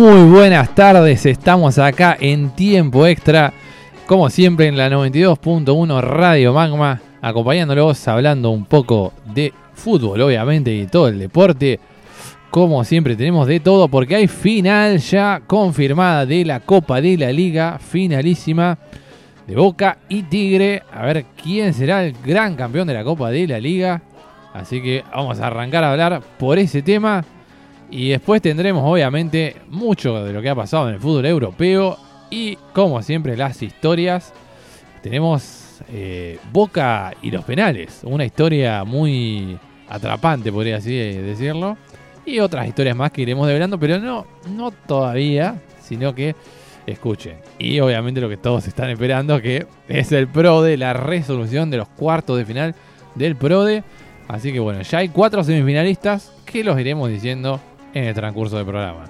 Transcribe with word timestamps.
Muy 0.00 0.22
buenas 0.30 0.74
tardes, 0.74 1.26
estamos 1.26 1.78
acá 1.78 2.16
en 2.18 2.48
tiempo 2.56 3.06
extra, 3.06 3.52
como 4.06 4.30
siempre 4.30 4.66
en 4.66 4.78
la 4.78 4.88
92.1 4.88 6.00
Radio 6.00 6.54
Magma, 6.54 7.02
acompañándolos 7.20 8.08
hablando 8.08 8.48
un 8.48 8.64
poco 8.64 9.12
de 9.26 9.52
fútbol, 9.74 10.22
obviamente, 10.22 10.74
y 10.74 10.86
todo 10.86 11.08
el 11.08 11.18
deporte. 11.18 11.80
Como 12.50 12.82
siempre 12.82 13.14
tenemos 13.14 13.46
de 13.46 13.60
todo 13.60 13.88
porque 13.88 14.16
hay 14.16 14.26
final 14.26 14.96
ya 14.96 15.42
confirmada 15.46 16.24
de 16.24 16.46
la 16.46 16.60
Copa 16.60 17.02
de 17.02 17.18
la 17.18 17.30
Liga, 17.30 17.78
finalísima 17.78 18.78
de 19.46 19.54
Boca 19.54 19.98
y 20.08 20.22
Tigre. 20.22 20.82
A 20.90 21.04
ver 21.04 21.26
quién 21.42 21.74
será 21.74 22.06
el 22.06 22.14
gran 22.24 22.56
campeón 22.56 22.88
de 22.88 22.94
la 22.94 23.04
Copa 23.04 23.28
de 23.28 23.46
la 23.46 23.60
Liga. 23.60 24.00
Así 24.54 24.80
que 24.80 25.04
vamos 25.14 25.38
a 25.40 25.48
arrancar 25.48 25.84
a 25.84 25.92
hablar 25.92 26.22
por 26.38 26.58
ese 26.58 26.80
tema. 26.80 27.22
Y 27.90 28.10
después 28.10 28.40
tendremos 28.40 28.84
obviamente 28.84 29.56
mucho 29.68 30.24
de 30.24 30.32
lo 30.32 30.40
que 30.40 30.48
ha 30.48 30.54
pasado 30.54 30.88
en 30.88 30.94
el 30.94 31.00
fútbol 31.00 31.26
europeo 31.26 31.98
y 32.30 32.56
como 32.72 33.02
siempre 33.02 33.36
las 33.36 33.62
historias. 33.62 34.32
Tenemos 35.02 35.80
eh, 35.88 36.38
Boca 36.52 37.12
y 37.22 37.30
los 37.30 37.44
penales, 37.44 38.00
una 38.04 38.24
historia 38.24 38.84
muy 38.84 39.58
atrapante 39.88 40.52
podría 40.52 40.76
así 40.76 40.94
decirlo. 40.96 41.76
Y 42.24 42.38
otras 42.38 42.68
historias 42.68 42.94
más 42.94 43.10
que 43.10 43.22
iremos 43.22 43.46
develando, 43.46 43.78
pero 43.80 43.98
no, 43.98 44.26
no 44.48 44.70
todavía, 44.70 45.60
sino 45.82 46.14
que 46.14 46.36
escuchen. 46.86 47.38
Y 47.58 47.80
obviamente 47.80 48.20
lo 48.20 48.28
que 48.28 48.36
todos 48.36 48.68
están 48.68 48.90
esperando, 48.90 49.40
que 49.40 49.66
es 49.88 50.12
el 50.12 50.28
PRODE, 50.28 50.76
la 50.76 50.92
resolución 50.92 51.70
de 51.70 51.78
los 51.78 51.88
cuartos 51.88 52.38
de 52.38 52.44
final 52.44 52.74
del 53.14 53.36
PRODE. 53.36 53.82
Así 54.28 54.52
que 54.52 54.60
bueno, 54.60 54.82
ya 54.82 54.98
hay 54.98 55.08
cuatro 55.08 55.42
semifinalistas 55.42 56.32
que 56.44 56.62
los 56.62 56.78
iremos 56.78 57.10
diciendo 57.10 57.60
en 57.94 58.04
el 58.04 58.14
transcurso 58.14 58.56
del 58.56 58.66
programa. 58.66 59.04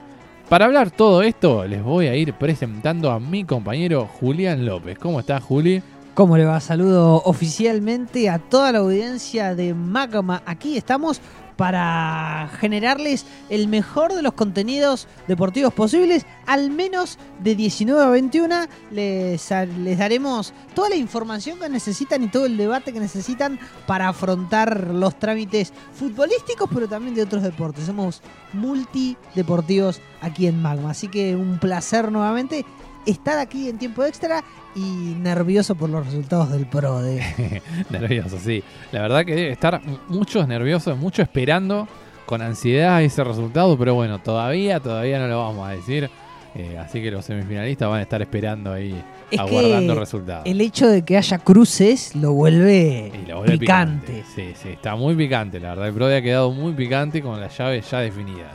Para 0.49 0.65
hablar 0.65 0.91
todo 0.91 1.23
esto, 1.23 1.65
les 1.65 1.83
voy 1.83 2.09
a 2.09 2.17
ir 2.17 2.35
presentando 2.35 3.11
a 3.11 3.21
mi 3.21 3.45
compañero 3.45 4.09
Julián 4.19 4.67
López. 4.67 4.99
¿Cómo 4.99 5.21
está, 5.21 5.41
Juli? 5.41 5.83
¿Cómo 6.15 6.37
le 6.37 6.45
va? 6.45 6.59
Saludo 6.59 7.23
oficialmente 7.25 8.29
a 8.29 8.39
toda 8.39 8.73
la 8.73 8.81
audiencia 8.81 9.55
de 9.55 9.75
Magma. 9.75 10.43
Aquí 10.45 10.77
estamos 10.77 11.21
para 11.61 12.49
generarles 12.59 13.27
el 13.51 13.69
mejor 13.69 14.15
de 14.15 14.23
los 14.23 14.33
contenidos 14.33 15.07
deportivos 15.29 15.75
posibles, 15.75 16.25
al 16.47 16.71
menos 16.71 17.19
de 17.41 17.55
19 17.55 18.03
a 18.03 18.09
21. 18.09 18.55
Les, 18.91 19.51
les 19.51 19.99
daremos 19.99 20.55
toda 20.75 20.89
la 20.89 20.97
información 20.97 21.59
que 21.59 21.69
necesitan 21.69 22.23
y 22.23 22.29
todo 22.29 22.47
el 22.47 22.57
debate 22.57 22.95
que 22.95 23.01
necesitan 23.01 23.61
para 23.87 24.09
afrontar 24.09 24.87
los 24.87 25.19
trámites 25.19 25.75
futbolísticos, 25.93 26.71
pero 26.73 26.89
también 26.89 27.15
de 27.15 27.25
otros 27.25 27.43
deportes. 27.43 27.85
Somos 27.85 28.23
multideportivos 28.55 30.01
aquí 30.23 30.47
en 30.47 30.63
Magma, 30.63 30.93
así 30.93 31.09
que 31.09 31.37
un 31.37 31.59
placer 31.59 32.11
nuevamente 32.11 32.65
estar 33.07 33.39
aquí 33.39 33.69
en 33.69 33.79
tiempo 33.79 34.05
extra 34.05 34.45
y 34.75 35.15
nervioso 35.19 35.75
por 35.75 35.91
los 35.91 36.07
resultados 36.07 36.51
del 36.51 36.67
PRODE. 36.67 37.63
nervioso, 37.91 38.39
sí. 38.39 38.63
La 38.93 39.03
verdad 39.03 39.25
que 39.25 39.35
debe 39.35 39.51
estar 39.53 39.81
muchos 40.09 40.47
nerviosos, 40.47 40.97
muchos 40.97 41.25
esperando 41.25 41.89
con 42.27 42.43
ansiedad 42.43 43.03
ese 43.03 43.25
resultado, 43.25 43.77
pero 43.77 43.95
bueno, 43.95 44.21
todavía, 44.21 44.79
todavía 44.81 45.19
no 45.19 45.27
lo 45.27 45.39
vamos 45.39 45.69
a 45.69 45.73
decir. 45.73 46.09
Eh, 46.55 46.77
así 46.79 47.01
que 47.01 47.13
los 47.13 47.25
semifinalistas 47.25 47.89
van 47.89 48.01
a 48.01 48.03
estar 48.03 48.21
esperando 48.23 48.73
ahí, 48.73 49.01
aguardando 49.39 49.95
resultados. 49.95 50.47
El 50.47 50.61
hecho 50.61 50.89
de 50.89 51.05
que 51.05 51.17
haya 51.17 51.39
cruces 51.39 52.17
lo 52.17 52.33
vuelve, 52.33 53.13
picante. 53.47 54.25
Sí, 54.35 54.53
sí, 54.61 54.71
está 54.71 54.97
muy 54.97 55.15
picante, 55.15 55.61
la 55.61 55.71
verdad. 55.71 55.89
El 55.89 55.95
PRODE 55.95 56.17
ha 56.17 56.23
quedado 56.23 56.51
muy 56.51 56.73
picante 56.73 57.23
con 57.23 57.41
las 57.41 57.57
llaves 57.57 57.89
ya 57.89 58.01
definidas. 58.01 58.53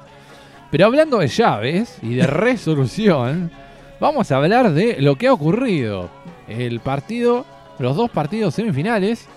Pero 0.72 0.88
hablando 0.88 1.20
de 1.20 1.28
llaves 1.28 1.98
y 2.02 2.16
de 2.16 2.28
resolución 2.28 3.52
vamos 4.00 4.32
a 4.32 4.38
hablar 4.38 4.72
de 4.74 5.02
lo 5.02 5.16
que 5.16 5.28
ha 5.28 5.34
ocurrido. 5.34 6.10
El 6.48 6.80
partido, 6.80 7.46
los 7.80 7.96
dos 7.96 8.10
partidos 8.10 8.56
semifinales, 8.56 9.28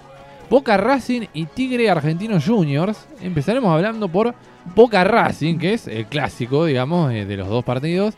Boca 0.50 0.76
Racing 0.76 1.26
y 1.34 1.46
Tigre 1.46 1.90
Argentino 1.90 2.40
Juniors. 2.40 3.06
Empezaremos 3.20 3.72
hablando 3.72 4.08
por 4.08 4.34
Boca 4.74 5.04
Racing, 5.04 5.58
que 5.58 5.74
es 5.74 5.86
el 5.86 6.06
clásico, 6.06 6.64
digamos, 6.64 7.12
eh, 7.12 7.24
de 7.24 7.36
los 7.36 7.48
dos 7.48 7.64
partidos. 7.64 8.14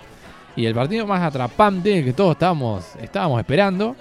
Y 0.57 0.67
el 0.67 0.75
partido 0.75 1.07
más 1.07 1.23
atrapante 1.23 2.05
que 2.05 2.13
todos 2.13 2.33
estábamos, 2.33 2.95
estábamos 3.01 3.41
esperando. 3.41 3.97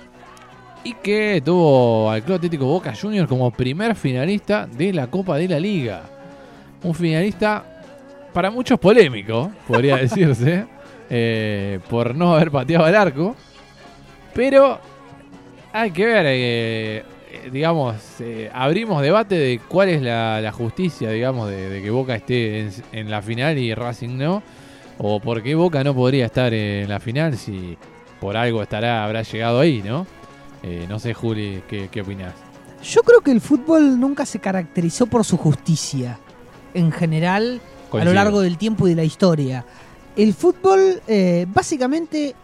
Y 0.83 0.93
que 0.93 1.41
tuvo 1.43 2.09
al 2.09 2.23
Club 2.23 2.37
Atlético 2.37 2.65
Boca 2.65 2.93
Juniors 2.99 3.27
como 3.27 3.51
primer 3.51 3.95
finalista 3.95 4.65
de 4.65 4.93
la 4.93 5.07
Copa 5.07 5.37
de 5.37 5.47
la 5.47 5.59
Liga. 5.59 6.03
Un 6.83 6.95
finalista 6.95 7.63
para 8.31 8.49
muchos 8.49 8.79
polémico, 8.79 9.51
podría 9.67 9.97
decirse. 9.97 10.78
Eh, 11.09 11.79
por 11.89 12.13
no 12.13 12.35
haber 12.35 12.51
pateado 12.51 12.87
el 12.87 12.95
arco. 12.95 13.35
Pero 14.33 14.79
hay 15.73 15.91
que 15.91 16.05
ver, 16.05 16.25
eh, 16.27 17.03
digamos, 17.51 17.95
eh, 18.19 18.49
abrimos 18.53 19.01
debate 19.01 19.35
de 19.35 19.59
cuál 19.67 19.89
es 19.89 20.01
la, 20.01 20.51
justicia, 20.53 21.09
digamos, 21.09 21.49
de, 21.49 21.81
que 21.81 21.89
Boca 21.89 22.15
esté 22.15 22.69
en, 22.91 23.09
la 23.09 23.21
final 23.21 23.57
y 23.57 23.73
Racing 23.73 24.17
no. 24.17 24.43
O 24.99 25.19
por 25.19 25.41
qué 25.41 25.55
Boca 25.55 25.83
no 25.83 25.95
podría 25.95 26.25
estar 26.25 26.53
en 26.53 26.89
la 26.89 26.99
final 26.99 27.37
si 27.37 27.77
por 28.19 28.35
algo 28.37 28.61
estará, 28.61 29.05
habrá 29.05 29.23
llegado 29.23 29.59
ahí, 29.59 29.81
¿no? 29.83 30.05
no 30.89 30.99
sé, 30.99 31.13
Juli, 31.13 31.63
¿qué, 31.69 31.87
qué 31.89 32.01
opinás? 32.01 32.33
Yo 32.83 33.01
creo 33.03 33.21
que 33.21 33.31
el 33.31 33.39
fútbol 33.39 33.97
nunca 33.97 34.25
se 34.25 34.39
caracterizó 34.39 35.07
por 35.07 35.23
su 35.23 35.37
justicia, 35.37 36.19
en 36.73 36.91
general, 36.91 37.61
a 37.93 38.03
lo 38.03 38.11
largo 38.11 38.41
del 38.41 38.57
tiempo 38.57 38.85
y 38.85 38.89
de 38.89 38.97
la 38.97 39.05
historia 39.05 39.65
el 40.23 40.33
fútbol 40.33 41.01
eh, 41.07 41.45
básicamente 41.47 42.35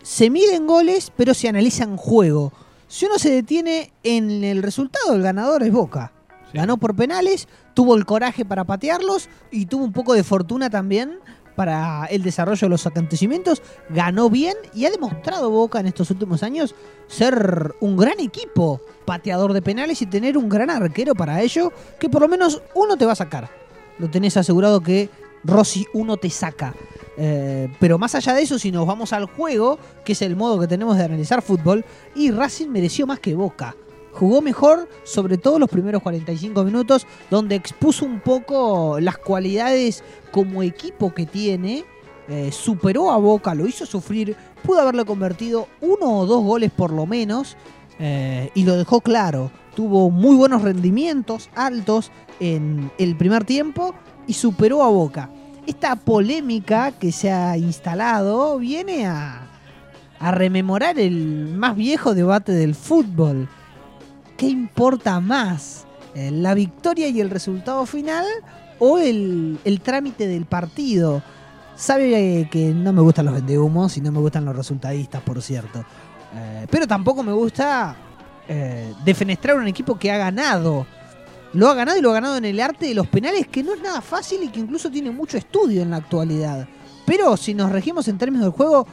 se 0.00 0.30
mide 0.30 0.54
en 0.54 0.68
goles, 0.68 1.12
pero 1.16 1.34
se 1.34 1.48
analiza 1.48 1.82
en 1.82 1.96
juego. 1.96 2.52
Si 2.86 3.06
uno 3.06 3.18
se 3.18 3.30
detiene 3.30 3.92
en 4.04 4.44
el 4.44 4.62
resultado, 4.62 5.14
el 5.14 5.22
ganador 5.22 5.64
es 5.64 5.72
Boca. 5.72 6.12
Ganó 6.54 6.76
por 6.76 6.94
penales, 6.94 7.48
tuvo 7.74 7.96
el 7.96 8.04
coraje 8.04 8.44
para 8.44 8.64
patearlos 8.64 9.28
y 9.50 9.66
tuvo 9.66 9.84
un 9.84 9.92
poco 9.92 10.14
de 10.14 10.22
fortuna 10.22 10.70
también 10.70 11.18
para 11.56 12.06
el 12.06 12.22
desarrollo 12.22 12.66
de 12.66 12.70
los 12.70 12.86
acontecimientos. 12.86 13.60
Ganó 13.88 14.30
bien 14.30 14.54
y 14.72 14.84
ha 14.84 14.90
demostrado 14.90 15.50
Boca 15.50 15.80
en 15.80 15.88
estos 15.88 16.12
últimos 16.12 16.44
años 16.44 16.76
ser 17.08 17.74
un 17.80 17.96
gran 17.96 18.20
equipo 18.20 18.80
pateador 19.04 19.52
de 19.52 19.62
penales 19.62 20.00
y 20.00 20.06
tener 20.06 20.38
un 20.38 20.48
gran 20.48 20.70
arquero 20.70 21.16
para 21.16 21.42
ello, 21.42 21.72
que 21.98 22.08
por 22.08 22.22
lo 22.22 22.28
menos 22.28 22.62
uno 22.76 22.96
te 22.96 23.04
va 23.04 23.12
a 23.12 23.16
sacar. 23.16 23.50
Lo 23.98 24.08
tenés 24.08 24.36
asegurado 24.36 24.80
que 24.80 25.10
Rossi 25.44 25.86
uno 25.92 26.16
te 26.16 26.30
saca. 26.30 26.74
Eh, 27.16 27.68
pero 27.78 27.98
más 27.98 28.14
allá 28.14 28.34
de 28.34 28.42
eso, 28.42 28.58
si 28.58 28.70
nos 28.70 28.86
vamos 28.86 29.12
al 29.12 29.26
juego, 29.26 29.78
que 30.04 30.12
es 30.12 30.22
el 30.22 30.36
modo 30.36 30.58
que 30.60 30.66
tenemos 30.66 30.96
de 30.96 31.04
analizar 31.04 31.42
fútbol, 31.42 31.84
y 32.14 32.30
Racing 32.30 32.68
mereció 32.68 33.06
más 33.06 33.20
que 33.20 33.34
Boca. 33.34 33.76
Jugó 34.12 34.42
mejor, 34.42 34.88
sobre 35.04 35.38
todo 35.38 35.58
los 35.58 35.70
primeros 35.70 36.02
45 36.02 36.64
minutos, 36.64 37.06
donde 37.30 37.54
expuso 37.54 38.04
un 38.04 38.20
poco 38.20 38.98
las 39.00 39.18
cualidades 39.18 40.02
como 40.32 40.62
equipo 40.62 41.14
que 41.14 41.26
tiene. 41.26 41.84
Eh, 42.28 42.50
superó 42.52 43.10
a 43.10 43.16
Boca, 43.16 43.54
lo 43.54 43.66
hizo 43.66 43.86
sufrir, 43.86 44.36
pudo 44.62 44.80
haberle 44.80 45.04
convertido 45.04 45.68
uno 45.80 46.18
o 46.18 46.26
dos 46.26 46.42
goles 46.44 46.70
por 46.70 46.92
lo 46.92 47.06
menos, 47.06 47.56
eh, 47.98 48.50
y 48.54 48.64
lo 48.64 48.76
dejó 48.76 49.00
claro. 49.00 49.50
Tuvo 49.74 50.10
muy 50.10 50.36
buenos 50.36 50.62
rendimientos 50.62 51.48
altos 51.54 52.10
en 52.40 52.90
el 52.98 53.16
primer 53.16 53.44
tiempo 53.44 53.94
y 54.26 54.34
superó 54.34 54.82
a 54.82 54.88
Boca. 54.88 55.30
Esta 55.70 55.94
polémica 55.94 56.90
que 56.90 57.12
se 57.12 57.30
ha 57.30 57.56
instalado 57.56 58.58
viene 58.58 59.06
a, 59.06 59.46
rememorar 60.20 60.98
el 60.98 61.54
más 61.54 61.76
viejo 61.76 62.12
debate 62.12 62.50
del 62.50 62.74
fútbol. 62.74 63.48
¿Qué 64.36 64.48
importa 64.48 65.20
más? 65.20 65.86
Eh, 66.16 66.32
¿La 66.32 66.54
victoria 66.54 67.06
y 67.06 67.20
el 67.20 67.30
resultado 67.30 67.86
final 67.86 68.24
o 68.80 68.98
el, 68.98 69.80
trámite 69.84 70.26
del 70.26 70.44
partido? 70.44 71.22
Sabe 71.76 72.48
que 72.50 72.74
no 72.74 72.92
me 72.92 73.00
gustan 73.00 73.26
los 73.26 73.34
vendehumos 73.34 73.96
y 73.96 74.00
no 74.00 74.10
me 74.10 74.18
gustan 74.18 74.44
los 74.44 74.56
resultadistas, 74.56 75.22
por 75.22 75.40
cierto. 75.40 75.84
Eh, 76.34 76.66
pero 76.68 76.88
tampoco 76.88 77.22
me 77.22 77.32
gusta 77.32 77.94
eh, 78.48 78.92
defenestrar 79.04 79.56
un 79.56 79.68
equipo 79.68 79.96
que 79.96 80.10
ha 80.10 80.18
ganado 80.18 80.84
lo 81.52 81.68
ha 81.68 81.74
ganado 81.74 81.98
y 81.98 82.02
lo 82.02 82.10
ha 82.10 82.14
ganado 82.14 82.36
en 82.36 82.44
el 82.44 82.60
arte 82.60 82.86
de 82.86 82.94
los 82.94 83.06
penales, 83.08 83.46
que 83.48 83.62
no 83.62 83.74
es 83.74 83.80
nada 83.80 84.00
fácil 84.00 84.42
y 84.42 84.48
que 84.48 84.60
incluso 84.60 84.90
tiene 84.90 85.10
mucho 85.10 85.36
estudio 85.36 85.82
en 85.82 85.90
la 85.90 85.96
actualidad. 85.96 86.68
Pero 87.06 87.36
si 87.36 87.54
nos 87.54 87.72
regimos 87.72 88.06
en 88.08 88.18
términos 88.18 88.46
del 88.46 88.52
juego, 88.52 88.86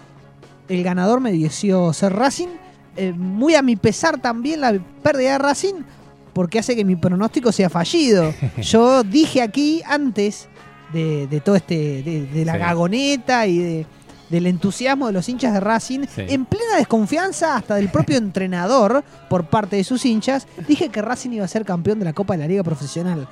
el 0.68 0.84
ganador 0.84 1.20
me 1.20 1.32
dio 1.32 1.94
ser 1.94 2.14
Racing. 2.14 2.48
Eh, 2.96 3.14
muy 3.14 3.54
a 3.54 3.62
mi 3.62 3.76
pesar 3.76 4.20
también 4.20 4.62
la 4.62 4.74
pérdida 5.04 5.34
de 5.34 5.38
Racing, 5.38 5.76
porque 6.34 6.60
hace 6.60 6.76
que 6.76 6.84
mi 6.84 6.96
pronóstico 6.96 7.52
sea 7.52 7.70
fallido. 7.70 8.34
Yo 8.58 9.04
dije 9.04 9.42
aquí 9.42 9.84
antes 9.86 10.48
de, 10.94 11.42
todo 11.44 11.56
este, 11.56 12.02
de, 12.34 12.46
la 12.46 12.58
gagoneta 12.58 13.46
y 13.46 13.58
de 13.60 13.86
del 14.30 14.48
entusiasmo 14.48 15.08
de 15.08 15.14
los 15.14 15.28
hinchas 15.30 15.54
de 15.54 15.60
Racing, 15.60 16.06
en 16.18 16.46
plena 16.46 16.78
desconfianza 16.78 17.56
hasta 17.56 17.76
del 17.76 17.90
propio 17.90 18.18
entrenador 18.18 19.04
por 19.30 19.46
parte 19.48 19.78
de 19.78 19.84
sus 19.84 20.06
hinchas, 20.06 20.48
dije 20.68 20.90
que 20.90 21.02
Racing 21.02 21.32
iba 21.32 21.46
a 21.46 21.50
ser 21.50 21.66
campeón 21.66 22.00
de 22.00 22.06
la 22.06 22.14
Copa 22.14 22.34
de 22.34 22.40
la 22.40 22.48
Liga 22.48 22.64
Profesional. 22.64 23.28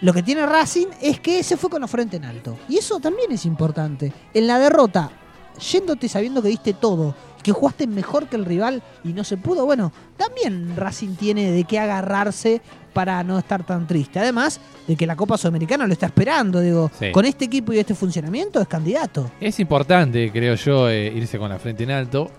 Lo 0.00 0.14
que 0.14 0.22
tiene 0.22 0.46
Racing 0.46 0.86
es 1.00 1.20
que 1.20 1.42
se 1.42 1.56
fue 1.56 1.68
con 1.68 1.82
la 1.82 1.86
frente 1.86 2.16
en 2.16 2.24
alto. 2.24 2.56
Y 2.68 2.78
eso 2.78 3.00
también 3.00 3.32
es 3.32 3.44
importante. 3.44 4.12
En 4.32 4.46
la 4.46 4.58
derrota, 4.58 5.10
yéndote 5.58 6.08
sabiendo 6.08 6.40
que 6.40 6.48
diste 6.48 6.72
todo, 6.72 7.14
que 7.42 7.52
jugaste 7.52 7.86
mejor 7.86 8.28
que 8.28 8.36
el 8.36 8.44
rival 8.44 8.82
y 9.04 9.12
no 9.12 9.24
se 9.24 9.36
pudo, 9.36 9.66
bueno, 9.66 9.92
también 10.16 10.76
Racing 10.76 11.14
tiene 11.16 11.50
de 11.50 11.64
qué 11.64 11.78
agarrarse 11.78 12.60
para 12.92 13.22
no 13.22 13.38
estar 13.38 13.64
tan 13.64 13.86
triste. 13.86 14.18
Además 14.18 14.60
de 14.86 14.96
que 14.96 15.06
la 15.06 15.16
Copa 15.16 15.38
Sudamericana 15.38 15.86
lo 15.86 15.92
está 15.92 16.06
esperando, 16.06 16.60
digo, 16.60 16.90
con 17.12 17.24
este 17.24 17.44
equipo 17.44 17.72
y 17.72 17.78
este 17.78 17.94
funcionamiento 17.94 18.60
es 18.60 18.68
candidato. 18.68 19.30
Es 19.40 19.60
importante, 19.60 20.30
creo 20.32 20.54
yo, 20.54 20.88
eh, 20.88 21.12
irse 21.14 21.38
con 21.38 21.50
la 21.50 21.58
frente 21.58 21.84
en 21.84 21.92
alto. 21.92 22.30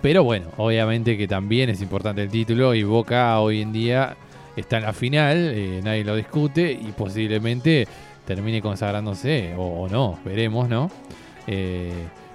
Pero 0.00 0.24
bueno, 0.24 0.46
obviamente 0.56 1.18
que 1.18 1.28
también 1.28 1.68
es 1.68 1.82
importante 1.82 2.22
el 2.22 2.30
título 2.30 2.74
y 2.74 2.82
Boca 2.84 3.38
hoy 3.38 3.60
en 3.60 3.72
día 3.72 4.16
está 4.56 4.78
en 4.78 4.84
la 4.84 4.92
final, 4.92 5.36
eh, 5.36 5.80
nadie 5.84 6.04
lo 6.04 6.16
discute 6.16 6.72
y 6.72 6.92
posiblemente 6.96 7.86
termine 8.24 8.62
consagrándose 8.62 9.54
o, 9.58 9.88
no, 9.88 10.18
veremos, 10.24 10.68
¿no? 10.68 10.90
Eh, 11.46 11.92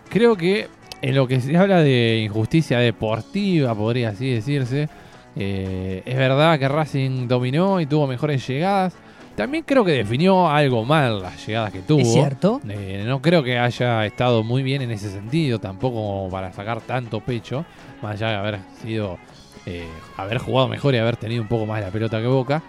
creo 0.10 0.36
que 0.36 0.68
en 1.06 1.14
lo 1.14 1.28
que 1.28 1.40
se 1.40 1.56
habla 1.56 1.84
de 1.84 2.24
injusticia 2.26 2.80
deportiva, 2.80 3.76
podría 3.76 4.10
así 4.10 4.28
decirse, 4.28 4.90
eh, 5.36 6.02
es 6.04 6.18
verdad 6.18 6.58
que 6.58 6.68
Racing 6.68 7.28
dominó 7.28 7.80
y 7.80 7.86
tuvo 7.86 8.08
mejores 8.08 8.48
llegadas. 8.48 8.96
También 9.36 9.64
creo 9.68 9.86
que 9.86 9.92
definió 9.92 10.50
algo 10.50 10.84
mal 10.84 11.22
las 11.22 11.46
llegadas 11.46 11.72
que 11.72 11.82
tuvo. 11.82 12.00
Es 12.00 12.12
cierto. 12.12 12.60
no 13.06 13.22
creo 13.22 13.44
que 13.44 13.60
haya 13.60 14.04
estado 14.04 14.42
muy 14.42 14.64
bien 14.64 14.82
en 14.82 14.90
ese 14.90 15.12
sentido, 15.12 15.60
tampoco 15.60 16.28
para 16.32 16.52
sacar 16.54 16.82
tanto 16.82 17.20
pecho, 17.20 17.66
más 18.02 18.14
allá 18.14 18.30
de 18.30 18.36
haber 18.38 18.60
sido 18.82 19.20
eh, 19.68 19.88
haber 20.18 20.40
jugado 20.40 20.68
mejor 20.68 20.96
y 20.96 20.98
haber 20.98 21.18
tenido 21.18 21.44
un 21.44 21.48
poco 21.48 21.68
más 21.68 21.82
la 21.82 21.92
pelota 21.92 22.20
que 22.20 22.26
Boca. 22.28 22.64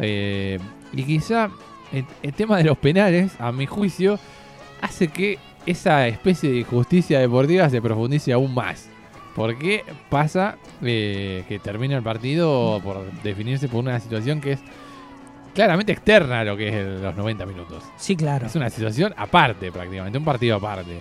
Eh, 0.00 0.58
y 0.92 1.02
quizá 1.04 1.48
el, 1.92 2.34
tema 2.34 2.58
de 2.58 2.64
los 2.64 2.76
penales, 2.76 3.32
a 3.38 3.52
mi 3.52 3.64
juicio, 3.64 4.18
hace 4.82 5.08
que 5.08 5.38
esa 5.70 6.06
especie 6.06 6.50
de 6.50 6.64
justicia 6.64 7.20
deportiva 7.20 7.68
se 7.70 7.80
profundice 7.80 8.32
aún 8.32 8.54
más. 8.54 8.88
Porque 9.34 9.84
pasa 10.08 10.56
eh, 10.82 11.44
que 11.48 11.58
termina 11.58 11.96
el 11.96 12.02
partido 12.02 12.80
por 12.82 13.10
definirse 13.22 13.68
por 13.68 13.80
una 13.80 14.00
situación 14.00 14.40
que 14.40 14.52
es 14.52 14.60
claramente 15.54 15.92
externa 15.92 16.40
a 16.40 16.44
lo 16.44 16.56
que 16.56 16.68
es 16.68 17.00
los 17.00 17.16
90 17.16 17.46
minutos. 17.46 17.84
Sí, 17.96 18.16
claro. 18.16 18.46
Es 18.46 18.56
una 18.56 18.70
situación 18.70 19.14
aparte 19.16 19.70
prácticamente, 19.70 20.18
un 20.18 20.24
partido 20.24 20.56
aparte. 20.56 21.00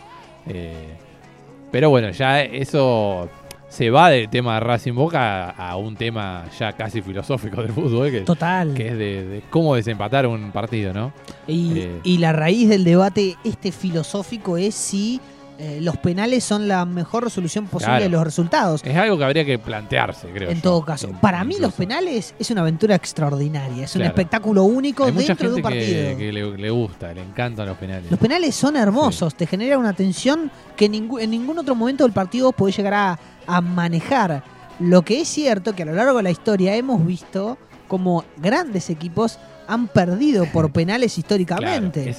pero 1.71 1.89
bueno, 1.89 2.11
ya 2.11 2.41
eso 2.41 3.29
se 3.69 3.89
va 3.91 4.09
del 4.09 4.29
tema 4.29 4.55
de 4.55 4.59
Racing 4.61 4.93
Boca 4.93 5.51
a, 5.51 5.77
un 5.77 5.95
tema 5.95 6.45
ya 6.57 6.73
casi 6.73 7.01
filosófico 7.01 7.61
del 7.61 7.71
fútbol. 7.71 8.11
Que, 8.11 8.21
Total. 8.21 8.73
Que 8.73 8.87
es 8.89 8.97
de, 8.97 9.43
cómo 9.49 9.75
desempatar 9.75 10.27
un 10.27 10.51
partido, 10.51 10.91
¿no? 10.91 11.13
Y, 11.47 11.79
eh, 11.79 11.99
y, 12.03 12.17
la 12.17 12.33
raíz 12.33 12.67
del 12.67 12.83
debate 12.83 13.37
este 13.43 13.71
filosófico 13.71 14.57
es 14.57 14.75
si 14.75 15.21
eh, 15.61 15.81
los 15.81 15.97
penales 15.97 16.45
son 16.45 16.69
la 16.69 16.85
mejor 16.85 17.25
resolución 17.25 17.67
posible 17.67 17.99
de 17.99 18.07
los 18.07 18.23
resultados. 18.23 18.81
Es 18.81 18.95
algo 18.95 19.17
que 19.17 19.25
habría 19.25 19.43
que 19.43 19.59
plantearse, 19.59 20.29
creo. 20.29 20.49
En 20.49 20.61
todo 20.61 20.85
caso. 20.85 21.09
Para 21.19 21.43
mí 21.43 21.57
los 21.59 21.73
penales 21.73 22.33
es 22.39 22.49
una 22.49 22.61
aventura 22.61 22.95
extraordinaria, 22.95 23.83
es 23.83 23.93
un 23.93 24.03
espectáculo 24.03 24.63
único 24.63 25.11
dentro 25.11 25.49
de 25.49 25.55
un 25.55 25.61
partido. 25.61 26.17
Que, 26.17 26.31
le, 26.31 26.69
gusta, 26.69 27.13
le 27.13 27.21
encantan 27.21 27.67
los 27.67 27.75
penales. 27.75 28.09
Los 28.09 28.17
penales 28.17 28.55
son 28.55 28.77
hermosos, 28.77 29.35
te 29.35 29.45
genera 29.45 29.77
una 29.77 29.91
tensión 29.91 30.49
que 30.77 30.85
en 30.85 31.29
ningún 31.29 31.59
otro 31.59 31.75
momento 31.75 32.05
del 32.05 32.13
partido 32.13 32.53
puede 32.53 32.71
llegar 32.71 32.93
a, 32.93 33.19
a 33.45 33.59
manejar. 33.59 34.41
Lo 34.79 35.01
que 35.01 35.19
es 35.19 35.27
cierto 35.27 35.75
que 35.75 35.83
a 35.83 35.87
lo 35.87 35.93
largo 35.93 36.15
de 36.15 36.23
la 36.23 36.31
historia 36.31 36.73
hemos 36.77 37.05
visto 37.05 37.57
como 37.89 38.23
grandes 38.37 38.89
equipos 38.89 39.39
han 39.69 39.87
perdido 39.87 40.45
por 40.51 40.71
penales 40.73 41.17
históricamente. 41.17 42.13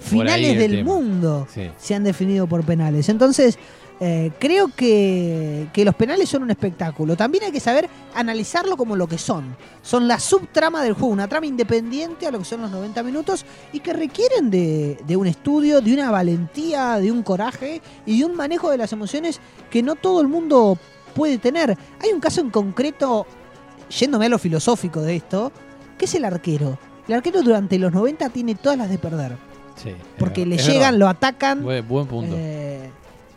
Finales 0.00 0.58
del 0.58 0.84
mundo 0.84 1.46
se 1.78 1.94
han 1.94 2.04
definido 2.04 2.46
por 2.46 2.64
penales. 2.64 3.08
Entonces, 3.08 3.58
eh, 4.00 4.32
creo 4.38 4.68
que, 4.74 5.68
los 5.76 5.94
penales 5.94 6.28
son 6.28 6.42
un 6.42 6.50
espectáculo. 6.50 7.16
También 7.16 7.44
hay 7.44 7.52
que 7.52 7.60
saber 7.60 7.88
analizarlo 8.14 8.76
como 8.76 8.96
lo 8.96 9.06
que 9.06 9.18
son. 9.18 9.56
Son 9.82 10.08
la 10.08 10.18
subtrama 10.18 10.82
del 10.82 10.94
juego, 10.94 11.08
una 11.08 11.28
trama 11.28 11.46
independiente 11.46 12.26
a 12.26 12.30
lo 12.30 12.38
que 12.38 12.44
son 12.44 12.62
los 12.62 12.70
90 12.70 13.02
minutos 13.02 13.44
y 13.72 13.80
que 13.80 13.92
requieren 13.92 14.50
de, 14.50 14.98
de 15.06 15.16
un 15.16 15.26
estudio, 15.26 15.80
de 15.80 15.94
una 15.94 16.10
valentía, 16.10 16.98
de 16.98 17.12
un 17.12 17.22
coraje 17.22 17.80
y 18.06 18.18
de 18.18 18.24
un 18.24 18.34
manejo 18.34 18.70
de 18.70 18.78
las 18.78 18.92
emociones 18.92 19.40
que 19.70 19.82
no 19.82 19.94
todo 19.94 20.20
el 20.20 20.28
mundo 20.28 20.78
puede 21.14 21.38
tener. 21.38 21.76
Hay 22.00 22.12
un 22.12 22.20
caso 22.20 22.40
en 22.40 22.50
concreto, 22.50 23.26
yéndome 23.88 24.26
a 24.26 24.30
lo 24.30 24.38
filosófico 24.38 25.00
de 25.00 25.16
esto, 25.16 25.52
que 25.96 26.06
es 26.06 26.14
el 26.16 26.24
arquero. 26.24 26.76
El 27.08 27.14
arquero 27.14 27.42
durante 27.42 27.78
los 27.78 27.92
90 27.92 28.28
tiene 28.30 28.54
todas 28.54 28.78
las 28.78 28.90
de 28.90 28.98
perder. 28.98 29.32
Sí, 29.76 29.90
porque 30.18 30.46
le 30.46 30.58
llegan, 30.58 30.98
lo 30.98 31.08
atacan. 31.08 31.62
Buen, 31.62 31.84
punto. 31.86 32.34
Eh, 32.36 32.90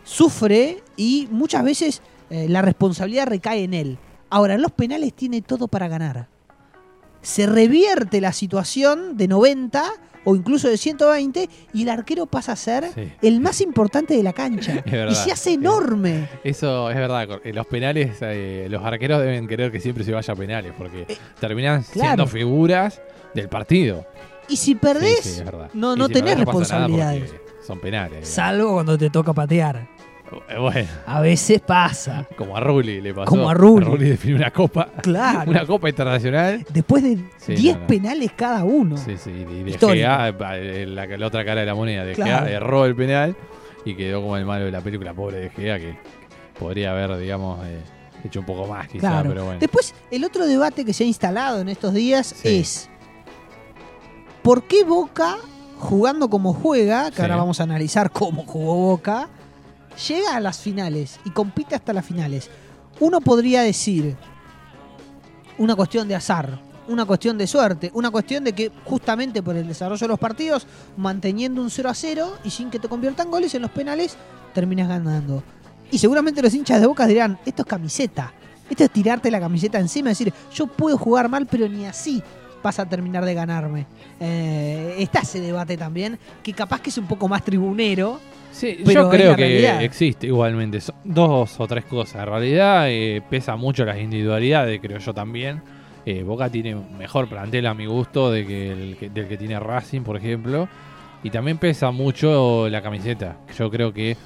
sufre 0.03 0.83
y 0.95 1.27
muchas 1.31 1.63
veces 1.63 2.01
eh, 2.29 2.47
la 2.49 2.61
responsabilidad 2.61 3.27
recae 3.27 3.63
en 3.63 3.73
él. 3.73 3.97
Ahora, 4.29 4.55
en 4.55 4.61
los 4.61 4.71
penales 4.71 5.13
tiene 5.13 5.41
todo 5.41 5.67
para 5.67 5.87
ganar. 5.87 6.27
Se 7.21 7.47
revierte 7.47 8.21
la 8.21 8.33
situación 8.33 9.17
de 9.17 9.27
90 9.27 9.83
o 10.25 10.35
incluso 10.35 10.67
de 10.67 10.77
120 10.77 11.49
y 11.73 11.83
el 11.83 11.89
arquero 11.89 12.25
pasa 12.25 12.51
a 12.51 12.55
ser 12.55 13.15
el 13.21 13.39
más 13.39 13.61
importante 13.61 14.15
de 14.15 14.23
la 14.23 14.33
cancha. 14.33 14.83
y 15.09 15.15
se 15.15 15.31
hace 15.31 15.53
enorme. 15.53 16.27
Eso 16.43 16.89
es 16.89 16.95
verdad. 16.95 17.39
En 17.43 17.55
los 17.55 17.65
penales, 17.67 18.17
eh, 18.21 18.67
los 18.69 18.83
arqueros 18.83 19.21
deben 19.21 19.47
querer 19.47 19.71
que 19.71 19.79
siempre 19.79 20.03
se 20.03 20.11
vaya 20.11 20.33
a 20.33 20.35
penales 20.35 20.73
porque 20.77 21.17
terminan 21.39 21.83
siendo 21.83 22.27
figuras 22.27 23.01
del 23.35 23.49
partido. 23.49 24.05
Y 24.47 24.57
si 24.57 24.75
perdés, 24.75 25.43
no, 25.73 25.95
no 25.95 26.09
tenés 26.09 26.37
responsabilidades. 26.39 27.33
Son 27.65 27.79
penales. 27.79 28.27
Salvo 28.27 28.73
cuando 28.73 28.97
te 28.97 29.09
toca 29.09 29.33
patear. 29.33 29.87
Eh, 30.49 30.57
bueno. 30.59 30.87
A 31.05 31.21
veces 31.21 31.61
pasa. 31.61 32.27
Como 32.35 32.55
a 32.55 32.59
Rulli 32.59 33.01
le 33.01 33.13
pasó. 33.13 33.29
Como 33.29 33.49
a 33.49 33.53
Rulli. 33.53 34.05
A 34.05 34.09
definió 34.09 34.37
una 34.37 34.51
copa. 34.51 34.89
Claro. 35.01 35.49
Una 35.51 35.65
copa 35.65 35.89
internacional. 35.89 36.65
Después 36.71 37.03
de 37.03 37.19
10 37.47 37.77
penales 37.87 38.31
cada 38.35 38.63
uno. 38.63 38.97
Sí, 38.97 39.17
sí. 39.17 39.31
Y 39.31 39.63
de 39.63 39.77
Gea, 39.77 40.29
eh, 40.29 40.85
la, 40.87 41.05
la, 41.05 41.27
otra 41.27 41.43
cara 41.43 41.61
de 41.61 41.67
la 41.67 41.75
moneda. 41.75 42.05
De 42.05 42.15
Gea 42.15 42.49
erró 42.49 42.85
el 42.85 42.95
penal 42.95 43.35
y 43.83 43.95
quedó 43.95 44.21
como 44.21 44.37
el 44.37 44.45
malo 44.45 44.65
de 44.65 44.71
la 44.71 44.81
película. 44.81 45.13
Pobre 45.13 45.39
de 45.39 45.49
Gea 45.49 45.79
que 45.79 45.97
podría 46.59 46.91
haber, 46.91 47.17
digamos, 47.17 47.65
eh, 47.65 47.79
hecho 48.23 48.39
un 48.39 48.45
poco 48.45 48.67
más 48.67 48.87
quizá. 48.87 49.23
Pero 49.23 49.45
bueno. 49.45 49.59
Después, 49.59 49.93
el 50.11 50.23
otro 50.23 50.45
debate 50.45 50.85
que 50.85 50.93
se 50.93 51.03
ha 51.03 51.07
instalado 51.07 51.61
en 51.61 51.69
estos 51.69 51.93
días 51.93 52.43
es 52.43 52.89
¿Por 54.45 54.61
qué 54.65 54.83
Boca, 54.83 55.37
jugando 55.79 56.29
como 56.29 56.53
juega, 56.53 57.09
que 57.09 57.19
ahora 57.23 57.35
vamos 57.35 57.59
a 57.59 57.63
analizar 57.63 58.11
cómo 58.11 58.45
jugó 58.45 58.75
Boca, 58.75 59.27
llega 60.07 60.35
a 60.35 60.39
las 60.39 60.59
finales 60.59 61.19
y 61.25 61.31
compite 61.31 61.73
hasta 61.73 61.93
las 61.93 62.05
finales? 62.05 62.51
Uno 62.99 63.21
podría 63.21 63.63
decir 63.63 64.15
una 65.57 65.75
cuestión 65.75 66.07
de 66.07 66.13
azar, 66.13 66.61
una 66.87 67.05
cuestión 67.05 67.39
de 67.39 67.47
suerte, 67.47 67.89
una 67.95 68.11
cuestión 68.11 68.43
de 68.43 68.53
que 68.53 68.71
justamente 68.83 69.41
por 69.41 69.55
el 69.55 69.67
desarrollo 69.67 69.99
de 69.99 70.09
los 70.09 70.19
partidos, 70.19 70.67
manteniendo 70.95 71.59
un 71.59 71.71
0 71.71 71.89
a 71.89 71.95
0 71.95 72.37
y 72.43 72.51
sin 72.51 72.69
que 72.69 72.77
te 72.77 72.87
conviertan 72.87 73.31
goles 73.31 73.55
en 73.55 73.63
los 73.63 73.71
penales, 73.71 74.15
terminas 74.53 74.87
ganando. 74.87 75.41
Y 75.89 75.97
seguramente 75.97 76.43
los 76.43 76.53
hinchas 76.53 76.79
de 76.79 76.85
Boca 76.85 77.07
dirán, 77.07 77.39
esto 77.47 77.63
es 77.63 77.67
camiseta. 77.67 78.31
Esto 78.69 78.83
es 78.83 78.91
tirarte 78.91 79.31
la 79.31 79.39
camiseta 79.39 79.79
encima 79.79 80.09
y 80.09 80.11
decir, 80.11 80.31
yo 80.53 80.67
puedo 80.67 80.99
jugar 80.99 81.29
mal, 81.29 81.47
pero 81.47 81.67
ni 81.67 81.87
así 81.87 82.21
vas 82.65 82.79
a 82.79 82.85
terminar 82.87 83.23
de 83.23 83.33
ganarme. 83.35 83.85
Eh, 84.19 84.95
está 84.97 85.19
ese 85.19 85.39
debate 85.39 85.77
también, 85.77 86.17
que 86.41 86.51
capaz 86.51 86.81
que 86.81 86.89
es 86.89 86.97
un 86.97 87.05
poco 87.05 87.27
más 87.27 87.43
tribunero. 87.43 88.19
Sí, 88.51 88.79
yo 88.83 89.07
creo 89.09 89.35
que 89.35 89.85
existe 89.85 90.27
igualmente. 90.27 90.81
Son 90.81 90.95
dos 91.03 91.59
o 91.59 91.67
tres 91.67 91.85
cosas. 91.85 92.23
En 92.23 92.25
realidad 92.25 92.85
eh, 92.89 93.21
pesa 93.29 93.55
mucho 93.55 93.85
las 93.85 93.99
individualidades, 93.99 94.79
creo 94.81 94.97
yo 94.97 95.13
también. 95.13 95.61
Eh, 96.07 96.23
Boca 96.23 96.49
tiene 96.49 96.75
mejor 96.97 97.29
plantel 97.29 97.67
a 97.67 97.75
mi 97.75 97.85
gusto 97.85 98.31
de 98.31 98.47
que 98.47 98.71
el, 98.71 99.13
del 99.13 99.27
que 99.27 99.37
tiene 99.37 99.59
Racing, 99.59 100.01
por 100.01 100.17
ejemplo. 100.17 100.67
Y 101.21 101.29
también 101.29 101.59
pesa 101.59 101.91
mucho 101.91 102.67
la 102.69 102.81
camiseta. 102.81 103.37
Yo 103.57 103.69
creo 103.69 103.93
que 103.93 104.17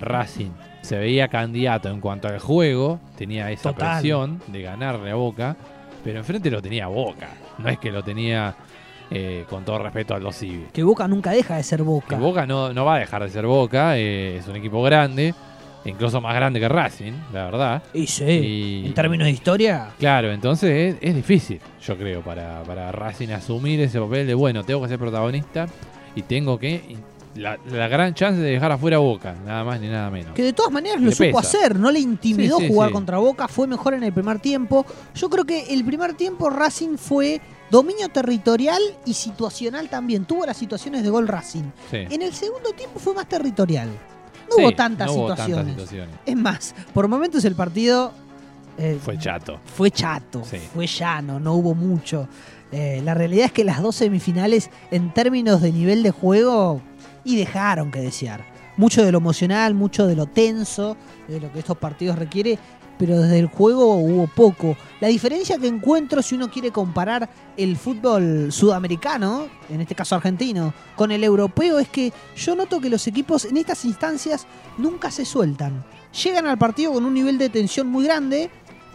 Racing 0.00 0.50
se 0.82 0.98
veía 0.98 1.28
candidato 1.28 1.88
en 1.88 2.00
cuanto 2.00 2.28
al 2.28 2.38
juego, 2.38 3.00
tenía 3.16 3.50
esa 3.50 3.72
presión 3.72 4.40
de 4.46 4.62
ganarle 4.62 5.10
a 5.10 5.14
Boca. 5.16 5.56
Pero 6.02 6.18
enfrente 6.18 6.50
lo 6.50 6.62
tenía 6.62 6.86
Boca. 6.86 7.28
No 7.58 7.68
es 7.68 7.78
que 7.78 7.90
lo 7.90 8.02
tenía 8.02 8.54
eh, 9.10 9.44
con 9.48 9.64
todo 9.64 9.78
respeto 9.78 10.14
a 10.14 10.18
los 10.18 10.36
Civi. 10.36 10.66
Que 10.72 10.82
Boca 10.82 11.06
nunca 11.08 11.30
deja 11.32 11.56
de 11.56 11.62
ser 11.62 11.82
Boca. 11.82 12.08
Que 12.08 12.14
Boca 12.16 12.46
no, 12.46 12.72
no 12.72 12.84
va 12.84 12.96
a 12.96 12.98
dejar 12.98 13.22
de 13.22 13.30
ser 13.30 13.46
Boca. 13.46 13.98
Eh, 13.98 14.36
es 14.36 14.48
un 14.48 14.56
equipo 14.56 14.82
grande. 14.82 15.34
Incluso 15.84 16.20
más 16.20 16.34
grande 16.34 16.60
que 16.60 16.68
Racing, 16.68 17.12
la 17.32 17.44
verdad. 17.46 17.82
Y 17.94 18.06
sí. 18.06 18.82
en 18.84 18.92
términos 18.92 19.24
de 19.24 19.30
historia. 19.30 19.88
Claro, 19.98 20.30
entonces 20.30 20.96
es, 21.00 21.14
difícil, 21.14 21.58
yo 21.80 21.96
creo, 21.96 22.20
para, 22.20 22.62
para 22.64 22.92
Racing 22.92 23.30
asumir 23.30 23.80
ese 23.80 23.98
papel 23.98 24.26
de, 24.26 24.34
bueno, 24.34 24.62
tengo 24.62 24.82
que 24.82 24.88
ser 24.88 24.98
protagonista 24.98 25.66
y 26.14 26.20
tengo 26.20 26.58
que 26.58 26.96
la, 27.34 27.56
gran 27.88 28.14
chance 28.14 28.40
de 28.40 28.50
dejar 28.50 28.72
afuera 28.72 28.98
Boca, 28.98 29.34
nada 29.46 29.64
más 29.64 29.80
ni 29.80 29.88
nada 29.88 30.10
menos. 30.10 30.34
Que 30.34 30.42
de 30.42 30.52
todas 30.52 30.72
maneras 30.72 31.00
lo 31.00 31.12
supo 31.12 31.38
hacer, 31.38 31.78
no 31.78 31.90
le 31.90 32.00
intimidó 32.00 32.58
jugar 32.58 32.90
contra 32.90 33.18
Boca, 33.18 33.48
fue 33.48 33.66
mejor 33.66 33.94
en 33.94 34.02
el 34.02 34.12
primer 34.12 34.40
tiempo. 34.40 34.84
Yo 35.14 35.30
creo 35.30 35.44
que 35.44 35.72
el 35.72 35.84
primer 35.84 36.14
tiempo 36.14 36.50
Racing 36.50 36.96
fue 36.96 37.40
dominio 37.70 38.08
territorial 38.08 38.82
y 39.04 39.14
situacional 39.14 39.88
también. 39.88 40.24
Tuvo 40.24 40.44
las 40.44 40.56
situaciones 40.56 41.02
de 41.02 41.10
gol 41.10 41.28
Racing. 41.28 41.70
En 41.92 42.22
el 42.22 42.34
segundo 42.34 42.72
tiempo 42.72 42.98
fue 42.98 43.14
más 43.14 43.28
territorial. 43.28 43.88
No, 44.48 44.64
hubo, 44.64 44.72
tantas, 44.72 45.12
situaciones. 45.12 45.76
Es 46.26 46.36
más, 46.36 46.74
por 46.92 47.06
momentos 47.06 47.44
el 47.44 47.54
partido... 47.54 48.12
Eh, 48.76 48.98
fue 49.00 49.18
chato. 49.18 49.60
Fue 49.64 49.90
chato, 49.90 50.42
fue 50.74 50.86
llano, 50.86 51.38
no 51.38 51.54
hubo 51.54 51.74
mucho. 51.74 52.28
Eh, 52.72 53.00
la 53.04 53.14
realidad 53.14 53.46
es 53.46 53.52
que 53.52 53.64
las 53.64 53.82
dos 53.82 53.96
semifinales, 53.96 54.70
en 54.90 55.12
términos 55.12 55.60
de 55.60 55.72
nivel 55.72 56.02
de 56.02 56.10
juego, 56.12 56.80
y 57.24 57.36
dejaron 57.36 57.90
que 57.90 58.00
desear. 58.00 58.44
Mucho 58.76 59.04
de 59.04 59.12
lo 59.12 59.18
emocional, 59.18 59.74
mucho 59.74 60.06
de 60.06 60.16
lo 60.16 60.26
tenso, 60.26 60.96
de 61.28 61.40
lo 61.40 61.52
que 61.52 61.58
estos 61.58 61.76
partidos 61.76 62.18
requiere, 62.18 62.58
pero 63.00 63.18
desde 63.18 63.38
el 63.38 63.46
juego 63.46 63.94
hubo 63.94 64.26
poco. 64.26 64.76
La 65.00 65.08
diferencia 65.08 65.56
que 65.56 65.66
encuentro 65.66 66.20
si 66.20 66.34
uno 66.34 66.50
quiere 66.50 66.70
comparar 66.70 67.30
el 67.56 67.78
fútbol 67.78 68.52
sudamericano, 68.52 69.48
en 69.70 69.80
este 69.80 69.94
caso 69.94 70.16
argentino, 70.16 70.74
con 70.96 71.10
el 71.10 71.24
europeo 71.24 71.78
es 71.78 71.88
que 71.88 72.12
yo 72.36 72.54
noto 72.54 72.78
que 72.78 72.90
los 72.90 73.06
equipos 73.06 73.46
en 73.46 73.56
estas 73.56 73.86
instancias 73.86 74.46
nunca 74.76 75.10
se 75.10 75.24
sueltan. 75.24 75.82
Llegan 76.22 76.46
al 76.46 76.58
partido 76.58 76.92
con 76.92 77.06
un 77.06 77.14
nivel 77.14 77.38
de 77.38 77.48
tensión 77.48 77.86
muy 77.86 78.04
grande, 78.04 78.50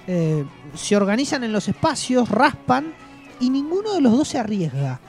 eh, 0.05 0.45
se 0.75 0.95
organizan 0.95 1.43
en 1.43 1.51
los 1.51 1.67
espacios, 1.67 2.29
raspan 2.29 2.93
y 3.39 3.49
ninguno 3.49 3.93
de 3.93 4.01
los 4.01 4.11
dos 4.11 4.27
se 4.27 4.37
arriesga. 4.37 4.99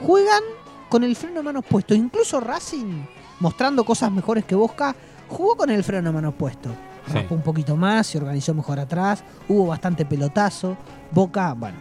Juegan 0.00 0.42
con 0.90 1.04
el 1.04 1.16
freno 1.16 1.36
de 1.36 1.44
manos 1.44 1.64
puesto. 1.66 1.94
Incluso 1.94 2.40
Racing, 2.40 3.04
mostrando 3.38 3.84
cosas 3.84 4.12
mejores 4.12 4.44
que 4.44 4.54
Bosca, 4.54 4.94
jugó 5.28 5.56
con 5.56 5.70
el 5.70 5.82
freno 5.82 6.10
de 6.10 6.14
manos 6.14 6.34
puesto. 6.34 6.68
Raspó 7.08 7.34
un 7.34 7.42
poquito 7.42 7.76
más, 7.76 8.08
se 8.08 8.18
organizó 8.18 8.52
mejor 8.52 8.78
atrás, 8.78 9.24
hubo 9.48 9.68
bastante 9.68 10.04
pelotazo. 10.04 10.76
Boca, 11.12 11.54
bueno, 11.54 11.78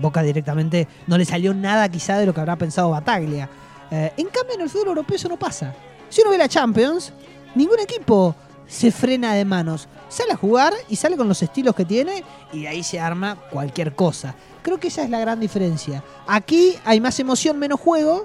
Boca 0.00 0.22
directamente 0.22 0.88
no 1.06 1.18
le 1.18 1.24
salió 1.24 1.52
nada 1.52 1.88
quizá 1.88 2.16
de 2.16 2.26
lo 2.26 2.32
que 2.32 2.40
habrá 2.40 2.56
pensado 2.56 2.90
Bataglia. 2.90 3.50
Eh, 3.90 4.12
en 4.16 4.28
cambio, 4.28 4.54
en 4.54 4.62
el 4.62 4.70
fútbol 4.70 4.88
europeo 4.88 5.16
eso 5.16 5.28
no 5.28 5.38
pasa. 5.38 5.74
Si 6.08 6.22
uno 6.22 6.30
ve 6.30 6.38
la 6.38 6.48
Champions, 6.48 7.12
ningún 7.54 7.80
equipo 7.80 8.34
se 8.66 8.90
frena 8.90 9.34
de 9.34 9.44
manos. 9.44 9.88
Sale 10.08 10.32
a 10.32 10.36
jugar 10.36 10.72
y 10.88 10.96
sale 10.96 11.16
con 11.16 11.28
los 11.28 11.42
estilos 11.42 11.74
que 11.74 11.84
tiene 11.84 12.24
y 12.52 12.62
de 12.62 12.68
ahí 12.68 12.82
se 12.82 13.00
arma 13.00 13.36
cualquier 13.50 13.94
cosa. 13.94 14.34
Creo 14.62 14.78
que 14.78 14.88
esa 14.88 15.02
es 15.02 15.10
la 15.10 15.18
gran 15.18 15.40
diferencia. 15.40 16.02
Aquí 16.26 16.76
hay 16.84 17.00
más 17.00 17.18
emoción, 17.20 17.58
menos 17.58 17.80
juego, 17.80 18.24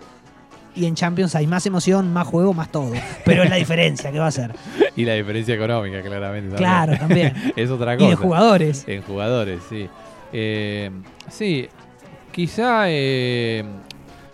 y 0.75 0.85
en 0.85 0.95
Champions 0.95 1.35
hay 1.35 1.47
más 1.47 1.65
emoción, 1.65 2.13
más 2.13 2.27
juego, 2.27 2.53
más 2.53 2.71
todo. 2.71 2.91
Pero 3.25 3.43
es 3.43 3.49
la 3.49 3.55
diferencia 3.55 4.11
que 4.11 4.19
va 4.19 4.27
a 4.27 4.31
ser. 4.31 4.53
Y 4.95 5.05
la 5.05 5.13
diferencia 5.13 5.55
económica, 5.55 6.01
claramente. 6.01 6.57
Claro, 6.57 6.97
también. 6.97 7.33
es 7.55 7.69
otra 7.69 7.95
cosa. 7.95 8.07
Y 8.07 8.09
de 8.09 8.15
jugadores. 8.17 8.83
En 8.85 9.01
jugadores, 9.01 9.61
sí. 9.69 9.87
Eh, 10.33 10.91
sí, 11.29 11.69
quizá 12.33 12.83
eh, 12.87 13.63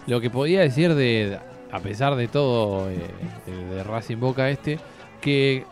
lo 0.07 0.19
que 0.19 0.31
podía 0.31 0.61
decir 0.61 0.95
de, 0.95 1.37
a 1.71 1.79
pesar 1.79 2.15
de 2.15 2.27
todo, 2.27 2.89
eh, 2.89 2.97
de 3.45 3.83
Racing 3.83 4.17
Boca 4.17 4.49
este, 4.49 4.79
que 5.21 5.65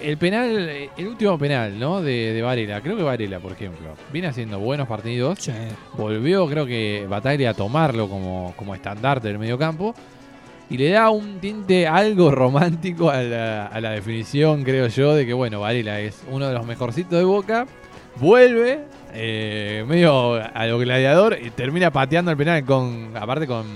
el 0.00 0.18
penal, 0.18 0.68
el 0.96 1.06
último 1.06 1.38
penal, 1.38 1.78
¿no? 1.78 2.02
De, 2.02 2.32
de, 2.32 2.42
Varela. 2.42 2.80
Creo 2.80 2.96
que 2.96 3.02
Varela, 3.02 3.40
por 3.40 3.52
ejemplo, 3.52 3.94
viene 4.12 4.28
haciendo 4.28 4.58
buenos 4.58 4.88
partidos. 4.88 5.50
Volvió, 5.96 6.46
creo 6.46 6.66
que 6.66 7.06
Bataglia 7.08 7.50
a 7.50 7.54
tomarlo 7.54 8.08
como, 8.08 8.54
como 8.56 8.74
estandarte 8.74 9.28
del 9.28 9.38
mediocampo. 9.38 9.94
Y 10.68 10.76
le 10.78 10.90
da 10.90 11.10
un 11.10 11.38
tinte 11.38 11.86
algo 11.86 12.30
romántico 12.32 13.10
a 13.10 13.22
la, 13.22 13.90
definición, 13.90 14.64
creo 14.64 14.88
yo, 14.88 15.14
de 15.14 15.26
que, 15.26 15.32
bueno, 15.32 15.60
Varela 15.60 16.00
es 16.00 16.22
uno 16.30 16.48
de 16.48 16.54
los 16.54 16.66
mejorcitos 16.66 17.18
de 17.18 17.24
Boca. 17.24 17.66
Vuelve, 18.16 18.80
eh, 19.12 19.84
medio 19.86 20.34
a 20.34 20.66
lo 20.66 20.78
gladiador, 20.78 21.38
y 21.40 21.50
termina 21.50 21.90
pateando 21.90 22.30
el 22.30 22.36
penal 22.36 22.64
con, 22.64 23.10
aparte 23.14 23.46
con, 23.46 23.66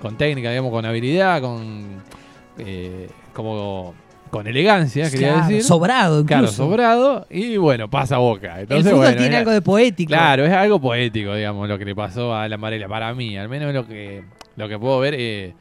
con 0.00 0.16
técnica, 0.16 0.50
digamos, 0.50 0.70
con 0.70 0.84
habilidad, 0.84 1.40
con... 1.40 2.02
Eh, 2.58 3.08
como 3.34 3.94
con 4.34 4.48
elegancia, 4.48 5.08
quería 5.12 5.42
decir. 5.42 5.62
Sobrado, 5.62 6.18
incluso. 6.18 6.26
Claro, 6.26 6.48
sobrado. 6.48 7.26
Y 7.30 7.56
bueno, 7.56 7.88
pasa 7.88 8.18
boca. 8.18 8.60
Entonces, 8.60 8.84
el 8.84 8.92
fútbol 8.92 9.16
tiene 9.16 9.36
algo 9.36 9.52
de 9.52 9.62
poético. 9.62 10.08
Claro, 10.08 10.44
es 10.44 10.52
algo 10.52 10.80
poético, 10.80 11.36
digamos, 11.36 11.68
lo 11.68 11.78
que 11.78 11.84
le 11.84 11.94
pasó 11.94 12.34
a 12.34 12.48
la 12.48 12.56
Amarela. 12.56 12.88
Para 12.88 13.14
mí, 13.14 13.38
al 13.38 13.48
menos 13.48 13.72
lo 13.72 13.86
que, 13.86 14.24
lo 14.56 14.68
que 14.68 14.76
puedo 14.76 14.98
ver 14.98 15.14
eh, 15.16 15.54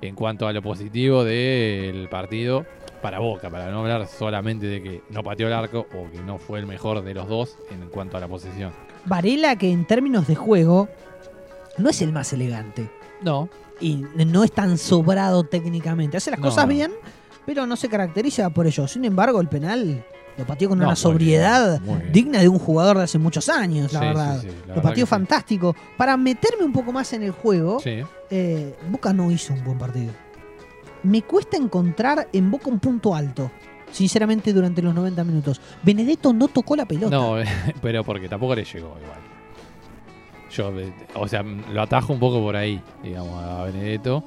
en 0.00 0.14
cuanto 0.14 0.46
a 0.46 0.54
lo 0.54 0.62
positivo 0.62 1.22
del 1.22 2.08
partido 2.08 2.64
para 3.02 3.18
Boca, 3.18 3.50
para 3.50 3.70
no 3.70 3.80
hablar 3.80 4.06
solamente 4.06 4.64
de 4.64 4.82
que 4.82 5.02
no 5.10 5.22
pateó 5.22 5.48
el 5.48 5.52
arco 5.52 5.86
o 5.94 6.10
que 6.10 6.22
no 6.22 6.38
fue 6.38 6.60
el 6.60 6.66
mejor 6.66 7.04
de 7.04 7.12
los 7.12 7.28
dos 7.28 7.58
en 7.70 7.90
cuanto 7.90 8.16
a 8.16 8.20
la 8.20 8.28
posición. 8.28 8.72
Varela, 9.04 9.56
que 9.56 9.70
en 9.70 9.84
términos 9.84 10.26
de 10.26 10.34
juego 10.34 10.88
no 11.76 11.90
es 11.90 12.00
el 12.00 12.10
más 12.10 12.32
elegante. 12.32 12.88
No. 13.20 13.50
Y 13.80 13.96
no 14.14 14.44
es 14.44 14.52
tan 14.52 14.78
sobrado 14.78 15.44
técnicamente. 15.44 16.16
Hace 16.16 16.30
las 16.30 16.40
cosas 16.40 16.66
bien, 16.66 16.90
pero 17.46 17.66
no 17.66 17.76
se 17.76 17.88
caracteriza 17.88 18.50
por 18.50 18.66
ello. 18.66 18.86
Sin 18.88 19.04
embargo, 19.04 19.40
el 19.40 19.48
penal 19.48 20.04
lo 20.36 20.44
pateó 20.46 20.68
con 20.68 20.80
una 20.80 20.96
sobriedad 20.96 21.80
digna 22.12 22.40
de 22.40 22.48
un 22.48 22.58
jugador 22.58 22.98
de 22.98 23.04
hace 23.04 23.18
muchos 23.18 23.48
años, 23.48 23.92
la 23.92 24.00
verdad. 24.00 24.44
lo 24.74 24.82
pateó 24.82 25.06
fantástico. 25.06 25.74
Para 25.96 26.16
meterme 26.16 26.64
un 26.64 26.72
poco 26.72 26.92
más 26.92 27.12
en 27.12 27.22
el 27.22 27.30
juego, 27.30 27.80
eh, 27.84 28.74
Boca 28.90 29.12
no 29.12 29.30
hizo 29.30 29.52
un 29.52 29.64
buen 29.64 29.78
partido. 29.78 30.12
Me 31.02 31.22
cuesta 31.22 31.56
encontrar 31.56 32.28
en 32.32 32.50
Boca 32.50 32.68
un 32.70 32.80
punto 32.80 33.14
alto. 33.14 33.50
Sinceramente, 33.92 34.52
durante 34.52 34.82
los 34.82 34.92
90 34.92 35.22
minutos. 35.22 35.60
Benedetto 35.84 36.32
no 36.32 36.48
tocó 36.48 36.74
la 36.74 36.84
pelota. 36.84 37.14
No, 37.14 37.36
pero 37.82 38.02
porque 38.02 38.28
tampoco 38.28 38.56
le 38.56 38.64
llegó 38.64 38.96
igual. 39.00 39.20
Yo, 40.50 40.80
eh, 40.80 40.92
o 41.14 41.28
sea, 41.28 41.42
lo 41.42 41.82
atajo 41.82 42.12
un 42.12 42.18
poco 42.18 42.40
por 42.40 42.56
ahí, 42.56 42.82
digamos, 43.04 43.40
a 43.42 43.64
Benedetto. 43.64 44.24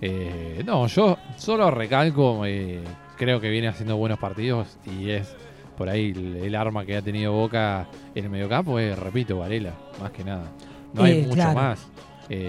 Eh, 0.00 0.62
no, 0.64 0.86
yo 0.86 1.18
solo 1.36 1.70
recalco, 1.70 2.44
eh, 2.44 2.82
creo 3.16 3.40
que 3.40 3.48
viene 3.48 3.68
haciendo 3.68 3.96
buenos 3.96 4.18
partidos 4.18 4.76
y 4.86 5.10
es 5.10 5.34
por 5.76 5.88
ahí 5.88 6.12
el, 6.42 6.54
arma 6.54 6.84
que 6.84 6.96
ha 6.96 7.02
tenido 7.02 7.32
Boca 7.32 7.88
en 8.14 8.24
el 8.24 8.30
mediocampo 8.30 8.78
es, 8.78 8.98
repito, 8.98 9.38
Varela, 9.38 9.74
más 10.00 10.10
que 10.10 10.24
nada. 10.24 10.50
No 10.92 11.04
hay 11.04 11.20
eh, 11.20 11.26
mucho 11.26 11.52
más. 11.52 11.86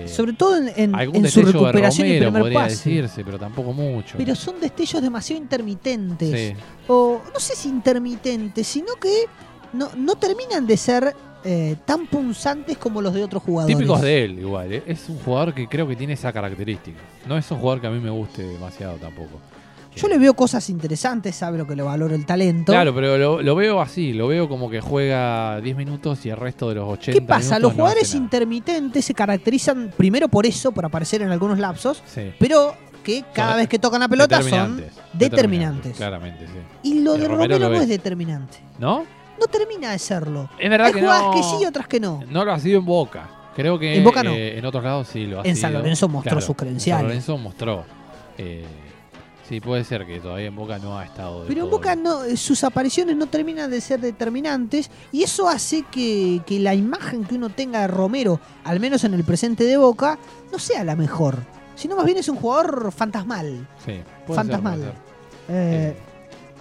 Sobre 0.07 0.33
todo 0.33 0.57
en, 0.57 0.95
en, 0.95 1.29
su 1.29 1.43
recuperación 1.43 2.07
de 2.07 2.19
Romero, 2.21 2.43
podría 2.43 2.63
decirse, 2.63 3.23
pero 3.23 3.37
tampoco 3.37 3.73
mucho. 3.73 4.17
Pero 4.17 4.33
son 4.33 4.59
destellos 4.59 5.03
demasiado 5.03 5.41
intermitentes. 5.41 6.55
O 6.87 7.21
no 7.31 7.39
sé 7.39 7.55
si 7.55 7.69
intermitentes, 7.69 8.65
sino 8.65 8.95
que 8.95 9.25
no, 9.73 9.89
no 9.95 10.15
terminan 10.15 10.65
de 10.65 10.77
ser 10.77 11.15
eh, 11.49 11.77
tan 11.85 12.07
punzantes 12.07 12.77
como 12.77 13.01
los 13.01 13.13
de 13.13 13.23
otros 13.23 13.41
jugadores. 13.41 13.77
Típicos 13.77 14.01
de 14.01 14.25
él, 14.25 14.39
igual. 14.39 14.73
¿eh? 14.73 14.83
Es 14.85 15.07
un 15.07 15.17
jugador 15.19 15.53
que 15.53 15.65
creo 15.69 15.87
que 15.87 15.95
tiene 15.95 16.11
esa 16.11 16.33
característica. 16.33 16.99
No 17.25 17.37
es 17.37 17.49
un 17.49 17.59
jugador 17.59 17.79
que 17.79 17.87
a 17.87 17.89
mí 17.89 18.01
me 18.01 18.09
guste 18.09 18.43
demasiado 18.43 18.97
tampoco. 18.97 19.39
Yo 19.95 20.09
le 20.09 20.17
veo 20.17 20.33
cosas 20.33 20.69
interesantes, 20.69 21.37
sabe 21.37 21.57
lo 21.57 21.65
que 21.65 21.73
le 21.73 21.83
valoro 21.83 22.13
el 22.13 22.25
talento. 22.25 22.73
Claro, 22.73 22.93
pero 22.93 23.41
lo, 23.41 23.55
veo 23.55 23.79
así, 23.79 24.11
lo 24.11 24.27
veo 24.27 24.49
como 24.49 24.69
que 24.69 24.81
juega 24.81 25.61
10 25.61 25.77
minutos 25.77 26.25
y 26.25 26.29
el 26.29 26.35
resto 26.35 26.67
de 26.67 26.75
los 26.75 26.89
80 26.89 27.17
¿Qué 27.17 27.25
pasa? 27.25 27.59
Los 27.59 27.71
jugadores 27.71 28.13
intermitentes 28.13 29.05
se 29.05 29.13
caracterizan 29.13 29.93
primero 29.95 30.27
por 30.27 30.45
eso, 30.45 30.73
por 30.73 30.85
aparecer 30.85 31.21
en 31.21 31.31
algunos 31.31 31.59
lapsos, 31.59 32.03
pero 32.37 32.75
que 33.05 33.23
cada 33.33 33.55
vez 33.55 33.69
que 33.69 33.79
tocan 33.79 34.01
la 34.01 34.09
pelota 34.09 34.41
son 34.41 34.83
determinantes. 35.13 35.95
Claramente, 35.95 36.45
sí. 36.45 36.89
Y 36.89 36.99
lo 36.99 37.17
de 37.17 37.29
Romero 37.29 37.57
no 37.57 37.73
es 37.73 37.87
determinante. 37.87 38.57
¿No? 38.79 39.16
No 39.39 39.47
termina 39.47 39.91
de 39.91 39.99
serlo. 39.99 40.49
Es 40.59 40.69
verdad 40.69 40.87
Hay 40.87 40.93
que 40.93 40.99
jugadas 41.01 41.23
no, 41.23 41.31
que 41.31 41.43
sí 41.43 41.55
y 41.61 41.65
otras 41.65 41.87
que 41.87 41.99
no. 41.99 42.23
No 42.29 42.45
lo 42.45 42.51
ha 42.51 42.59
sido 42.59 42.79
en 42.79 42.85
Boca. 42.85 43.29
Creo 43.57 43.79
que 43.79 43.95
en, 43.95 44.03
Boca 44.03 44.21
no. 44.21 44.33
Eh, 44.33 44.59
en 44.59 44.65
otros 44.65 44.83
lados 44.83 45.07
sí 45.11 45.25
lo 45.25 45.39
ha 45.39 45.43
en 45.43 45.55
sido. 45.55 45.67
San 45.67 45.73
Lorenzo 45.73 46.07
mostró 46.07 46.39
sus 46.41 46.55
credenciales. 46.55 47.01
En 47.01 47.21
San 47.21 47.35
Lorenzo 47.35 47.37
mostró. 47.37 47.85
Eh, 48.37 48.63
sí, 49.49 49.59
puede 49.59 49.83
ser 49.83 50.05
que 50.05 50.19
todavía 50.19 50.45
en 50.45 50.55
Boca 50.55 50.77
no 50.77 50.97
ha 50.97 51.03
estado. 51.03 51.45
Pero 51.47 51.63
en 51.63 51.69
Boca 51.71 51.95
no, 51.95 52.23
eh, 52.23 52.37
sus 52.37 52.63
apariciones 52.63 53.15
no 53.15 53.25
terminan 53.25 53.71
de 53.71 53.81
ser 53.81 53.99
determinantes 53.99 54.91
y 55.11 55.23
eso 55.23 55.49
hace 55.49 55.83
que, 55.89 56.41
que 56.45 56.59
la 56.59 56.75
imagen 56.75 57.25
que 57.25 57.33
uno 57.33 57.49
tenga 57.49 57.81
de 57.81 57.87
Romero, 57.87 58.39
al 58.63 58.79
menos 58.79 59.03
en 59.05 59.15
el 59.15 59.23
presente 59.23 59.63
de 59.63 59.77
Boca, 59.77 60.19
no 60.51 60.59
sea 60.59 60.83
la 60.83 60.95
mejor. 60.95 61.37
Sino 61.73 61.95
más 61.95 62.05
bien 62.05 62.19
es 62.19 62.29
un 62.29 62.35
jugador 62.37 62.91
fantasmal. 62.91 63.67
Sí, 63.83 64.01
fantasmal. 64.27 64.93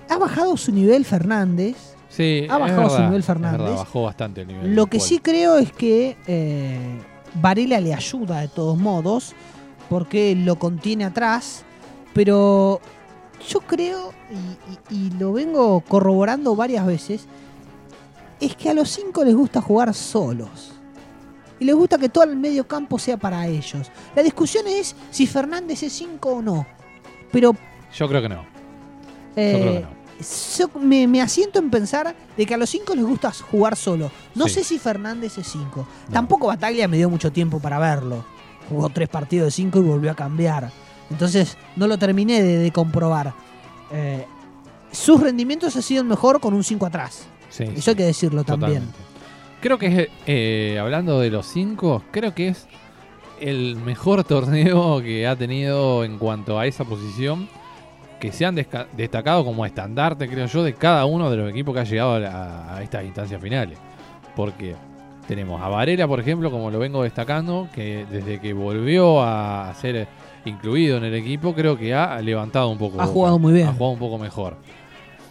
ha 0.08 0.16
bajado 0.18 0.56
su 0.56 0.72
nivel 0.72 1.04
Fernández 1.04 1.95
Sí, 2.16 2.46
ha 2.48 2.56
bajado 2.56 2.88
su 2.88 3.02
nivel 3.02 3.22
Fernández. 3.22 3.76
bajó 3.76 4.04
bastante 4.04 4.40
el 4.40 4.48
nivel. 4.48 4.74
Lo 4.74 4.86
que 4.86 5.00
sí 5.00 5.18
creo 5.18 5.58
es 5.58 5.70
que 5.70 6.16
eh, 6.26 6.98
Varela 7.34 7.78
le 7.78 7.92
ayuda 7.92 8.40
de 8.40 8.48
todos 8.48 8.78
modos, 8.78 9.34
porque 9.90 10.34
lo 10.34 10.58
contiene 10.58 11.04
atrás, 11.04 11.62
pero 12.14 12.80
yo 13.46 13.60
creo, 13.60 14.14
y, 14.90 15.10
lo 15.18 15.34
vengo 15.34 15.80
corroborando 15.82 16.56
varias 16.56 16.86
veces, 16.86 17.26
es 18.40 18.56
que 18.56 18.70
a 18.70 18.74
los 18.74 18.88
cinco 18.88 19.22
les 19.22 19.34
gusta 19.34 19.60
jugar 19.60 19.92
solos. 19.92 20.72
y 21.60 21.66
les 21.66 21.74
gusta 21.74 21.98
que 21.98 22.08
todo 22.08 22.24
el 22.24 22.36
medio 22.36 22.66
campo 22.66 22.98
sea 22.98 23.18
para 23.18 23.46
ellos. 23.46 23.90
La 24.14 24.22
discusión 24.22 24.66
es 24.66 24.96
si 25.10 25.26
Fernández 25.26 25.82
es 25.82 25.92
5 25.92 26.30
o 26.30 26.42
no. 26.42 26.66
Pero. 27.30 27.54
Yo 27.94 28.08
creo 28.08 28.22
que 28.22 28.28
no. 28.28 28.44
Eh, 29.36 29.84
me, 30.80 31.20
asiento 31.20 31.58
en 31.58 31.70
pensar 31.70 32.14
de 32.36 32.46
que 32.46 32.54
a 32.54 32.56
los 32.56 32.70
5 32.70 32.94
les 32.94 33.04
gusta 33.04 33.32
jugar 33.32 33.76
solo. 33.76 34.10
No 34.34 34.48
sé 34.48 34.64
si 34.64 34.78
Fernández 34.78 35.38
es 35.38 35.46
5. 35.48 35.86
Tampoco 36.12 36.46
Bataglia 36.46 36.88
me 36.88 36.96
dio 36.96 37.10
mucho 37.10 37.30
tiempo 37.32 37.60
para 37.60 37.78
verlo. 37.78 38.24
Jugó 38.68 38.88
tres 38.88 39.08
partidos 39.08 39.46
de 39.46 39.50
5 39.52 39.78
y 39.78 39.82
volvió 39.82 40.10
a 40.10 40.14
cambiar. 40.14 40.70
Entonces 41.10 41.56
no 41.76 41.86
lo 41.86 41.98
terminé 41.98 42.42
de, 42.42 42.70
comprobar. 42.72 43.32
Eh, 43.92 44.26
sus 44.90 45.20
rendimientos 45.20 45.76
han 45.76 45.82
sido 45.82 46.04
mejor 46.04 46.40
con 46.40 46.54
un 46.54 46.64
5 46.64 46.86
atrás. 46.86 47.26
Eso 47.48 47.90
hay 47.90 47.96
que 47.96 48.04
decirlo 48.04 48.44
también. 48.44 48.82
Creo 49.60 49.78
que 49.78 49.86
es, 49.86 50.08
eh, 50.26 50.78
hablando 50.80 51.20
de 51.20 51.30
los 51.30 51.46
5, 51.46 52.04
creo 52.10 52.34
que 52.34 52.48
es 52.48 52.66
el 53.40 53.76
mejor 53.76 54.24
torneo 54.24 55.00
que 55.02 55.26
ha 55.26 55.36
tenido 55.36 56.04
en 56.04 56.18
cuanto 56.18 56.58
a 56.58 56.66
esa 56.66 56.84
posición 56.84 57.48
que 58.18 58.32
se 58.32 58.46
han 58.46 58.54
destacado 58.54 59.44
como 59.44 59.66
estandarte, 59.66 60.28
creo 60.28 60.46
yo, 60.46 60.64
de 60.64 60.74
cada 60.74 61.04
uno 61.04 61.30
de 61.30 61.36
los 61.36 61.50
equipos 61.50 61.74
que 61.74 61.80
ha 61.80 61.84
llegado 61.84 62.14
a, 62.14 62.82
estas 62.82 63.04
instancias 63.04 63.40
finales. 63.40 63.78
Porque 64.34 64.74
tenemos 65.28 65.60
a 65.60 65.68
Varela, 65.68 66.06
por 66.08 66.20
ejemplo, 66.20 66.50
como 66.50 66.70
lo 66.70 66.78
vengo 66.78 67.02
destacando, 67.02 67.68
que 67.74 68.06
desde 68.10 68.40
que 68.40 68.52
volvió 68.52 69.22
a 69.22 69.72
ser 69.74 70.08
incluido 70.44 70.98
en 70.98 71.04
el 71.04 71.14
equipo, 71.14 71.54
creo 71.54 71.76
que 71.76 71.94
ha 71.94 72.20
levantado 72.20 72.70
un 72.70 72.78
poco. 72.78 73.00
Ha 73.00 73.06
jugado 73.06 73.38
muy 73.38 73.52
bien. 73.52 73.68
Ha 73.68 73.72
jugado 73.72 73.92
un 73.92 73.98
poco 73.98 74.18
mejor. 74.18 74.56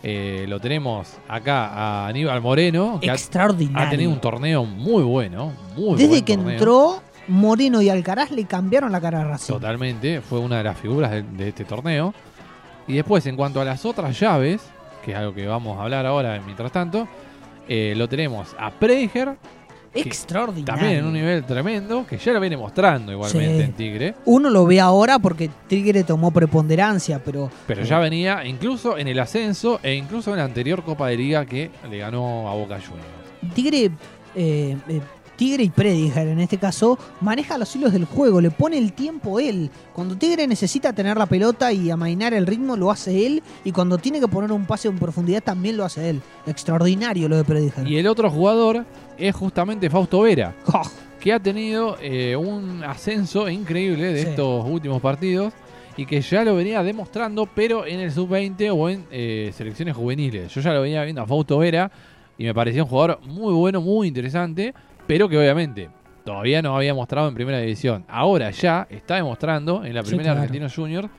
Eh, 0.04 0.46
lo 0.48 0.60
tenemos 0.60 1.18
acá 1.28 1.68
a 1.68 2.08
Aníbal 2.08 2.40
Moreno, 2.40 3.00
que 3.02 3.08
Extraordinario. 3.08 3.88
Ha, 3.88 3.90
tenido 3.90 4.12
un 4.12 4.22
torneo 4.22 4.64
muy 4.64 5.02
bueno. 5.02 5.52
Muy 5.76 5.98
Desde 5.98 6.22
que 6.22 6.34
entró, 6.34 7.02
Moreno 7.28 7.82
y 7.82 7.90
Alcaraz 7.90 8.30
le 8.30 8.46
cambiaron 8.46 8.92
la 8.92 9.02
cara 9.02 9.22
a 9.22 9.24
Racing. 9.24 9.54
Totalmente, 9.54 10.22
fue 10.22 10.38
una 10.38 10.60
de 10.60 10.64
las 10.66 10.78
figuras 10.78 11.12
de 11.12 11.48
este 11.48 11.66
torneo. 11.66 12.14
Y 12.88 12.94
después, 12.94 13.26
en 13.26 13.36
cuanto 13.36 13.62
a 13.62 13.66
las 13.66 13.86
otras 13.86 14.20
llaves, 14.20 14.62
que 15.04 15.12
es 15.12 15.18
algo 15.18 15.34
que 15.34 15.48
vamos 15.48 15.80
a 15.80 15.84
hablar 15.84 16.06
ahora 16.06 16.40
mientras 16.46 16.72
tanto, 16.72 17.08
eh, 17.68 17.94
lo 17.96 18.08
tenemos 18.08 18.56
a 18.60 18.72
Prediger. 18.72 19.36
Extraordinario. 19.94 20.66
También 20.66 21.00
en 21.00 21.06
un 21.06 21.14
nivel 21.14 21.46
tremendo, 21.46 22.06
que 22.06 22.18
ya 22.18 22.34
lo 22.34 22.42
viene 22.42 22.58
mostrando 22.58 23.14
igualmente 23.14 23.64
en 23.64 23.72
Tigre. 23.72 24.16
Uno 24.26 24.50
lo 24.50 24.66
ve 24.66 24.82
ahora 24.82 25.20
porque 25.20 25.50
Tigre 25.68 26.04
tomó 26.04 26.32
preponderancia, 26.32 27.22
pero. 27.24 27.50
Pero 27.66 27.84
ya 27.84 28.00
venía 28.00 28.46
incluso 28.46 28.98
en 28.98 29.08
el 29.08 29.18
ascenso 29.20 29.80
e 29.82 29.94
incluso 29.94 30.32
en 30.32 30.40
la 30.40 30.44
anterior 30.44 30.84
Copa 30.84 31.08
de 31.08 31.16
Liga 31.16 31.46
que 31.46 31.72
le 31.90 31.98
ganó 31.98 32.50
a 32.50 32.56
Boca 32.56 32.78
Juniors. 32.78 33.54
Tigre 33.54 33.92
eh, 34.36 34.76
eh, 34.90 35.02
Tigre 35.36 35.64
y 35.64 35.70
Prediger 35.70 36.28
en 36.28 36.40
este 36.40 36.58
caso, 36.58 36.98
maneja 37.22 37.58
los 37.58 37.76
hilos 37.76 37.94
del 37.94 38.06
juego, 38.06 38.42
le 38.42 38.52
pone 38.52 38.78
el 38.78 38.94
tiempo 38.94 39.40
él. 39.40 39.70
Cuando 39.94 40.16
Tigre 40.16 40.48
necesita 40.48 40.94
tener 40.94 41.18
la 41.18 41.26
pelota 41.26 41.72
y 41.72 41.90
amainar 41.90 42.34
el 42.34 42.48
ritmo, 42.48 42.76
lo 42.76 42.92
hace 42.92 43.26
él. 43.26 43.44
Y 43.64 43.72
cuando 43.72 43.98
tiene 43.98 44.20
que 44.20 44.28
poner 44.28 44.52
un 44.52 44.66
pase 44.66 44.88
en 44.88 44.98
profundidad, 44.98 45.44
también 45.44 45.78
lo 45.78 45.86
hace 45.86 46.10
él. 46.10 46.22
Extraordinario 46.46 47.30
lo 47.30 47.38
de 47.38 47.44
Prediger. 47.44 47.88
Y 47.88 47.98
el 47.98 48.08
otro 48.08 48.30
jugador 48.30 48.86
es 49.18 49.36
justamente 49.36 49.90
Fausto 49.90 50.22
Vera, 50.22 50.56
oh. 50.74 50.82
que 51.20 51.34
ha 51.34 51.40
tenido 51.40 51.98
eh, 52.02 52.36
un 52.36 52.84
ascenso 52.84 53.50
increíble 53.50 54.14
de 54.14 54.22
estos 54.22 54.66
últimos 54.66 55.02
partidos 55.02 55.54
y 55.98 56.06
que 56.06 56.22
ya 56.22 56.44
lo 56.44 56.56
venía 56.56 56.84
demostrando, 56.84 57.48
pero 57.54 57.86
en 57.86 58.00
el 58.02 58.12
sub-20 58.12 58.74
o 58.76 58.90
en 58.90 59.06
eh, 59.12 59.52
selecciones 59.56 59.96
juveniles. 59.96 60.54
Yo 60.54 60.62
ya 60.62 60.74
lo 60.74 60.82
venía 60.82 61.04
viendo 61.04 61.22
a 61.22 61.26
Fausto 61.26 61.58
Vera 61.58 61.90
y 62.38 62.44
me 62.44 62.54
pareció 62.54 62.84
un 62.84 62.90
jugador 62.90 63.20
muy 63.24 63.54
bueno, 63.54 63.80
muy 63.80 64.08
interesante 64.08 64.74
pero 65.08 65.30
que 65.30 65.38
obviamente 65.38 65.90
todavía 66.26 66.62
no 66.62 66.76
había 66.76 66.94
mostrado 66.94 67.28
en 67.30 67.36
primera 67.36 67.60
división. 67.60 68.04
Ahora 68.08 68.52
ya 68.52 68.88
está 68.90 69.16
demostrando 69.16 69.86
en 69.86 69.94
la 69.94 70.04
primera 70.04 70.32
Argentino 70.34 70.68
Junior. 70.70 71.10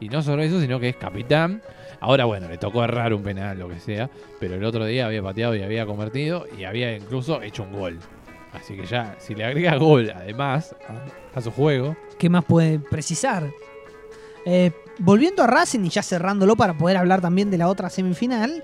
Y 0.00 0.08
no 0.08 0.22
solo 0.22 0.42
eso, 0.42 0.60
sino 0.60 0.80
que 0.80 0.88
es 0.88 0.96
capitán. 0.96 1.62
Ahora, 2.00 2.24
bueno, 2.24 2.48
le 2.48 2.58
tocó 2.58 2.82
errar 2.82 3.14
un 3.14 3.22
penal, 3.22 3.58
lo 3.58 3.68
que 3.68 3.78
sea. 3.78 4.10
Pero 4.40 4.54
el 4.54 4.64
otro 4.64 4.84
día 4.84 5.06
había 5.06 5.22
pateado 5.22 5.54
y 5.54 5.62
había 5.62 5.86
convertido. 5.86 6.46
Y 6.58 6.64
había 6.64 6.96
incluso 6.96 7.40
hecho 7.42 7.62
un 7.62 7.72
gol. 7.72 7.98
Así 8.52 8.76
que 8.76 8.86
ya, 8.86 9.16
si 9.18 9.34
le 9.34 9.44
agrega 9.44 9.76
gol 9.76 10.12
además 10.14 10.74
a, 11.34 11.40
su 11.40 11.50
juego. 11.50 11.96
¿Qué 12.18 12.28
más 12.28 12.44
puede 12.44 12.78
precisar? 12.78 13.50
Eh, 14.46 14.70
volviendo 14.98 15.42
a 15.42 15.46
Racing 15.46 15.84
y 15.84 15.88
ya 15.88 16.02
cerrándolo 16.02 16.54
para 16.54 16.74
poder 16.74 16.96
hablar 16.96 17.20
también 17.20 17.50
de 17.50 17.58
la 17.58 17.68
otra 17.68 17.90
semifinal. 17.90 18.62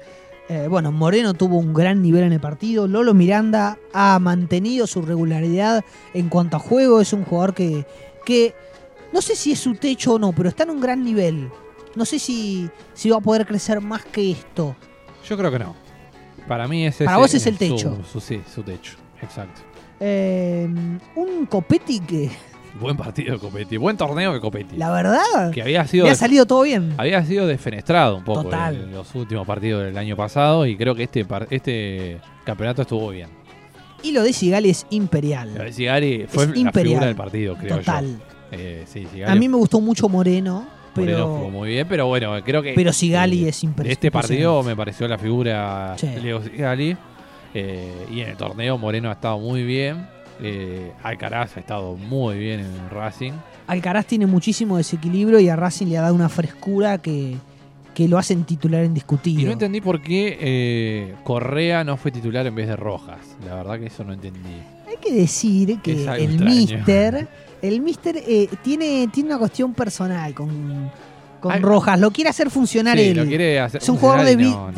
Eh, 0.48 0.66
bueno, 0.68 0.90
Moreno 0.90 1.35
tuvo 1.35 1.59
un 1.59 1.72
gran 1.72 2.03
nivel 2.03 2.24
en 2.24 2.33
el 2.33 2.40
partido. 2.40 2.88
Lolo 2.88 3.14
Miranda 3.14 3.79
ha 3.92 4.18
mantenido 4.18 4.87
su 4.87 5.03
regularidad 5.03 5.85
en 6.12 6.29
cuanto 6.29 6.57
a 6.57 6.61
juego. 6.61 7.00
Es 7.00 7.12
un 7.12 7.24
jugador 7.24 7.55
que, 7.55 7.87
que 8.24 8.55
no 9.12 9.22
sé 9.22 9.37
si 9.37 9.53
es 9.53 9.61
su 9.61 9.74
techo 9.74 10.14
o 10.14 10.18
no, 10.18 10.33
pero 10.33 10.48
está 10.48 10.64
en 10.64 10.70
un 10.70 10.81
gran 10.81 11.05
nivel. 11.05 11.50
No 11.94 12.05
sé 12.05 12.18
si, 12.18 12.68
si 12.94 13.11
va 13.11 13.18
a 13.18 13.20
poder 13.20 13.46
crecer 13.46 13.81
más 13.81 14.05
que 14.05 14.33
esto. 14.33 14.76
Yo 15.29 15.37
creo 15.37 15.50
que 15.50 15.59
no. 15.59 15.74
Para 16.48 16.66
mí 16.66 16.87
ese 16.87 17.05
Para 17.05 17.18
vos 17.18 17.33
es 17.35 17.46
el 17.46 17.57
techo. 17.57 17.98
Su, 18.11 18.20
sí, 18.20 18.40
su 18.53 18.62
techo. 18.62 18.96
Exacto. 19.22 19.61
Eh, 20.00 20.68
un 21.14 21.46
Copetti 21.46 22.00
que 22.00 22.31
Buen 22.80 22.96
partido 22.96 23.34
de 23.34 23.38
Copetti, 23.38 23.76
buen 23.76 23.96
torneo 23.96 24.32
de 24.32 24.40
Copetti. 24.40 24.76
La 24.76 24.90
verdad, 24.90 25.50
que 25.52 25.60
había 25.60 25.86
sido 25.86 26.08
ha 26.08 26.14
salido 26.14 26.46
todo 26.46 26.62
bien. 26.62 26.94
Había 26.96 27.22
sido 27.24 27.46
desfenestrado 27.46 28.16
un 28.16 28.24
poco 28.24 28.50
en 28.50 28.92
los 28.92 29.14
últimos 29.14 29.46
partidos 29.46 29.84
del 29.84 29.98
año 29.98 30.16
pasado 30.16 30.64
y 30.64 30.76
creo 30.76 30.94
que 30.94 31.02
este, 31.02 31.26
este 31.50 32.18
campeonato 32.44 32.82
estuvo 32.82 33.10
bien. 33.10 33.28
Y 34.02 34.12
lo 34.12 34.22
de 34.22 34.32
Sigali 34.32 34.70
es 34.70 34.86
imperial. 34.90 35.52
Lo 35.54 35.64
de 35.64 35.72
Sigali 35.74 36.26
fue 36.26 36.46
la 36.46 36.72
figura 36.72 37.06
del 37.06 37.16
partido, 37.16 37.54
creo 37.56 37.78
Total. 37.78 38.18
Eh, 38.50 38.84
a 39.26 39.34
mí 39.34 39.48
me 39.48 39.56
gustó 39.56 39.80
mucho 39.80 40.08
Moreno. 40.08 40.66
Pero, 40.94 41.18
Moreno 41.18 41.36
jugó 41.36 41.50
muy 41.50 41.68
bien, 41.68 41.86
pero 41.86 42.06
bueno, 42.06 42.34
creo 42.42 42.62
que. 42.62 42.72
Pero 42.74 42.92
Sigali 42.92 43.46
es 43.46 43.62
impresionante. 43.62 43.92
Este 43.92 44.10
partido 44.10 44.62
me 44.62 44.74
pareció 44.74 45.06
la 45.06 45.18
figura 45.18 45.96
de 46.00 46.20
Leo 46.20 46.42
Sigali. 46.42 46.96
Eh, 47.52 48.06
y 48.10 48.20
en 48.20 48.30
el 48.30 48.36
torneo 48.36 48.78
Moreno 48.78 49.10
ha 49.10 49.12
estado 49.12 49.38
muy 49.38 49.64
bien. 49.64 50.06
Eh, 50.42 50.92
Alcaraz 51.03 51.57
ha 51.57 51.61
estado 51.61 51.96
muy 51.96 52.38
bien 52.38 52.61
en 52.61 52.90
Racing. 52.90 53.33
Alcaraz 53.66 54.07
tiene 54.07 54.26
muchísimo 54.26 54.76
desequilibrio 54.76 55.38
y 55.40 55.48
a 55.48 55.57
Racing 55.57 55.87
le 55.87 55.98
ha 55.98 56.03
dado 56.03 56.14
una 56.14 56.29
frescura 56.29 56.98
que, 56.98 57.37
que 57.94 58.09
lo 58.09 58.18
hacen 58.18 58.44
titular 58.44 58.85
indiscutido. 58.85 59.40
Y 59.40 59.44
no 59.44 59.53
entendí 59.53 59.81
por 59.81 60.00
qué 60.00 60.38
eh, 60.40 61.14
Correa 61.24 61.85
no 61.85 61.96
fue 61.96 62.11
titular 62.11 62.46
en 62.46 62.55
vez 62.55 62.68
de 62.68 62.76
Rojas. 62.76 63.20
La 63.46 63.55
verdad 63.55 63.79
que 63.79 63.87
eso 63.87 64.05
no 64.05 64.12
entendí. 64.12 64.38
Hay 64.88 64.96
que 64.96 65.12
decir 65.12 65.81
que 65.81 66.05
el 66.05 66.40
Mister, 66.40 67.29
el 67.62 67.81
Mister 67.81 68.16
eh, 68.16 68.48
tiene, 68.62 69.09
tiene 69.12 69.31
una 69.31 69.38
cuestión 69.38 69.74
personal 69.74 70.35
con 70.35 70.90
con 71.40 71.61
Rojas. 71.62 71.98
Lo 71.98 72.11
quiere 72.11 72.31
hacer 72.31 72.50
funcionar 72.50 72.98
él. 72.98 73.18
es 73.18 73.88
un 73.88 73.96
jugador 73.96 74.26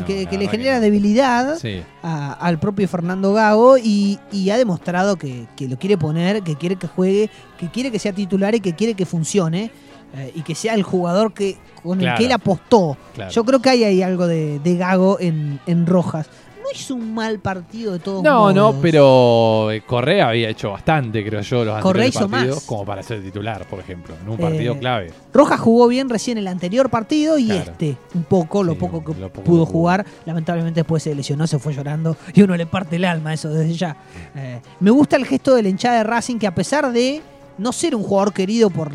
que, 0.05 0.37
le 0.37 0.47
genera 0.47 0.79
debilidad 0.79 1.57
al 2.01 2.59
propio 2.59 2.87
Fernando 2.87 3.33
Gago 3.33 3.77
y, 3.77 4.19
ha 4.51 4.57
demostrado 4.57 5.15
que, 5.15 5.47
lo 5.59 5.77
quiere 5.77 5.97
poner, 5.97 6.41
que 6.43 6.55
quiere 6.55 6.75
que 6.75 6.87
juegue, 6.87 7.29
que 7.57 7.69
quiere 7.69 7.91
que 7.91 7.99
sea 7.99 8.13
titular 8.13 8.55
y 8.55 8.59
que 8.59 8.73
quiere 8.73 8.93
que 8.93 9.05
funcione. 9.05 9.71
Eh, 10.15 10.31
y 10.35 10.41
que 10.43 10.53
sea 10.53 10.75
el 10.75 10.83
jugador 10.83 11.33
que 11.33 11.57
con 11.81 11.99
el 11.99 12.13
que 12.13 12.25
él 12.25 12.31
apostó. 12.31 12.95
Yo 13.31 13.43
creo 13.43 13.63
que 13.63 13.71
hay 13.71 13.83
ahí 13.83 14.03
algo 14.03 14.27
de, 14.27 14.59
Gago 14.63 15.19
en, 15.19 15.59
en 15.65 15.87
Rojas 15.87 16.29
hizo 16.73 16.95
un 16.95 17.13
mal 17.13 17.39
partido 17.39 17.93
de 17.93 17.99
todos 17.99 18.23
no, 18.23 18.39
modos. 18.39 18.55
No, 18.55 18.73
no, 18.73 18.81
pero 18.81 19.71
eh, 19.71 19.81
Correa 19.81 20.29
había 20.29 20.49
hecho 20.49 20.71
bastante, 20.71 21.23
creo 21.25 21.41
yo, 21.41 21.65
los 21.65 21.75
anteriores 21.75 22.17
partidos, 22.17 22.63
como 22.63 22.85
para 22.85 23.03
ser 23.03 23.21
titular, 23.21 23.67
por 23.67 23.79
ejemplo, 23.79 24.15
en 24.21 24.29
un 24.29 24.37
partido 24.37 24.73
eh, 24.73 24.79
clave. 24.79 25.13
Rojas 25.33 25.59
jugó 25.59 25.87
bien 25.87 26.09
recién 26.09 26.37
el 26.37 26.47
anterior 26.47 26.89
partido 26.89 27.37
y 27.37 27.51
este, 27.51 27.97
un 28.13 28.23
poco, 28.23 28.63
lo 28.63 28.77
poco 28.77 29.03
que 29.03 29.13
pudo 29.13 29.65
jugar. 29.65 30.05
Lamentablemente 30.25 30.81
después 30.81 31.03
se 31.03 31.13
lesionó, 31.15 31.47
se 31.47 31.59
fue 31.59 31.73
llorando 31.73 32.17
y 32.33 32.41
uno 32.41 32.55
le 32.55 32.65
parte 32.65 32.95
el 32.95 33.05
alma 33.05 33.33
eso 33.33 33.49
desde 33.49 33.73
ya. 33.73 33.97
Eh, 34.35 34.61
me 34.79 34.91
gusta 34.91 35.15
el 35.15 35.25
gesto 35.25 35.55
del 35.55 35.67
hinchada 35.67 35.97
de 35.97 36.03
Racing 36.03 36.37
que 36.37 36.47
a 36.47 36.55
pesar 36.55 36.91
de 36.91 37.21
no 37.57 37.71
ser 37.71 37.95
un 37.95 38.03
jugador 38.03 38.33
querido 38.33 38.69
por, 38.69 38.91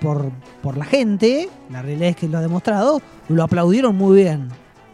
por, 0.00 0.30
por 0.62 0.76
la 0.76 0.84
gente, 0.84 1.48
la 1.70 1.82
realidad 1.82 2.10
es 2.10 2.16
que 2.16 2.28
lo 2.28 2.38
ha 2.38 2.40
demostrado, 2.40 3.00
lo 3.28 3.42
aplaudieron 3.42 3.96
muy 3.96 4.16
bien. 4.22 4.48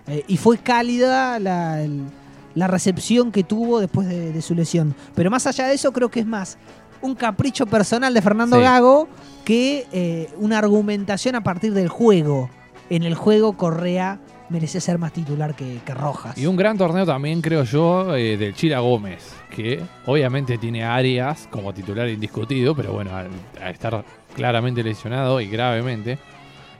Eh, 0.06 0.24
y 0.28 0.36
fue 0.36 0.58
cálida 0.58 1.38
la, 1.38 2.68
recepción 2.68 3.32
que 3.32 3.42
tuvo 3.42 3.80
después 3.80 4.08
de, 4.08 4.42
su 4.42 4.54
lesión. 4.54 4.94
Pero 5.14 5.30
más 5.30 5.46
allá 5.46 5.66
de 5.66 5.74
eso, 5.74 5.92
creo 5.92 6.10
que 6.10 6.20
es 6.20 6.26
más 6.26 6.58
un 7.00 7.14
capricho 7.14 7.66
personal 7.66 8.14
de 8.14 8.22
Fernando 8.22 8.58
Gago 8.60 9.08
que 9.44 9.86
eh, 9.92 10.30
una 10.38 10.58
argumentación 10.58 11.34
a 11.34 11.42
partir 11.42 11.74
del 11.74 11.88
juego. 11.88 12.48
En 12.90 13.02
el 13.02 13.14
juego, 13.14 13.56
Correa 13.56 14.20
merece 14.48 14.80
ser 14.80 14.98
más 14.98 15.12
titular 15.12 15.54
que, 15.54 15.80
Rojas. 15.94 16.36
Y 16.38 16.46
un 16.46 16.56
gran 16.56 16.76
torneo 16.76 17.06
también, 17.06 17.40
creo 17.40 17.64
yo, 17.64 18.14
eh, 18.14 18.36
del 18.36 18.54
Chila 18.54 18.80
Gómez, 18.80 19.32
que 19.50 19.82
obviamente 20.06 20.58
tiene 20.58 20.84
Arias 20.84 21.48
como 21.50 21.72
titular 21.72 22.08
indiscutido, 22.08 22.74
pero 22.74 22.92
bueno, 22.92 23.10
al 23.16 23.30
estar 23.70 24.04
claramente 24.34 24.82
lesionado 24.82 25.40
y 25.40 25.48
gravemente, 25.48 26.18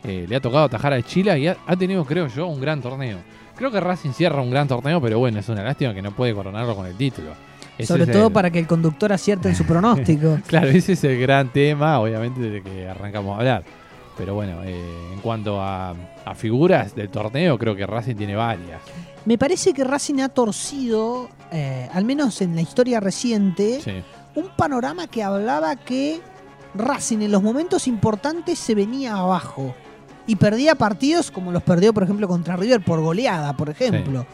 eh, 0.05 0.27
le 0.29 0.37
ha 0.37 0.41
tocado 0.41 0.65
atajar 0.65 0.93
a 0.93 1.03
Chile 1.03 1.39
y 1.39 1.47
ha, 1.49 1.77
tenido, 1.79 2.05
creo 2.05 2.27
yo, 2.27 2.47
un 2.47 2.61
gran 2.61 2.83
torneo. 2.83 3.19
Creo 3.57 3.71
que 3.71 3.81
Racing 3.81 4.11
cierra 4.11 4.43
un 4.43 4.51
gran 4.51 4.69
torneo, 4.69 5.01
pero 5.01 5.19
bueno, 5.19 5.39
es 5.39 5.49
una 5.49 5.63
lástima 5.63 5.95
que 5.95 6.03
no 6.03 6.13
puede 6.13 6.35
coronarlo 6.35 6.77
con 6.77 6.87
el 6.87 6.97
título. 6.97 7.33
Sobre 7.83 8.07
todo 8.07 8.31
para 8.31 8.51
que 8.51 8.59
el 8.59 8.67
conductor 8.67 9.13
acierte 9.13 9.49
en 9.49 9.57
su 9.57 9.65
pronóstico. 9.65 10.39
claro, 10.47 10.69
ese 10.69 10.93
es 10.93 11.03
el 11.05 11.19
gran 11.19 11.53
tema, 11.53 11.99
obviamente, 12.01 12.41
de 12.41 12.63
que 12.63 12.87
arrancamos 12.87 13.35
a 13.35 13.39
hablar. 13.39 13.65
Pero 14.17 14.35
bueno, 14.35 14.63
eh, 14.63 14.79
en 15.13 15.21
cuanto 15.21 15.61
a, 15.61 15.95
figuras 16.37 16.95
del 16.95 17.09
torneo, 17.09 17.59
creo 17.59 17.75
que 17.75 17.87
Racing 17.87 18.15
tiene 18.15 18.37
varias. 18.37 18.81
Me 19.25 19.39
parece 19.39 19.73
que 19.73 19.85
Racing 19.85 20.21
ha 20.21 20.29
torcido, 20.29 21.29
eh, 21.51 21.89
al 21.93 22.05
menos 22.05 22.41
en 22.43 22.55
la 22.55 22.61
historia 22.61 23.01
reciente, 23.01 23.81
un 24.35 24.49
panorama 24.57 25.07
que 25.07 25.23
hablaba 25.23 25.77
que 25.77 26.21
Racing 26.75 27.23
en 27.23 27.33
los 27.33 27.43
momentos 27.43 27.89
importantes 27.89 28.59
se 28.59 28.75
venía 28.75 29.17
abajo 29.17 29.75
y 30.27 30.37
perdía 30.37 30.75
partidos 30.75 31.31
como 31.31 31.53
los 31.53 31.63
perdió, 31.63 31.93
por 31.93 32.03
ejemplo, 32.03 32.29
contra 32.29 32.57
River 32.57 32.83
por 32.83 33.01
goleada, 33.01 33.57
por 33.57 33.69
ejemplo. 33.71 34.27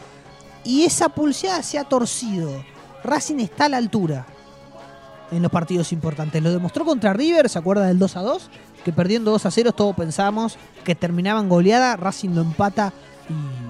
Y 0.63 0.83
esa 0.83 1.09
pulseada 1.09 1.63
se 1.63 1.77
ha 1.77 1.83
torcido. 1.83 2.63
Racing 3.03 3.39
está 3.39 3.65
a 3.65 3.69
la 3.69 3.77
altura 3.77 4.25
en 5.31 5.41
los 5.41 5.51
partidos 5.51 5.91
importantes. 5.91 6.41
Lo 6.41 6.51
demostró 6.51 6.85
contra 6.85 7.13
River, 7.13 7.49
¿se 7.49 7.59
acuerda 7.59 7.87
del 7.87 7.99
2 7.99 8.15
a 8.17 8.21
2? 8.21 8.49
Que 8.85 8.91
perdiendo 8.91 9.31
2 9.31 9.45
a 9.45 9.51
0 9.51 9.71
todos 9.73 9.95
pensábamos 9.95 10.57
que 10.83 10.95
terminaban 10.95 11.49
goleada, 11.49 11.95
Racing 11.95 12.29
lo 12.29 12.41
empata 12.41 12.93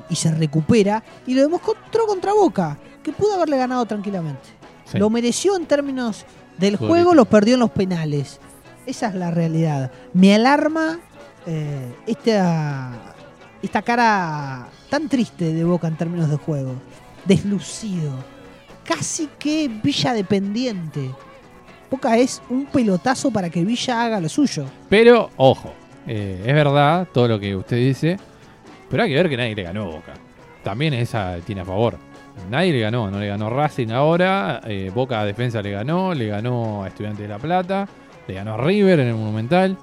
y, 0.10 0.15
se 0.15 0.31
recupera. 0.31 1.03
Y 1.25 1.34
lo 1.34 1.41
demostró 1.41 2.05
contra 2.07 2.34
Boca, 2.34 2.77
que 3.03 3.12
pudo 3.12 3.36
haberle 3.36 3.57
ganado 3.57 3.86
tranquilamente. 3.86 4.49
Lo 4.93 5.10
mereció 5.10 5.55
en 5.55 5.65
términos 5.65 6.25
del 6.57 6.75
juego, 6.75 7.13
lo 7.13 7.25
perdió 7.25 7.53
en 7.53 7.62
los 7.62 7.71
penales. 7.71 8.39
Esa 8.86 9.07
es 9.07 9.15
la 9.15 9.31
realidad. 9.31 9.91
Me 10.13 10.36
alarma 10.36 10.99
eh, 11.45 11.93
esta, 12.08 12.91
esta 13.62 13.82
cara 13.82 14.67
tan 14.89 15.08
triste 15.10 15.54
de 15.54 15.63
Boca 15.63 15.88
en 15.88 15.95
términos 15.95 16.30
de 16.30 16.38
juego. 16.38 16.73
Deslucido. 17.25 18.12
Casi 18.84 19.30
que 19.39 19.69
Villa 19.84 20.13
dependiente. 20.13 21.12
Boca 21.89 22.17
es 22.17 22.41
un 22.49 22.65
pelotazo 22.65 23.32
para 23.32 23.49
que 23.49 23.63
Villa 23.63 24.04
haga 24.04 24.19
lo 24.19 24.30
suyo. 24.30 24.65
Pero, 24.89 25.30
ojo, 25.38 25.73
eh, 26.08 26.43
es 26.45 26.54
verdad 26.54 27.08
todo 27.13 27.27
lo 27.27 27.39
que 27.39 27.56
usted 27.56 27.77
dice, 27.77 28.17
pero 28.89 29.04
hay 29.04 29.10
que 29.10 29.15
ver 29.15 29.30
que 29.30 29.38
nadie 29.38 29.56
le 29.56 29.63
ganó 29.63 29.84
a 29.84 29.86
Boca. 29.86 30.13
También 30.63 30.93
esa 30.93 31.38
tiene 31.45 31.62
a 31.62 31.65
favor. 31.65 31.97
Nadie 32.49 32.71
le 32.71 32.80
ganó, 32.80 33.12
no 33.12 33.19
le 33.19 33.27
ganó 33.27 33.49
Racing 33.49 33.89
ahora, 33.89 34.62
eh, 34.65 34.91
Boca 34.93 35.23
Defensa 35.25 35.62
le 35.62 35.71
ganó, 35.71 36.13
le 36.13 36.27
ganó 36.27 36.84
a 36.84 36.88
Estudiantes 36.88 37.21
de 37.21 37.27
La 37.27 37.39
Plata, 37.39 37.88
le 38.27 38.34
ganó 38.34 38.54
a 38.54 38.58
River 38.58 38.99
en 39.01 39.08
el 39.10 39.15
Monumental. 39.15 39.77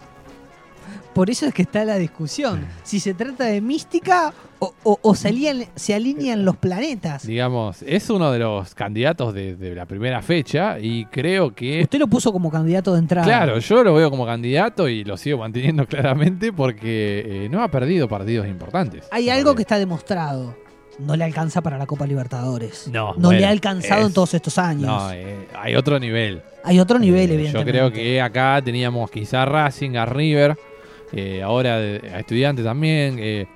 Por 1.18 1.30
eso 1.30 1.46
es 1.46 1.52
que 1.52 1.62
está 1.62 1.84
la 1.84 1.96
discusión. 1.96 2.64
Si 2.84 3.00
se 3.00 3.12
trata 3.12 3.46
de 3.46 3.60
mística 3.60 4.32
o, 4.60 5.14
se, 5.16 5.94
alinean 5.94 6.44
los 6.44 6.56
planetas. 6.58 7.26
Digamos, 7.26 7.82
es 7.82 8.08
uno 8.08 8.30
de 8.30 8.38
los 8.38 8.72
candidatos 8.76 9.34
de, 9.34 9.74
la 9.74 9.84
primera 9.84 10.22
fecha 10.22 10.78
y 10.78 11.06
creo 11.06 11.52
que... 11.56 11.82
Usted 11.82 11.98
lo 11.98 12.06
puso 12.06 12.32
como 12.32 12.52
candidato 12.52 12.92
de 12.92 13.00
entrada. 13.00 13.26
Claro, 13.26 13.58
yo 13.58 13.82
lo 13.82 13.94
veo 13.94 14.10
como 14.10 14.26
candidato 14.26 14.88
y 14.88 15.02
lo 15.02 15.16
sigo 15.16 15.38
manteniendo 15.38 15.86
claramente 15.88 16.52
porque 16.52 17.24
eh, 17.26 17.48
no 17.50 17.64
ha 17.64 17.68
perdido 17.68 18.06
partidos 18.06 18.46
importantes. 18.46 19.08
Hay 19.10 19.28
algo 19.28 19.56
que 19.56 19.62
está 19.62 19.76
demostrado 19.76 20.54
no 20.98 21.16
le 21.16 21.24
alcanza 21.24 21.62
para 21.62 21.78
la 21.78 21.86
Copa 21.86 22.06
Libertadores. 22.06 22.88
No, 22.88 23.14
no 23.16 23.32
le 23.32 23.44
ha 23.44 23.50
alcanzado 23.50 24.06
en 24.06 24.12
todos 24.12 24.34
estos 24.34 24.58
años. 24.58 24.86
No, 24.86 25.12
eh, 25.12 25.46
hay 25.56 25.76
otro 25.76 25.98
nivel. 25.98 26.42
Hay 26.64 26.80
otro 26.80 26.98
nivel, 26.98 27.30
eh, 27.30 27.34
evidentemente. 27.34 27.72
Yo 27.72 27.72
creo 27.72 27.92
que 27.92 28.20
acá 28.20 28.60
teníamos 28.64 29.10
quizá 29.10 29.44
Racing, 29.44 29.96
a 29.96 30.06
River, 30.06 30.58
eh, 31.12 31.42
ahora 31.42 31.76
a 31.76 32.20
Estudiantes 32.20 32.64
también. 32.64 33.46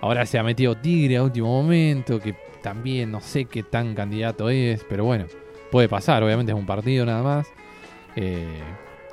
ahora 0.00 0.26
se 0.26 0.38
ha 0.38 0.42
metido 0.42 0.76
Tigre 0.76 1.16
a 1.16 1.22
último 1.22 1.48
momento, 1.62 2.18
que 2.18 2.34
también 2.62 3.10
no 3.10 3.20
sé 3.20 3.44
qué 3.46 3.62
tan 3.62 3.94
candidato 3.94 4.50
es, 4.50 4.84
pero 4.88 5.04
bueno, 5.04 5.26
puede 5.70 5.88
pasar. 5.88 6.22
Obviamente 6.22 6.52
es 6.52 6.58
un 6.58 6.66
partido 6.66 7.04
nada 7.04 7.22
más. 7.22 7.46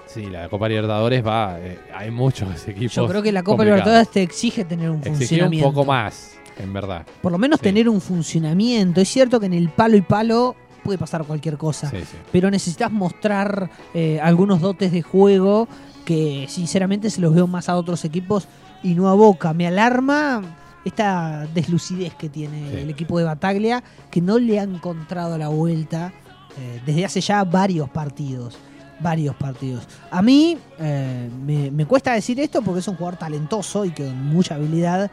Sí, 0.05 0.25
la 0.25 0.49
Copa 0.49 0.67
Libertadores 0.67 1.25
va. 1.25 1.59
hay 1.93 2.11
muchos 2.11 2.49
equipos. 2.67 2.95
Yo 2.95 3.07
creo 3.07 3.21
que 3.21 3.31
la 3.31 3.43
Copa 3.43 3.63
Libertadores 3.63 4.09
te 4.09 4.23
exige 4.23 4.65
tener 4.65 4.89
un 4.89 5.01
exige 5.05 5.43
un 5.43 5.59
poco 5.61 5.85
más 5.85 6.39
en 6.59 6.73
verdad. 6.73 7.05
Por 7.21 7.31
lo 7.31 7.37
menos 7.37 7.59
tener 7.59 7.89
un 7.89 8.01
funcionamiento. 8.01 9.01
Es 9.01 9.09
cierto 9.09 9.39
que 9.39 9.47
en 9.47 9.53
el 9.53 9.69
palo 9.69 9.97
y 9.97 10.01
palo 10.01 10.55
puede 10.83 10.97
pasar 10.97 11.23
cualquier 11.25 11.57
cosa, 11.57 11.91
pero 12.31 12.49
necesitas 12.51 12.91
mostrar 12.91 13.69
eh, 13.93 14.19
algunos 14.21 14.61
dotes 14.61 14.91
de 14.91 15.01
juego 15.01 15.67
que 16.09 16.47
sinceramente 16.49 17.11
se 17.11 17.21
los 17.21 17.35
veo 17.35 17.45
más 17.45 17.69
a 17.69 17.77
otros 17.77 18.03
equipos 18.03 18.47
y 18.81 18.95
no 18.95 19.09
a 19.09 19.13
Boca. 19.13 19.53
Me 19.53 19.67
alarma 19.67 20.41
esta 20.83 21.45
deslucidez 21.53 22.15
que 22.15 22.29
tiene 22.29 22.81
el 22.81 22.89
equipo 22.89 23.19
de 23.19 23.25
Bataglia, 23.25 23.83
que 24.09 24.19
no 24.19 24.39
le 24.39 24.59
ha 24.59 24.63
encontrado 24.63 25.37
la 25.37 25.49
vuelta 25.49 26.11
eh, 26.57 26.81
desde 26.83 27.05
hace 27.05 27.21
ya 27.21 27.43
varios 27.43 27.91
partidos. 27.91 28.57
Varios 28.99 29.35
partidos. 29.35 29.87
A 30.09 30.23
mí 30.23 30.57
eh, 30.79 31.29
me, 31.45 31.69
me, 31.69 31.85
cuesta 31.85 32.11
decir 32.13 32.39
esto 32.39 32.63
porque 32.63 32.79
es 32.79 32.87
un 32.87 32.95
jugador 32.95 33.19
talentoso 33.19 33.85
y 33.85 33.91
con 33.91 34.25
mucha 34.25 34.55
habilidad, 34.55 35.11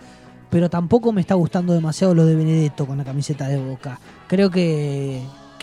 pero 0.48 0.70
tampoco 0.70 1.12
me 1.12 1.20
está 1.20 1.34
gustando 1.34 1.74
demasiado 1.74 2.14
lo 2.14 2.24
de 2.24 2.36
Benedetto 2.36 2.86
con 2.86 2.96
la 2.96 3.04
camiseta 3.04 3.48
de 3.48 3.58
Boca. 3.58 4.00
Creo 4.28 4.50
que, 4.50 5.20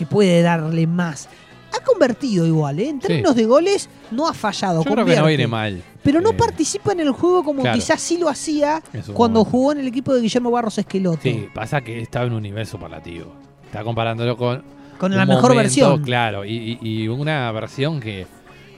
puede 0.08 0.42
darle 0.42 0.86
más. 0.86 1.28
Ha 1.74 1.84
convertido 1.84 2.46
igual, 2.46 2.78
¿eh? 2.78 2.88
en 2.88 3.00
términos 3.00 3.34
de 3.34 3.44
goles 3.44 3.88
no 4.10 4.28
ha 4.28 4.34
fallado. 4.34 4.84
Yo 4.84 4.92
creo 4.92 5.04
que 5.04 5.16
no 5.16 5.26
viene 5.26 5.46
mal. 5.46 5.82
Pero 6.02 6.20
no 6.20 6.30
eh, 6.30 6.34
participa 6.34 6.92
en 6.92 7.00
el 7.00 7.10
juego 7.10 7.42
como 7.42 7.62
quizás 7.72 8.00
sí 8.00 8.18
lo 8.18 8.28
hacía 8.28 8.82
cuando 9.12 9.44
jugó 9.44 9.72
en 9.72 9.80
el 9.80 9.88
equipo 9.88 10.14
de 10.14 10.20
Guillermo 10.20 10.50
Barros 10.50 10.78
Esqueloto. 10.78 11.22
Sí, 11.22 11.48
pasa 11.54 11.80
que 11.80 12.00
estaba 12.00 12.26
en 12.26 12.34
un 12.34 12.42
nivel 12.42 12.66
superlativo. 12.66 13.32
Está 13.64 13.82
comparándolo 13.82 14.36
con. 14.36 14.62
Con 14.98 15.16
la 15.16 15.26
mejor 15.26 15.56
versión. 15.56 16.02
Claro, 16.02 16.44
y, 16.44 17.08
una 17.08 17.50
versión 17.50 18.00
que 18.00 18.26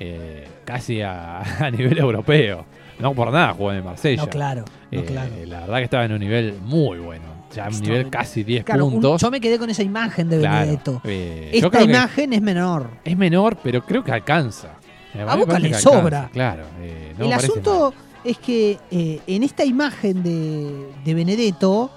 eh, 0.00 0.48
casi 0.64 1.02
a 1.02 1.70
nivel 1.70 1.98
europeo. 1.98 2.64
No 2.98 3.12
por 3.14 3.30
nada 3.30 3.52
jugó 3.52 3.72
en 3.72 3.78
el 3.78 3.84
Marsella. 3.84 4.22
No, 4.22 4.28
claro, 4.28 4.64
no, 4.90 5.00
eh, 5.00 5.04
claro. 5.04 5.30
La 5.44 5.60
verdad 5.60 5.76
que 5.78 5.84
estaba 5.84 6.04
en 6.04 6.12
un 6.12 6.20
nivel 6.20 6.54
muy 6.62 6.98
bueno. 6.98 7.35
Ya 7.56 7.68
un 7.68 7.80
nivel 7.80 8.10
casi 8.10 8.44
10 8.44 8.64
puntos. 8.64 9.20
yo 9.20 9.30
me 9.30 9.40
quedé 9.40 9.58
con 9.58 9.70
esa 9.70 9.82
imagen 9.82 10.28
de 10.28 10.38
Benedetto. 10.38 11.00
Eh, 11.04 11.50
Esta 11.54 11.82
imagen 11.82 12.32
es 12.32 12.42
menor. 12.42 12.90
Es 13.04 13.16
menor, 13.16 13.56
pero 13.62 13.84
creo 13.84 14.04
que 14.04 14.12
alcanza. 14.12 14.74
A, 15.26 15.36
Boca 15.36 15.58
le 15.58 15.72
sobra. 15.74 16.28
Claro. 16.32 16.64
Eh, 16.80 17.14
el 17.18 17.32
asunto 17.32 17.94
es 18.22 18.38
que 18.38 18.78
en 18.90 19.42
esta 19.42 19.64
imagen 19.64 20.22
de, 20.22 20.88
de 21.04 21.14
Benedetto, 21.14 21.90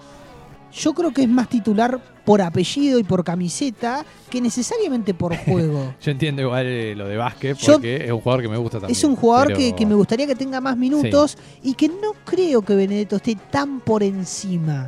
yo 0.71 0.93
creo 0.93 1.11
que 1.11 1.23
es 1.23 1.29
más 1.29 1.49
titular 1.49 1.99
por 2.29 2.43
apellido 2.43 2.99
y 2.99 3.03
por 3.03 3.23
camiseta 3.23 4.05
que 4.29 4.39
necesariamente 4.39 5.15
por 5.15 5.35
juego. 5.45 5.95
Yo 5.99 6.11
entiendo 6.11 6.43
igual 6.43 6.67
eh, 6.67 6.93
lo 6.95 7.07
de 7.07 7.17
básquet 7.17 7.57
porque 7.65 8.05
es 8.05 8.11
un 8.11 8.19
jugador 8.19 8.43
que 8.43 8.49
me 8.49 8.57
gusta 8.57 8.79
también. 8.79 8.95
Es 8.95 9.03
un 9.03 9.15
jugador 9.15 9.53
que, 9.53 9.85
me 9.85 9.95
gustaría 9.95 10.27
que 10.27 10.35
tenga 10.35 10.61
más 10.61 10.77
minutos 10.77 11.39
y 11.63 11.73
que 11.73 11.87
no 11.87 12.13
creo 12.25 12.61
que 12.61 12.75
Benedetto 12.75 13.15
esté 13.15 13.35
tan 13.49 13.79
por 13.79 14.03
encima. 14.03 14.87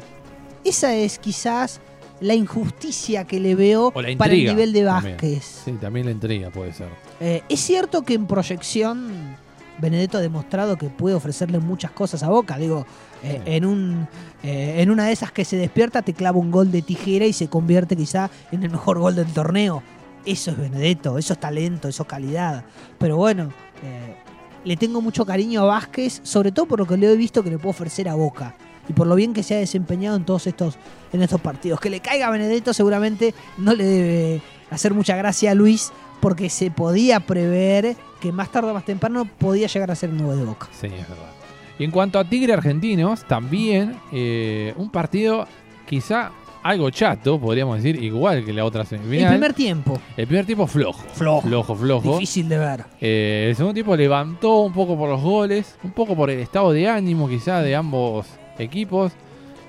Esa 0.64 0.96
es 0.96 1.20
quizás 1.20 1.82
la 2.22 2.36
injusticia 2.36 3.26
que 3.26 3.40
le 3.40 3.56
veo 3.56 3.92
para 3.92 4.34
el 4.34 4.46
nivel 4.46 4.72
de 4.74 4.84
Vázquez. 4.84 5.64
Sí, 5.66 5.72
también 5.74 6.06
la 6.06 6.12
intriga 6.12 6.52
puede 6.52 6.72
ser. 6.72 6.90
Eh, 7.20 7.42
es 7.50 7.60
cierto 7.60 8.04
que 8.04 8.14
en 8.14 8.28
proyección 8.28 9.36
Benedetto 9.80 10.20
ha 10.20 10.22
demostrado 10.22 10.78
que 10.78 10.88
puede 10.88 11.16
ofrecerle 11.16 11.60
muchas 11.60 11.92
cosas 11.92 12.22
a 12.22 12.30
Boca. 12.30 12.58
Digo, 12.58 12.86
eh, 13.24 13.42
en, 13.46 13.66
un, 13.66 14.08
eh, 14.44 14.76
en 14.78 14.92
una 14.92 15.06
de 15.06 15.14
esas 15.14 15.32
que 15.32 15.44
se 15.44 15.58
despierta 15.58 16.04
te 16.04 16.14
clava 16.14 16.38
un 16.38 16.52
gol 16.52 16.72
de 16.72 16.84
tijera 16.84 17.26
y 17.26 17.34
se 17.34 17.48
convierte 17.48 17.96
quizá 17.96 18.30
en 18.52 18.62
el 18.64 18.70
mejor 18.70 19.00
gol 19.00 19.16
del 19.16 19.34
torneo. 19.34 19.82
Eso 20.24 20.52
es 20.52 20.58
Benedetto, 20.58 21.18
eso 21.18 21.34
es 21.34 21.40
talento, 21.40 21.88
eso 21.88 22.04
es 22.04 22.08
calidad. 22.08 22.64
Pero 23.00 23.18
bueno, 23.18 23.52
le 24.64 24.78
tengo 24.78 25.02
mucho 25.02 25.26
cariño 25.26 25.62
a 25.62 25.66
Vázquez, 25.66 26.22
sobre 26.22 26.52
todo 26.52 26.68
por 26.68 26.78
lo 26.78 26.86
que 26.86 26.96
le 26.96 27.12
he 27.12 27.16
visto 27.16 27.42
que 27.42 27.50
le 27.50 27.58
puedo 27.58 27.72
ofrecer 27.72 28.08
a 28.08 28.14
Boca. 28.14 28.56
Y 28.90 28.94
por 28.94 29.08
lo 29.08 29.16
bien 29.16 29.34
que 29.34 29.44
se 29.44 29.56
ha 29.56 29.60
desempeñado 29.60 30.18
en 30.18 30.26
todos 30.26 30.48
estos, 30.48 30.78
en 31.14 31.22
estos 31.22 31.42
partidos. 31.42 31.80
Que 31.80 31.90
le 31.90 32.00
caiga 32.00 32.28
a 32.28 32.32
Benedetto 32.32 32.74
seguramente 32.74 33.34
no 33.58 33.74
le 33.74 33.84
debe 33.84 34.42
hacer 34.70 34.94
mucha 34.94 35.16
gracia 35.16 35.52
a 35.52 35.56
Luis, 35.56 35.92
porque 36.22 36.50
se 36.50 36.72
podía 36.72 37.20
prever 37.20 37.96
que 38.22 38.32
más 38.32 38.52
tarde 38.52 38.70
o 38.70 38.74
más 38.74 38.86
temprano 38.86 39.26
podía 39.26 39.68
llegar 39.68 39.92
a 39.92 39.96
ser 39.96 40.12
nuevo 40.12 40.36
de 40.36 40.46
Boca. 40.46 40.70
Sí, 40.72 40.88
es 40.88 41.10
verdad. 41.10 41.32
Y 41.80 41.84
en 41.84 41.92
cuanto 41.92 42.20
a 42.20 42.24
Tigre 42.24 42.54
Argentinos, 42.54 43.26
también 43.26 43.98
eh, 44.12 44.74
un 44.78 44.92
partido 44.92 45.48
quizá 45.88 46.32
algo 46.64 46.92
chato, 46.92 47.40
podríamos 47.40 47.78
decir, 47.78 48.02
igual 48.04 48.46
que 48.46 48.54
la 48.54 48.64
otra 48.64 48.86
semifinal. 48.86 49.34
El 49.34 49.40
primer 49.40 49.54
tiempo. 49.54 50.00
El 50.16 50.28
primer 50.28 50.46
tiempo 50.46 50.68
flojo. 50.68 51.04
Flojo. 51.14 51.42
Flojo, 51.42 51.76
flojo. 51.76 52.14
Difícil 52.14 52.48
de 52.48 52.58
ver. 52.60 52.86
Eh, 53.00 53.48
el 53.50 53.56
segundo 53.56 53.74
tiempo 53.74 53.96
levantó 53.96 54.60
un 54.60 54.74
poco 54.74 54.96
por 54.96 55.10
los 55.10 55.22
goles, 55.22 55.76
un 55.84 55.92
poco 55.92 56.16
por 56.16 56.30
el 56.30 56.40
estado 56.40 56.72
de 56.72 56.88
ánimo 56.88 57.28
quizá 57.28 57.62
de 57.62 57.76
ambos 57.76 58.28
equipos. 58.62 59.12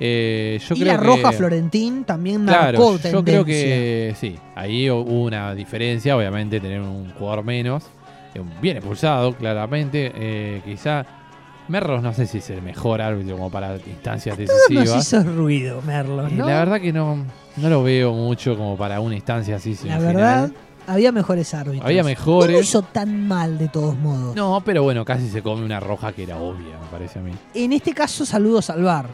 Eh, 0.00 0.59
yo 0.66 0.74
y 0.74 0.81
creo 0.81 0.94
la 0.94 1.00
roja 1.00 1.33
Florentín 1.33 2.05
también 2.05 2.44
claro, 2.44 2.98
Yo 2.98 3.22
creo 3.24 3.44
que 3.44 4.14
sí, 4.18 4.37
ahí 4.57 4.90
hubo 4.90 5.22
una 5.22 5.55
diferencia, 5.55 6.16
obviamente 6.16 6.59
tener 6.59 6.81
un 6.81 7.12
jugador 7.12 7.44
menos, 7.44 7.85
bien 8.61 8.78
expulsado 8.78 9.35
claramente, 9.35 10.61
quizá 10.64 11.07
Merlos 11.68 12.02
no 12.02 12.12
sé 12.12 12.26
si 12.26 12.38
es 12.38 12.50
el 12.50 12.61
mejor 12.62 13.00
árbitro 13.00 13.37
como 13.37 13.50
para 13.50 13.76
instancias 13.76 14.37
decisivas. 14.37 14.88
Nos 14.88 15.07
hizo 15.07 15.22
ruido, 15.22 15.81
Merlos, 15.83 16.33
¿no? 16.33 16.46
La 16.46 16.59
verdad 16.59 16.81
que 16.81 16.92
no, 16.92 17.24
no 17.57 17.68
lo 17.68 17.83
veo 17.83 18.12
mucho 18.12 18.57
como 18.57 18.76
para 18.76 19.00
una 19.00 19.14
instancia 19.14 19.57
así. 19.57 19.76
La 19.85 19.98
verdad, 19.98 20.50
había 20.87 21.12
mejores 21.12 21.55
árbitros. 21.55 21.85
Había 21.85 22.03
mejores. 22.03 22.51
No 22.51 22.57
lo 22.57 22.62
hizo 22.62 22.83
tan 22.83 23.27
mal 23.27 23.59
de 23.59 23.68
todos 23.68 23.97
modos. 23.97 24.35
No, 24.37 24.62
pero 24.64 24.83
bueno, 24.83 25.05
casi 25.05 25.29
se 25.29 25.42
come 25.42 25.64
una 25.64 25.81
roja 25.81 26.12
que 26.12 26.25
era 26.25 26.38
obvia, 26.38 26.79
me 26.79 26.87
parece 26.90 27.18
a 27.18 27.23
mí. 27.23 27.33
En 27.55 27.73
este 27.73 27.92
caso, 27.92 28.25
saludo 28.25 28.59
a 28.59 28.62
Salvar. 28.62 29.07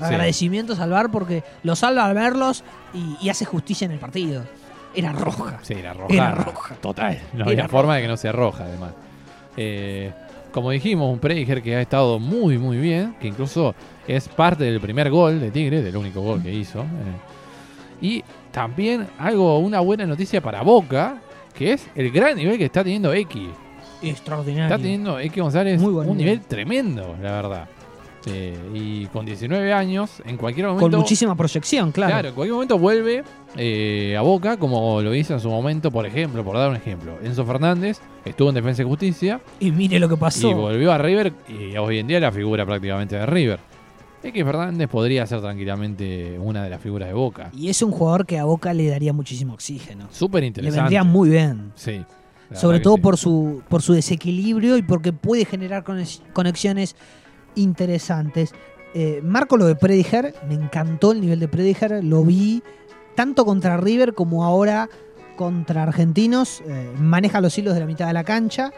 Agradecimiento 0.00 0.72
a 0.72 0.76
Salvar 0.76 1.10
porque 1.10 1.44
lo 1.62 1.76
salva 1.76 2.06
al 2.06 2.14
verlos 2.14 2.64
y, 2.94 3.28
hace 3.28 3.44
justicia 3.44 3.84
en 3.84 3.92
el 3.92 3.98
partido. 3.98 4.44
Era 4.94 5.12
roja. 5.12 5.58
Sí, 5.62 5.74
era 5.74 5.92
roja. 5.92 6.14
Era 6.14 6.34
roja. 6.34 6.74
Total. 6.76 7.20
No 7.34 7.44
había 7.44 7.68
forma 7.68 7.96
de 7.96 8.02
que 8.02 8.08
no 8.08 8.16
sea 8.16 8.32
roja, 8.32 8.64
además. 8.64 8.92
Eh, 9.56 10.10
como 10.52 10.70
dijimos, 10.70 11.12
un 11.12 11.18
Prediger 11.18 11.62
que 11.62 11.76
ha 11.76 11.80
estado 11.80 12.18
muy, 12.18 12.58
muy 12.58 12.78
bien, 12.78 13.14
que 13.20 13.28
incluso 13.28 13.74
es 14.08 14.28
parte 14.28 14.64
del 14.64 14.80
primer 14.80 15.10
gol 15.10 15.38
de 15.38 15.50
Tigre, 15.50 15.82
del 15.82 15.96
único 15.96 16.20
gol 16.22 16.42
que 16.42 16.52
hizo. 16.52 16.80
Eh. 16.80 16.86
Y 18.00 18.24
también 18.50 19.06
algo, 19.18 19.58
una 19.58 19.80
buena 19.80 20.06
noticia 20.06 20.40
para 20.40 20.62
Boca, 20.62 21.20
que 21.54 21.72
es 21.72 21.86
el 21.94 22.10
gran 22.10 22.36
nivel 22.36 22.58
que 22.58 22.64
está 22.64 22.82
teniendo 22.82 23.12
X. 23.12 23.48
Extraordinario. 24.02 24.64
Está 24.64 24.78
teniendo 24.78 25.18
X 25.18 25.42
González 25.42 25.80
un 25.80 26.16
nivel 26.16 26.40
tremendo, 26.42 27.16
la 27.22 27.32
verdad. 27.32 27.68
Eh, 28.26 28.54
y 28.74 29.06
con 29.06 29.24
19 29.24 29.72
años, 29.72 30.22
en 30.26 30.36
cualquier 30.36 30.66
momento. 30.66 30.90
Con 30.90 31.00
muchísima 31.00 31.34
proyección, 31.34 31.90
claro. 31.90 32.12
Claro, 32.12 32.28
en 32.28 32.34
cualquier 32.34 32.52
momento 32.54 32.78
vuelve 32.78 33.24
eh, 33.56 34.14
a 34.18 34.20
Boca, 34.20 34.58
como 34.58 35.00
lo 35.00 35.14
hizo 35.14 35.32
en 35.32 35.40
su 35.40 35.48
momento, 35.48 35.90
por 35.90 36.04
ejemplo, 36.04 36.44
por 36.44 36.56
dar 36.56 36.68
un 36.68 36.76
ejemplo. 36.76 37.18
Enzo 37.22 37.46
Fernández 37.46 37.98
estuvo 38.24 38.50
en 38.50 38.56
Defensa 38.56 38.82
y 38.82 38.84
Justicia. 38.84 39.40
Y 39.58 39.72
mire 39.72 39.98
lo 39.98 40.08
que 40.08 40.18
pasó. 40.18 40.50
Y 40.50 40.54
volvió 40.54 40.92
a 40.92 40.98
River, 40.98 41.32
y 41.48 41.76
hoy 41.78 41.98
en 41.98 42.08
día 42.08 42.20
la 42.20 42.30
figura 42.30 42.66
prácticamente 42.66 43.16
de 43.16 43.24
River. 43.24 43.69
Es 44.22 44.32
que 44.32 44.44
Fernández 44.44 44.88
podría 44.88 45.26
ser 45.26 45.40
tranquilamente 45.40 46.38
una 46.38 46.62
de 46.62 46.70
las 46.70 46.80
figuras 46.80 47.08
de 47.08 47.14
Boca. 47.14 47.50
Y 47.56 47.70
es 47.70 47.80
un 47.80 47.90
jugador 47.90 48.26
que 48.26 48.38
a 48.38 48.44
Boca 48.44 48.74
le 48.74 48.86
daría 48.88 49.12
muchísimo 49.12 49.54
oxígeno. 49.54 50.08
Súper 50.10 50.44
interesante. 50.44 50.76
Le 50.76 50.82
vendría 50.82 51.04
muy 51.04 51.30
bien. 51.30 51.72
Sí. 51.74 52.04
Sobre 52.52 52.80
todo 52.80 52.98
por, 52.98 53.16
su, 53.16 53.62
por 53.68 53.80
su 53.80 53.92
desequilibrio 53.92 54.76
y 54.76 54.82
porque 54.82 55.12
puede 55.12 55.44
generar 55.44 55.84
conexiones 56.32 56.96
interesantes. 57.54 58.52
Eh, 58.92 59.20
marco 59.22 59.56
lo 59.56 59.66
de 59.66 59.76
Prediger, 59.76 60.34
me 60.48 60.54
encantó 60.54 61.12
el 61.12 61.20
nivel 61.20 61.38
de 61.38 61.46
Prediger, 61.46 62.02
lo 62.02 62.24
vi 62.24 62.62
tanto 63.14 63.44
contra 63.44 63.76
River 63.76 64.14
como 64.14 64.44
ahora 64.44 64.88
contra 65.36 65.84
Argentinos, 65.84 66.60
eh, 66.66 66.92
maneja 66.98 67.40
los 67.40 67.56
hilos 67.56 67.74
de 67.74 67.80
la 67.80 67.86
mitad 67.86 68.08
de 68.08 68.12
la 68.12 68.24
cancha. 68.24 68.72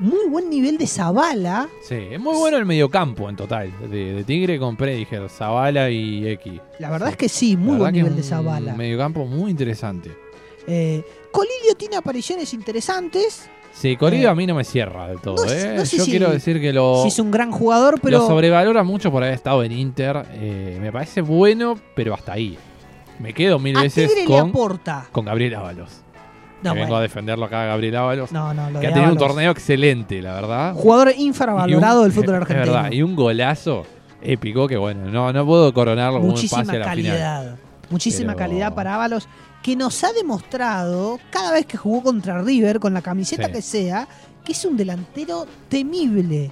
Muy 0.00 0.28
buen 0.28 0.48
nivel 0.48 0.78
de 0.78 0.86
Zabala. 0.86 1.68
Sí, 1.82 1.96
es 2.12 2.20
muy 2.20 2.36
bueno 2.36 2.56
el 2.56 2.64
mediocampo 2.64 3.28
en 3.28 3.34
total, 3.34 3.72
de, 3.90 4.22
Tigre 4.24 4.58
con 4.58 4.76
Prediger, 4.76 5.28
Zabala 5.28 5.90
y 5.90 6.28
X. 6.28 6.60
La 6.78 6.90
verdad 6.90 7.10
es 7.10 7.16
que 7.16 7.28
sí, 7.28 7.56
muy 7.56 7.76
buen 7.78 7.92
nivel 7.92 8.14
de 8.14 8.22
Zabala. 8.22 8.72
Un 8.72 8.78
mediocampo 8.78 9.26
muy 9.26 9.50
interesante. 9.50 10.16
Eh, 10.68 11.02
Colilio 11.32 11.74
tiene 11.76 11.96
apariciones 11.96 12.54
interesantes. 12.54 13.48
Sí, 13.72 13.96
Corrido 13.96 14.28
eh, 14.28 14.32
a 14.32 14.34
mí 14.34 14.46
no 14.46 14.54
me 14.54 14.64
cierra 14.64 15.08
del 15.08 15.20
todo. 15.20 15.44
¿eh? 15.52 15.82
Yo 15.84 16.04
quiero 16.04 16.30
decir 16.30 16.60
que 16.60 16.72
lo. 16.72 17.04
es 17.06 17.18
un 17.18 17.30
gran 17.30 17.50
jugador, 17.50 18.00
pero. 18.00 18.18
Lo 18.18 18.26
sobrevalora 18.26 18.82
mucho 18.82 19.10
por 19.10 19.22
haber 19.22 19.34
estado 19.34 19.62
en 19.62 19.72
Inter. 19.72 20.26
Eh, 20.34 20.78
me 20.80 20.92
parece 20.92 21.20
bueno, 21.20 21.78
pero 21.94 22.14
hasta 22.14 22.32
ahí. 22.32 22.58
Me 23.18 23.32
quedo 23.32 23.58
mil 23.58 23.74
veces 23.74 24.12
con, 24.26 24.52
con 25.10 25.24
Gabriel 25.24 25.56
Ábalos. 25.56 26.02
No, 26.62 26.74
vengo 26.74 26.96
a 26.96 27.02
defenderlo 27.02 27.44
acá, 27.44 27.64
Gabriel 27.66 27.96
Ábalos. 27.96 28.32
No, 28.32 28.52
no, 28.52 28.70
lo 28.70 28.80
Que 28.80 28.88
ha 28.88 28.92
tenido 28.92 29.12
un 29.12 29.18
torneo 29.18 29.50
excelente, 29.50 30.20
la 30.20 30.34
verdad. 30.34 30.74
Jugador 30.74 31.12
infravalorado 31.16 32.02
del 32.02 32.12
fútbol 32.12 32.36
argentino. 32.36 32.62
Es 32.64 32.72
verdad, 32.72 32.92
y 32.92 33.02
un 33.02 33.14
golazo 33.14 33.86
épico 34.20 34.66
que, 34.66 34.76
bueno, 34.76 35.08
no, 35.10 35.32
no 35.32 35.46
puedo 35.46 35.72
coronarlo 35.72 36.20
Muchísima 36.20 36.62
como 36.62 36.62
un 36.62 36.66
pase 36.66 36.76
a 36.76 36.80
la 36.80 36.86
calidad. 36.86 37.56
Muchísima 37.90 38.34
calidad 38.34 38.74
para 38.74 38.96
Ábalos 38.96 39.28
que 39.62 39.76
nos 39.76 40.02
ha 40.04 40.12
demostrado 40.12 41.18
cada 41.30 41.52
vez 41.52 41.66
que 41.66 41.76
jugó 41.76 42.02
contra 42.02 42.42
River, 42.42 42.80
con 42.80 42.94
la 42.94 43.02
camiseta 43.02 43.50
que 43.50 43.62
sea, 43.62 44.08
que 44.44 44.52
es 44.52 44.64
un 44.64 44.76
delantero 44.76 45.46
temible 45.68 46.50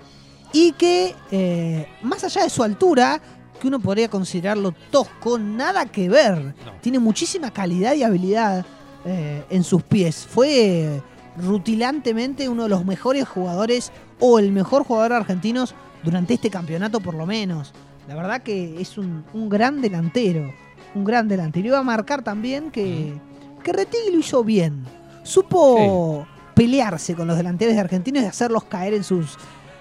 y 0.53 0.73
que, 0.73 1.14
eh, 1.31 1.87
más 2.03 2.25
allá 2.25 2.42
de 2.42 2.51
su 2.51 2.62
altura, 2.62 3.21
que 3.61 3.69
uno 3.69 3.81
podría 3.81 4.09
considerarlo 4.09 4.73
tosco, 4.90 5.38
nada 5.38 5.87
que 5.87 6.09
ver. 6.09 6.55
Tiene 6.81 6.99
muchísima 6.99 7.51
calidad 7.51 7.95
y 7.95 8.03
habilidad 8.03 8.64
eh, 9.07 9.45
en 9.49 9.64
sus 9.64 9.83
pies. 9.83 10.27
Fue 10.29 11.01
rutilantemente 11.38 12.49
uno 12.49 12.64
de 12.64 12.69
los 12.69 12.85
mejores 12.85 13.27
jugadores 13.27 13.92
o 14.21 14.38
el 14.38 14.53
mejor 14.53 14.85
jugador 14.85 15.14
argentino 15.14 15.64
durante 16.03 16.35
este 16.35 16.51
campeonato 16.51 17.01
por 17.01 17.14
lo 17.14 17.27
menos. 17.27 17.73
La 18.09 18.14
verdad 18.14 18.42
que 18.42 18.81
es 18.81 18.99
un 18.99 19.25
gran 19.49 19.81
delantero 19.81 20.53
un 20.97 21.05
gran 21.05 21.29
delantero. 21.29 21.69
Iba 21.69 21.79
a 21.79 21.83
marcar 21.83 22.23
también 22.23 22.71
que, 22.71 23.12
que 23.62 23.73
Retigui 23.73 24.11
lo 24.12 24.19
hizo 24.19 24.42
bien. 24.42 24.85
Supo 25.23 26.27
pelearse 26.55 27.14
con 27.14 27.29
los 27.29 27.37
delanteros 27.37 27.75
de 27.75 27.81
argentinos 27.81 28.23
y 28.23 28.27
hacerlos 28.27 28.64
caer 28.64 28.95
en 28.95 29.05
sus, 29.05 29.37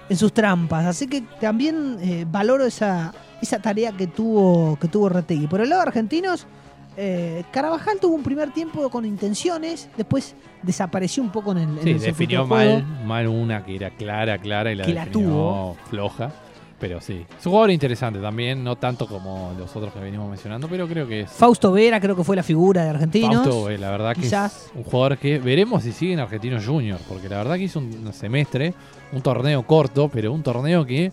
en 0.08 0.16
sus 0.16 0.32
trampas. 0.32 0.84
Así 0.84 1.06
que 1.06 1.22
también 1.40 1.96
eh, 2.00 2.26
valoro 2.30 2.66
esa, 2.66 3.14
esa 3.40 3.58
tarea 3.58 3.92
que 3.92 4.06
tuvo, 4.06 4.78
que 4.78 4.88
tuvo 4.88 5.08
Retegui. 5.08 5.46
Por 5.46 5.60
el 5.60 5.70
lado 5.70 5.82
de 5.82 5.88
argentinos, 5.88 6.46
eh, 6.96 7.44
Carabajal 7.50 7.98
tuvo 8.00 8.14
un 8.14 8.22
primer 8.22 8.52
tiempo 8.52 8.88
con 8.90 9.04
intenciones, 9.04 9.88
después 9.96 10.34
desapareció 10.62 11.22
un 11.22 11.30
poco 11.30 11.52
en 11.52 11.58
el, 11.58 11.82
sí, 11.82 11.94
definió 11.94 12.46
mal, 12.46 12.84
mal 13.04 13.28
una 13.28 13.64
que 13.64 13.76
era 13.76 13.90
clara, 13.90 14.38
clara 14.38 14.72
y 14.72 14.76
la, 14.76 14.86
la 14.86 15.06
tuvo. 15.06 15.76
floja. 15.88 16.32
Pero 16.78 17.00
sí, 17.00 17.24
es 17.38 17.46
un 17.46 17.52
jugador 17.52 17.70
interesante 17.70 18.18
también, 18.18 18.62
no 18.62 18.76
tanto 18.76 19.06
como 19.06 19.54
los 19.58 19.74
otros 19.74 19.94
que 19.94 19.98
venimos 19.98 20.28
mencionando, 20.28 20.68
pero 20.68 20.86
creo 20.86 21.08
que 21.08 21.20
es. 21.22 21.30
Fausto 21.30 21.72
Vera, 21.72 21.98
creo 22.00 22.14
que 22.14 22.22
fue 22.22 22.36
la 22.36 22.42
figura 22.42 22.84
de 22.84 22.90
Argentinos. 22.90 23.46
Fausto, 23.46 23.70
la 23.70 23.90
verdad 23.90 24.14
que 24.14 24.26
es 24.26 24.70
un 24.74 24.84
jugador 24.84 25.16
que 25.16 25.38
veremos 25.38 25.84
si 25.84 25.92
sigue 25.92 26.12
en 26.12 26.20
Argentinos 26.20 26.66
Junior, 26.66 27.00
porque 27.08 27.30
la 27.30 27.38
verdad 27.38 27.56
que 27.56 27.62
hizo 27.62 27.78
un 27.78 28.12
semestre, 28.12 28.74
un 29.12 29.22
torneo 29.22 29.62
corto, 29.66 30.10
pero 30.10 30.34
un 30.34 30.42
torneo 30.42 30.84
que 30.84 31.12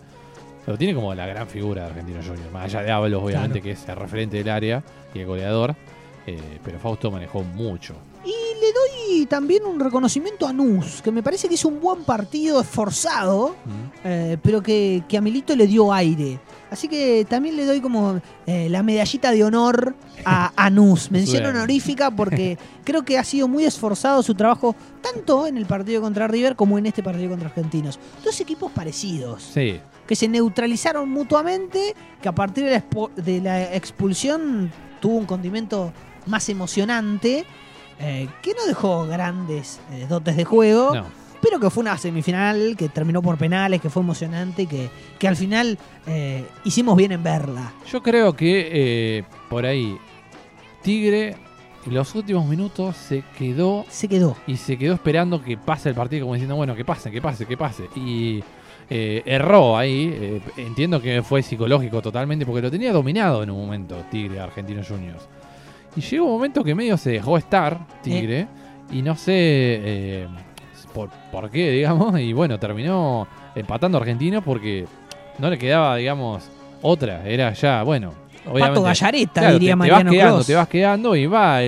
lo 0.66 0.78
tiene 0.78 0.94
como 0.94 1.14
la 1.14 1.26
gran 1.26 1.46
figura 1.46 1.82
de 1.82 1.88
Argentinos 1.88 2.26
Junior. 2.26 2.50
Más 2.52 2.64
allá 2.64 2.82
de 2.82 2.90
Ábalos, 2.90 3.22
obviamente, 3.22 3.60
que 3.60 3.72
es 3.72 3.88
el 3.88 3.96
referente 3.96 4.38
del 4.38 4.48
área 4.48 4.82
y 5.14 5.20
el 5.20 5.26
goleador, 5.26 5.74
eh, 6.26 6.38
pero 6.64 6.78
Fausto 6.78 7.10
manejó 7.10 7.42
mucho. 7.42 7.94
Y 8.24 8.30
le 8.30 8.72
doy 8.72 9.26
también 9.26 9.64
un 9.64 9.78
reconocimiento 9.78 10.46
a 10.46 10.52
Nus, 10.52 11.02
que 11.02 11.10
me 11.10 11.22
parece 11.22 11.48
que 11.48 11.56
es 11.56 11.64
un 11.66 11.80
buen 11.80 12.04
partido 12.04 12.60
esforzado, 12.62 13.54
eh, 14.02 14.38
pero 14.42 14.62
que, 14.62 15.04
a 15.14 15.20
Milito 15.20 15.54
le 15.54 15.66
dio 15.66 15.92
aire. 15.92 16.38
Así 16.70 16.88
que 16.88 17.26
también 17.28 17.56
le 17.56 17.66
doy 17.66 17.80
como 17.80 18.20
eh, 18.46 18.68
la 18.70 18.82
medallita 18.82 19.30
de 19.30 19.44
honor 19.44 19.94
a, 20.24 20.52
a 20.56 20.70
Nus, 20.70 21.10
mención 21.10 21.44
honorífica, 21.44 22.10
porque 22.10 22.56
creo 22.84 23.04
que 23.04 23.18
ha 23.18 23.24
sido 23.24 23.46
muy 23.46 23.64
esforzado 23.64 24.22
su 24.22 24.34
trabajo, 24.34 24.74
tanto 25.02 25.46
en 25.46 25.58
el 25.58 25.66
partido 25.66 26.00
contra 26.00 26.26
River 26.26 26.56
como 26.56 26.78
en 26.78 26.86
este 26.86 27.02
partido 27.02 27.28
contra 27.28 27.48
Argentinos. 27.48 28.00
Dos 28.24 28.40
equipos 28.40 28.72
parecidos. 28.72 29.42
Sí. 29.42 29.78
Que 30.06 30.16
se 30.16 30.28
neutralizaron 30.28 31.08
mutuamente, 31.08 31.94
que 32.20 32.28
a 32.28 32.34
partir 32.34 32.64
de 32.64 33.40
la 33.40 33.74
expulsión 33.74 34.70
tuvo 35.00 35.16
un 35.16 35.26
condimento 35.26 35.92
más 36.26 36.48
emocionante 36.48 37.44
eh, 38.00 38.28
que 38.42 38.54
no 38.54 38.66
dejó 38.66 39.06
grandes 39.06 39.80
eh, 39.92 40.06
dotes 40.08 40.36
de 40.36 40.44
juego, 40.44 40.92
pero 41.40 41.60
que 41.60 41.70
fue 41.70 41.82
una 41.82 41.96
semifinal 41.96 42.74
que 42.76 42.88
terminó 42.88 43.22
por 43.22 43.38
penales, 43.38 43.80
que 43.80 43.88
fue 43.88 44.02
emocionante 44.02 44.62
y 44.62 44.66
que, 44.66 44.90
que 45.18 45.28
al 45.28 45.36
final 45.36 45.78
eh, 46.06 46.44
hicimos 46.64 46.96
bien 46.96 47.12
en 47.12 47.22
verla. 47.22 47.72
Yo 47.90 48.02
creo 48.02 48.34
que 48.34 49.24
por 49.48 49.64
ahí 49.64 49.96
Tigre 50.82 51.36
en 51.86 51.94
los 51.94 52.14
últimos 52.14 52.46
minutos 52.46 52.96
se 52.96 53.22
quedó. 53.38 53.84
Se 53.88 54.08
quedó. 54.08 54.36
Y 54.46 54.56
se 54.56 54.76
quedó 54.76 54.94
esperando 54.94 55.42
que 55.42 55.56
pase 55.56 55.90
el 55.90 55.94
partido, 55.94 56.24
como 56.24 56.34
diciendo, 56.34 56.56
bueno, 56.56 56.74
que 56.74 56.84
pase, 56.84 57.10
que 57.10 57.20
pase, 57.20 57.46
que 57.46 57.56
pase. 57.56 57.88
Y 57.94 58.42
erró 59.26 59.76
ahí. 59.76 60.40
entiendo 60.56 61.00
que 61.00 61.22
fue 61.22 61.42
psicológico 61.42 62.00
totalmente, 62.00 62.46
porque 62.46 62.62
lo 62.62 62.70
tenía 62.70 62.92
dominado 62.92 63.42
en 63.42 63.50
un 63.50 63.60
momento 63.60 63.96
Tigre 64.10 64.40
Argentinos 64.40 64.88
Juniors. 64.88 65.28
Y 65.96 66.00
llegó 66.00 66.24
un 66.26 66.32
momento 66.32 66.64
que 66.64 66.74
medio 66.74 66.96
se 66.96 67.10
dejó 67.10 67.38
estar 67.38 67.78
Tigre. 68.02 68.46
Y 68.90 69.02
no 69.02 69.16
sé 69.16 69.32
eh, 69.32 70.28
por, 70.92 71.50
qué, 71.50 71.70
digamos. 71.70 72.18
Y 72.20 72.32
bueno, 72.32 72.58
terminó 72.58 73.26
empatando 73.54 73.98
Argentino 73.98 74.42
porque 74.42 74.86
no 75.38 75.50
le 75.50 75.58
quedaba, 75.58 75.96
digamos, 75.96 76.44
otra. 76.82 77.26
Era 77.26 77.52
ya, 77.52 77.82
bueno. 77.82 78.12
Pato 78.44 78.82
Gallareta, 78.82 79.52
diría 79.52 79.72
te, 79.72 79.76
Mariano 79.76 80.10
te 80.10 80.16
vas 80.18 80.26
quedando, 80.26 80.44
te 80.44 80.54
vas 80.54 80.68
quedando 80.68 81.16
y 81.16 81.24
va, 81.24 81.62
eh, 81.62 81.66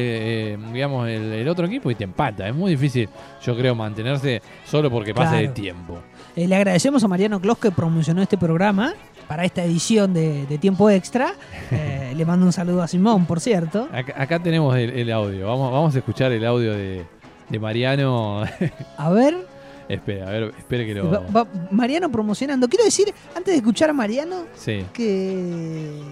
eh, 0.53 0.59
digamos, 0.75 1.09
el, 1.09 1.49
otro 1.49 1.67
equipo 1.67 1.91
y 1.91 1.95
te 1.95 2.05
empata. 2.05 2.47
Es 2.47 2.55
muy 2.55 2.73
difícil, 2.73 3.09
yo 3.43 3.57
creo, 3.57 3.75
mantenerse 3.75 4.43
solo 4.67 4.91
porque 4.91 5.15
pase 5.15 5.41
el 5.41 5.55
tiempo. 5.55 5.99
Le 6.37 6.55
agradecemos 6.55 7.03
a 7.03 7.09
Mariano 7.09 7.40
Clos 7.40 7.57
que 7.59 7.70
promocionó 7.70 8.20
este 8.20 8.37
programa 8.37 8.94
para 9.27 9.44
esta 9.44 9.64
edición 9.64 10.12
de, 10.12 10.59
Tiempo 10.61 10.90
Extra. 10.90 11.33
Eh, 11.70 12.12
le 12.14 12.25
mando 12.27 12.44
un 12.44 12.53
saludo 12.53 12.83
a 12.83 12.88
Simón, 12.88 13.27
por 13.27 13.40
cierto. 13.40 13.88
Acá, 13.92 14.38
tenemos 14.38 14.77
el, 14.77 15.11
audio. 15.11 15.46
Vamos, 15.46 15.72
vamos 15.72 15.94
a 15.94 15.99
escuchar 15.99 16.33
el 16.33 16.44
audio 16.44 16.75
de, 16.75 17.07
Mariano. 17.59 18.44
A 18.99 19.11
ver. 19.11 19.57
Espera, 19.88 20.27
a 20.27 20.31
ver, 20.33 20.53
espere 20.59 20.85
que 20.85 20.94
lo. 20.96 21.25
Mariano 21.70 22.11
promocionando. 22.11 22.68
Quiero 22.68 22.85
decir, 22.85 23.14
antes 23.37 23.55
de 23.55 23.59
escuchar 23.59 23.88
a 23.88 23.92
Mariano, 23.92 24.46
sí. 24.57 24.85
que. 24.92 26.03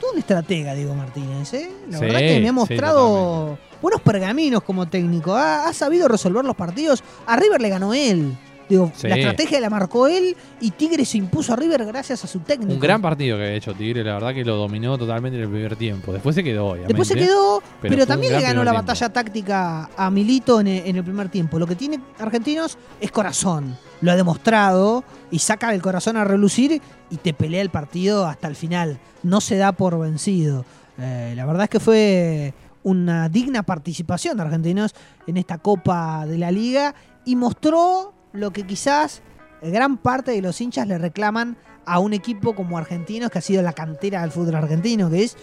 Tú 0.00 0.06
un 0.12 0.18
estratega, 0.20 0.74
Diego 0.74 0.94
Martínez, 0.94 1.52
¿eh? 1.54 1.68
La 1.90 1.98
verdad 1.98 2.20
que 2.20 2.38
me 2.38 2.48
ha 2.48 2.52
mostrado 2.52 3.58
buenos 3.82 4.00
pergaminos 4.00 4.62
como 4.62 4.86
técnico. 4.86 5.34
ha, 5.34 5.72
sabido 5.72 6.06
resolver 6.06 6.44
los 6.44 6.54
partidos. 6.54 7.02
A 7.26 7.34
River 7.34 7.60
le 7.60 7.68
ganó 7.68 7.92
él. 7.94 8.38
Digo, 8.68 8.92
la 9.02 9.16
estrategia 9.16 9.60
la 9.60 9.70
marcó 9.70 10.08
él 10.08 10.36
y 10.60 10.70
Tigre 10.72 11.04
se 11.04 11.18
impuso 11.18 11.52
a 11.52 11.56
River 11.56 11.86
gracias 11.86 12.22
a 12.24 12.26
su 12.26 12.40
técnico. 12.40 12.72
Un 12.72 12.80
gran 12.80 13.00
partido 13.00 13.38
que 13.38 13.44
ha 13.44 13.52
hecho 13.52 13.72
Tigre, 13.74 14.04
la 14.04 14.14
verdad 14.14 14.34
que 14.34 14.44
lo 14.44 14.56
dominó 14.56 14.98
totalmente 14.98 15.38
en 15.38 15.44
el 15.44 15.50
primer 15.50 15.76
tiempo. 15.76 16.12
Después 16.12 16.34
se 16.34 16.44
quedó, 16.44 16.66
obviamente. 16.66 16.92
Después 16.92 17.08
se 17.08 17.14
quedó, 17.14 17.62
pero, 17.80 18.06
también 18.06 18.34
le 18.34 18.42
ganó 18.42 18.64
la 18.64 18.72
batalla 18.72 19.08
táctica 19.08 19.88
a 19.96 20.10
Milito 20.10 20.60
en 20.60 20.68
el, 20.68 21.02
primer 21.02 21.28
tiempo. 21.30 21.58
Lo 21.58 21.66
que 21.66 21.76
tiene 21.76 22.00
Argentinos 22.18 22.76
es 23.00 23.10
corazón. 23.10 23.76
Lo 24.00 24.12
ha 24.12 24.16
demostrado 24.16 25.02
y 25.30 25.38
saca 25.38 25.72
el 25.72 25.82
corazón 25.82 26.16
a 26.16 26.24
relucir 26.24 26.80
y 27.10 27.16
te 27.16 27.32
pelea 27.32 27.62
el 27.62 27.70
partido 27.70 28.26
hasta 28.26 28.48
el 28.48 28.56
final. 28.56 28.98
No 29.22 29.40
se 29.40 29.56
da 29.56 29.72
por 29.72 29.98
vencido. 29.98 30.64
Eh, 30.98 31.32
la 31.36 31.46
verdad 31.46 31.64
es 31.64 31.70
que 31.70 31.80
fue 31.80 32.54
una 32.82 33.28
digna 33.28 33.62
participación 33.62 34.36
de 34.36 34.42
Argentinos 34.42 34.94
en 35.26 35.36
esta 35.36 35.58
Copa 35.58 36.26
de 36.26 36.38
la 36.38 36.50
Liga 36.50 36.94
y 37.24 37.36
mostró 37.36 38.14
lo 38.32 38.52
que 38.52 38.64
quizás 38.64 39.22
gran 39.62 39.98
parte 39.98 40.32
de 40.32 40.42
los 40.42 40.60
hinchas 40.60 40.86
le 40.86 40.98
reclaman 40.98 41.56
a 41.84 41.98
un 41.98 42.12
equipo 42.12 42.54
como 42.54 42.78
Argentinos, 42.78 43.30
que 43.30 43.38
ha 43.38 43.42
sido 43.42 43.62
la 43.62 43.72
cantera 43.72 44.20
del 44.20 44.30
fútbol 44.30 44.56
argentino, 44.56 45.10
que 45.10 45.24
es 45.24 45.36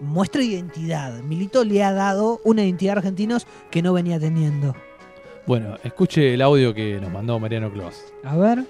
muestra 0.00 0.42
identidad. 0.42 1.20
Milito 1.22 1.64
le 1.64 1.82
ha 1.84 1.92
dado 1.92 2.40
una 2.44 2.62
identidad 2.62 2.96
a 2.96 2.98
Argentinos 2.98 3.46
que 3.70 3.82
no 3.82 3.92
venía 3.92 4.18
teniendo. 4.18 4.74
Bueno, 5.46 5.78
escuche 5.82 6.34
el 6.34 6.42
audio 6.42 6.74
que 6.74 7.00
nos 7.00 7.10
mandó 7.10 7.38
Mariano 7.38 7.72
Clos. 7.72 8.12
A 8.24 8.36
ver. 8.36 8.64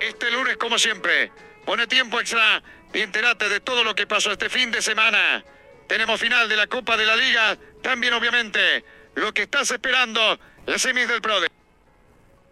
Este 0.00 0.30
lunes, 0.30 0.56
como 0.56 0.78
siempre, 0.78 1.30
pone 1.64 1.86
tiempo 1.86 2.18
extra 2.18 2.62
y 2.92 3.00
entérate 3.00 3.48
de 3.48 3.60
todo 3.60 3.84
lo 3.84 3.94
que 3.94 4.06
pasó 4.06 4.32
este 4.32 4.48
fin 4.48 4.70
de 4.70 4.82
semana. 4.82 5.44
Tenemos 5.86 6.18
final 6.20 6.48
de 6.48 6.56
la 6.56 6.66
Copa 6.66 6.96
de 6.96 7.06
la 7.06 7.16
Liga, 7.16 7.56
también 7.82 8.14
obviamente 8.14 8.84
lo 9.14 9.32
que 9.32 9.42
estás 9.42 9.70
esperando, 9.70 10.38
la 10.66 10.78
semis 10.78 11.08
del 11.08 11.20
PRODE. 11.20 11.48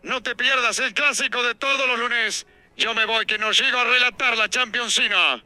No 0.02 0.22
te 0.22 0.34
pierdas 0.34 0.78
el 0.78 0.94
clásico 0.94 1.42
de 1.42 1.54
todos 1.54 1.86
los 1.86 1.98
lunes. 1.98 2.46
Yo 2.76 2.94
me 2.94 3.04
voy 3.04 3.26
que 3.26 3.38
no 3.38 3.52
llego 3.52 3.78
a 3.78 3.84
relatar 3.84 4.36
la 4.36 4.48
Championsina. 4.48 5.42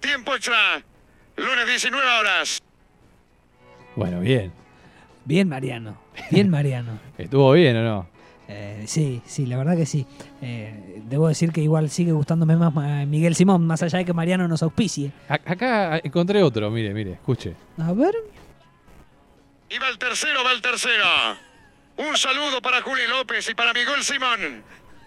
Tiempo 0.00 0.34
extra. 0.34 0.82
Lunes 1.36 1.66
19 1.66 2.06
horas. 2.06 2.62
Bueno, 3.96 4.20
bien. 4.20 4.52
Bien, 5.24 5.48
Mariano. 5.48 6.00
Bien, 6.30 6.48
Mariano. 6.48 6.98
¿Estuvo 7.18 7.52
bien 7.52 7.76
o 7.76 7.82
no? 7.82 8.08
Eh, 8.48 8.84
sí, 8.86 9.20
sí, 9.26 9.46
la 9.46 9.58
verdad 9.58 9.76
que 9.76 9.86
sí. 9.86 10.06
Eh, 10.42 11.02
debo 11.04 11.28
decir 11.28 11.52
que 11.52 11.60
igual 11.60 11.90
sigue 11.90 12.12
gustándome 12.12 12.56
más 12.56 12.74
Miguel 13.06 13.34
Simón, 13.34 13.66
más 13.66 13.82
allá 13.82 13.98
de 13.98 14.04
que 14.04 14.12
Mariano 14.12 14.48
nos 14.48 14.62
auspicie. 14.62 15.12
acá 15.28 16.00
encontré 16.02 16.42
otro, 16.42 16.68
mire, 16.70 16.92
mire, 16.92 17.12
escuche. 17.12 17.54
A 17.78 17.92
ver. 17.92 18.14
Y 19.68 19.78
va 19.78 19.88
el 19.88 19.98
tercero, 19.98 20.42
va 20.42 20.52
el 20.52 20.62
tercero. 20.62 21.04
Un 22.00 22.16
saludo 22.16 22.62
para 22.62 22.80
Juli 22.80 23.06
López 23.06 23.46
y 23.50 23.54
para 23.54 23.74
Miguel 23.74 24.02
Simón, 24.02 24.62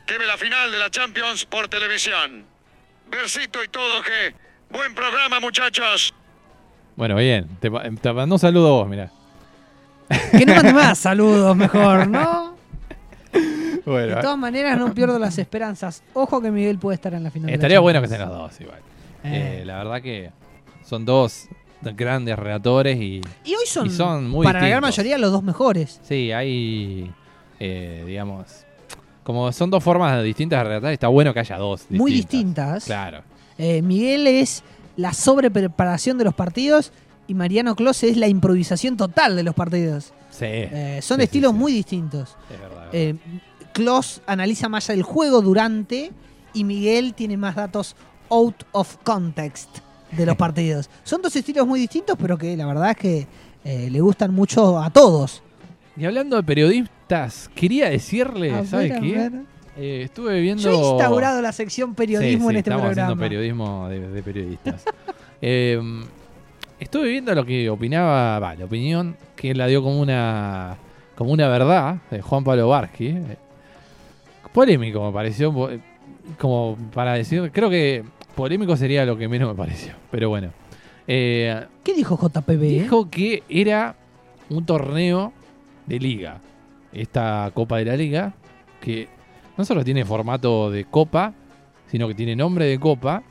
que 0.05 0.15
ve 0.15 0.27
la 0.27 0.37
final 0.37 0.71
de 0.71 0.77
la 0.77 0.91
Champions 0.91 1.43
por 1.43 1.67
televisión. 1.67 2.45
Versito 3.09 3.63
y 3.63 3.67
todo, 3.67 4.03
que 4.03 4.35
buen 4.69 4.93
programa, 4.93 5.39
muchachos. 5.39 6.13
Bueno, 6.95 7.15
bien. 7.15 7.47
Te, 7.59 7.71
te 7.71 8.13
mando 8.13 8.35
un 8.35 8.39
saludo 8.39 8.67
a 8.67 8.71
vos, 8.71 8.87
mira. 8.87 9.11
Que 10.37 10.45
no 10.45 10.53
mande 10.53 10.71
más 10.71 10.99
saludos, 10.99 11.55
mejor, 11.55 12.07
¿no? 12.07 12.53
Bueno, 13.85 14.15
de 14.15 14.21
todas 14.21 14.37
maneras, 14.37 14.77
no 14.77 14.93
pierdo 14.93 15.19
las 15.19 15.37
esperanzas. 15.37 16.03
Ojo 16.13 16.41
que 16.41 16.51
Miguel 16.51 16.79
puede 16.79 16.95
estar 16.95 17.13
en 17.15 17.21
la 17.21 17.31
final. 17.31 17.49
Estaría 17.49 17.81
bueno 17.81 17.99
que 17.99 18.05
estén 18.05 18.21
los 18.21 18.29
dos, 18.29 18.61
igual. 18.61 18.79
Eh. 19.25 19.59
Eh, 19.61 19.65
la 19.65 19.79
verdad 19.79 20.01
que 20.01 20.31
son 20.85 21.03
dos 21.03 21.49
grandes 21.95 22.37
relatores 22.37 22.97
y, 22.97 23.21
y 23.43 23.55
hoy 23.55 23.65
son, 23.65 24.29
muy 24.29 24.45
para 24.45 24.61
la 24.61 24.69
gran 24.69 24.81
mayoría 24.81 25.17
los 25.17 25.31
dos 25.31 25.43
mejores. 25.43 25.99
Sí, 26.03 26.31
hay, 26.31 27.11
eh, 27.59 28.03
digamos, 28.05 28.65
como 29.23 29.51
son 29.51 29.69
dos 29.69 29.83
formas 29.83 30.23
distintas 30.23 30.59
de 30.59 30.63
relatar, 30.63 30.93
está 30.93 31.07
bueno 31.07 31.33
que 31.33 31.39
haya 31.39 31.57
dos. 31.57 31.85
Muy 31.89 32.11
distintas. 32.11 32.85
Claro. 32.85 33.23
Eh, 33.57 33.81
Miguel 33.81 34.27
es 34.27 34.63
la 34.95 35.13
sobrepreparación 35.13 36.17
de 36.17 36.25
los 36.25 36.33
partidos 36.33 36.91
y 37.27 37.33
Mariano 37.33 37.75
Close 37.75 38.09
es 38.09 38.17
la 38.17 38.27
improvisación 38.27 38.97
total 38.97 39.35
de 39.35 39.43
los 39.43 39.55
partidos. 39.55 40.13
Sí. 40.29 40.45
Eh, 40.45 40.99
son 41.01 41.21
estilos 41.21 41.53
muy 41.53 41.71
distintos. 41.71 42.35
Es 42.49 42.59
verdad. 42.59 43.19
Close 43.73 44.21
analiza 44.27 44.69
más 44.69 44.89
el 44.89 45.01
juego 45.01 45.41
durante 45.41 46.11
y 46.53 46.63
Miguel 46.63 47.13
tiene 47.13 47.37
más 47.37 47.55
datos 47.55 47.95
out 48.29 48.63
of 48.71 48.97
context 49.03 49.79
de 50.15 50.25
los 50.25 50.35
partidos. 50.35 50.89
Son 51.03 51.21
dos 51.21 51.35
estilos 51.35 51.67
muy 51.67 51.79
distintos, 51.79 52.17
pero 52.19 52.37
que 52.37 52.55
la 52.55 52.65
verdad 52.65 52.91
es 52.91 52.97
que 52.97 53.27
eh, 53.63 53.89
le 53.89 54.01
gustan 54.01 54.33
mucho 54.33 54.79
a 54.79 54.89
todos. 54.89 55.41
Y 55.95 56.05
hablando 56.05 56.35
de 56.35 56.43
periodistas, 56.43 57.49
quería 57.55 57.89
decirle, 57.89 58.65
¿sabe 58.65 58.89
qué? 58.99 59.31
Eh, 59.75 60.01
estuve 60.05 60.39
viendo. 60.41 60.63
Yo 60.63 60.71
he 60.71 60.75
instaurado 60.75 61.41
la 61.41 61.51
sección 61.51 61.95
periodismo 61.95 62.51
en 62.51 62.57
este 62.57 62.69
estamos 62.69 62.85
programa. 62.85 63.13
Haciendo 63.13 63.23
periodismo 63.23 63.89
de, 63.89 64.23
periodistas. 64.23 64.85
Em, 65.45 66.05
estuve 66.79 67.09
viendo 67.09 67.35
lo 67.35 67.45
que 67.45 67.69
opinaba, 67.69 68.39
va, 68.39 68.55
la 68.55 68.63
opinión 68.63 69.17
que 69.35 69.51
él 69.51 69.57
la 69.57 69.67
dio 69.67 69.83
como 69.83 69.99
una, 69.99 70.77
como 71.15 71.33
una 71.33 71.49
verdad 71.49 71.97
de 72.09 72.21
Juan 72.21 72.45
Pablo 72.45 72.69
Barsky. 72.69 73.17
Polémico 74.53 75.05
me 75.05 75.11
pareció, 75.11 75.53
como 76.39 76.77
para 76.93 77.15
decir, 77.15 77.51
creo 77.51 77.69
que 77.69 78.05
Polémico 78.35 78.75
sería 78.75 79.05
lo 79.05 79.17
que 79.17 79.27
menos 79.27 79.49
me 79.49 79.55
pareció, 79.55 79.93
pero 80.11 80.29
bueno. 80.29 80.51
Eh, 81.07 81.65
¿Qué 81.83 81.93
dijo 81.93 82.17
JPB? 82.17 82.59
Dijo 82.61 83.09
que 83.09 83.43
era 83.49 83.95
un 84.49 84.65
torneo 84.65 85.33
de 85.85 85.99
liga. 85.99 86.39
Esta 86.91 87.49
Copa 87.53 87.77
de 87.77 87.85
la 87.85 87.97
Liga, 87.97 88.33
que 88.79 89.09
no 89.57 89.65
solo 89.65 89.83
tiene 89.83 90.05
formato 90.05 90.69
de 90.69 90.85
copa, 90.85 91.33
sino 91.87 92.07
que 92.07 92.15
tiene 92.15 92.35
nombre 92.35 92.65
de 92.65 92.79
copa, 92.79 93.23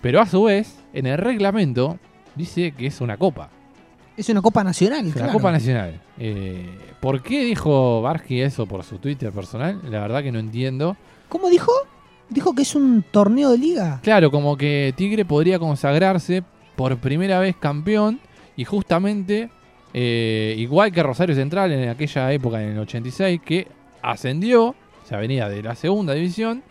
pero 0.00 0.20
a 0.20 0.26
su 0.26 0.44
vez, 0.44 0.78
en 0.92 1.06
el 1.06 1.18
reglamento, 1.18 1.98
dice 2.34 2.72
que 2.72 2.86
es 2.86 3.00
una 3.00 3.16
copa. 3.16 3.50
Es 4.16 4.28
una 4.30 4.40
copa 4.40 4.64
nacional, 4.64 5.12
Una 5.14 5.32
copa 5.32 5.52
nacional. 5.52 6.00
Eh, 6.18 6.70
¿Por 7.00 7.22
qué 7.22 7.44
dijo 7.44 8.00
Barsky 8.00 8.40
eso 8.40 8.64
por 8.66 8.82
su 8.82 8.98
Twitter 8.98 9.30
personal? 9.30 9.80
La 9.90 10.00
verdad 10.00 10.22
que 10.22 10.32
no 10.32 10.38
entiendo. 10.38 10.96
¿Cómo 11.28 11.50
dijo? 11.50 11.70
Dijo 12.28 12.54
que 12.54 12.62
es 12.62 12.74
un 12.74 13.04
torneo 13.10 13.50
de 13.50 13.58
liga. 13.58 14.00
Claro, 14.02 14.30
como 14.30 14.56
que 14.56 14.92
Tigre 14.96 15.24
podría 15.24 15.58
consagrarse 15.58 16.42
por 16.74 16.96
primera 16.98 17.38
vez 17.38 17.56
campeón 17.56 18.20
y 18.56 18.64
justamente 18.64 19.50
eh, 19.94 20.54
igual 20.58 20.92
que 20.92 21.02
Rosario 21.02 21.34
Central 21.34 21.72
en 21.72 21.88
aquella 21.88 22.32
época, 22.32 22.62
en 22.62 22.70
el 22.70 22.78
86, 22.80 23.40
que 23.44 23.68
ascendió, 24.02 24.74
se 25.08 25.16
venía 25.16 25.48
de 25.48 25.62
la 25.62 25.74
segunda 25.74 26.12
división 26.12 26.62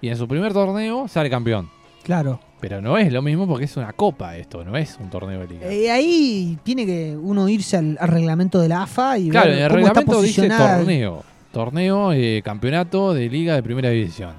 y 0.00 0.08
en 0.08 0.16
su 0.16 0.26
primer 0.26 0.52
torneo 0.52 1.06
sale 1.08 1.30
campeón. 1.30 1.70
Claro. 2.02 2.40
Pero 2.60 2.80
no 2.80 2.98
es 2.98 3.12
lo 3.12 3.22
mismo 3.22 3.46
porque 3.46 3.66
es 3.66 3.76
una 3.76 3.92
copa 3.92 4.36
esto, 4.36 4.64
no 4.64 4.76
es 4.76 4.96
un 5.00 5.10
torneo 5.10 5.40
de 5.40 5.48
liga. 5.48 5.66
Eh, 5.66 5.90
ahí 5.90 6.58
tiene 6.62 6.86
que 6.86 7.16
uno 7.16 7.48
irse 7.48 7.76
al, 7.76 7.96
reglamento 7.98 8.60
de 8.60 8.68
la 8.68 8.82
AFA 8.82 9.18
y 9.18 9.30
claro, 9.30 9.50
ver 9.50 9.58
el 9.58 9.68
cómo 9.68 9.76
reglamento 9.76 10.24
está 10.24 10.42
dice 10.42 10.48
torneo, 10.48 11.24
torneo, 11.52 12.12
eh, 12.12 12.42
campeonato 12.44 13.14
de 13.14 13.28
liga 13.28 13.54
de 13.54 13.62
primera 13.62 13.90
división. 13.90 14.34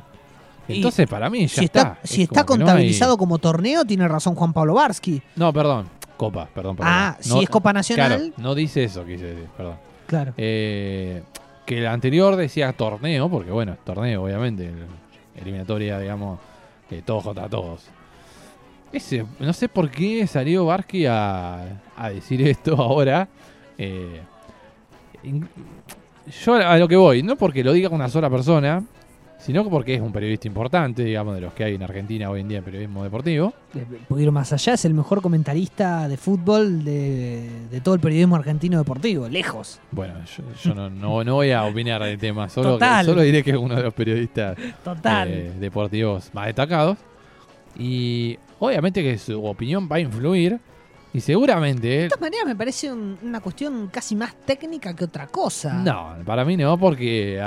Entonces, 0.67 1.07
para 1.07 1.29
mí 1.29 1.47
ya 1.47 1.59
si 1.59 1.65
está. 1.65 1.99
si 2.03 2.23
está 2.23 2.45
contabilizado 2.45 3.17
como 3.17 3.37
torneo, 3.37 3.85
tiene 3.85 4.07
razón 4.07 4.35
Juan 4.35 4.53
Pablo 4.53 4.75
Barsky. 4.75 5.21
No, 5.35 5.51
perdón. 5.51 5.87
Copa, 6.17 6.47
perdón. 6.53 6.75
perdón. 6.75 6.93
Ah, 6.93 7.17
si 7.19 7.43
es 7.43 7.49
Copa 7.49 7.73
Nacional. 7.73 8.17
Claro, 8.17 8.33
no 8.37 8.55
dice 8.55 8.83
eso, 8.85 9.05
quise 9.05 9.25
decir, 9.25 9.47
perdón. 9.57 9.75
Claro. 10.07 10.33
Eh, 10.37 11.23
que 11.65 11.79
el 11.79 11.87
anterior 11.87 12.35
decía 12.35 12.71
torneo, 12.73 13.29
porque 13.29 13.51
bueno, 13.51 13.77
torneo, 13.83 14.23
obviamente. 14.23 14.71
eliminatoria, 15.35 15.99
digamos, 15.99 16.39
eh, 16.91 17.01
todos 17.05 17.23
contra 17.23 17.49
todos. 17.49 17.85
Ese, 18.91 19.25
no 19.39 19.51
sé 19.53 19.67
por 19.67 19.89
qué 19.89 20.27
salió 20.27 20.65
Barsky 20.67 21.07
a, 21.07 21.81
a 21.97 22.09
decir 22.09 22.47
esto 22.47 22.75
ahora. 22.79 23.27
Eh, 23.77 24.21
yo 26.45 26.53
a 26.55 26.77
lo 26.77 26.87
que 26.87 26.95
voy, 26.95 27.23
no 27.23 27.35
porque 27.35 27.63
lo 27.63 27.73
diga 27.73 27.89
una 27.89 28.07
sola 28.09 28.29
persona, 28.29 28.83
sino 29.43 29.69
porque 29.69 29.95
es 29.95 30.01
un 30.01 30.13
periodista 30.13 30.47
importante, 30.47 31.03
digamos, 31.03 31.35
de 31.35 31.41
los 31.41 31.53
que 31.53 31.65
hay 31.65 31.75
en 31.75 31.83
Argentina 31.83 32.29
hoy 32.29 32.41
en 32.41 32.47
día 32.47 32.59
en 32.59 32.63
periodismo 32.63 33.03
deportivo. 33.03 33.53
Puedo 34.07 34.21
ir 34.21 34.31
más 34.31 34.53
allá, 34.53 34.73
es 34.73 34.85
el 34.85 34.93
mejor 34.93 35.21
comentarista 35.21 36.07
de 36.07 36.15
fútbol 36.15 36.85
de, 36.85 37.81
todo 37.83 37.95
el 37.95 37.99
periodismo 37.99 38.37
argentino 38.37 38.77
deportivo, 38.77 39.27
lejos. 39.27 39.81
Bueno, 39.91 40.13
yo, 40.63 40.89
no, 40.89 41.23
voy 41.33 41.51
a 41.51 41.63
opinar 41.65 42.01
del 42.03 42.17
tema, 42.17 42.47
solo, 42.47 42.79
solo 43.03 43.21
diré 43.21 43.43
que 43.43 43.51
es 43.51 43.57
uno 43.57 43.75
de 43.75 43.83
los 43.83 43.93
periodistas 43.93 44.57
eh, 44.57 45.51
deportivos 45.59 46.29
más 46.33 46.45
destacados. 46.45 46.97
Y 47.77 48.37
obviamente 48.59 49.03
que 49.03 49.17
su 49.17 49.43
opinión 49.43 49.89
va 49.91 49.97
a 49.97 49.99
influir. 49.99 50.59
Y 51.15 51.19
seguramente. 51.19 51.87
De 51.87 52.09
todas 52.09 52.21
maneras, 52.21 52.47
me 52.47 52.55
parece 52.55 52.91
una 52.91 53.39
cuestión 53.39 53.87
casi 53.91 54.15
más 54.15 54.33
técnica 54.47 54.95
que 54.95 55.03
otra 55.03 55.27
cosa. 55.27 55.73
No, 55.73 56.15
para 56.25 56.43
mí 56.43 56.57
no, 56.57 56.75
porque 56.79 57.39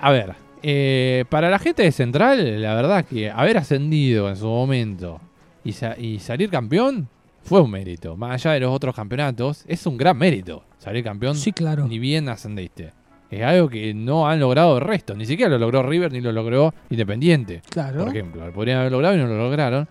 a 0.00 0.10
ver, 0.10 0.34
eh, 0.62 1.24
para 1.28 1.50
la 1.50 1.58
gente 1.58 1.82
de 1.82 1.92
Central, 1.92 2.60
la 2.60 2.74
verdad 2.74 3.04
que 3.04 3.30
haber 3.30 3.58
ascendido 3.58 4.28
en 4.28 4.36
su 4.36 4.46
momento 4.46 5.20
y, 5.64 5.74
y, 5.98 6.18
salir 6.18 6.50
campeón 6.50 7.08
fue 7.42 7.60
un 7.60 7.70
mérito. 7.70 8.16
Más 8.16 8.32
allá 8.32 8.54
de 8.54 8.60
los 8.60 8.74
otros 8.74 8.94
campeonatos, 8.94 9.64
es 9.66 9.86
un 9.86 9.96
gran 9.96 10.16
mérito 10.16 10.64
salir 10.78 11.04
campeón. 11.04 11.36
Sí, 11.36 11.52
claro. 11.52 11.86
Ni 11.86 11.98
bien 11.98 12.28
ascendiste. 12.28 12.92
Es 13.30 13.42
algo 13.42 13.68
que 13.68 13.94
no 13.94 14.28
han 14.28 14.40
logrado 14.40 14.78
el 14.78 14.84
resto. 14.84 15.14
Ni 15.14 15.24
siquiera 15.24 15.50
lo 15.50 15.58
logró 15.58 15.82
River 15.82 16.12
ni 16.12 16.20
lo 16.20 16.32
logró 16.32 16.74
Independiente. 16.90 17.62
Claro. 17.70 18.00
Por 18.00 18.08
ejemplo, 18.08 18.46
lo 18.46 18.52
podrían 18.52 18.80
haber 18.80 18.92
logrado 18.92 19.14
y 19.14 19.18
no 19.18 19.26
lo 19.26 19.38
lograron. 19.38 19.88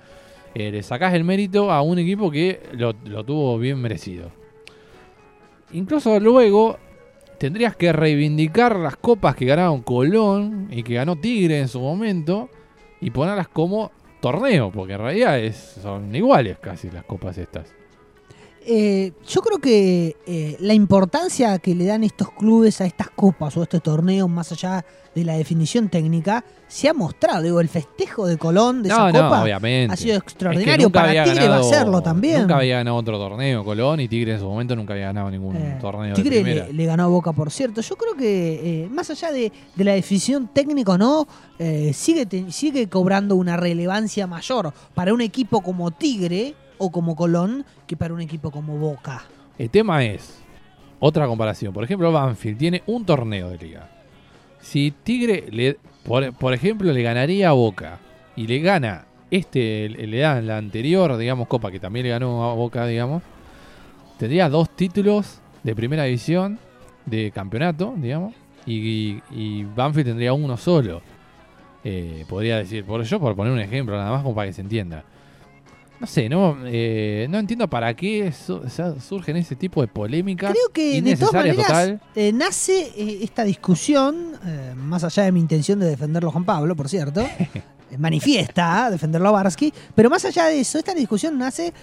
Eh, 0.55 0.71
le 0.71 0.83
sacás 0.83 1.13
el 1.13 1.23
mérito 1.23 1.71
a 1.71 1.81
un 1.81 1.99
equipo 1.99 2.29
que 2.29 2.61
lo, 2.73 2.93
lo 3.05 3.23
tuvo 3.23 3.57
bien 3.57 3.79
merecido. 3.79 4.31
Incluso 5.71 6.19
luego 6.19 6.77
tendrías 7.39 7.75
que 7.75 7.91
reivindicar 7.93 8.75
las 8.75 8.97
copas 8.97 9.35
que 9.35 9.45
ganaron 9.45 9.81
Colón 9.81 10.67
y 10.69 10.83
que 10.83 10.95
ganó 10.95 11.15
Tigre 11.15 11.59
en 11.59 11.67
su 11.67 11.79
momento 11.79 12.49
y 13.01 13.09
ponerlas 13.11 13.47
como 13.47 13.91
torneo, 14.19 14.71
porque 14.71 14.93
en 14.93 14.99
realidad 14.99 15.53
son 15.81 16.13
iguales 16.13 16.57
casi 16.59 16.91
las 16.91 17.05
copas 17.05 17.37
estas. 17.37 17.78
Eh, 18.71 19.13
yo 19.27 19.41
creo 19.41 19.57
que 19.57 20.15
eh, 20.27 20.55
la 20.59 20.75
importancia 20.75 21.57
que 21.57 21.73
le 21.73 21.85
dan 21.85 22.03
estos 22.03 22.29
clubes 22.29 22.79
a 22.81 22.85
estas 22.85 23.09
copas 23.09 23.57
o 23.57 23.61
a 23.61 23.63
estos 23.63 23.81
torneos, 23.81 24.29
más 24.29 24.51
allá 24.51 24.85
de 25.15 25.23
la 25.23 25.37
definición 25.37 25.89
técnica, 25.89 26.45
se 26.67 26.87
ha 26.87 26.93
mostrado. 26.93 27.41
Digo, 27.41 27.61
el 27.61 27.67
festejo 27.67 28.27
de 28.27 28.37
Colón 28.37 28.83
de 28.83 28.89
esa 28.89 29.11
copa 29.11 29.43
ha 29.43 29.97
sido 29.97 30.17
extraordinario. 30.17 30.91
Para 30.91 31.23
Tigre 31.23 31.47
va 31.47 31.57
a 31.57 31.63
serlo 31.63 32.01
también. 32.01 32.41
Nunca 32.41 32.57
había 32.57 32.77
ganado 32.77 32.97
otro 32.97 33.17
torneo 33.17 33.65
Colón 33.65 34.01
y 34.01 34.07
Tigre 34.07 34.33
en 34.33 34.39
su 34.39 34.45
momento 34.45 34.75
nunca 34.75 34.93
había 34.93 35.07
ganado 35.07 35.31
ningún 35.31 35.55
eh, 35.55 35.79
torneo. 35.81 36.13
Tigre 36.13 36.43
Le, 36.43 36.71
le, 36.71 36.85
ganó 36.85 37.05
a 37.05 37.07
Boca, 37.07 37.33
por 37.33 37.49
cierto. 37.49 37.81
Yo 37.81 37.95
creo 37.95 38.15
que, 38.15 38.87
más 38.91 39.09
allá 39.09 39.31
de, 39.31 39.51
la 39.77 39.93
definición 39.93 40.51
técnica 40.53 40.91
o 40.91 40.97
no, 40.99 41.27
sigue, 41.91 42.27
sigue 42.51 42.87
cobrando 42.87 43.35
una 43.35 43.57
relevancia 43.57 44.27
mayor 44.27 44.71
para 44.93 45.11
un 45.11 45.21
equipo 45.21 45.61
como 45.61 45.89
Tigre 45.89 46.53
o 46.79 46.91
como 46.91 47.15
Colón 47.15 47.65
que 47.85 47.95
para 47.95 48.13
un 48.13 48.21
equipo 48.21 48.49
como 48.49 48.77
Boca. 48.77 49.23
El 49.57 49.69
tema 49.69 50.03
es, 50.03 50.41
otra 50.99 51.27
comparación, 51.27 51.73
por 51.73 51.83
ejemplo, 51.83 52.11
Banfield 52.11 52.57
tiene 52.57 52.83
un 52.87 53.05
torneo 53.05 53.49
de 53.49 53.57
liga. 53.57 53.89
Si 54.59 54.91
Tigre, 54.91 55.45
le, 55.51 55.77
por, 56.03 56.53
ejemplo, 56.53 56.91
le 56.91 57.03
ganaría 57.03 57.49
a 57.49 57.53
Boca 57.53 57.99
y 58.35 58.47
le 58.47 58.59
gana 58.59 59.05
este, 59.31 59.89
le 59.89 60.17
da 60.17 60.41
la 60.41 60.57
anterior, 60.57 61.15
digamos, 61.17 61.47
Copa, 61.47 61.71
que 61.71 61.79
también 61.79 62.05
le 62.05 62.09
ganó 62.09 62.49
a 62.49 62.55
Boca, 62.55 62.87
digamos, 62.87 63.21
tendría 64.17 64.49
dos 64.49 64.69
títulos 64.75 65.39
de 65.63 65.75
primera 65.75 66.03
división 66.03 66.57
de 67.05 67.31
campeonato, 67.31 67.93
digamos, 67.97 68.33
y, 68.65 69.63
Banfield 69.75 70.09
tendría 70.09 70.33
uno 70.33 70.57
solo. 70.57 71.01
Eh, 71.83 72.25
podría 72.27 72.57
decir, 72.57 72.83
por 72.83 73.01
yo 73.03 73.19
por 73.19 73.35
poner 73.35 73.53
un 73.53 73.59
ejemplo, 73.59 73.95
nada 73.95 74.11
más 74.11 74.23
como 74.23 74.35
para 74.35 74.47
que 74.47 74.53
se 74.53 74.61
entienda. 74.61 75.03
No 75.99 76.07
sé, 76.07 76.29
no, 76.29 76.57
eh, 76.65 77.27
no 77.29 77.39
entiendo 77.39 77.69
para 77.69 77.93
qué 77.93 78.31
surgen 78.31 79.35
ese 79.35 79.55
tipo 79.55 79.81
de 79.81 79.87
polémicas. 79.87 80.51
Creo 80.51 80.69
que 80.71 81.01
de 81.01 81.17
todas 81.17 81.33
maneras 81.33 81.99
eh, 82.15 82.31
nace 82.31 82.91
eh, 82.95 83.19
esta 83.21 83.43
discusión, 83.43 84.31
más 84.77 85.03
allá 85.03 85.23
de 85.23 85.31
mi 85.33 85.41
intención 85.41 85.79
de 85.79 85.87
defenderlo 85.87 86.29
a 86.29 86.31
Juan 86.31 86.45
Pablo, 86.45 86.75
por 86.75 86.87
cierto, 86.87 87.27
manifiesta 87.97 88.89
defenderlo 88.89 89.29
a 89.29 89.31
Barsky, 89.31 89.73
pero 89.93 90.09
más 90.09 90.23
allá 90.23 90.45
de 90.45 90.61
eso, 90.61 90.77
esta 90.77 90.93
discusión 90.93 91.37
nace 91.37 91.73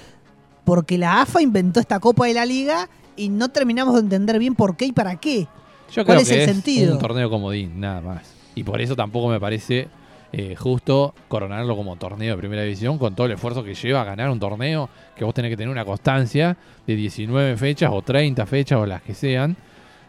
porque 0.64 0.97
la 0.97 1.21
AFA 1.21 1.43
inventó 1.43 1.79
esta 1.79 2.01
Copa 2.01 2.27
de 2.27 2.35
la 2.35 2.47
Liga 2.47 2.89
y 3.17 3.29
no 3.29 3.51
terminamos 3.51 3.95
de 3.95 4.01
entender 4.01 4.39
bien 4.39 4.55
por 4.55 4.77
qué 4.77 4.87
y 4.87 4.93
para 4.93 5.17
qué. 5.17 5.47
Yo 5.93 6.05
¿Cuál 6.05 6.21
es 6.21 6.31
el 6.31 6.47
sentido? 6.47 6.95
Un 6.95 6.99
torneo 6.99 7.31
comodín, 7.31 7.79
nada 7.79 8.01
más. 8.01 8.23
Y 8.55 8.64
por 8.64 8.81
eso 8.81 8.97
tampoco 8.97 9.29
me 9.29 9.39
parece 9.39 9.89
eh, 10.33 10.57
justo 10.57 11.14
coronarlo 11.29 11.77
como 11.77 11.97
torneo 11.97 12.35
de 12.35 12.39
primera 12.39 12.62
división 12.62 12.99
con 12.99 13.14
todo 13.14 13.27
el 13.27 13.33
esfuerzo 13.35 13.62
que 13.62 13.74
lleva 13.74 14.03
a 14.03 14.05
ganar 14.05 14.29
un 14.29 14.41
torneo 14.41 14.89
que 15.14 15.24
vos 15.24 15.33
tenés 15.33 15.51
que 15.51 15.57
tener 15.57 15.70
una 15.70 15.85
constancia 15.85 16.57
de 16.87 16.97
19 16.97 17.57
fechas 17.57 17.91
o 17.93 18.03
30 18.03 18.45
fechas 18.45 18.79
o 18.79 18.87
las 18.87 19.03
que 19.03 19.14
sean. 19.14 19.57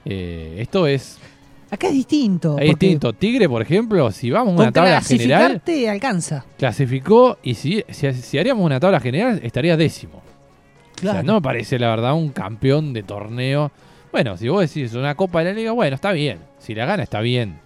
Eh, 0.05 0.57
esto 0.59 0.87
es... 0.87 1.19
Acá 1.69 1.87
es 1.87 1.93
distinto. 1.93 2.57
Es 2.57 2.69
distinto. 2.69 3.13
Tigre, 3.13 3.47
por 3.47 3.61
ejemplo, 3.61 4.09
si 4.11 4.31
vamos 4.31 4.57
a 4.57 4.63
una 4.63 4.71
tabla 4.71 5.01
general... 5.01 5.61
alcanza. 5.89 6.45
Clasificó 6.57 7.37
y 7.43 7.55
si, 7.55 7.83
si, 7.89 8.37
haríamos 8.37 8.65
una 8.65 8.79
tabla 8.79 8.99
general 8.99 9.39
estaría 9.43 9.77
décimo. 9.77 10.21
Claro. 10.95 11.21
no 11.23 11.35
me 11.35 11.41
parece, 11.41 11.77
la 11.77 11.89
verdad, 11.89 12.15
un 12.15 12.29
campeón 12.29 12.91
de 12.91 13.03
torneo. 13.03 13.71
Bueno, 14.11 14.35
si 14.35 14.49
vos 14.49 14.61
decís 14.61 14.93
una 14.93 15.13
Copa 15.13 15.39
de 15.39 15.45
la 15.45 15.53
Liga, 15.53 15.71
bueno, 15.73 15.93
está 15.93 16.11
bien. 16.11 16.39
Si 16.57 16.73
la 16.73 16.85
gana, 16.85 17.03
está 17.03 17.21
bien. 17.21 17.59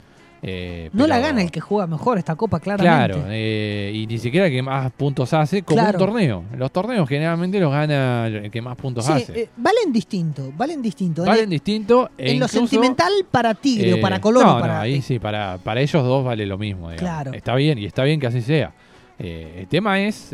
Eh, 0.44 0.89
no 0.94 1.06
la 1.06 1.20
gana 1.20 1.44
el 1.44 1.52
que 1.52 1.60
juega 1.60 1.86
mejor 1.86 2.18
esta 2.18 2.36
copa, 2.36 2.60
claramente. 2.60 3.14
Claro, 3.14 3.30
eh, 3.30 3.92
y 3.94 4.08
ni 4.08 4.18
siquiera 4.18 4.48
el 4.48 4.52
que 4.52 4.64
más 4.64 4.92
puntos 4.92 5.32
hace 5.34 5.62
como 5.62 5.84
un 5.84 5.94
torneo. 5.94 6.44
Los 6.58 6.72
torneos 6.72 7.08
generalmente 7.08 7.60
los 7.60 7.72
gana 7.72 8.26
el 8.26 8.50
que 8.50 8.62
más 8.62 8.76
puntos 8.76 9.08
hace. 9.08 9.42
Eh, 9.42 9.50
valen 9.56 9.94
distinto, 9.94 10.52
valen 10.58 10.82
distinto. 10.82 11.26
Valen 11.26 11.50
distinto. 11.50 12.10
E 12.18 12.32
en 12.32 12.39
lo 12.39 12.48
sentimental 12.48 13.12
para 13.30 13.54
Tigre 13.54 13.94
o 13.94 14.02
para 14.02 14.20
Colón. 14.20 14.46
No, 14.46 14.60
para, 14.60 14.82
ahí 14.82 15.02
sí, 15.02 15.20
para, 15.20 15.60
para 15.64 15.80
ellos 15.80 16.04
dos 16.04 16.26
vale 16.26 16.46
lo 16.48 16.58
mismo. 16.58 16.89
Claro. 16.98 17.34
Está 17.34 17.54
bien 17.54 17.78
y 17.78 17.86
está 17.86 18.04
bien 18.04 18.20
que 18.20 18.28
así 18.28 18.42
sea. 18.42 18.74
el 19.20 19.68
tema 19.68 20.00
es 20.00 20.32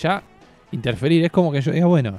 ya 0.00 0.22
interferir. 0.72 1.24
Es 1.24 1.30
como 1.30 1.52
que 1.52 1.60
yo 1.60 1.70
diga, 1.70 1.86
bueno, 1.86 2.18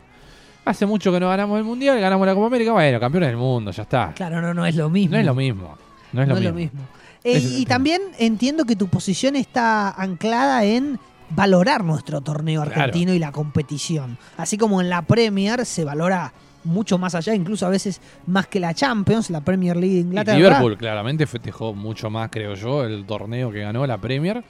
hace 0.63 0.85
mucho 0.85 1.11
que 1.11 1.19
no 1.19 1.27
ganamos 1.27 1.57
el 1.57 1.65
Mundial, 1.65 1.99
ganamos 1.99 2.25
la 2.25 2.33
Copa 2.33 2.47
América, 2.47 2.71
bueno, 2.71 2.97
campeones 2.97 3.27
del 3.27 3.37
mundo, 3.37 3.71
ya 3.71 3.83
está. 3.83 4.13
Claro, 4.15 4.41
no, 4.41 4.53
no 4.53 4.65
es 4.65 4.75
lo 4.75 4.89
mismo. 4.89 5.15
No 5.15 5.19
es 5.19 5.25
lo 5.25 5.35
mismo. 5.35 5.77
No 6.13 6.21
es 6.21 6.27
lo 6.29 6.53
mismo. 6.53 6.81
Eh, 7.23 7.39
y 7.57 7.65
también 7.65 8.01
entiendo 8.17 8.65
que 8.65 8.75
tu 8.75 8.87
posición 8.87 9.35
está 9.35 9.89
anclada 9.89 10.63
en 10.63 10.99
valorar 11.31 11.83
nuestro 11.83 12.21
torneo 12.21 12.61
argentino 12.61 13.13
y 13.13 13.19
la 13.19 13.31
competición. 13.31 14.17
Así 14.37 14.57
como 14.57 14.81
en 14.81 14.89
la 14.89 15.01
Premier 15.01 15.65
se 15.65 15.83
valora 15.83 16.33
mucho 16.63 16.97
más 16.97 17.15
allá, 17.15 17.33
incluso 17.33 17.65
a 17.65 17.69
veces 17.69 18.01
más 18.25 18.47
que 18.47 18.59
la 18.59 18.73
Champions, 18.73 19.29
la 19.29 19.41
Premier 19.41 19.77
League 19.77 19.95
de 19.95 20.01
Inglaterra. 20.01 20.37
Y 20.37 20.41
Liverpool 20.41 20.77
claramente 20.77 21.25
festejó 21.25 21.73
mucho 21.73 22.09
más, 22.09 22.29
creo 22.29 22.55
yo, 22.55 22.83
el 22.83 23.05
torneo 23.05 23.51
que 23.51 23.59
ganó 23.59 23.85
la 23.85 23.97
Premier, 23.97 24.43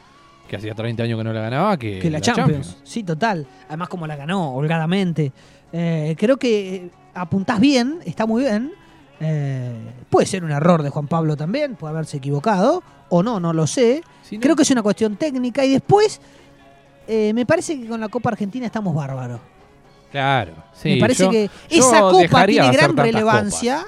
que 0.47 0.55
hacía 0.55 0.74
30 0.74 1.03
años 1.03 1.17
que 1.20 1.24
no 1.24 1.34
la 1.34 1.41
ganaba, 1.41 1.78
que, 1.78 2.09
la, 2.09 2.22
Champions. 2.22 2.78
Sí, 2.84 3.03
total. 3.03 3.45
Además, 3.67 3.89
como 3.89 4.07
la 4.07 4.15
ganó, 4.15 4.55
holgadamente. 4.55 5.32
Eh, 5.72 6.15
creo 6.17 6.38
que 6.38 6.89
apuntás 7.13 7.59
bien, 7.59 7.99
está 8.05 8.26
muy 8.26 8.43
bien. 8.43 8.72
Eh, 9.20 9.72
puede 10.09 10.26
ser 10.26 10.43
un 10.43 10.51
error 10.51 10.82
de 10.82 10.89
Juan 10.89 11.07
Pablo 11.07 11.36
también, 11.36 11.76
puede 11.76 11.93
haberse 11.93 12.17
equivocado, 12.17 12.82
o 13.09 13.22
no, 13.22 13.39
no 13.39 13.53
lo 13.53 13.67
sé. 13.67 14.01
Creo 14.39 14.55
que 14.55 14.63
es 14.63 14.72
una 14.72 14.82
cuestión 14.82 15.15
técnica. 15.15 15.65
Y 15.65 15.72
después, 15.72 16.22
eh, 17.07 17.34
me 17.34 17.45
parece 17.45 17.80
que 17.80 17.88
con 17.88 17.99
la 17.99 18.09
Copa 18.09 18.30
Argentina 18.30 18.65
estamos 18.65 18.95
bárbaros. 18.95 19.39
Claro, 20.11 20.53
sí. 20.74 20.89
Me 20.89 20.99
parece 20.99 21.30
que 21.30 21.49
esa 21.70 22.01
Copa 22.01 22.45
tiene 22.45 22.72
gran 22.72 22.95
relevancia. 22.95 23.86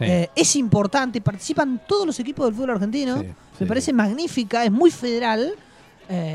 Eh, 0.00 0.28
es 0.34 0.56
importante, 0.56 1.20
participan 1.20 1.80
todos 1.86 2.04
los 2.04 2.18
equipos 2.18 2.46
del 2.46 2.54
fútbol 2.54 2.70
argentino. 2.70 3.22
me 3.58 3.66
parece 3.66 3.92
magnífica, 3.92 4.64
es 4.64 4.72
muy 4.72 4.90
federal. 4.90 5.54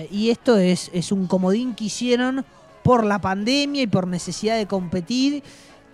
y 0.09 0.29
esto 0.29 0.57
es, 0.57 0.89
es 0.93 1.11
un 1.11 1.27
comodín 1.27 1.75
que 1.75 1.85
hicieron 1.85 2.43
por 2.83 3.05
la 3.05 3.19
pandemia 3.19 3.83
y 3.83 3.87
por 3.87 4.07
necesidad 4.07 4.57
de 4.57 4.65
competir 4.65 5.43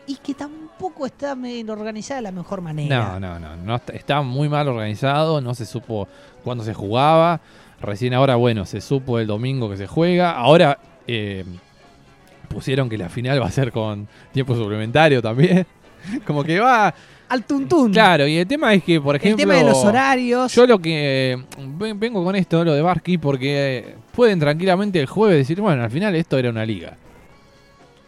y 0.07 0.15
que 0.17 0.33
tampoco 0.33 1.05
está 1.05 1.33
organizada 1.33 2.17
de 2.17 2.23
la 2.23 2.31
mejor 2.31 2.61
manera. 2.61 3.19
No, 3.19 3.19
no, 3.19 3.39
no, 3.39 3.55
no, 3.55 3.81
está 3.93 4.21
muy 4.21 4.49
mal 4.49 4.67
organizado, 4.67 5.41
no 5.41 5.55
se 5.55 5.65
supo 5.65 6.07
cuándo 6.43 6.63
se 6.63 6.73
jugaba, 6.73 7.41
recién 7.81 8.13
ahora, 8.13 8.35
bueno, 8.35 8.65
se 8.65 8.81
supo 8.81 9.19
el 9.19 9.27
domingo 9.27 9.69
que 9.69 9.77
se 9.77 9.87
juega, 9.87 10.31
ahora 10.31 10.79
eh, 11.07 11.45
pusieron 12.49 12.89
que 12.89 12.97
la 12.97 13.09
final 13.09 13.41
va 13.41 13.47
a 13.47 13.51
ser 13.51 13.71
con 13.71 14.07
tiempo 14.31 14.55
suplementario 14.55 15.21
también, 15.21 15.65
como 16.25 16.43
que 16.43 16.59
va... 16.59 16.93
Al 17.27 17.43
tuntún. 17.43 17.91
Claro, 17.91 18.27
y 18.27 18.37
el 18.37 18.45
tema 18.45 18.71
es 18.75 18.83
que, 18.83 19.01
por 19.01 19.15
ejemplo... 19.15 19.41
El 19.41 19.49
tema 19.49 19.55
de 19.55 19.67
los 19.67 19.83
horarios. 19.83 20.53
Yo 20.53 20.67
lo 20.67 20.77
que... 20.77 21.43
Vengo 21.95 22.23
con 22.23 22.35
esto, 22.35 22.63
lo 22.63 22.75
de 22.75 22.83
Barsky, 22.83 23.17
porque 23.17 23.95
pueden 24.11 24.39
tranquilamente 24.39 24.99
el 24.99 25.07
jueves 25.07 25.37
decir, 25.39 25.59
bueno, 25.59 25.83
al 25.83 25.89
final 25.89 26.15
esto 26.15 26.37
era 26.37 26.51
una 26.51 26.63
liga. 26.63 26.95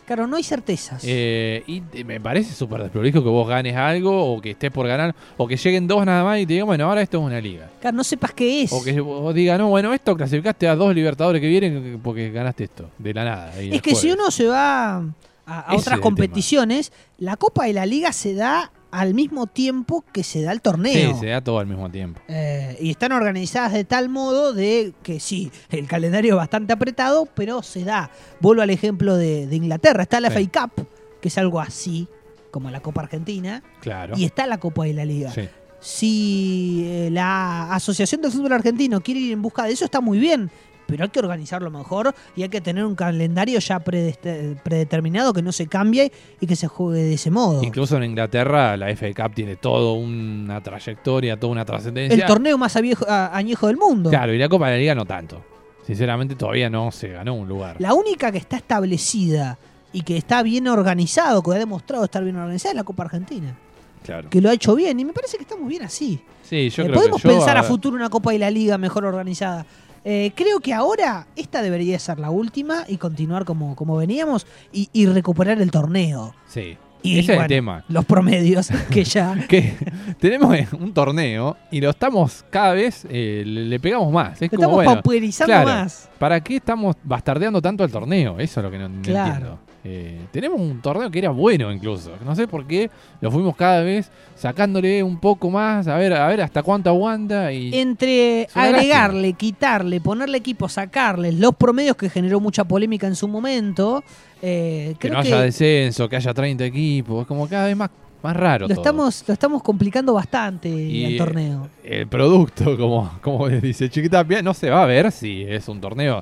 Claro, 0.07 0.25
no 0.25 0.37
hay 0.37 0.43
certezas. 0.43 1.03
Eh, 1.05 1.65
y 1.67 1.81
me 2.05 2.21
parece 2.21 2.53
súper 2.53 2.81
desprolijo 2.81 3.21
que 3.21 3.27
vos 3.27 3.45
ganes 3.45 3.75
algo 3.75 4.33
o 4.35 4.39
que 4.39 4.51
estés 4.51 4.71
por 4.71 4.87
ganar 4.87 5.13
o 5.35 5.45
que 5.45 5.57
lleguen 5.57 5.85
dos 5.85 6.05
nada 6.05 6.23
más 6.23 6.39
y 6.39 6.45
te 6.45 6.53
digan, 6.53 6.65
bueno, 6.65 6.85
ahora 6.85 7.01
esto 7.01 7.17
es 7.17 7.25
una 7.25 7.41
liga. 7.41 7.69
Claro, 7.81 7.97
no 7.97 8.05
sepas 8.05 8.31
qué 8.31 8.61
es. 8.61 8.71
O 8.71 8.81
que 8.81 9.01
vos 9.01 9.35
digas, 9.35 9.59
no, 9.59 9.67
bueno, 9.67 9.93
esto 9.93 10.15
clasificaste 10.15 10.65
a 10.69 10.77
dos 10.77 10.95
libertadores 10.95 11.41
que 11.41 11.49
vienen 11.49 11.99
porque 12.01 12.31
ganaste 12.31 12.63
esto, 12.63 12.89
de 12.97 13.13
la 13.13 13.25
nada. 13.25 13.59
Es 13.59 13.81
que 13.81 13.95
si 13.95 14.09
uno 14.09 14.31
se 14.31 14.47
va 14.47 15.03
a, 15.45 15.75
otras 15.75 15.99
competiciones, 15.99 16.93
la 17.17 17.35
Copa 17.35 17.65
de 17.65 17.73
la 17.73 17.85
Liga 17.85 18.13
se 18.13 18.33
da 18.33 18.71
al 18.97 19.13
mismo 19.13 19.45
tiempo 19.45 20.03
que 20.11 20.23
se 20.23 20.41
da 20.41 20.51
el 20.51 20.59
torneo. 20.59 21.13
Sí, 21.13 21.19
se 21.19 21.27
da 21.27 21.41
todo 21.41 21.59
al 21.59 21.67
mismo 21.67 21.87
tiempo. 21.91 22.19
Eh, 22.27 22.75
y 22.81 22.89
están 22.89 23.11
organizadas 23.11 23.73
de 23.73 23.83
tal 23.83 24.09
modo 24.09 24.53
de 24.53 24.91
que 25.03 25.19
sí, 25.19 25.51
el 25.69 25.85
calendario 25.85 26.33
es 26.33 26.37
bastante 26.37 26.73
apretado, 26.73 27.27
pero 27.27 27.61
se 27.61 27.83
da. 27.83 28.09
Vuelvo 28.39 28.63
al 28.63 28.71
ejemplo 28.71 29.15
de, 29.15 29.47
Inglaterra. 29.51 30.01
Está 30.01 30.19
la 30.19 30.31
FA 30.31 30.39
Cup, 30.41 30.87
que 31.21 31.27
es 31.27 31.37
algo 31.37 31.59
así, 31.59 32.07
como 32.49 32.71
la 32.71 32.79
Copa 32.79 33.01
Argentina. 33.01 33.61
Claro. 33.81 34.15
Y 34.17 34.25
está 34.25 34.47
la 34.47 34.57
Copa 34.57 34.85
de 34.85 34.93
la 34.93 35.05
Liga. 35.05 35.31
Si 35.79 36.83
eh, 36.87 37.09
la 37.11 37.71
Asociación 37.75 38.23
del 38.23 38.31
Fútbol 38.31 38.53
Argentino 38.53 38.99
quiere 39.01 39.19
ir 39.19 39.31
en 39.31 39.43
busca 39.43 39.65
de 39.65 39.73
eso, 39.73 39.85
está 39.85 40.01
muy 40.01 40.17
bien 40.17 40.49
pero 40.87 41.03
hay 41.03 41.09
que 41.09 41.19
organizarlo 41.19 41.69
mejor 41.69 42.15
y 42.35 42.43
hay 42.43 42.49
que 42.49 42.61
tener 42.61 42.85
un 42.85 42.95
calendario 42.95 43.59
ya 43.59 43.79
predeterminado 43.79 45.33
que 45.33 45.41
no 45.41 45.51
se 45.51 45.67
cambie 45.67 46.11
y 46.39 46.47
que 46.47 46.55
se 46.55 46.67
juegue 46.67 47.03
de 47.03 47.13
ese 47.13 47.29
modo. 47.29 47.61
Incluso 47.63 47.97
en 47.97 48.05
Inglaterra 48.05 48.75
la 48.77 48.87
FA 48.95 49.07
Cup 49.13 49.35
tiene 49.35 49.57
toda 49.57 49.93
una 49.93 50.61
trayectoria, 50.63 51.39
toda 51.39 51.51
una 51.51 51.65
trascendencia. 51.65 52.15
El 52.15 52.25
torneo 52.25 52.57
más 52.57 52.75
añejo 52.75 53.67
del 53.67 53.77
mundo. 53.77 54.09
Claro, 54.09 54.33
y 54.33 54.37
la 54.37 54.49
Copa 54.49 54.67
de 54.67 54.73
la 54.73 54.79
Liga 54.79 54.95
no 54.95 55.05
tanto. 55.05 55.43
Sinceramente 55.85 56.35
todavía 56.35 56.69
no 56.69 56.91
se 56.91 57.09
ganó 57.09 57.35
un 57.35 57.47
lugar. 57.47 57.77
La 57.79 57.93
única 57.93 58.31
que 58.31 58.37
está 58.37 58.57
establecida 58.57 59.57
y 59.93 60.01
que 60.01 60.17
está 60.17 60.43
bien 60.43 60.67
organizado, 60.67 61.41
que 61.41 61.51
ha 61.51 61.55
demostrado 61.55 62.03
estar 62.03 62.23
bien 62.23 62.35
organizada, 62.35 62.71
es 62.71 62.75
la 62.75 62.83
Copa 62.83 63.03
Argentina. 63.03 63.57
Claro. 64.03 64.29
Que 64.29 64.41
lo 64.41 64.49
ha 64.49 64.53
hecho 64.53 64.75
bien 64.75 64.99
y 64.99 65.05
me 65.05 65.13
parece 65.13 65.37
que 65.37 65.43
estamos 65.43 65.67
bien 65.67 65.83
así. 65.83 66.19
Sí, 66.43 66.69
yo 66.69 66.83
eh, 66.83 66.85
creo 66.87 66.99
Podemos 66.99 67.21
que 67.21 67.27
pensar 67.27 67.57
a 67.57 67.63
futuro 67.63 67.95
una 67.95 68.09
Copa 68.09 68.33
y 68.33 68.37
la 68.37 68.49
Liga 68.49 68.77
mejor 68.77 69.05
organizada. 69.05 69.65
Eh, 70.09 70.31
creo 70.35 70.61
que 70.61 70.73
ahora 70.73 71.27
esta 71.35 71.61
debería 71.61 71.99
ser 71.99 72.17
la 72.17 72.29
última 72.29 72.85
y 72.87 72.95
continuar 72.95 73.43
como, 73.43 73.75
como 73.75 73.97
veníamos 73.97 74.47
y, 74.71 75.05
recuperar 75.05 75.61
el 75.61 75.69
torneo. 75.69 76.33
Sí. 76.47 76.77
Y, 77.03 77.19
Ese 77.19 77.33
es 77.33 77.41
el 77.41 77.47
tema. 77.47 77.83
Los 77.89 78.05
promedios 78.05 78.69
que 78.89 79.03
ya. 79.03 79.35
que 79.49 79.75
tenemos 80.17 80.55
un 80.71 80.93
torneo 80.93 81.57
y 81.71 81.81
lo 81.81 81.89
estamos 81.89 82.45
cada 82.49 82.71
vez, 82.71 83.05
eh, 83.09 83.43
le, 83.45 83.77
pegamos 83.81 84.09
más. 84.13 84.41
estamos 84.41 84.85
pauperizando 84.85 85.53
más. 85.65 86.09
¿Para 86.17 86.39
qué 86.39 86.55
estamos 86.55 86.95
bastardeando 87.03 87.61
tanto 87.61 87.83
el 87.83 87.91
torneo? 87.91 88.39
Eso 88.39 88.61
es 88.61 88.63
lo 88.63 88.71
que 88.71 88.77
no, 88.77 88.85
entiendo. 88.85 89.59
Eh, 89.89 90.27
tenemos 90.33 90.59
un 90.59 90.81
torneo 90.81 91.09
que 91.09 91.19
era 91.19 91.29
bueno 91.29 91.71
incluso. 91.71 92.11
No 92.25 92.35
sé 92.35 92.45
por 92.45 92.67
qué 92.67 92.89
lo 93.21 93.31
fuimos 93.31 93.55
cada 93.55 93.81
vez 93.83 94.11
sacándole 94.35 95.01
un 95.01 95.17
poco 95.17 95.49
más, 95.49 95.87
a 95.87 95.95
ver, 95.95 96.11
a 96.11 96.27
ver 96.27 96.41
hasta 96.41 96.61
cuánto 96.61 96.89
aguanta. 96.89 97.53
y 97.53 97.73
Entre 97.73 98.49
agregarle, 98.53 99.31
quitarle, 99.31 100.01
ponerle 100.01 100.39
equipo, 100.39 100.67
sacarle 100.67 101.31
los 101.31 101.55
promedios 101.55 101.95
que 101.95 102.09
generó 102.09 102.41
mucha 102.41 102.65
polémica 102.65 103.07
en 103.07 103.15
su 103.15 103.29
momento. 103.29 104.03
Eh, 104.41 104.95
que 104.99 105.09
no 105.09 105.19
haya 105.19 105.39
descenso, 105.39 106.09
que 106.09 106.17
haya 106.17 106.33
30 106.33 106.65
equipos, 106.65 107.21
es 107.21 107.27
como 107.27 107.47
cada 107.47 107.67
vez 107.67 107.77
más 107.77 107.89
más 108.21 108.35
raro. 108.35 108.67
Lo, 108.67 108.73
Estamos, 108.73 109.23
lo 109.25 109.33
estamos 109.33 109.63
complicando 109.63 110.13
bastante 110.13 110.69
el 111.05 111.17
torneo. 111.17 111.69
El 111.83 112.07
producto, 112.07 112.75
como, 112.75 113.09
como 113.21 113.47
dice 113.61 113.89
Chiquita, 113.89 114.25
no 114.43 114.53
se 114.53 114.69
va 114.69 114.83
a 114.83 114.85
ver 114.85 115.13
si 115.13 115.43
es 115.43 115.69
un 115.69 115.79
torneo 115.79 116.21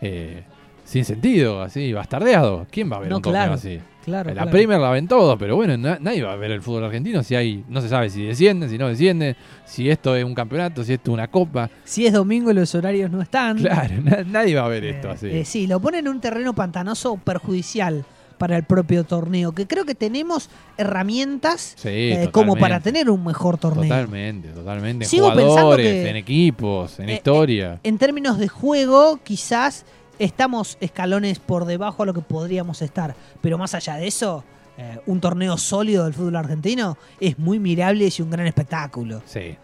eh, 0.00 0.44
sin 0.92 1.06
sentido, 1.06 1.62
así, 1.62 1.90
bastardeado. 1.94 2.66
¿Quién 2.70 2.92
va 2.92 2.96
a 2.96 3.00
ver 3.00 3.14
un 3.14 3.22
torneo 3.22 3.54
así? 3.54 3.80
Claro, 4.04 4.34
la 4.34 4.50
Premier 4.50 4.78
la 4.78 4.90
ven 4.90 5.08
todo, 5.08 5.38
pero 5.38 5.56
bueno, 5.56 5.78
nadie 5.78 6.22
va 6.22 6.34
a 6.34 6.36
ver 6.36 6.50
el 6.50 6.60
fútbol 6.60 6.84
argentino 6.84 7.22
si 7.22 7.34
hay, 7.34 7.64
no 7.68 7.80
se 7.80 7.88
sabe 7.88 8.10
si 8.10 8.24
desciende, 8.24 8.68
si 8.68 8.76
no 8.76 8.88
desciende, 8.88 9.36
si 9.64 9.88
esto 9.88 10.14
es 10.14 10.22
un 10.22 10.34
campeonato, 10.34 10.84
si 10.84 10.92
esto 10.92 11.12
es 11.12 11.14
una 11.14 11.28
copa. 11.28 11.70
Si 11.84 12.04
es 12.04 12.12
domingo 12.12 12.50
y 12.50 12.54
los 12.54 12.74
horarios 12.74 13.10
no 13.10 13.22
están. 13.22 13.56
Claro, 13.56 13.94
nadie 14.26 14.54
va 14.54 14.66
a 14.66 14.68
ver 14.68 14.84
esto 14.84 15.08
eh, 15.08 15.12
así. 15.12 15.26
Eh, 15.28 15.44
sí, 15.46 15.66
lo 15.66 15.80
ponen 15.80 16.00
en 16.00 16.08
un 16.08 16.20
terreno 16.20 16.52
pantanoso 16.52 17.16
perjudicial 17.16 18.04
para 18.36 18.58
el 18.58 18.64
propio 18.64 19.04
torneo, 19.04 19.52
que 19.52 19.66
creo 19.66 19.86
que 19.86 19.94
tenemos 19.94 20.50
herramientas 20.76 21.74
eh, 21.84 22.28
como 22.32 22.56
para 22.56 22.80
tener 22.80 23.08
un 23.08 23.24
mejor 23.24 23.56
torneo. 23.56 23.84
Totalmente, 23.84 24.48
totalmente. 24.48 25.06
En 25.06 25.22
jugadores, 25.22 26.06
en 26.06 26.16
equipos, 26.16 27.00
en 27.00 27.08
historia. 27.08 27.80
En 27.82 27.96
términos 27.96 28.38
de 28.38 28.48
juego, 28.48 29.20
quizás 29.22 29.86
estamos 30.24 30.78
escalones 30.80 31.38
por 31.38 31.64
debajo 31.64 32.02
a 32.02 32.06
lo 32.06 32.14
que 32.14 32.20
podríamos 32.20 32.82
estar. 32.82 33.14
Pero 33.40 33.58
más 33.58 33.74
allá 33.74 33.96
de 33.96 34.06
eso, 34.06 34.44
eh, 34.78 34.98
un 35.06 35.20
torneo 35.20 35.58
sólido 35.58 36.04
del 36.04 36.14
fútbol 36.14 36.36
argentino 36.36 36.96
es 37.20 37.38
muy 37.38 37.58
mirable 37.58 38.08
y 38.16 38.22
un 38.22 38.30
gran 38.30 38.46
espectáculo. 38.46 39.22
Sí. 39.26 39.56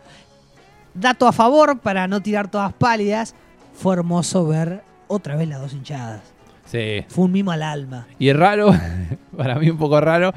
Dato 0.95 1.27
a 1.27 1.33
favor, 1.33 1.79
para 1.79 2.09
no 2.09 2.21
tirar 2.21 2.51
todas 2.51 2.73
pálidas, 2.73 3.35
fue 3.73 3.95
hermoso 3.95 4.47
ver 4.47 4.83
otra 5.07 5.37
vez 5.37 5.49
las 5.49 5.61
dos 5.61 5.73
hinchadas. 5.73 6.23
Sí. 6.67 7.05
Fue 7.09 7.25
un 7.25 7.33
mimo 7.33 7.51
al 7.51 7.63
alma. 7.63 8.07
Y 8.19 8.29
es 8.29 8.37
raro, 8.37 8.75
para 9.37 9.55
mí 9.55 9.71
un 9.71 9.79
poco 9.79 10.01
raro, 10.01 10.33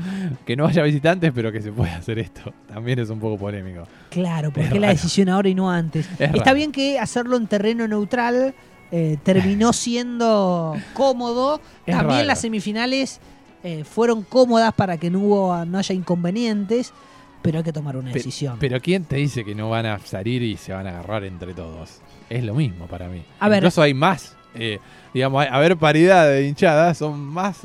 que 0.45 0.55
no 0.55 0.65
haya 0.65 0.83
visitantes, 0.83 1.31
pero 1.35 1.51
que 1.51 1.61
se 1.61 1.71
pueda 1.71 1.97
hacer 1.97 2.19
esto. 2.19 2.53
También 2.67 2.99
es 2.99 3.09
un 3.09 3.19
poco 3.19 3.37
polémico. 3.37 3.83
Claro, 4.09 4.51
porque 4.53 4.79
la 4.79 4.89
decisión 4.89 5.27
ahora 5.27 5.49
y 5.49 5.55
no 5.55 5.69
antes. 5.69 6.07
Está 6.19 6.53
bien 6.53 6.71
que 6.71 6.99
hacerlo 6.99 7.35
en 7.35 7.47
terreno 7.47 7.87
neutral 7.87 8.53
eh, 8.91 9.17
terminó 9.23 9.73
siendo 9.73 10.75
cómodo. 10.93 11.61
También 11.85 12.27
las 12.27 12.41
semifinales 12.41 13.19
eh, 13.63 13.83
fueron 13.83 14.23
cómodas 14.23 14.73
para 14.73 14.97
que 14.97 15.09
no, 15.09 15.19
hubo, 15.19 15.65
no 15.65 15.77
haya 15.77 15.95
inconvenientes, 15.95 16.93
pero 17.41 17.59
hay 17.59 17.63
que 17.63 17.73
tomar 17.73 17.97
una 17.97 18.11
decisión. 18.11 18.57
Pero 18.59 18.79
¿quién 18.81 19.05
te 19.05 19.17
dice 19.17 19.43
que 19.43 19.55
no 19.55 19.69
van 19.69 19.85
a 19.85 19.99
salir 19.99 20.41
y 20.43 20.57
se 20.57 20.73
van 20.73 20.87
a 20.87 20.91
agarrar 20.91 21.23
entre 21.23 21.53
todos? 21.53 22.01
Es 22.29 22.43
lo 22.43 22.53
mismo 22.53 22.87
para 22.87 23.07
mí. 23.07 23.23
A 23.39 23.53
Incluso 23.55 23.81
hay 23.81 23.93
más, 23.93 24.35
eh, 24.55 24.79
digamos, 25.13 25.45
a 25.49 25.59
ver 25.59 25.77
paridad 25.77 26.29
de 26.29 26.47
hinchadas, 26.47 26.97
son 26.97 27.19
más, 27.19 27.59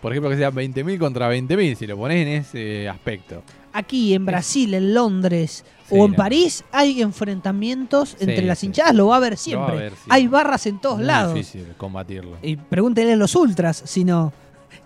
por 0.00 0.12
ejemplo, 0.12 0.30
que 0.30 0.36
sean 0.36 0.52
20.000 0.52 0.98
contra 0.98 1.32
20.000, 1.32 1.76
si 1.76 1.86
lo 1.86 1.96
pones 1.96 2.26
en 2.26 2.28
ese 2.28 2.88
aspecto 2.88 3.42
aquí 3.76 4.14
en 4.14 4.24
Brasil, 4.26 4.74
en 4.74 4.94
Londres 4.94 5.64
o 5.90 6.04
en 6.04 6.14
París 6.14 6.64
hay 6.72 7.02
enfrentamientos 7.02 8.16
entre 8.18 8.42
las 8.42 8.64
hinchadas, 8.64 8.94
lo 8.94 9.08
va 9.08 9.14
a 9.14 9.16
haber 9.18 9.36
siempre. 9.36 9.92
Hay 10.08 10.26
barras 10.26 10.66
en 10.66 10.80
todos 10.80 11.00
lados. 11.00 11.38
Es 11.38 11.52
difícil 11.52 11.74
combatirlo. 11.76 12.38
Y 12.42 12.56
pregúntenle 12.56 13.12
a 13.12 13.16
los 13.16 13.36
ultras, 13.36 13.82
sino 13.84 14.32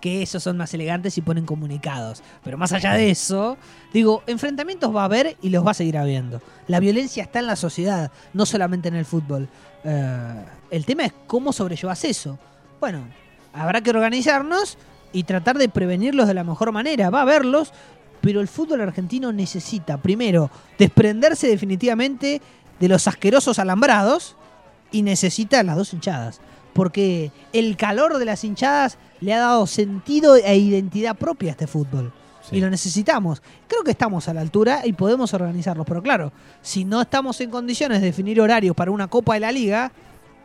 que 0.01 0.23
esos 0.23 0.43
son 0.43 0.57
más 0.57 0.73
elegantes 0.75 1.17
y 1.19 1.21
ponen 1.21 1.47
comunicados. 1.47 2.23
Pero 2.43 2.59
más 2.59 2.73
allá 2.73 2.95
de 2.95 3.11
eso, 3.11 3.57
digo, 3.93 4.23
enfrentamientos 4.27 4.95
va 4.95 5.03
a 5.03 5.05
haber 5.05 5.37
y 5.41 5.51
los 5.51 5.65
va 5.65 5.71
a 5.71 5.75
seguir 5.75 5.97
habiendo. 5.97 6.43
La 6.67 6.81
violencia 6.81 7.23
está 7.23 7.39
en 7.39 7.47
la 7.47 7.57
sociedad, 7.57 8.11
no 8.33 8.47
solamente 8.47 8.89
en 8.89 8.97
el 8.97 9.05
fútbol. 9.05 9.49
Eh, 9.85 10.45
el 10.71 10.85
tema 10.85 11.05
es 11.05 11.13
cómo 11.27 11.53
sobrellevas 11.53 12.05
eso. 12.05 12.39
Bueno, 12.81 13.05
habrá 13.53 13.83
que 13.83 13.91
organizarnos 13.91 14.79
y 15.13 15.25
tratar 15.25 15.59
de 15.59 15.69
prevenirlos 15.69 16.27
de 16.29 16.35
la 16.35 16.45
mejor 16.45 16.73
manera. 16.73 17.11
Va 17.11 17.21
a 17.21 17.23
haberlos, 17.23 17.73
pero 18.21 18.41
el 18.41 18.49
fútbol 18.49 18.81
argentino 18.81 19.33
necesita, 19.33 19.97
primero, 19.97 20.51
desprenderse 20.79 21.49
definitivamente 21.49 22.41
de 22.79 22.89
los 22.89 23.07
asquerosos 23.07 23.59
alambrados 23.59 24.37
y 24.91 25.03
necesita 25.03 25.63
las 25.63 25.77
dos 25.77 25.93
hinchadas. 25.93 26.41
Porque 26.73 27.33
el 27.53 27.77
calor 27.77 28.19
de 28.19 28.25
las 28.25 28.45
hinchadas 28.45 28.99
le 29.21 29.35
ha 29.35 29.39
dado 29.39 29.67
sentido 29.67 30.37
e 30.37 30.57
identidad 30.57 31.17
propia 31.17 31.51
a 31.51 31.53
este 31.53 31.67
fútbol. 31.67 32.13
Y 32.53 32.61
lo 32.61 32.71
necesitamos. 32.71 33.43
Creo 33.69 33.85
que 33.85 33.91
estamos 33.93 34.29
a 34.29 34.35
la 34.35 34.41
altura 34.41 34.83
y 34.85 34.93
podemos 34.93 35.33
organizarlos. 35.35 35.87
Pero 35.87 36.03
claro, 36.03 36.33
si 36.63 36.85
no 36.85 37.03
estamos 37.03 37.41
en 37.41 37.51
condiciones 37.51 38.01
de 38.01 38.07
definir 38.07 38.41
horarios 38.41 38.75
para 38.75 38.91
una 38.91 39.09
Copa 39.09 39.35
de 39.35 39.41
la 39.41 39.53
Liga, 39.53 39.93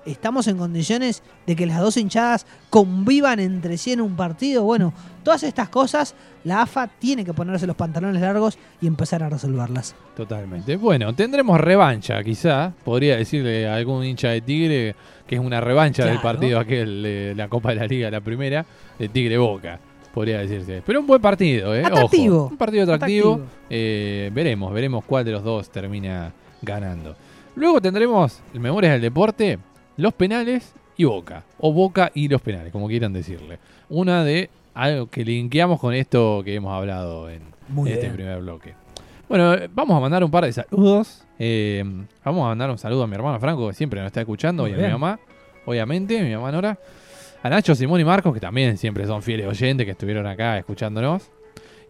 estamos 0.05 0.47
en 0.47 0.57
condiciones 0.57 1.23
de 1.45 1.55
que 1.55 1.65
las 1.65 1.79
dos 1.79 1.97
hinchadas 1.97 2.45
convivan 2.69 3.39
entre 3.39 3.77
sí 3.77 3.91
en 3.91 4.01
un 4.01 4.15
partido. 4.15 4.63
Bueno, 4.63 4.93
todas 5.23 5.43
estas 5.43 5.69
cosas 5.69 6.15
la 6.43 6.61
AFA 6.61 6.87
tiene 6.87 7.25
que 7.25 7.33
ponerse 7.33 7.67
los 7.67 7.75
pantalones 7.75 8.21
largos 8.21 8.57
y 8.81 8.87
empezar 8.87 9.23
a 9.23 9.29
resolverlas. 9.29 9.95
Totalmente. 10.15 10.75
Bueno, 10.75 11.13
tendremos 11.13 11.59
revancha, 11.59 12.23
quizá. 12.23 12.71
Podría 12.83 13.17
decirle 13.17 13.67
a 13.67 13.75
algún 13.75 14.05
hincha 14.05 14.29
de 14.29 14.41
Tigre 14.41 14.95
que 15.27 15.35
es 15.35 15.41
una 15.41 15.59
revancha 15.59 16.05
del 16.05 16.19
partido 16.19 16.59
aquel 16.59 17.01
de 17.01 17.33
la 17.35 17.47
Copa 17.47 17.69
de 17.69 17.75
la 17.75 17.87
Liga, 17.87 18.11
la 18.11 18.21
primera, 18.21 18.65
de 18.99 19.09
Tigre 19.09 19.37
Boca. 19.37 19.79
Podría 20.13 20.39
decirse. 20.39 20.81
Pero 20.85 21.01
un 21.01 21.07
buen 21.07 21.21
partido, 21.21 21.75
¿eh? 21.75 21.83
Atractivo. 21.83 22.47
Un 22.47 22.57
partido 22.57 22.83
atractivo. 22.83 23.41
Eh, 23.69 24.29
veremos, 24.33 24.71
veremos 24.71 25.03
cuál 25.03 25.25
de 25.25 25.31
los 25.31 25.43
dos 25.43 25.69
termina 25.69 26.31
ganando. 26.61 27.15
Luego 27.55 27.81
tendremos 27.81 28.41
el 28.53 28.59
Memorias 28.59 28.93
del 28.93 29.01
Deporte 29.01 29.59
los 29.97 30.13
penales 30.13 30.73
y 30.97 31.03
Boca. 31.05 31.43
O 31.59 31.73
Boca 31.73 32.11
y 32.13 32.27
los 32.27 32.41
penales, 32.41 32.71
como 32.71 32.87
quieran 32.87 33.13
decirle. 33.13 33.59
Una 33.89 34.23
de 34.23 34.49
algo 34.73 35.07
que 35.07 35.23
linkeamos 35.23 35.79
con 35.79 35.93
esto 35.93 36.41
que 36.43 36.55
hemos 36.55 36.73
hablado 36.73 37.29
en 37.29 37.41
este 37.87 38.09
primer 38.09 38.39
bloque. 38.41 38.73
Bueno, 39.27 39.55
vamos 39.73 39.97
a 39.97 39.99
mandar 39.99 40.23
un 40.23 40.29
par 40.29 40.45
de 40.45 40.53
saludos. 40.53 41.23
Eh, 41.39 41.83
vamos 42.23 42.45
a 42.45 42.49
mandar 42.49 42.69
un 42.69 42.77
saludo 42.77 43.03
a 43.03 43.07
mi 43.07 43.15
hermano 43.15 43.39
Franco, 43.39 43.67
que 43.67 43.73
siempre 43.73 43.99
nos 43.99 44.07
está 44.07 44.21
escuchando, 44.21 44.67
y 44.67 44.73
a 44.73 44.77
mi 44.77 44.87
mamá, 44.87 45.19
obviamente, 45.65 46.21
mi 46.21 46.33
mamá 46.35 46.51
Nora. 46.51 46.77
A 47.41 47.49
Nacho, 47.49 47.75
Simón 47.75 47.99
y 48.01 48.03
Marcos, 48.03 48.33
que 48.33 48.39
también 48.39 48.77
siempre 48.77 49.05
son 49.05 49.21
fieles 49.21 49.45
oyentes, 49.45 49.85
que 49.85 49.91
estuvieron 49.91 50.25
acá 50.25 50.57
escuchándonos. 50.57 51.29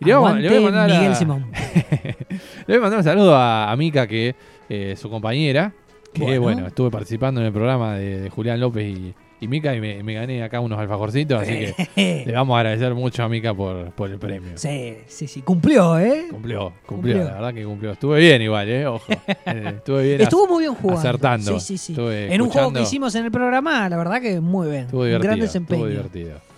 Y 0.02 0.06
le, 0.06 0.16
voy 0.16 0.58
a 0.58 0.62
mandar 0.62 1.16
Simón. 1.16 1.50
le 2.68 2.78
voy 2.78 2.78
a 2.78 2.82
mandar 2.82 3.00
un 3.00 3.04
saludo 3.04 3.36
a, 3.36 3.72
a 3.72 3.76
Mica, 3.78 4.06
que 4.06 4.36
es 4.68 5.00
su 5.00 5.10
compañera, 5.10 5.74
que 6.16 6.40
bueno. 6.40 6.68
estuve 6.68 6.90
participando 6.90 7.42
en 7.42 7.48
el 7.48 7.54
programa 7.54 7.96
de, 7.96 8.30
Julián 8.30 8.60
López 8.60 8.86
y, 8.86 9.14
Mica 9.48 9.76
y 9.76 9.80
me, 9.80 10.14
gané 10.14 10.42
acá 10.42 10.60
unos 10.60 10.80
alfajorcitos, 10.80 11.40
así 11.40 11.52
que 11.96 12.24
le 12.26 12.34
vamos 12.34 12.56
a 12.56 12.62
agradecer 12.62 12.96
mucho 12.96 13.24
a 13.24 13.30
Mica 13.30 13.54
por, 13.54 13.92
por 13.92 14.10
el 14.10 14.18
premio. 14.18 14.54
Sí, 14.56 14.98
sí, 15.06 15.28
sí, 15.28 15.42
cumplió, 15.44 16.00
¿eh? 16.00 16.26
Cumplió, 16.32 16.74
cumplió, 16.86 17.18
la 17.20 17.34
verdad 17.34 17.54
que 17.54 17.64
cumplió. 17.64 17.92
Estuve 17.92 18.20
bien 18.20 18.42
igual, 18.42 18.70
¿eh? 18.70 18.88
Ojo. 18.88 19.06
Eh, 19.46 19.74
estuve 19.78 20.04
bien. 20.04 20.22
Estuvo 20.22 20.48
muy 20.48 20.64
bien 20.64 20.74
jugando. 20.74 21.00
Acertando. 21.00 21.60
Sí, 21.60 21.78
sí, 21.78 21.94
sí. 21.94 21.96
en 21.98 22.42
un 22.42 22.50
juego 22.50 22.74
que 22.74 22.82
hicimos 22.82 23.14
en 23.14 23.26
el 23.26 23.32
programa, 23.32 23.88
la 23.88 23.98
verdad 23.98 24.20
que 24.20 24.42
muy 24.42 24.70
bien. 24.70 24.86
Estuvo 24.86 25.06
divertido. 25.06 25.32
Un 25.32 25.38
gran 25.38 25.40
desempeño. 25.40 25.86
Estuvo 25.86 25.90
divertido. 25.90 26.55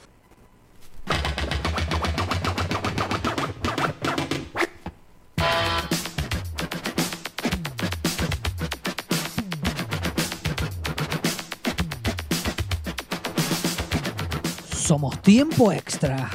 Somos 14.87 15.21
tiempo 15.21 15.73
extra. 15.73 16.29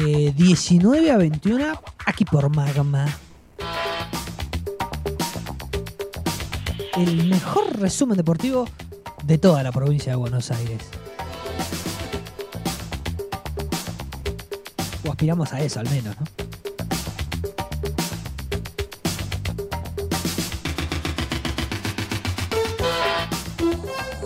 Eh, 0.00 0.32
19 0.34 1.10
a 1.10 1.18
21 1.18 1.78
aquí 2.06 2.24
por 2.24 2.48
Magma. 2.48 3.04
El 6.96 7.28
mejor 7.28 7.78
resumen 7.78 8.16
deportivo 8.16 8.66
de 9.24 9.36
toda 9.36 9.62
la 9.62 9.70
provincia 9.70 10.12
de 10.12 10.16
Buenos 10.16 10.50
Aires. 10.50 10.80
O 15.06 15.10
aspiramos 15.10 15.52
a 15.52 15.60
eso 15.60 15.80
al 15.80 15.90
menos, 15.90 16.16
¿no? 16.18 16.45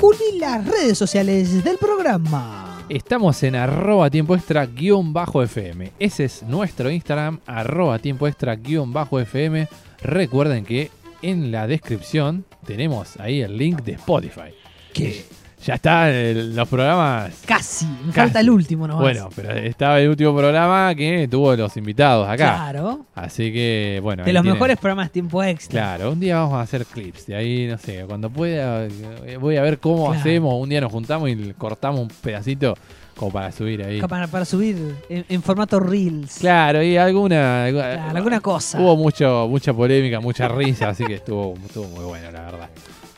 Juli, 0.00 0.38
las 0.38 0.66
redes 0.66 0.96
sociales 0.96 1.62
del 1.62 1.76
programa. 1.76 2.86
Estamos 2.88 3.42
en 3.42 3.54
arroba 3.54 4.08
tiempo 4.08 4.34
extra 4.34 4.64
guion 4.64 5.12
bajo 5.12 5.42
FM. 5.42 5.92
Ese 5.98 6.24
es 6.24 6.42
nuestro 6.42 6.90
Instagram, 6.90 7.38
arroba 7.44 7.98
tiempo 7.98 8.26
extra 8.26 8.56
guion 8.56 8.94
bajo 8.94 9.20
FM. 9.20 9.68
Recuerden 10.00 10.64
que 10.64 10.90
en 11.20 11.52
la 11.52 11.66
descripción 11.66 12.46
tenemos 12.64 13.20
ahí 13.20 13.42
el 13.42 13.58
link 13.58 13.82
de 13.82 13.92
Spotify. 13.92 14.54
¿Qué? 14.94 15.22
Ya 15.64 15.74
está 15.74 16.10
en 16.10 16.56
los 16.56 16.66
programas. 16.68 17.32
Casi, 17.44 17.84
me 17.84 18.06
Casi. 18.12 18.12
falta 18.20 18.40
el 18.40 18.48
último 18.50 18.86
nomás. 18.88 19.02
Bueno, 19.02 19.28
pero 19.36 19.50
estaba 19.52 20.00
el 20.00 20.08
último 20.08 20.34
programa 20.34 20.94
que 20.94 21.28
tuvo 21.30 21.54
los 21.54 21.76
invitados 21.76 22.26
acá. 22.26 22.36
Claro. 22.70 23.04
Así 23.14 23.52
que, 23.52 24.00
bueno. 24.02 24.24
De 24.24 24.32
los 24.32 24.40
tienen. 24.42 24.54
mejores 24.54 24.78
programas 24.78 25.10
tiempo 25.10 25.44
extra. 25.44 25.80
Claro, 25.98 26.12
un 26.12 26.20
día 26.20 26.38
vamos 26.38 26.54
a 26.54 26.62
hacer 26.62 26.86
clips. 26.86 27.26
De 27.26 27.36
ahí, 27.36 27.66
no 27.66 27.76
sé, 27.76 28.04
cuando 28.08 28.30
pueda, 28.30 28.86
eh, 28.86 29.36
voy 29.38 29.56
a 29.58 29.62
ver 29.62 29.78
cómo 29.78 30.06
Claro. 30.06 30.20
hacemos. 30.20 30.54
Un 30.62 30.68
día 30.70 30.80
nos 30.80 30.90
juntamos 30.92 31.28
y 31.28 31.52
cortamos 31.58 32.00
un 32.00 32.08
pedacito 32.08 32.74
como 33.14 33.30
para 33.30 33.52
subir 33.52 33.82
ahí. 33.84 34.00
Para, 34.00 34.28
para 34.28 34.46
subir 34.46 34.76
en, 35.10 35.26
en 35.28 35.42
formato 35.42 35.78
Reels. 35.78 36.38
Claro, 36.38 36.82
y 36.82 36.96
alguna. 36.96 37.64
alguna- 37.66 37.92
Claro, 37.96 38.16
alguna 38.16 38.40
cosa. 38.40 38.80
Hubo 38.80 38.96
mucho, 38.96 39.46
mucha 39.46 39.74
polémica, 39.74 40.20
mucha 40.20 40.48
risa, 40.48 40.88
así 40.88 41.04
que 41.04 41.16
estuvo, 41.16 41.52
estuvo 41.66 41.86
muy 41.88 42.04
bueno, 42.06 42.30
la 42.30 42.40
verdad. 42.40 42.68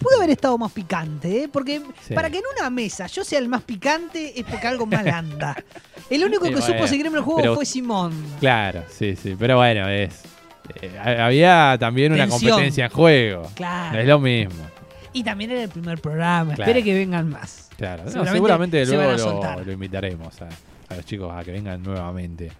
Pudo 0.02 0.16
haber 0.18 0.30
estado 0.30 0.58
más 0.58 0.72
picante, 0.72 1.44
¿eh? 1.44 1.48
Porque 1.52 1.80
Sí. 2.06 2.14
para 2.14 2.28
que 2.30 2.38
en 2.38 2.44
una 2.58 2.70
mesa 2.70 3.06
yo 3.06 3.24
sea 3.24 3.38
el 3.38 3.48
más 3.48 3.62
picante 3.62 4.38
es 4.38 4.44
porque 4.44 4.66
algo 4.66 4.86
mal 4.86 5.06
anda. 5.08 5.56
El 6.10 6.24
único 6.24 6.44
Sí, 6.46 6.50
que 6.52 6.56
bueno, 6.60 6.74
supo 6.74 6.86
seguirme 6.86 7.18
el 7.18 7.24
juego 7.24 7.40
pero- 7.40 7.54
fue 7.54 7.64
Simón. 7.66 8.12
Claro, 8.40 8.84
sí, 8.90 9.16
sí. 9.16 9.36
Pero 9.38 9.56
bueno, 9.56 9.88
es. 9.88 10.22
eh, 10.80 10.98
había 10.98 11.76
también 11.78 12.12
una 12.12 12.28
competencia 12.28 12.86
en 12.86 12.90
juego. 12.90 13.42
No 13.42 13.48
Claro. 13.54 13.98
es 13.98 14.06
lo 14.06 14.18
mismo. 14.20 14.64
Y 15.12 15.22
también 15.24 15.50
era 15.50 15.62
el 15.64 15.68
primer 15.68 16.00
programa. 16.00 16.54
Claro. 16.54 16.70
Espere 16.70 16.82
que 16.84 16.94
vengan 16.94 17.28
más. 17.28 17.68
Claro. 17.76 18.04
No, 18.14 18.24
Seguramente 18.26 18.84
luego 18.86 19.12
lo, 19.64 19.72
invitaremos 19.72 20.40
a, 20.40 20.48
a 20.88 20.96
los 20.96 21.04
chicos 21.04 21.30
a 21.34 21.42
que 21.44 21.52
vengan 21.52 21.82
nuevamente. 21.82 22.50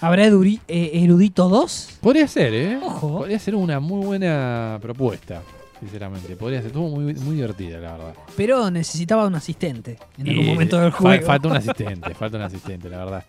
¿Habrá 0.00 0.26
eh, 0.26 0.90
Erudito 1.02 1.48
2? 1.48 1.98
Podría 2.00 2.28
ser, 2.28 2.52
¿eh? 2.54 2.78
Ojo. 2.82 3.18
Podría 3.18 3.38
ser 3.38 3.54
una 3.54 3.80
muy 3.80 4.04
buena 4.04 4.78
propuesta, 4.82 5.42
sinceramente. 5.84 6.36
Podría 6.36 6.58
ser. 6.60 6.68
Estuvo 6.68 6.88
muy, 6.88 7.14
muy 7.14 7.36
divertida, 7.36 7.78
la 7.78 7.92
verdad. 7.92 8.14
Pero 8.36 8.70
necesitaba 8.70 9.26
un 9.26 9.34
asistente 9.34 9.98
en 10.18 10.28
algún 10.28 10.44
Y 10.44 10.48
momento 10.48 10.78
del 10.80 10.90
juego. 10.90 11.24
Falta 11.26 11.48
un 11.48 11.56
asistente, 11.56 12.14
falta 12.18 12.36
un 12.36 12.42
asistente, 12.42 12.88
la 12.88 12.98
verdad. 12.98 13.24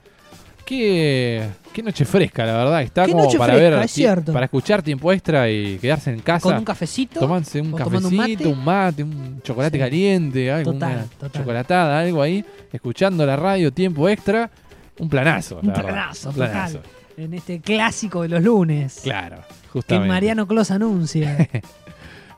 Qué, 0.65 1.47
qué 1.71 1.83
noche 1.83 2.05
fresca, 2.05 2.43
la 2.43 2.53
verdad. 2.57 2.81
Está 2.81 3.05
como 3.07 3.31
para 3.37 3.53
fresca, 3.53 3.75
ver, 3.77 3.83
es 3.85 3.91
cierto. 3.91 4.33
para 4.33 4.45
escuchar 4.45 4.81
tiempo 4.81 5.11
extra 5.13 5.47
y 5.47 5.77
quedarse 5.77 6.11
en 6.11 6.19
casa. 6.21 6.41
Con 6.41 6.55
un 6.57 6.65
cafecito. 6.65 7.19
Tomarse 7.19 7.61
un 7.61 7.71
cafecito, 7.73 8.49
un 8.49 8.57
un 8.57 8.65
mate. 8.65 9.03
un, 9.03 9.41
chocolate 9.43 9.77
Sí. 9.77 9.83
caliente, 9.83 10.51
algo, 10.51 10.73
Total, 10.73 11.05
chocolatada, 11.31 11.99
algo 11.99 12.19
ahí, 12.21 12.43
escuchando 12.73 13.23
la 13.27 13.35
radio, 13.35 13.71
tiempo 13.71 14.09
extra, 14.09 14.49
un 14.97 15.07
planazo. 15.07 15.59
Un 15.61 15.67
la 15.67 15.73
verdad. 15.73 15.87
planazo, 15.91 16.29
un 16.29 16.35
planazo. 16.35 16.77
total. 16.79 16.91
En 17.17 17.33
este 17.35 17.61
clásico 17.61 18.23
de 18.23 18.29
los 18.29 18.41
lunes. 18.43 19.01
Claro, 19.03 19.37
que 19.37 19.69
justamente. 19.69 20.07
Mariano 20.09 20.47
Clos 20.47 20.71
anuncia. 20.71 21.47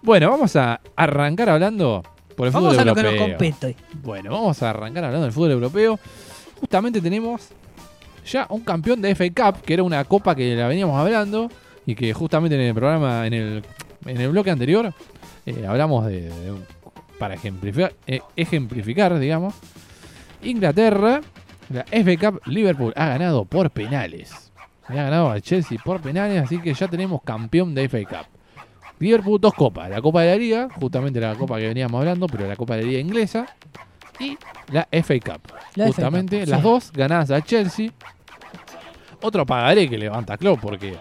Bueno, 0.01 0.29
vamos 0.29 0.55
a 0.55 0.79
arrancar 0.95 1.49
hablando 1.49 2.03
por 2.35 2.47
el 2.47 2.53
Vamos 2.53 2.75
fútbol 2.75 2.81
a 2.81 2.85
lo 2.85 2.95
que 2.95 3.01
europeo. 3.01 3.27
nos 3.27 3.29
compete. 3.37 3.75
Bueno, 4.03 4.31
vamos 4.31 4.61
a 4.63 4.69
arrancar 4.69 5.03
hablando 5.05 5.25
del 5.25 5.33
fútbol 5.33 5.51
europeo. 5.51 5.99
Justamente 6.59 7.01
tenemos 7.01 7.49
ya 8.25 8.45
un 8.49 8.61
campeón 8.61 9.01
de 9.01 9.15
FA 9.15 9.25
Cup, 9.29 9.61
que 9.63 9.73
era 9.73 9.83
una 9.83 10.03
copa 10.05 10.35
que 10.35 10.55
la 10.55 10.67
veníamos 10.67 10.99
hablando 10.99 11.49
y 11.85 11.95
que 11.95 12.13
justamente 12.13 12.55
en 12.55 12.61
el 12.61 12.73
programa, 12.73 13.25
en 13.25 13.33
el, 13.33 13.63
en 14.05 14.21
el 14.21 14.29
bloque 14.29 14.51
anterior, 14.51 14.93
eh, 15.45 15.65
hablamos 15.67 16.05
de, 16.07 16.31
para 17.17 17.35
ejemplificar, 17.35 17.93
eh, 18.05 18.21
ejemplificar, 18.35 19.17
digamos. 19.17 19.55
Inglaterra, 20.43 21.21
la 21.69 21.83
FA 21.85 22.31
Cup 22.31 22.41
Liverpool 22.45 22.93
ha 22.95 23.07
ganado 23.07 23.45
por 23.45 23.71
penales. 23.71 24.51
Le 24.89 24.99
ha 24.99 25.03
ganado 25.03 25.29
al 25.31 25.41
Chelsea 25.41 25.77
por 25.83 26.01
penales, 26.01 26.43
así 26.43 26.59
que 26.59 26.73
ya 26.73 26.87
tenemos 26.87 27.21
campeón 27.23 27.73
de 27.73 27.89
FA 27.89 28.03
Cup. 28.03 28.36
Liverpool 28.99 29.39
dos 29.39 29.53
copas, 29.53 29.89
la 29.89 30.01
Copa 30.01 30.21
de 30.21 30.31
la 30.31 30.37
Liga, 30.37 30.67
justamente 30.79 31.19
la 31.19 31.35
copa 31.35 31.57
que 31.57 31.67
veníamos 31.67 31.99
hablando, 31.99 32.27
pero 32.27 32.47
la 32.47 32.55
Copa 32.55 32.75
de 32.75 32.81
la 32.81 32.87
Liga 32.87 32.99
inglesa, 32.99 33.45
y 34.19 34.37
la 34.71 34.87
FA 34.91 35.19
Cup. 35.19 35.41
La 35.75 35.85
FA 35.85 35.87
justamente 35.87 36.39
Cup, 36.39 36.49
las 36.49 36.59
sí. 36.59 36.63
dos 36.63 36.91
ganadas 36.91 37.31
a 37.31 37.41
Chelsea. 37.41 37.91
Otro 39.21 39.45
pagaré 39.45 39.89
que 39.89 39.97
levanta 39.97 40.37
Klopp 40.37 40.59
porque 40.61 40.95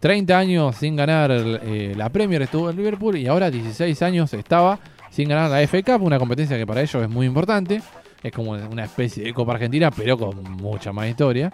30 0.00 0.36
años 0.36 0.76
sin 0.76 0.96
ganar 0.96 1.30
eh, 1.32 1.94
la 1.96 2.08
Premier 2.08 2.42
estuvo 2.42 2.70
en 2.70 2.76
Liverpool 2.76 3.16
y 3.16 3.26
ahora 3.26 3.50
16 3.50 4.02
años 4.02 4.32
estaba 4.34 4.78
sin 5.10 5.28
ganar 5.28 5.50
la 5.50 5.66
FA 5.66 5.82
Cup, 5.82 6.02
una 6.02 6.18
competencia 6.18 6.56
que 6.56 6.66
para 6.66 6.82
ellos 6.82 7.02
es 7.02 7.08
muy 7.08 7.26
importante. 7.26 7.82
Es 8.22 8.32
como 8.32 8.52
una 8.52 8.84
especie 8.84 9.24
de 9.24 9.34
Copa 9.34 9.52
Argentina, 9.54 9.90
pero 9.90 10.16
con 10.16 10.42
mucha 10.42 10.92
más 10.92 11.08
historia. 11.08 11.52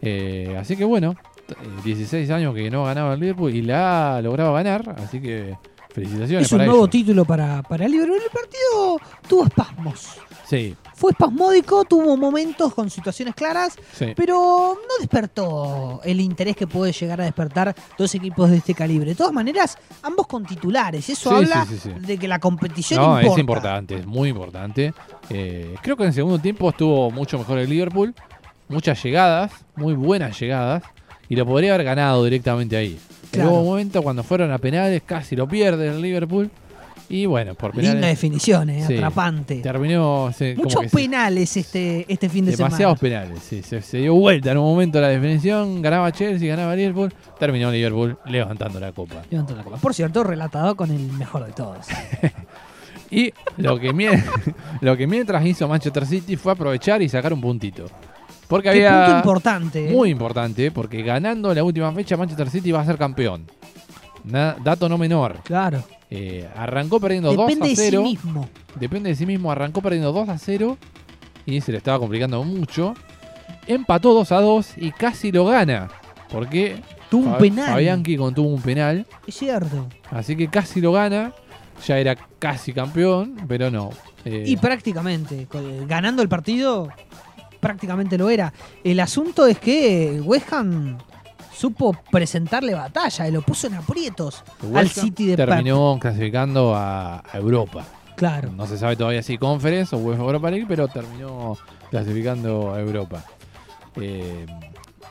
Eh, 0.00 0.56
así 0.58 0.76
que 0.76 0.84
bueno, 0.84 1.16
16 1.84 2.30
años 2.30 2.54
que 2.54 2.70
no 2.70 2.84
ganaba 2.84 3.14
el 3.14 3.20
Liverpool 3.20 3.54
y 3.54 3.62
la 3.62 4.16
ha 4.16 4.22
logrado 4.22 4.52
ganar, 4.54 4.96
así 4.98 5.20
que 5.20 5.56
felicitaciones 5.90 6.46
Es 6.46 6.52
un 6.52 6.58
para 6.58 6.66
nuevo 6.66 6.84
ellos. 6.84 6.90
título 6.90 7.24
para, 7.24 7.62
para 7.62 7.86
Liverpool. 7.88 8.18
El 8.22 8.30
partido 8.30 9.00
tuvo 9.28 9.44
espasmos. 9.44 10.08
Sí, 10.48 10.76
Fue 10.94 11.12
espasmódico, 11.12 11.84
tuvo 11.84 12.14
momentos 12.16 12.74
con 12.74 12.90
situaciones 12.90 13.34
claras, 13.34 13.74
sí. 13.94 14.12
pero 14.14 14.74
no 14.76 14.94
despertó 15.00 16.00
el 16.04 16.20
interés 16.20 16.56
que 16.56 16.66
puede 16.66 16.92
llegar 16.92 17.22
a 17.22 17.24
despertar 17.24 17.74
dos 17.96 18.14
equipos 18.14 18.50
de 18.50 18.58
este 18.58 18.74
calibre. 18.74 19.10
De 19.10 19.14
todas 19.14 19.32
maneras, 19.32 19.78
ambos 20.02 20.26
con 20.26 20.44
titulares. 20.44 21.08
Eso 21.08 21.30
Sí, 21.30 21.36
habla 21.36 21.64
sí. 21.66 21.90
de 22.00 22.18
que 22.18 22.28
la 22.28 22.38
competición 22.38 23.00
No, 23.00 23.16
importa. 23.18 23.32
es 23.34 23.38
importante, 23.38 23.94
es 23.96 24.06
muy 24.06 24.28
importante. 24.28 24.92
Eh, 25.30 25.74
creo 25.82 25.96
que 25.96 26.02
en 26.02 26.08
el 26.08 26.14
segundo 26.14 26.38
tiempo 26.38 26.68
estuvo 26.68 27.10
mucho 27.10 27.38
mejor 27.38 27.58
el 27.58 27.70
Liverpool. 27.70 28.14
Muchas 28.68 29.02
llegadas, 29.02 29.52
muy 29.74 29.94
buenas 29.94 30.38
llegadas. 30.38 30.82
Y 31.32 31.36
lo 31.36 31.46
podría 31.46 31.72
haber 31.74 31.86
ganado 31.86 32.22
directamente 32.24 32.76
ahí. 32.76 32.98
Pero 33.30 33.44
Claro. 33.44 33.50
hubo 33.52 33.60
un 33.62 33.66
momento 33.68 34.02
cuando 34.02 34.22
fueron 34.22 34.52
a 34.52 34.58
penales, 34.58 35.00
casi 35.06 35.34
lo 35.34 35.48
pierde 35.48 35.88
el 35.88 36.02
Liverpool. 36.02 36.50
Y 37.08 37.24
bueno, 37.26 37.54
por 37.54 37.74
Linda 37.74 37.92
penales 37.92 38.10
definición, 38.10 38.68
eh, 38.70 38.84
Sí. 38.86 38.94
atrapante. 38.96 39.56
terminó. 39.62 40.30
se- 40.36 40.54
como 40.54 40.64
Muchos 40.64 40.90
se- 40.90 40.96
penales 40.96 41.56
este, 41.56 42.04
este 42.06 42.28
fin 42.28 42.44
de 42.44 42.50
demasiados 42.54 42.98
semana. 42.98 43.22
penales. 43.24 43.42
Sí, 43.48 43.62
se, 43.62 43.80
se 43.80 43.98
dio 43.98 44.14
vuelta 44.14 44.52
en 44.52 44.58
un 44.58 44.64
momento 44.64 45.00
la 45.00 45.08
definición. 45.08 45.80
Ganaba 45.80 46.12
Chelsea, 46.12 46.48
ganaba 46.48 46.76
Liverpool. 46.76 47.12
Terminó 47.38 47.70
Liverpool 47.70 48.18
levantando 48.26 48.78
la 48.78 48.92
copa. 48.92 49.22
Levantó 49.30 49.56
la 49.56 49.62
copa. 49.62 49.76
Por 49.78 49.94
cierto, 49.94 50.22
relatado 50.24 50.74
con 50.76 50.90
el 50.90 51.00
mejor 51.12 51.46
de 51.46 51.52
todos. 51.52 51.86
Y 53.10 53.32
lo 53.58 53.78
que, 53.78 53.92
mie- 53.92 54.22
lo 54.80 54.96
que 54.96 55.06
mientras 55.06 55.44
hizo 55.44 55.68
Manchester 55.68 56.06
City 56.06 56.36
fue 56.36 56.52
aprovechar 56.52 57.02
y 57.02 57.08
sacar 57.10 57.32
un 57.34 57.40
puntito. 57.42 57.86
Porque 58.52 58.70
Qué 58.70 58.86
había. 58.86 59.04
punto 59.06 59.16
importante. 59.18 59.88
eh. 59.88 59.92
Muy 59.92 60.10
importante, 60.10 60.70
porque 60.70 61.02
ganando 61.02 61.54
la 61.54 61.64
última 61.64 61.90
fecha, 61.92 62.16
Manchester 62.16 62.50
City 62.50 62.70
va 62.70 62.80
a 62.82 62.84
ser 62.84 62.98
campeón. 62.98 63.46
Na- 64.24 64.56
dato 64.62 64.88
no 64.88 64.98
menor. 64.98 65.40
Claro. 65.42 65.82
Eh, 66.10 66.46
arrancó 66.54 67.00
perdiendo 67.00 67.30
Depende 67.30 67.54
2 67.54 67.62
a 67.62 67.70
de 67.70 67.76
sí 67.76 67.82
0. 67.90 68.02
mismo. 68.02 68.48
Depende 68.78 69.08
de 69.10 69.16
sí 69.16 69.24
mismo. 69.24 69.50
Arrancó 69.50 69.80
perdiendo 69.80 70.12
2 70.12 70.28
a 70.28 70.36
0. 70.38 70.76
Y 71.46 71.60
se 71.62 71.72
le 71.72 71.78
estaba 71.78 71.98
complicando 71.98 72.44
mucho. 72.44 72.94
Empató 73.66 74.12
2 74.14 74.30
a 74.32 74.40
2 74.40 74.74
y 74.76 74.90
casi 74.92 75.32
lo 75.32 75.46
gana. 75.46 75.88
Porque 76.30 76.76
Tuvo 77.10 77.30
un 77.32 77.38
penal. 77.38 77.70
Fabianchi 77.70 78.16
contuvo 78.16 78.48
un 78.48 78.60
penal. 78.62 79.06
Es 79.26 79.34
cierto. 79.36 79.88
Así 80.10 80.36
que 80.36 80.48
casi 80.48 80.80
lo 80.80 80.92
gana. 80.92 81.32
Ya 81.86 81.98
era 81.98 82.14
casi 82.38 82.72
campeón, 82.72 83.36
pero 83.48 83.70
no. 83.70 83.90
Eh, 84.24 84.44
Y 84.46 84.56
prácticamente, 84.56 85.46
co- 85.50 85.60
ganando 85.88 86.22
el 86.22 86.28
partido, 86.28 86.88
prácticamente 87.62 88.18
lo 88.18 88.28
era. 88.28 88.52
El 88.82 88.98
asunto 88.98 89.46
es 89.46 89.56
que 89.58 90.20
West 90.24 90.52
Ham 90.52 90.98
supo 91.54 91.96
presentarle 92.10 92.74
batalla 92.74 93.28
y 93.28 93.30
lo 93.30 93.40
puso 93.42 93.68
en 93.68 93.74
aprietos 93.74 94.42
al 94.74 94.88
City 94.88 95.26
de 95.26 95.36
terminó 95.36 95.96
clasificando 96.00 96.74
a, 96.74 97.20
a 97.20 97.38
Europa. 97.38 97.84
Claro. 98.16 98.50
No 98.50 98.66
se 98.66 98.76
sabe 98.76 98.96
todavía 98.96 99.22
si 99.22 99.38
Conference 99.38 99.94
o 99.94 100.00
UEFA 100.00 100.22
Europa 100.22 100.50
League, 100.50 100.66
pero 100.68 100.88
terminó 100.88 101.56
clasificando 101.88 102.74
a 102.74 102.80
Europa. 102.80 103.24
Eh, 103.96 104.44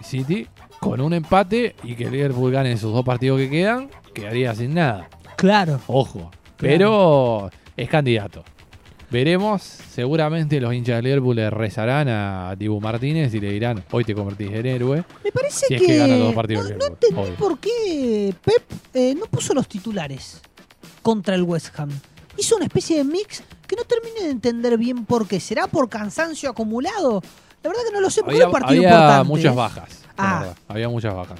City 0.03 0.45
con 0.79 0.99
un 0.99 1.13
empate 1.13 1.75
y 1.83 1.95
que 1.95 2.09
Liverpool 2.09 2.51
gane 2.51 2.75
sus 2.75 2.91
dos 2.91 3.05
partidos 3.05 3.39
que 3.39 3.49
quedan, 3.49 3.89
quedaría 4.13 4.53
sin 4.55 4.73
nada. 4.73 5.07
Claro. 5.37 5.79
Ojo. 5.87 6.31
Pero 6.57 7.49
es 7.77 7.87
candidato. 7.87 8.43
Veremos, 9.11 9.61
seguramente 9.61 10.61
los 10.61 10.73
hinchas 10.73 10.95
de 10.97 11.01
Liverpool 11.01 11.35
le 11.35 11.49
rezarán 11.49 12.07
a 12.07 12.55
Dibu 12.57 12.79
Martínez 12.79 13.33
y 13.33 13.41
le 13.41 13.51
dirán, 13.51 13.83
hoy 13.91 14.05
te 14.05 14.15
convertís 14.15 14.51
en 14.53 14.65
héroe. 14.65 15.03
Me 15.23 15.31
parece 15.33 15.65
Si 15.67 15.73
es 15.75 15.81
que, 15.81 15.87
que 15.87 15.97
gana 15.97 16.15
los 16.15 16.33
partidos 16.33 16.69
no, 16.71 16.77
no 16.77 16.85
entendí 16.85 17.31
por 17.37 17.59
qué 17.59 18.33
Pep 18.43 18.63
eh, 18.93 19.13
no 19.15 19.25
puso 19.25 19.53
los 19.53 19.67
titulares 19.67 20.41
contra 21.01 21.35
el 21.35 21.43
West 21.43 21.77
Ham. 21.77 21.89
Hizo 22.37 22.55
una 22.55 22.65
especie 22.65 22.97
de 22.99 23.03
mix 23.03 23.43
que 23.67 23.75
no 23.75 23.83
terminé 23.83 24.21
de 24.23 24.29
entender 24.31 24.77
bien 24.77 25.03
por 25.05 25.27
qué. 25.27 25.41
¿Será 25.41 25.67
por 25.67 25.89
cansancio 25.89 26.49
acumulado? 26.49 27.21
La 27.63 27.69
verdad 27.69 27.83
que 27.87 27.93
no 27.93 27.99
lo 27.99 28.09
sé, 28.09 28.21
porque 28.21 28.35
Había, 28.41 28.43
era 28.43 28.47
un 28.47 28.53
partido 28.53 28.79
había 28.79 28.89
importante. 28.97 29.27
muchas 29.27 29.55
bajas. 29.55 29.99
Ah. 30.17 30.53
Había 30.69 30.87
muchas 30.87 31.13
bajas. 31.13 31.39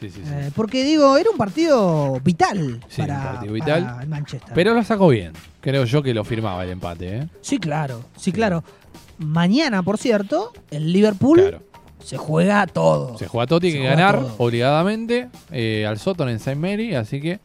Sí, 0.00 0.08
sí, 0.10 0.20
sí. 0.24 0.30
Eh, 0.32 0.50
porque 0.54 0.82
digo, 0.82 1.16
era 1.16 1.30
un 1.30 1.36
partido 1.38 2.20
vital 2.22 2.80
Sí, 2.88 3.02
para, 3.02 3.16
un 3.18 3.24
partido 3.24 3.52
vital. 3.52 3.84
para 3.84 4.02
el 4.02 4.08
Manchester. 4.08 4.52
Pero 4.54 4.74
lo 4.74 4.82
sacó 4.82 5.08
bien. 5.08 5.32
Creo 5.66 5.84
yo 5.84 6.00
que 6.00 6.14
lo 6.14 6.22
firmaba 6.22 6.62
el 6.62 6.70
empate, 6.70 7.16
¿eh? 7.16 7.28
sí, 7.40 7.58
claro, 7.58 8.04
sí, 8.16 8.30
claro. 8.30 8.62
Mañana, 9.18 9.82
por 9.82 9.98
cierto, 9.98 10.52
el 10.70 10.92
Liverpool 10.92 11.40
Claro. 11.40 11.62
se 12.04 12.16
juega 12.16 12.64
todo. 12.68 13.18
Se 13.18 13.26
juega 13.26 13.48
todo, 13.48 13.58
tiene 13.58 13.78
Se 13.78 13.82
que 13.82 13.88
ganar 13.88 14.20
todo. 14.20 14.34
obligadamente 14.38 15.28
eh, 15.50 15.84
al 15.84 15.98
Soton 15.98 16.28
en 16.28 16.36
St. 16.36 16.54
Mary, 16.54 16.94
así 16.94 17.20
que 17.20 17.40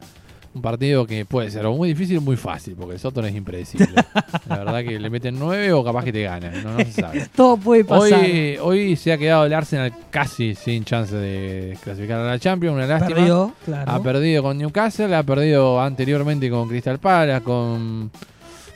un 0.53 0.61
partido 0.61 1.05
que 1.05 1.25
puede 1.25 1.49
ser 1.49 1.65
o 1.65 1.73
muy 1.73 1.89
difícil 1.89 2.17
o 2.17 2.21
muy 2.21 2.35
fácil, 2.35 2.75
porque 2.75 2.95
el 2.95 2.99
Soton 2.99 3.25
es 3.25 3.35
impredecible. 3.35 3.87
La 4.49 4.57
verdad 4.59 4.83
que 4.83 4.99
le 4.99 5.09
meten 5.09 5.39
nueve 5.39 5.71
o 5.71 5.83
capaz 5.83 6.03
que 6.03 6.11
te 6.11 6.23
ganan, 6.23 6.61
no, 6.63 6.73
no 6.73 6.79
se 6.79 6.91
sabe. 6.91 7.27
Todo 7.35 7.57
puede 7.57 7.85
pasar. 7.85 8.19
Hoy, 8.19 8.57
hoy 8.61 8.95
se 8.95 9.13
ha 9.13 9.17
quedado 9.17 9.45
el 9.45 9.53
Arsenal 9.53 9.93
casi 10.09 10.55
sin 10.55 10.83
chance 10.83 11.15
de 11.15 11.77
clasificar 11.83 12.19
a 12.19 12.25
la 12.25 12.39
Champions, 12.39 12.75
una 12.75 12.85
lástima. 12.85 13.15
Perdió, 13.15 13.53
claro. 13.63 13.91
Ha 13.91 14.03
perdido 14.03 14.43
con 14.43 14.57
Newcastle, 14.57 15.15
ha 15.15 15.23
perdido 15.23 15.81
anteriormente 15.81 16.49
con 16.49 16.67
Crystal 16.67 16.99
Palace, 16.99 17.43
con 17.43 18.11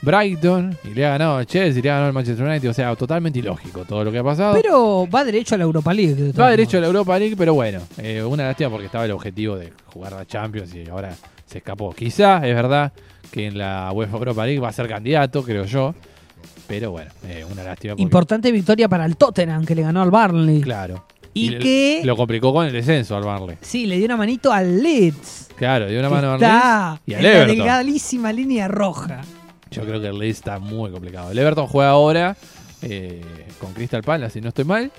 Brighton, 0.01 0.77
y 0.83 0.93
le 0.93 1.05
ha 1.05 1.09
ganado 1.09 1.37
al 1.37 1.45
Chelsea, 1.45 1.81
le 1.81 1.89
ha 1.89 1.93
ganado 1.93 2.07
al 2.07 2.13
Manchester 2.13 2.45
United, 2.45 2.69
o 2.69 2.73
sea, 2.73 2.95
totalmente 2.95 3.39
ilógico 3.39 3.83
todo 3.85 4.03
lo 4.03 4.11
que 4.11 4.19
ha 4.19 4.23
pasado. 4.23 4.53
Pero 4.53 5.07
va 5.13 5.25
derecho 5.25 5.55
a 5.55 5.57
la 5.57 5.63
Europa 5.65 5.93
League. 5.93 6.13
de 6.13 6.31
Va 6.31 6.51
derecho 6.51 6.77
a 6.77 6.81
la. 6.81 6.87
Europa 6.87 7.17
League, 7.19 7.35
pero 7.35 7.53
bueno, 7.53 7.81
eh, 7.97 8.23
una 8.23 8.45
lástima 8.45 8.69
porque 8.69 8.85
estaba 8.85 9.05
el 9.05 9.11
objetivo 9.11 9.57
de 9.57 9.73
jugar 9.87 10.13
la 10.13 10.25
Champions 10.25 10.73
y 10.75 10.87
ahora 10.87 11.15
se 11.55 11.59
escapó. 11.59 11.93
Quizá 11.93 12.45
es 12.45 12.53
verdad 12.53 12.91
que 13.31 13.47
en 13.47 13.57
la 13.57 13.89
UEFA 13.93 14.17
Europa 14.17 14.45
League 14.45 14.59
va 14.59 14.67
a 14.67 14.73
ser 14.73 14.89
candidato, 14.89 15.41
creo 15.41 15.63
yo, 15.63 15.95
pero 16.67 16.91
bueno, 16.91 17.11
eh, 17.25 17.45
una 17.49 17.63
lástima. 17.63 17.93
Porque, 17.93 18.01
Importante 18.03 18.51
victoria 18.51 18.89
para 18.89 19.05
el 19.05 19.15
Tottenham, 19.15 19.63
que 19.65 19.73
le 19.73 19.81
ganó 19.83 20.01
al 20.01 20.11
Barnley. 20.11 20.59
Claro. 20.61 21.05
Y 21.33 21.49
le- 21.51 21.59
que- 21.59 22.01
Lo 22.03 22.17
complicó 22.17 22.51
con 22.53 22.65
el 22.65 22.73
descenso 22.73 23.15
al 23.15 23.23
Barley. 23.23 23.57
Sí, 23.61 23.85
le 23.85 23.95
dio 23.97 24.05
una 24.05 24.17
manito 24.17 24.51
al 24.51 24.83
Leeds. 24.83 25.49
Claro, 25.55 25.87
dio 25.87 25.99
una 25.99 26.09
que 26.09 26.13
mano 26.15 26.33
al 26.33 26.41
está 26.43 26.89
Leeds 26.89 27.01
y 27.07 27.11
en 27.13 27.17
al 27.17 27.23
la 27.23 27.29
Everton. 27.31 27.55
delgadísima 27.57 28.33
línea 28.33 28.67
roja. 28.67 29.21
Yo 29.71 29.83
creo 29.83 30.01
que 30.01 30.07
el 30.07 30.19
Leeds 30.19 30.37
está 30.39 30.59
muy 30.59 30.91
complicado. 30.91 31.31
El 31.31 31.37
Everton 31.39 31.67
juega 31.67 31.91
ahora 31.91 32.35
eh, 32.81 33.21
con 33.61 33.71
Crystal 33.73 34.01
Palace, 34.03 34.33
si 34.33 34.41
no 34.41 34.49
estoy 34.49 34.65
mal. 34.65 34.91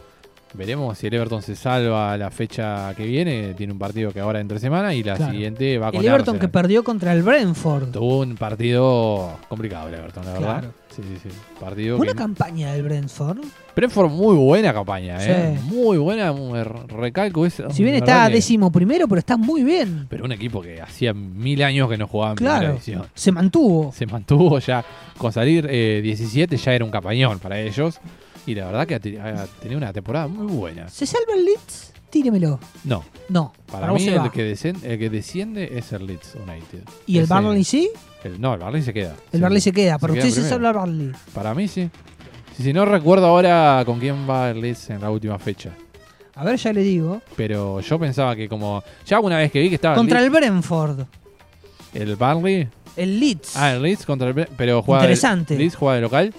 Veremos 0.57 0.97
si 0.99 1.07
el 1.07 1.15
Everton 1.15 1.43
se 1.43 1.55
salva 1.55 2.17
la 2.17 2.31
fecha 2.31 2.95
que 2.97 3.05
viene. 3.07 3.55
Tiene 3.55 3.73
un 3.73 3.79
partido 3.79 4.13
que 4.13 4.21
ahora 4.21 4.41
entre 4.41 4.59
semana 4.59 4.95
y 4.95 5.03
la 5.03 5.17
Claro. 5.17 5.33
siguiente 5.33 5.79
va 5.79 5.91
con 5.93 6.01
El 6.01 6.07
Everton 6.07 6.35
que 6.39 6.47
Arsenal. 6.47 6.51
perdió 6.51 6.85
contra 6.85 7.13
el 7.13 7.23
Brentford. 7.23 7.91
Tuvo 7.93 8.21
un 8.21 8.35
partido 8.37 9.39
complicado 9.49 9.89
el 9.89 9.95
Everton, 9.95 10.25
la 10.25 10.33
verdad. 10.33 10.65
Sí, 10.95 11.03
sí, 11.03 11.19
sí. 11.25 11.29
Partido 11.61 11.99
Buena 11.99 12.13
que... 12.13 12.19
campaña 12.19 12.73
del 12.73 12.83
Brentford. 12.85 13.39
Brentford 13.75 14.11
muy 14.11 14.35
buena 14.37 14.73
campaña, 14.73 15.19
¿eh? 15.21 15.59
Sí. 15.61 15.69
Muy 15.75 15.99
buena, 15.99 16.33
recalco 16.89 17.45
eso. 17.45 17.69
Si 17.71 17.83
bien 17.83 17.97
está 17.97 18.29
que- 18.29 18.35
décimo 18.37 18.73
primero, 18.73 19.07
pero 19.07 19.19
está 19.19 19.37
muy 19.37 19.63
bien. 19.63 20.07
Pero 20.09 20.25
un 20.25 20.33
equipo 20.33 20.63
que 20.63 20.81
hacía 20.81 21.13
mil 21.13 21.63
años 21.63 21.91
que 21.91 21.99
no 21.99 22.07
jugaba 22.07 22.31
en 22.33 22.37
primera 22.37 22.59
Claro. 22.59 22.73
división. 22.75 23.03
Se 23.15 23.31
mantuvo. 23.31 23.93
Se 23.93 24.07
mantuvo 24.07 24.59
ya, 24.59 24.83
con 25.19 25.33
salir 25.33 25.67
eh, 25.69 26.01
17 26.03 26.57
ya 26.57 26.73
era 26.73 26.85
un 26.85 26.91
campañón 26.91 27.39
para 27.41 27.61
ellos. 27.61 28.01
Y 28.47 28.55
la 28.55 28.67
verdad 28.67 28.87
que 28.87 28.95
ha, 28.95 29.01
te- 29.01 29.21
ha 29.21 29.47
tenido 29.61 29.79
una 29.79 29.93
temporada 29.93 30.29
muy 30.29 30.47
buena. 30.53 30.89
¿Se 30.89 31.05
salva 31.07 31.35
el 31.35 31.45
Leeds? 31.45 31.93
Tíremelo. 32.11 32.61
No, 32.85 33.05
No. 33.29 33.53
para, 33.71 33.93
mí 33.93 34.07
el 34.07 34.31
que, 34.31 34.55
descen- 34.55 34.83
el 34.85 34.99
que 34.99 35.11
desciende 35.11 35.77
es 35.77 35.93
el 35.93 36.07
Leeds 36.07 36.37
United. 36.37 36.83
¿Y 37.07 37.19
el 37.19 37.27
Barnley 37.27 37.65
sí? 37.65 37.91
el- 38.25 38.41
no, 38.41 38.55
el 38.55 38.61
Barley 38.61 38.83
se 38.83 38.95
queda. 38.95 39.15
El 39.33 39.39
Sí, 39.39 39.41
Barley 39.41 39.61
se 39.61 39.73
queda. 39.73 39.99
Pero 39.99 40.15
usted 40.15 40.31
se 40.31 40.49
salva 40.49 40.69
el 40.71 40.75
Barley. 40.77 41.13
Para 41.35 41.55
mí 41.55 41.67
sí. 41.69 41.91
Si, 42.57 42.73
no 42.73 42.85
recuerdo 42.87 43.27
ahora 43.27 43.83
con 43.85 43.99
quién 44.01 44.29
va 44.31 44.51
el 44.51 44.61
Leeds 44.63 44.91
en 44.91 45.01
la 45.03 45.11
última 45.11 45.39
fecha. 45.39 45.71
A 46.37 46.45
ver, 46.45 46.57
ya 46.57 46.73
le 46.73 46.81
digo. 46.83 47.21
Pero 47.37 47.81
yo 47.81 47.99
pensaba 47.99 48.35
que 48.37 48.49
como... 48.49 48.83
Ya 49.07 49.21
una 49.21 49.39
vez 49.39 49.51
que 49.51 49.61
vi 49.61 49.69
que 49.69 49.75
estaba 49.75 49.95
Contra 49.95 50.21
el, 50.21 50.27
el 50.27 50.31
Brentford. 50.31 51.01
Leeds- 51.01 51.07
el 51.95 52.17
Barley... 52.17 52.69
El 52.97 53.21
Leeds. 53.21 53.57
Ah, 53.57 53.73
el 53.75 53.83
Leeds 53.83 54.07
contra 54.07 54.29
el... 54.29 54.35
Bre- 54.35 54.49
Pero 54.57 54.83
juega... 54.83 55.03
Interesante. 55.03 55.57
Leeds 55.59 55.77
juega 55.77 55.97
de 55.97 56.01
local. 56.03 56.35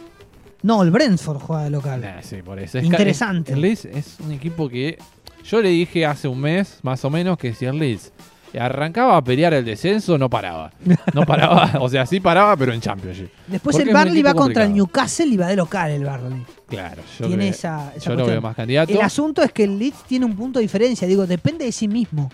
No, 0.63 0.81
el 0.83 0.91
Brentford 0.91 1.37
juega 1.39 1.63
de 1.65 1.69
local. 1.69 2.01
Nah, 2.01 2.21
sí, 2.21 2.37
por 2.41 2.59
eso. 2.59 2.77
Es 2.79 2.85
Interesante. 2.85 3.53
El 3.53 3.61
Leeds 3.61 3.85
es 3.85 4.17
un 4.19 4.31
equipo 4.31 4.67
que. 4.69 4.97
Yo 5.43 5.61
le 5.61 5.69
dije 5.69 6.05
hace 6.05 6.27
un 6.27 6.39
mes, 6.41 6.79
más 6.83 7.05
o 7.05 7.09
menos, 7.09 7.37
que 7.37 7.53
si 7.53 7.65
el 7.65 7.77
Leeds 7.79 8.11
arrancaba 8.59 9.17
a 9.17 9.23
pelear 9.23 9.53
el 9.53 9.63
descenso, 9.63 10.17
no 10.17 10.29
paraba. 10.29 10.71
No 11.13 11.21
paraba, 11.25 11.73
o 11.79 11.87
sea, 11.89 12.05
sí 12.05 12.19
paraba, 12.19 12.57
pero 12.57 12.73
en 12.73 12.81
Championship. 12.81 13.29
Después 13.45 13.75
Porque 13.75 13.89
el 13.89 13.93
Barley 13.93 14.21
va 14.23 14.33
contra 14.33 14.63
el. 14.63 14.73
Newcastle 14.73 15.27
y 15.27 15.37
va 15.37 15.47
de 15.47 15.55
local 15.55 15.91
el 15.91 16.03
Barley. 16.03 16.43
Claro, 16.67 17.03
yo, 17.19 17.27
tiene 17.27 17.43
creo- 17.43 17.49
esa, 17.51 17.93
esa 17.95 18.05
yo 18.05 18.11
lo 18.11 18.15
cuestión. 18.17 18.27
veo 18.27 18.41
más 18.41 18.55
candidato. 18.55 18.91
El 18.91 19.01
asunto 19.01 19.41
es 19.43 19.51
que 19.53 19.63
el 19.65 19.77
Leeds 19.77 20.03
tiene 20.05 20.25
un 20.25 20.35
punto 20.35 20.59
de 20.59 20.63
diferencia. 20.63 21.07
Digo, 21.07 21.27
depende 21.27 21.65
de 21.65 21.71
sí 21.71 21.87
mismo. 21.87 22.29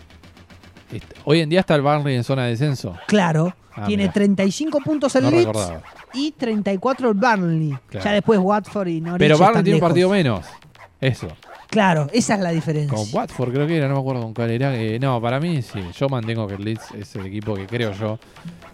Hoy 1.26 1.40
en 1.42 1.50
día 1.50 1.62
está 1.62 1.76
el 1.76 1.82
Barley 1.82 2.16
en 2.16 2.24
zona 2.24 2.44
de 2.46 2.52
descenso. 2.52 2.96
Claro. 3.08 3.56
Ah, 3.76 3.86
tiene 3.88 4.04
mirá. 4.04 4.14
35 4.14 4.80
puntos 4.80 5.16
el 5.16 5.24
No 5.24 5.32
Leeds 5.32 5.46
recordaba. 5.48 5.82
Y 6.14 6.32
34 6.32 7.10
el 7.10 7.14
Barnley. 7.16 7.78
Claro. 7.90 8.06
Ya 8.06 8.12
después 8.14 8.40
Watford 8.40 8.88
y 8.88 9.02
Norwich 9.02 9.20
Pero 9.20 9.36
están 9.36 9.64
tiene 9.64 9.76
un 9.76 9.82
partido 9.82 10.10
menos. 10.10 10.46
Eso. 11.02 11.28
Claro, 11.70 12.08
esa 12.14 12.36
es 12.36 12.40
la 12.40 12.52
diferencia. 12.52 12.96
Con 12.96 13.08
Watford 13.12 13.52
creo 13.52 13.66
que 13.68 13.76
era, 13.78 13.88
no 13.88 13.96
me 13.96 14.00
acuerdo 14.02 14.22
con 14.22 14.34
cuál 14.34 14.52
era. 14.52 14.76
Eh, 14.76 15.00
no, 15.00 15.20
para 15.20 15.40
mí 15.40 15.62
sí. 15.64 15.80
Yo 15.98 16.08
mantengo 16.08 16.48
que 16.48 16.54
el 16.54 16.64
Leeds 16.64 16.92
es 16.92 17.16
el 17.16 17.26
equipo 17.26 17.56
que 17.56 17.66
creo 17.66 17.92
yo 17.94 18.20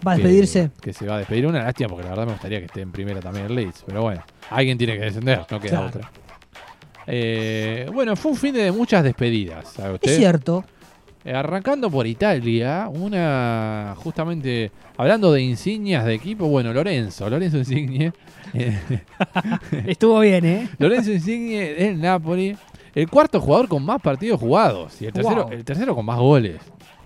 ¿Va 0.06 0.12
a 0.12 0.16
que- 0.16 0.22
despedirse? 0.22 0.70
Que, 0.82 0.92
se 0.92 1.06
va 1.06 1.14
a 1.14 1.18
despedir. 1.18 1.46
Una 1.46 1.62
lástima 1.62 1.88
porque 1.88 2.04
la 2.04 2.10
verdad 2.10 2.26
me 2.26 2.32
gustaría 2.32 2.58
que 2.60 2.66
esté 2.66 2.82
en 2.82 2.92
primera 2.92 3.20
también 3.20 3.46
el 3.46 3.54
Leeds. 3.54 3.84
Pero 3.86 4.02
bueno, 4.02 4.22
alguien 4.50 4.76
tiene 4.76 4.98
que 4.98 5.04
descender, 5.04 5.46
no 5.50 5.58
queda 5.60 5.70
Claro. 5.70 5.86
otra. 5.86 6.10
Eh, 7.06 7.88
bueno, 7.92 8.14
fue 8.16 8.32
un 8.32 8.36
fin 8.36 8.54
de 8.54 8.70
muchas 8.70 9.02
despedidas, 9.02 9.68
¿sabe 9.72 9.94
usted? 9.94 10.10
Es 10.12 10.16
cierto. 10.18 10.64
Eh, 11.22 11.34
arrancando 11.34 11.90
por 11.90 12.06
Italia, 12.06 12.88
una 12.90 13.94
justamente 13.98 14.70
hablando 14.96 15.30
de 15.32 15.42
insignias 15.42 16.06
de 16.06 16.14
equipo, 16.14 16.48
bueno, 16.48 16.72
Lorenzo, 16.72 17.28
Lorenzo 17.28 17.58
Insigne, 17.58 18.12
Estuvo 19.86 20.20
bien, 20.20 20.44
¿eh? 20.44 20.68
Lorenzo 20.78 21.12
Insigne 21.12 21.74
del 21.74 22.00
Napoli, 22.00 22.56
el 22.94 23.08
cuarto 23.08 23.40
jugador 23.40 23.68
con 23.68 23.84
más 23.84 24.00
partidos 24.00 24.40
jugados 24.40 25.00
y 25.02 25.06
el 25.06 25.12
tercero, 25.12 25.44
Wow. 25.44 25.52
el 25.52 25.64
tercero 25.64 25.94
con 25.94 26.04
más 26.06 26.18
goles. 26.18 26.56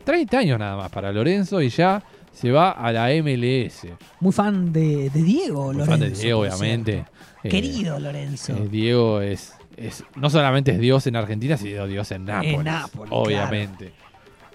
30 0.05 0.39
años 0.39 0.59
nada 0.59 0.77
más 0.77 0.91
para 0.91 1.11
Lorenzo 1.13 1.61
y 1.63 1.69
ya 1.71 2.03
se 2.33 2.51
va 2.51 2.71
a 2.73 2.93
la 2.93 3.09
MLS. 3.23 3.87
Muy 4.21 4.33
fan 4.33 4.73
de, 4.73 5.11
de 5.11 5.23
Diego, 5.23 5.65
Muy 5.67 5.75
Lorenzo. 5.77 5.91
fan 5.91 6.01
de 6.01 6.11
Diego, 6.11 6.41
obviamente. 6.41 6.93
cierto. 6.93 7.11
Eh, 7.45 7.49
Querido 7.49 7.99
Lorenzo. 7.99 8.53
eh, 8.57 8.69
Diego 8.71 9.21
es, 9.21 9.55
es 9.77 10.05
no 10.17 10.31
solamente 10.31 10.73
es 10.73 10.79
Dios 10.79 11.07
en 11.07 11.17
Argentina, 11.17 11.57
sino 11.57 11.87
Dios 11.87 12.11
en 12.13 12.25
Nápoles. 12.27 12.65
Nápoles, 12.65 13.09
obviamente. 13.13 13.93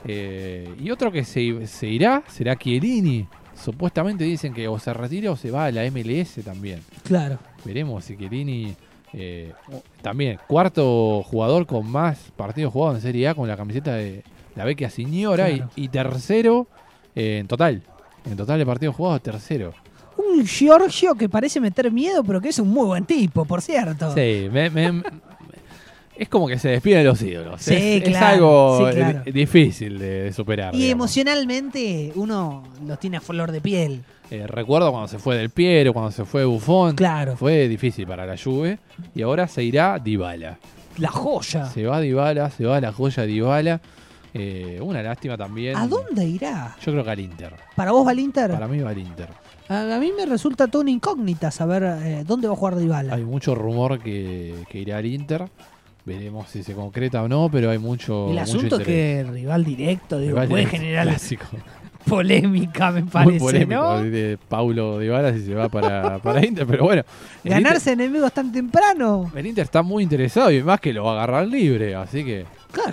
Eh, 0.06 0.74
y 0.82 0.92
otro 0.92 1.12
que 1.12 1.24
se, 1.24 1.68
se 1.68 1.88
irá 1.88 2.24
será 2.28 2.56
Chiellini. 2.58 3.28
Supuestamente 3.56 4.24
dicen 4.24 4.54
que 4.54 4.68
o 4.68 4.80
se 4.80 4.94
retira 4.94 5.32
o 5.32 5.36
se 5.36 5.52
va 5.52 5.66
a 5.66 5.72
la 5.72 5.84
MLS 5.92 6.42
también. 6.46 6.82
Claro. 7.04 7.38
Veremos 7.66 8.06
si 8.06 8.16
Chiellini 8.16 8.74
eh, 9.14 9.52
también 10.02 10.40
cuarto 10.48 11.24
jugador 11.24 11.66
con 11.66 11.90
más 11.90 12.32
partidos 12.38 12.72
jugados 12.72 12.96
en 12.98 13.02
Serie 13.02 13.28
A 13.28 13.36
con 13.36 13.48
la 13.48 13.58
camiseta 13.58 13.96
de 13.96 14.24
la 14.56 14.64
Vecchia 14.64 14.90
Signora 14.90 15.50
y- 15.76 15.88
tercero 15.90 16.68
eh, 17.16 17.40
en 17.40 17.48
total. 17.48 17.82
En 18.30 18.38
total 18.38 18.60
de 18.60 18.66
partidos 18.66 18.96
jugados, 18.96 19.22
tercero. 19.22 19.74
Un 20.18 20.46
Giorgio 20.46 21.16
que 21.16 21.28
parece 21.30 21.60
meter 21.60 21.92
miedo, 21.92 22.24
pero 22.24 22.40
que 22.42 22.50
es 22.50 22.60
un 22.60 22.70
muy 22.70 22.86
buen 22.86 23.06
tipo, 23.06 23.46
por 23.46 23.62
cierto. 23.62 24.14
Sí, 24.14 24.48
me- 24.52 24.70
me- 24.70 25.04
es 26.20 26.30
como 26.30 26.48
que 26.48 26.60
se 26.60 26.70
despide 26.70 26.98
de 26.98 27.04
los 27.06 27.22
ídolos. 27.22 27.62
Sí, 27.62 27.74
es, 27.76 28.04
es 28.04 28.10
claro, 28.10 28.28
algo 28.28 28.90
sí, 28.90 28.96
claro. 28.98 29.22
eh, 29.26 29.32
difícil 29.32 29.98
de 29.98 30.34
superar. 30.34 30.76
Y 30.76 30.80
digamos. 30.80 30.92
emocionalmente 31.16 32.12
uno 32.16 32.64
los 32.86 33.00
tiene 33.00 33.18
a 33.18 33.22
flor 33.22 33.52
de 33.52 33.62
piel. 33.62 34.04
Eh, 34.30 34.46
recuerdo 34.46 34.92
cuando 34.92 35.08
se 35.08 35.18
fue 35.18 35.38
Del 35.38 35.50
Piero, 35.50 35.92
cuando 35.94 36.12
se 36.12 36.24
fue 36.26 36.46
Buffon. 36.46 36.96
Claro. 36.96 37.36
Fue 37.36 37.68
difícil 37.68 38.06
para 38.06 38.26
la 38.28 38.36
Juve. 38.38 38.78
Y 39.16 39.24
ahora 39.24 39.48
se 39.48 39.64
irá 39.64 39.98
Dybala. 39.98 40.60
La 40.98 41.10
joya. 41.10 41.66
Se 41.68 41.86
va 41.86 42.00
Dybala, 42.00 42.52
se 42.52 42.66
va 42.66 42.80
la 42.80 42.92
joya 42.92 43.24
Dybala. 43.24 43.82
Eh, 44.34 44.78
una 44.82 45.02
lástima 45.02 45.36
también. 45.38 45.76
¿A 45.76 45.88
dónde 45.88 46.26
irá? 46.26 46.76
Yo 46.86 46.92
creo 46.92 47.04
que 47.04 47.10
al 47.10 47.20
Inter. 47.20 47.54
¿Para 47.76 47.92
vos 47.92 48.06
va 48.06 48.12
el 48.12 48.20
Inter? 48.20 48.52
Para 48.52 48.68
mí 48.68 48.80
va 48.80 48.92
al 48.92 48.98
Inter. 49.00 49.30
A, 49.70 49.96
a 49.96 50.00
mí 50.00 50.12
me 50.16 50.26
resulta 50.28 50.68
toda 50.68 50.84
una 50.84 50.92
incógnita 50.92 51.50
saber 51.50 51.84
eh, 52.04 52.24
dónde 52.28 52.48
va 52.48 52.54
a 52.54 52.58
jugar 52.58 52.76
Dybala. 52.76 53.16
Hay 53.16 53.24
mucho 53.24 53.56
rumor 53.56 54.00
que, 54.00 54.54
que 54.70 54.80
irá 54.80 54.98
al 54.98 55.06
Inter. 55.08 55.46
Veremos 56.06 56.50
si 56.50 56.64
se 56.64 56.74
concreta 56.74 57.22
o 57.22 57.28
no, 57.28 57.50
pero 57.52 57.70
hay 57.70 57.78
mucho. 57.78 58.26
el 58.30 58.32
mucho 58.32 58.42
asunto 58.42 58.80
es 58.80 58.86
que 58.86 59.26
rival 59.30 59.64
directo, 59.64 60.18
digo, 60.20 60.32
Rival 60.34 60.48
puede 60.48 60.66
directo, 60.66 60.82
generar, 60.82 61.08
clásico. 61.08 61.46
polémica, 62.08 62.92
me 62.92 63.04
parece, 63.04 63.32
Muy 63.32 63.40
polémico 63.40 63.82
¿no? 63.82 64.04
de 64.04 64.38
Paulo 64.48 65.00
Dybala 65.00 65.34
si 65.34 65.46
se 65.46 65.54
va 65.54 65.70
para, 65.70 66.18
para 66.20 66.44
Inter, 66.46 66.66
pero 66.66 66.86
bueno. 66.86 67.04
Ganarse 67.44 67.92
enemigos 67.92 68.32
tan 68.34 68.52
temprano. 68.52 69.24
Inter, 69.26 69.40
el 69.40 69.48
Inter 69.48 69.64
está 69.66 69.82
muy 69.84 70.04
interesado 70.04 70.52
y 70.52 70.64
más 70.64 70.80
que 70.80 70.94
lo 70.94 71.04
va 71.04 71.12
a 71.12 71.14
agarrar 71.16 71.48
libre, 71.48 71.96
así 71.96 72.24
que 72.24 72.46
Claro, 72.72 72.92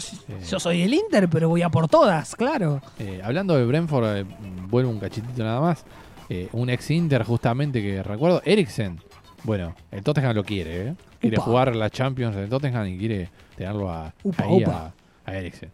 yo 0.48 0.58
soy 0.58 0.82
el 0.82 0.94
Inter, 0.94 1.28
pero 1.28 1.48
voy 1.50 1.62
a 1.62 1.68
por 1.68 1.86
todas, 1.88 2.34
claro. 2.34 2.80
eh, 2.98 3.20
hablando 3.22 3.56
de 3.56 3.64
Brentford, 3.66 4.16
eh, 4.16 4.24
vuelvo 4.68 4.90
un 4.90 4.98
cachitito 4.98 5.44
nada 5.44 5.60
más. 5.60 5.84
eh, 6.30 6.48
un 6.52 6.70
ex 6.70 6.90
Inter 6.90 7.22
justamente 7.24 7.82
que 7.82 8.02
recuerdo, 8.02 8.40
Eriksen. 8.44 8.98
Bueno, 9.46 9.74
el 9.92 10.02
Tottenham 10.02 10.34
lo 10.34 10.44
quiere, 10.44 10.88
¿eh? 10.88 10.94
Quiere 11.20 11.36
Upa. 11.36 11.44
jugar 11.44 11.76
la 11.76 11.88
Champions 11.88 12.34
del 12.36 12.48
Tottenham 12.48 12.86
y 12.88 12.98
quiere 12.98 13.30
tenerlo 13.56 13.90
a, 13.90 14.12
Upa, 14.24 14.44
ahí 14.44 14.62
a, 14.64 14.92
a 15.24 15.36
Eriksen. 15.36 15.70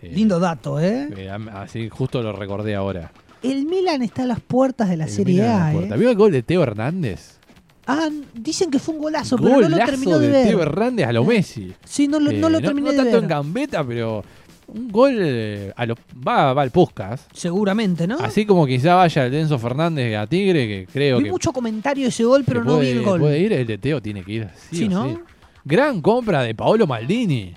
Eh, 0.00 0.12
Lindo 0.14 0.38
dato, 0.38 0.78
¿eh? 0.80 1.08
eh, 1.16 1.30
así 1.52 1.88
justo 1.88 2.22
lo 2.22 2.32
recordé 2.32 2.74
ahora. 2.74 3.10
El 3.42 3.66
Milan 3.66 4.02
está 4.02 4.22
a 4.22 4.26
las 4.26 4.40
puertas 4.40 4.88
de 4.88 4.96
la 4.96 5.04
El 5.04 5.10
Serie 5.10 5.42
Milan 5.42 5.90
A. 5.90 5.94
¿eh? 5.94 5.98
¿Vio 5.98 6.08
el 6.10 6.16
gol 6.16 6.32
de 6.32 6.42
Teo 6.42 6.62
Hernández? 6.62 7.38
Ah, 7.86 8.08
dicen 8.32 8.70
que 8.70 8.78
fue 8.78 8.94
un 8.94 9.02
golazo, 9.02 9.36
pero 9.36 9.60
no 9.60 9.68
lo 9.68 9.76
terminó 9.76 10.18
de, 10.18 10.26
de 10.28 10.32
ver. 10.32 10.46
Teo 10.48 10.62
Hernández 10.62 11.06
a 11.06 11.12
lo 11.12 11.24
Messi. 11.24 11.74
Sí, 11.84 12.08
no 12.08 12.18
lo, 12.18 12.32
no 12.32 12.46
Eh, 12.48 12.50
lo 12.50 12.60
terminé 12.62 12.92
de 12.92 12.96
tanto 12.96 13.12
ver. 13.12 13.22
en 13.24 13.28
gambeta, 13.28 13.84
pero 13.84 14.24
un 14.68 14.88
gol 14.90 15.16
eh, 15.20 15.72
a 15.76 15.86
lo, 15.86 15.94
va, 16.26 16.52
va 16.54 16.62
al 16.62 16.70
Puskas. 16.70 17.26
Seguramente, 17.32 18.06
¿no? 18.06 18.18
Así 18.18 18.44
como 18.46 18.66
quizá 18.66 18.94
vaya 18.96 19.26
el 19.26 19.32
Denso 19.32 19.58
Fernández 19.58 20.16
a 20.16 20.26
Tigre, 20.26 20.66
que 20.66 20.86
creo 20.92 21.18
Vi 21.18 21.24
que, 21.24 21.30
mucho 21.30 21.52
comentario 21.52 22.08
ese 22.08 22.24
gol, 22.24 22.44
pero 22.46 22.64
no 22.64 22.76
puede, 22.76 22.92
vi 22.92 22.98
el 22.98 23.04
gol. 23.04 23.20
puede 23.20 23.38
ir, 23.40 23.52
el 23.52 23.66
de 23.66 23.78
Teo 23.78 24.00
tiene 24.02 24.22
que 24.22 24.32
ir. 24.32 24.48
Sí, 24.70 24.76
Sí, 24.76 24.84
o 24.86 24.90
¿no? 24.90 25.08
sí. 25.08 25.18
Gran 25.64 26.00
compra 26.00 26.42
de 26.42 26.54
Paolo 26.54 26.86
Maldini, 26.86 27.54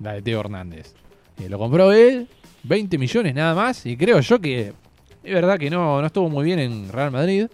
la 0.00 0.14
de 0.14 0.22
Teo 0.22 0.40
Hernández. 0.40 0.94
Eh, 1.38 1.48
lo 1.48 1.58
compró 1.58 1.92
él, 1.92 2.28
20 2.64 2.98
millones 2.98 3.34
nada 3.34 3.54
más, 3.54 3.84
y 3.86 3.96
creo 3.96 4.20
yo 4.20 4.40
que 4.40 4.72
es 5.22 5.34
verdad 5.34 5.58
que 5.58 5.68
no, 5.70 6.00
no 6.00 6.06
estuvo 6.06 6.28
muy 6.30 6.44
bien 6.44 6.58
en 6.58 6.90
Real 6.90 7.10
Madrid, 7.10 7.46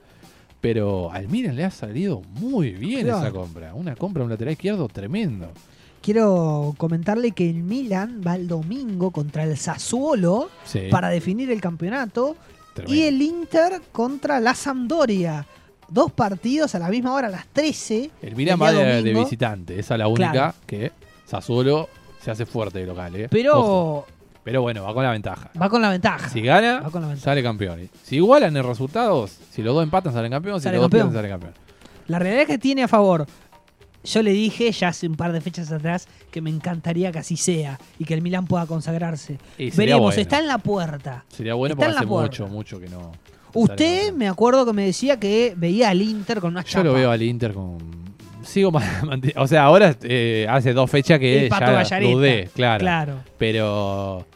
pero 0.61 1.13
al 1.13 1.29
Milan 1.29 1.55
le 1.57 1.65
ha 1.65 1.71
salido 1.71 2.23
muy 2.41 2.71
bien 2.73 3.03
Claro. 3.05 3.19
esa 3.21 3.31
compra. 3.31 3.75
Una 3.75 3.95
compra 3.95 4.25
un 4.25 4.31
lateral 4.31 4.53
izquierdo 4.53 4.89
tremendo. 4.89 5.51
Quiero 6.07 6.73
comentarle 6.79 7.33
que 7.33 7.51
el 7.51 7.65
Milan 7.65 8.21
va 8.25 8.37
el 8.37 8.47
domingo 8.47 9.11
contra 9.11 9.43
el 9.43 9.57
Sassuolo 9.59 10.51
Sí, 10.65 10.83
para 10.89 11.09
definir 11.09 11.51
el 11.51 11.61
campeonato 11.61 12.37
tremendo. 12.75 12.95
y 12.97 13.03
el 13.09 13.21
Inter 13.21 13.83
contra 13.91 14.39
la 14.39 14.55
Sampdoria. 14.55 15.45
Dos 15.89 16.13
partidos 16.13 16.77
a 16.77 16.79
la 16.79 16.91
misma 16.91 17.13
hora, 17.13 17.27
a 17.27 17.31
las 17.33 17.47
13. 17.49 18.09
El 18.23 18.37
Milan 18.37 18.57
va 18.63 18.71
de, 18.73 19.03
visitante, 19.13 19.81
esa 19.81 19.95
es 19.95 19.99
la 19.99 20.07
única 20.07 20.31
Claro. 20.31 20.55
que 20.65 20.93
Sassuolo 21.25 21.89
se 22.23 22.31
hace 22.31 22.47
fuerte 22.47 22.79
de 22.79 22.87
local. 22.87 23.17
¿eh? 23.17 23.27
Pero 23.29 23.59
Ojo. 23.59 24.07
Pero 24.45 24.63
bueno, 24.63 24.85
va 24.85 24.95
con 24.95 25.03
la 25.03 25.11
ventaja. 25.11 25.51
va 25.61 25.69
con 25.69 25.83
la 25.83 25.91
ventaja. 25.91 26.29
Si 26.29 26.41
gana, 26.41 26.83
Va 26.83 26.91
con 26.93 27.03
la 27.03 27.09
ventaja. 27.09 27.25
sale 27.25 27.43
campeón. 27.43 27.91
Si 28.05 28.15
igualan 28.15 28.57
en 28.57 28.63
resultados, 28.63 29.39
si 29.51 29.61
los 29.61 29.75
dos 29.75 29.83
empatan, 29.83 30.13
salen 30.13 30.31
campeón. 30.31 30.61
Si 30.61 30.65
Sale 30.65 30.77
los 30.77 30.83
dos 30.85 30.91
pierden, 30.93 31.13
sale 31.13 31.29
campeón. 31.29 31.53
La 32.07 32.21
realidad 32.21 32.43
es 32.43 32.47
que 32.47 32.59
tiene 32.59 32.85
a 32.85 32.89
favor. 32.89 33.27
Yo 34.07 34.23
le 34.23 34.31
dije 34.33 34.71
ya 34.73 34.89
hace 34.89 35.07
un 35.07 35.15
par 35.17 35.33
de 35.33 35.41
fechas 35.41 35.71
atrás 35.73 36.09
que 36.31 36.41
me 36.41 36.51
encantaría 36.51 37.13
que 37.13 37.19
así 37.19 37.37
sea 37.37 37.79
y 37.99 38.05
que 38.05 38.15
el 38.15 38.23
Milan 38.23 38.47
pueda 38.47 38.67
consagrarse. 38.67 39.39
Y 39.59 39.71
Veremos, 39.71 40.01
bueno. 40.03 40.21
está 40.21 40.39
en 40.39 40.47
la 40.47 40.59
puerta. 40.59 41.25
Sería 41.29 41.55
bueno 41.55 41.75
Está 41.75 41.87
porque 41.87 41.99
hace 41.99 42.07
puerta. 42.07 42.43
mucho, 42.45 42.47
mucho 42.49 42.81
que 42.81 42.89
no. 42.89 43.13
Usted 43.53 44.13
me 44.13 44.29
acuerdo 44.29 44.67
que 44.67 44.73
me 44.73 44.85
decía 44.87 45.19
que 45.19 45.55
veía 45.57 45.89
al 45.91 46.03
Inter 46.03 46.41
con 46.41 46.53
una 46.53 46.63
Yo 46.65 46.85
lo 46.85 46.93
veo 46.93 47.11
al 47.11 47.23
Inter 47.23 47.53
con. 47.53 47.79
Sigo. 48.43 48.71
O 49.37 49.47
sea, 49.49 49.65
ahora 49.65 49.97
eh, 50.03 50.47
hace 50.49 50.73
dos 50.73 50.91
fechas 50.91 51.19
que 51.19 51.45
El 51.45 51.49
Pato 51.49 51.67
ya 51.67 51.73
Gallareta. 51.73 52.13
dudé, 52.13 52.49
claro. 52.55 52.81
Claro. 52.81 53.15
Pero. 53.39 54.27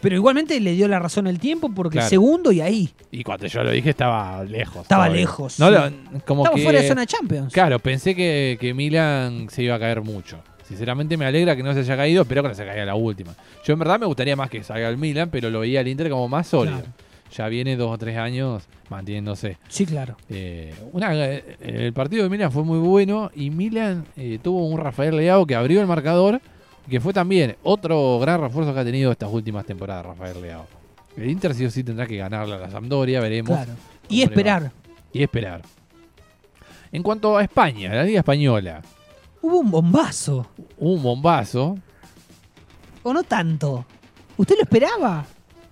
Pero 0.00 0.16
igualmente 0.16 0.58
le 0.60 0.72
dio 0.72 0.88
la 0.88 0.98
razón 0.98 1.26
el 1.26 1.38
tiempo 1.38 1.70
porque 1.74 1.94
Claro. 1.98 2.08
segundo 2.08 2.52
y 2.52 2.60
ahí. 2.60 2.90
Y 3.10 3.22
cuando 3.22 3.46
yo 3.46 3.62
lo 3.62 3.70
dije, 3.70 3.90
estaba 3.90 4.42
lejos. 4.44 4.82
Estaba 4.82 5.04
todavía. 5.04 5.20
lejos, 5.22 5.58
No 5.60 5.68
sí. 5.68 5.72
lo- 5.74 6.20
como 6.24 6.44
que, 6.52 6.62
fuera 6.62 6.80
de 6.82 6.88
zona 6.88 7.06
Champions. 7.06 7.52
Claro, 7.52 7.78
pensé 7.78 8.14
que, 8.14 8.58
que 8.60 8.74
Milan 8.74 9.48
se 9.50 9.62
iba 9.62 9.74
a 9.76 9.78
caer 9.78 10.02
mucho. 10.02 10.38
Sinceramente 10.66 11.16
me 11.16 11.24
alegra 11.26 11.54
que 11.54 11.62
no 11.62 11.72
se 11.72 11.80
haya 11.80 11.96
caído, 11.96 12.22
espero 12.22 12.42
que 12.42 12.48
no 12.48 12.54
se 12.54 12.64
caiga 12.66 12.84
la 12.84 12.96
última. 12.96 13.34
Yo 13.64 13.72
en 13.74 13.78
verdad 13.78 14.00
me 14.00 14.06
gustaría 14.06 14.34
más 14.34 14.50
que 14.50 14.64
salga 14.64 14.88
el 14.88 14.96
Milan, 14.96 15.28
pero 15.30 15.48
lo 15.50 15.60
veía 15.60 15.78
al 15.80 15.86
Inter 15.88 16.10
como 16.10 16.28
más 16.28 16.48
sólido. 16.48 16.78
Claro. 16.78 16.92
Ya 17.36 17.48
viene 17.48 17.76
dos 17.76 17.92
o 17.92 17.98
tres 17.98 18.16
años 18.18 18.64
manteniéndose. 18.88 19.58
Sí, 19.68 19.84
claro. 19.86 20.16
Eh, 20.30 20.74
una, 20.92 21.12
eh, 21.14 21.44
el 21.60 21.92
partido 21.92 22.22
de 22.24 22.30
Milan 22.30 22.50
fue 22.50 22.64
muy 22.64 22.78
bueno 22.78 23.30
y 23.34 23.50
Milan 23.50 24.04
eh, 24.16 24.38
tuvo 24.42 24.66
un 24.66 24.78
Rafael 24.78 25.16
Leao 25.16 25.46
que 25.46 25.54
abrió 25.54 25.80
el 25.80 25.86
marcador 25.86 26.40
que 26.88 27.00
fue 27.00 27.12
también 27.12 27.56
otro 27.62 28.18
gran 28.20 28.40
refuerzo 28.40 28.72
que 28.74 28.80
ha 28.80 28.84
tenido 28.84 29.12
estas 29.12 29.30
últimas 29.32 29.64
temporadas 29.66 30.06
Rafael 30.06 30.40
Leao. 30.40 30.66
El 31.16 31.30
Inter 31.30 31.54
sí 31.54 31.64
o 31.64 31.70
sí 31.70 31.82
tendrá 31.82 32.06
que 32.06 32.16
ganarle 32.16 32.54
a 32.54 32.58
la 32.58 32.70
Sampdoria, 32.70 33.20
veremos. 33.20 33.56
Claro. 33.56 33.72
Y 34.08 34.22
esperar. 34.22 34.70
Y 35.12 35.22
esperar. 35.22 35.62
En 36.92 37.02
cuanto 37.02 37.36
a 37.36 37.42
España, 37.42 37.92
la 37.94 38.04
Liga 38.04 38.20
Española, 38.20 38.82
Hubo 39.42 39.58
un 39.60 39.70
bombazo. 39.70 40.46
hubo 40.78 40.92
un 40.94 41.02
bombazo. 41.02 41.78
¿O 43.02 43.12
no 43.12 43.22
tanto? 43.22 43.84
¿Usted 44.36 44.56
lo 44.56 44.62
esperaba? 44.62 45.24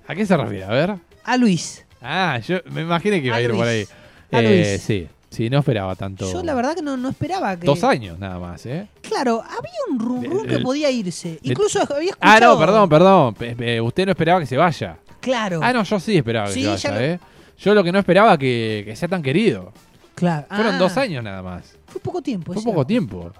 ¿A 0.06 0.14
qué 0.14 0.24
se 0.24 0.36
refiere? 0.36 0.64
A 0.64 0.68
ver. 0.70 0.94
A 1.24 1.36
Luis. 1.36 1.84
Ah, 2.00 2.38
yo 2.46 2.58
me 2.70 2.82
imaginé 2.82 3.20
que 3.20 3.26
iba 3.28 3.36
a, 3.36 3.40
ir 3.42 3.50
por 3.52 3.66
ahí. 3.66 3.84
A 4.30 4.40
Eh, 4.40 4.42
Luis. 4.72 4.82
sí, 4.82 5.08
sí, 5.34 5.50
no 5.50 5.58
esperaba 5.58 5.94
tanto. 5.96 6.30
Yo 6.32 6.42
la 6.42 6.54
verdad 6.54 6.74
que 6.74 6.82
no, 6.82 6.96
no 6.96 7.08
esperaba 7.10 7.58
que... 7.58 7.66
Dos 7.66 7.84
años 7.84 8.18
nada 8.18 8.38
más, 8.38 8.64
¿eh? 8.66 8.86
Claro, 9.02 9.42
había 9.42 9.72
un 9.90 9.98
rum 9.98 10.46
que 10.46 10.58
podía 10.60 10.90
irse. 10.90 11.38
Incluso 11.42 11.80
había 11.80 12.12
Ah, 12.20 12.34
escuchado... 12.36 12.54
no, 12.54 12.60
perdón, 12.60 12.88
perdón. 12.88 13.34
Pe- 13.34 13.56
pe- 13.56 13.80
Usted 13.80 14.06
no 14.06 14.12
esperaba 14.12 14.40
que 14.40 14.46
se 14.46 14.56
vaya. 14.56 14.96
Claro. 15.20 15.60
Ah, 15.62 15.72
no, 15.72 15.82
yo 15.82 16.00
sí 16.00 16.16
esperaba 16.16 16.46
que 16.48 16.52
Sí, 16.54 16.62
se 16.62 16.68
vaya, 16.90 17.04
¿eh? 17.04 17.20
Yo 17.58 17.74
lo 17.74 17.82
que 17.84 17.92
no 17.92 17.98
esperaba 17.98 18.36
que, 18.38 18.82
que 18.86 18.96
sea 18.96 19.08
tan 19.08 19.22
querido. 19.22 19.72
Claro. 20.14 20.46
Fueron 20.48 20.74
Ah, 20.74 20.78
dos 20.78 20.96
años 20.96 21.22
nada 21.24 21.42
más. 21.42 21.76
Fue 21.86 22.00
poco 22.00 22.22
tiempo. 22.22 22.52
Fue 22.52 22.62
poco 22.62 22.86
tiempo. 22.86 23.30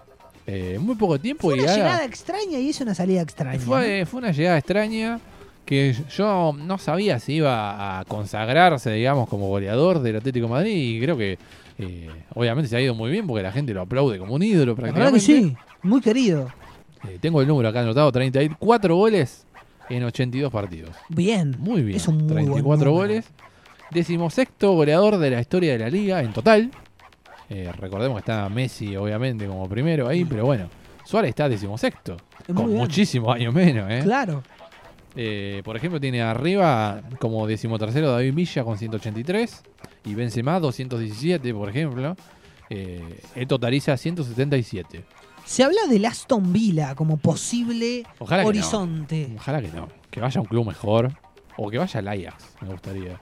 Eh, 0.47 0.77
muy 0.81 0.95
poco 0.95 1.19
tiempo 1.19 1.49
Fue 1.49 1.57
y 1.57 1.61
una 1.61 1.71
ahora- 1.73 1.83
llegada 1.85 2.05
extraña 2.05 2.59
y 2.59 2.69
es 2.71 2.81
una 2.81 2.95
salida 2.95 3.23
extraña. 3.23 3.59
¿no? 3.59 3.65
Fue, 3.65 4.05
fue 4.07 4.19
una 4.19 4.31
llegada 4.33 4.59
extraña 4.59 5.19
que 5.65 5.97
yo 6.15 6.55
no 6.59 6.77
sabía 6.77 7.19
si 7.19 7.35
iba 7.37 7.99
a 8.01 8.05
consagrarse, 8.05 8.91
digamos, 8.93 9.29
como 9.29 9.49
goleador 9.49 10.01
del 10.01 10.17
Atlético 10.17 10.47
de 10.47 10.53
Madrid 10.53 10.75
y 10.77 11.01
creo 11.01 11.17
que 11.17 11.39
eh, 11.79 12.09
obviamente 12.35 12.69
se 12.69 12.77
ha 12.77 12.81
ido 12.81 12.95
muy 12.95 13.11
bien 13.11 13.27
porque 13.27 13.43
la 13.43 13.53
gente 13.53 13.75
lo 13.75 13.83
aplaude 13.83 14.19
como 14.19 14.35
un 14.35 14.43
ídolo 14.43 14.77
prácticamente. 14.77 15.15
que 15.19 15.21
sí. 15.21 15.57
Muy 15.83 16.01
querido. 16.01 16.49
Eh, 17.09 17.19
tengo 17.21 17.41
el 17.41 17.49
número 17.49 17.69
acá 17.69 17.81
anotado, 17.81 18.11
34 18.13 18.97
goles 18.97 19.47
en 19.91 20.05
82 20.05 20.51
partidos. 20.53 20.91
Bien. 21.09 21.55
Muy 21.59 21.83
bien. 21.83 21.97
Es 21.97 22.09
un 22.09 22.17
muy 22.19 22.25
buen 22.27 22.45
34 22.45 22.85
número. 22.91 22.93
goles. 22.93 23.27
Decimosexto 23.91 24.73
goleador 24.73 25.19
de 25.19 25.31
la 25.31 25.41
historia 25.41 25.73
de 25.73 25.79
la 25.79 25.91
liga 25.91 26.23
en 26.23 26.33
total. 26.33 26.71
Eh, 27.51 27.71
recordemos 27.79 28.17
que 28.17 28.21
está 28.21 28.49
Messi, 28.49 28.97
obviamente, 28.97 29.47
como 29.47 29.69
primero 29.69 30.09
ahí, 30.09 30.25
pero 30.25 30.47
bueno. 30.47 30.69
Suárez 31.05 31.31
está 31.31 31.49
decimosexto. 31.49 32.17
Muy 32.49 32.57
Con 32.57 32.75
muchísimos 32.75 33.35
años 33.35 33.53
menos, 33.53 33.91
¿eh? 33.91 34.01
Claro. 34.03 34.43
Eh, 35.17 35.63
por 35.65 35.77
ejemplo, 35.77 36.01
tiene 36.01 36.23
arriba 36.23 37.03
como 37.19 37.47
decimotercero 37.47 38.11
David 38.11 38.35
Villa 38.35 38.65
con 38.65 38.79
183 38.79 39.63
y 40.05 40.15
Benzema 40.15 40.59
217, 40.61 41.55
por 41.55 41.69
ejemplo. 41.69 42.17
Eh, 42.71 43.21
él 43.35 43.47
totaliza 43.47 43.97
177. 43.97 45.05
Se 45.45 45.63
habla 45.63 45.83
del 45.89 46.05
Aston 46.07 46.53
Villa 46.53 46.95
como 46.95 47.19
posible 47.19 48.05
Ojalá 48.19 48.43
que 48.43 48.49
horizonte. 48.49 49.29
no. 49.29 49.37
Ojalá 49.37 49.61
que 49.61 49.69
no. 49.69 49.89
Que 50.11 50.21
vaya 50.21 50.39
a 50.39 50.43
un 50.43 50.49
club 50.49 50.67
mejor. 50.67 51.13
O 51.57 51.71
que 51.71 51.79
vaya 51.79 52.01
al 52.01 52.09
Ajax, 52.09 52.57
me 52.63 52.69
gustaría. 52.69 53.21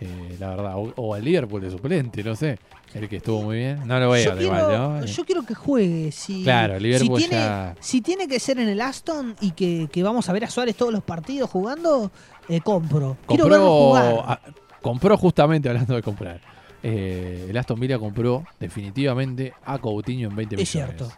Eh, 0.00 0.36
la 0.38 0.50
verdad. 0.50 0.76
O, 0.76 0.92
o 0.96 1.14
al 1.14 1.24
Liverpool 1.24 1.60
de 1.60 1.70
suplente, 1.70 2.22
no 2.22 2.36
sé. 2.36 2.58
El 2.94 3.08
que 3.08 3.16
estuvo 3.16 3.42
muy 3.42 3.56
bien. 3.56 3.86
No 3.86 3.98
lo 3.98 4.06
yo, 4.06 4.10
veo 4.12 4.36
quiero, 4.38 4.42
igual, 4.56 4.78
¿no? 5.00 5.04
yo 5.04 5.24
quiero 5.24 5.42
que 5.44 5.54
juegue. 5.54 6.10
Si, 6.12 6.42
Claro, 6.44 6.76
el 6.76 6.82
Liverpool 6.82 7.20
si 7.20 7.28
tiene, 7.28 7.42
ya- 7.44 7.74
si 7.80 8.00
tiene 8.00 8.28
que 8.28 8.40
ser 8.40 8.58
en 8.60 8.68
el 8.68 8.80
Aston 8.80 9.34
y 9.40 9.50
que, 9.50 9.88
que 9.92 10.02
vamos 10.02 10.28
a 10.28 10.32
ver 10.32 10.44
a 10.44 10.50
Suárez 10.50 10.74
todos 10.76 10.92
los 10.92 11.02
partidos 11.02 11.50
jugando, 11.50 12.10
eh, 12.48 12.60
compro. 12.62 13.16
Quiero 13.26 13.44
verlo 13.48 13.66
compró, 13.66 13.78
jugar. 13.88 14.24
a- 14.30 14.40
compró 14.80 15.16
justamente 15.18 15.68
hablando 15.70 15.94
de 15.96 16.02
comprar. 16.02 16.40
Eh, 16.82 17.46
el 17.50 17.56
Aston 17.58 17.78
Villa 17.80 17.98
compró 17.98 18.44
definitivamente 18.60 19.52
a 19.64 19.78
Coutinho 19.78 20.28
en 20.30 20.36
20 20.36 20.54
Es 20.54 20.74
millones. 20.74 20.96
cierto. 20.96 21.12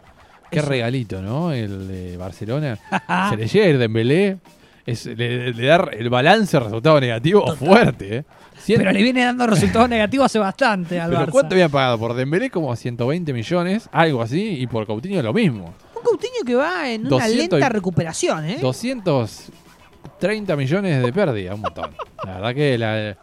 Qué 0.49 0.59
Es 0.59 0.65
regalito, 0.65 1.21
¿no? 1.21 1.53
El 1.53 1.87
de 1.87 2.17
Barcelona. 2.17 2.77
Se 3.29 3.37
le 3.37 3.47
llega 3.47 3.65
el 3.67 3.79
Dembélé. 3.79 4.39
Es, 4.85 5.05
le, 5.05 5.53
le 5.53 5.65
da 5.67 5.87
el 5.93 6.09
balance 6.09 6.59
resultado 6.59 6.99
negativo 6.99 7.41
Total. 7.45 7.55
fuerte, 7.57 8.15
¿eh? 8.17 8.25
Pero 8.67 8.91
le 8.91 9.01
viene 9.03 9.23
dando 9.25 9.45
resultados 9.47 9.89
negativos 9.89 10.25
hace 10.27 10.39
bastante 10.39 10.99
al 10.99 11.09
¿Pero 11.11 11.21
Barça. 11.25 11.31
cuánto 11.31 11.55
habían 11.55 11.71
pagado? 11.71 11.97
Por 11.99 12.13
Dembélé 12.13 12.49
como 12.49 12.75
120 12.75 13.33
millones, 13.33 13.89
algo 13.91 14.21
así, 14.21 14.57
y 14.59 14.67
por 14.67 14.85
Coutinho 14.85 15.21
lo 15.21 15.33
mismo. 15.33 15.73
Un 15.95 16.01
Coutinho 16.03 16.43
que 16.45 16.55
va 16.55 16.89
en 16.89 17.01
una 17.01 17.09
200 17.09 17.33
y- 17.33 17.37
lenta 17.51 17.69
recuperación, 17.69 18.45
¿eh? 18.45 18.57
230 18.61 20.55
millones 20.55 21.03
de 21.03 21.13
pérdida, 21.13 21.53
un 21.55 21.61
montón. 21.61 21.91
La 22.25 22.33
verdad 22.35 22.55
que 22.55 22.77
la, 22.77 23.17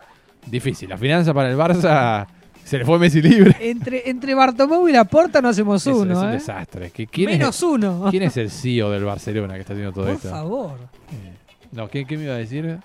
difícil. 0.47 0.89
La 0.89 0.97
finanza 0.99 1.32
para 1.34 1.51
el 1.51 1.57
Barça 1.57 2.26
se 2.64 2.78
le 2.78 2.84
fue 2.84 2.99
Messi 2.99 3.22
libre. 3.22 3.57
Entre, 3.61 4.09
entre 4.11 4.34
Bartomeu 4.34 4.89
y 4.89 4.93
Laporta 4.93 5.41
no 5.41 5.49
hacemos 5.49 5.86
Es- 5.86 5.95
uno, 5.95 6.12
es 6.12 6.18
un 6.18 6.28
¿eh? 6.28 6.32
desastre. 6.32 6.93
¿Qui- 6.93 7.09
¿Quién, 7.11 7.30
Menos 7.30 7.57
es, 7.57 7.62
uno. 7.62 8.07
¿Quién 8.11 8.24
es 8.24 8.36
el 8.36 8.51
CEO 8.51 8.91
del 8.91 9.05
Barcelona 9.05 9.55
que 9.55 9.61
está 9.61 9.72
haciendo 9.72 9.93
todo 9.93 10.05
Por 10.07 10.14
esto? 10.14 10.30
favor. 10.30 10.78
Eh, 11.12 11.32
no, 11.72 11.89
¿qué, 11.89 12.05
qué 12.05 12.16
me 12.16 12.24
iba 12.24 12.34
a 12.34 12.39
decir? 12.39 12.78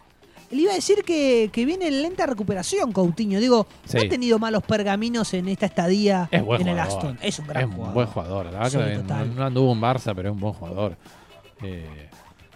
Le 0.53 0.61
iba 0.61 0.71
a 0.71 0.75
decir 0.75 1.03
que, 1.03 1.49
viene 1.53 1.87
en 1.87 2.01
lenta 2.03 2.27
recuperación 2.27 2.91
Coutinho. 2.91 3.39
Digo, 3.39 3.65
no 3.91 3.99
ha 3.99 4.07
tenido 4.07 4.37
malos 4.37 4.61
pergaminos 4.63 5.33
en 5.33 5.47
esta 5.47 5.65
estadía 5.65 6.29
en 6.31 6.67
el 6.67 6.79
Aston. 6.79 7.17
Es 7.21 7.39
un 7.39 7.47
gran 7.47 7.71
es 7.71 7.77
un 7.77 7.93
buen 7.93 8.07
jugador. 8.07 8.45
La 8.45 8.59
verdad 8.59 9.03
que 9.07 9.27
no, 9.35 9.43
anduvo 9.43 9.71
en 9.73 9.81
Barça, 9.81 10.13
pero 10.15 10.29
es 10.29 10.33
un 10.33 10.39
buen 10.39 10.53
jugador. 10.53 10.95
Eh, 11.63 12.09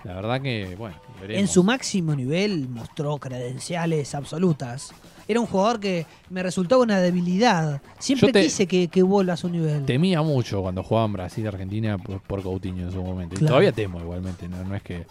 la 0.04 0.14
verdad 0.14 0.42
que, 0.42 0.76
bueno, 0.78 0.96
En 1.28 1.48
su 1.48 1.64
máximo 1.64 2.16
nivel 2.16 2.70
mostró 2.70 3.18
credenciales 3.18 4.14
absolutas. 4.14 4.92
Era 5.28 5.40
un 5.40 5.48
jugador 5.48 5.80
que 5.80 6.06
me 6.30 6.44
resultaba 6.44 6.84
una 6.84 7.00
debilidad. 7.00 7.82
Siempre 7.98 8.32
quise 8.32 8.68
que, 8.68 8.88
que, 8.90 9.02
vuelva 9.02 9.34
a 9.34 9.38
su 9.38 9.50
nivel. 9.50 9.86
Temía 9.86 10.22
mucho 10.22 10.62
cuando 10.62 10.84
jugaba 10.84 11.08
en 11.08 11.14
Brasil 11.14 11.44
y 11.44 11.48
Argentina 11.48 11.98
por, 11.98 12.44
Coutinho 12.44 12.86
en 12.86 12.92
su 12.92 13.02
momento. 13.02 13.36
Y 13.36 13.46
todavía 13.46 13.72
temo 13.72 14.00
igualmente, 14.00 14.48
no, 14.48 14.76
es 14.76 14.84
que. 14.84 15.06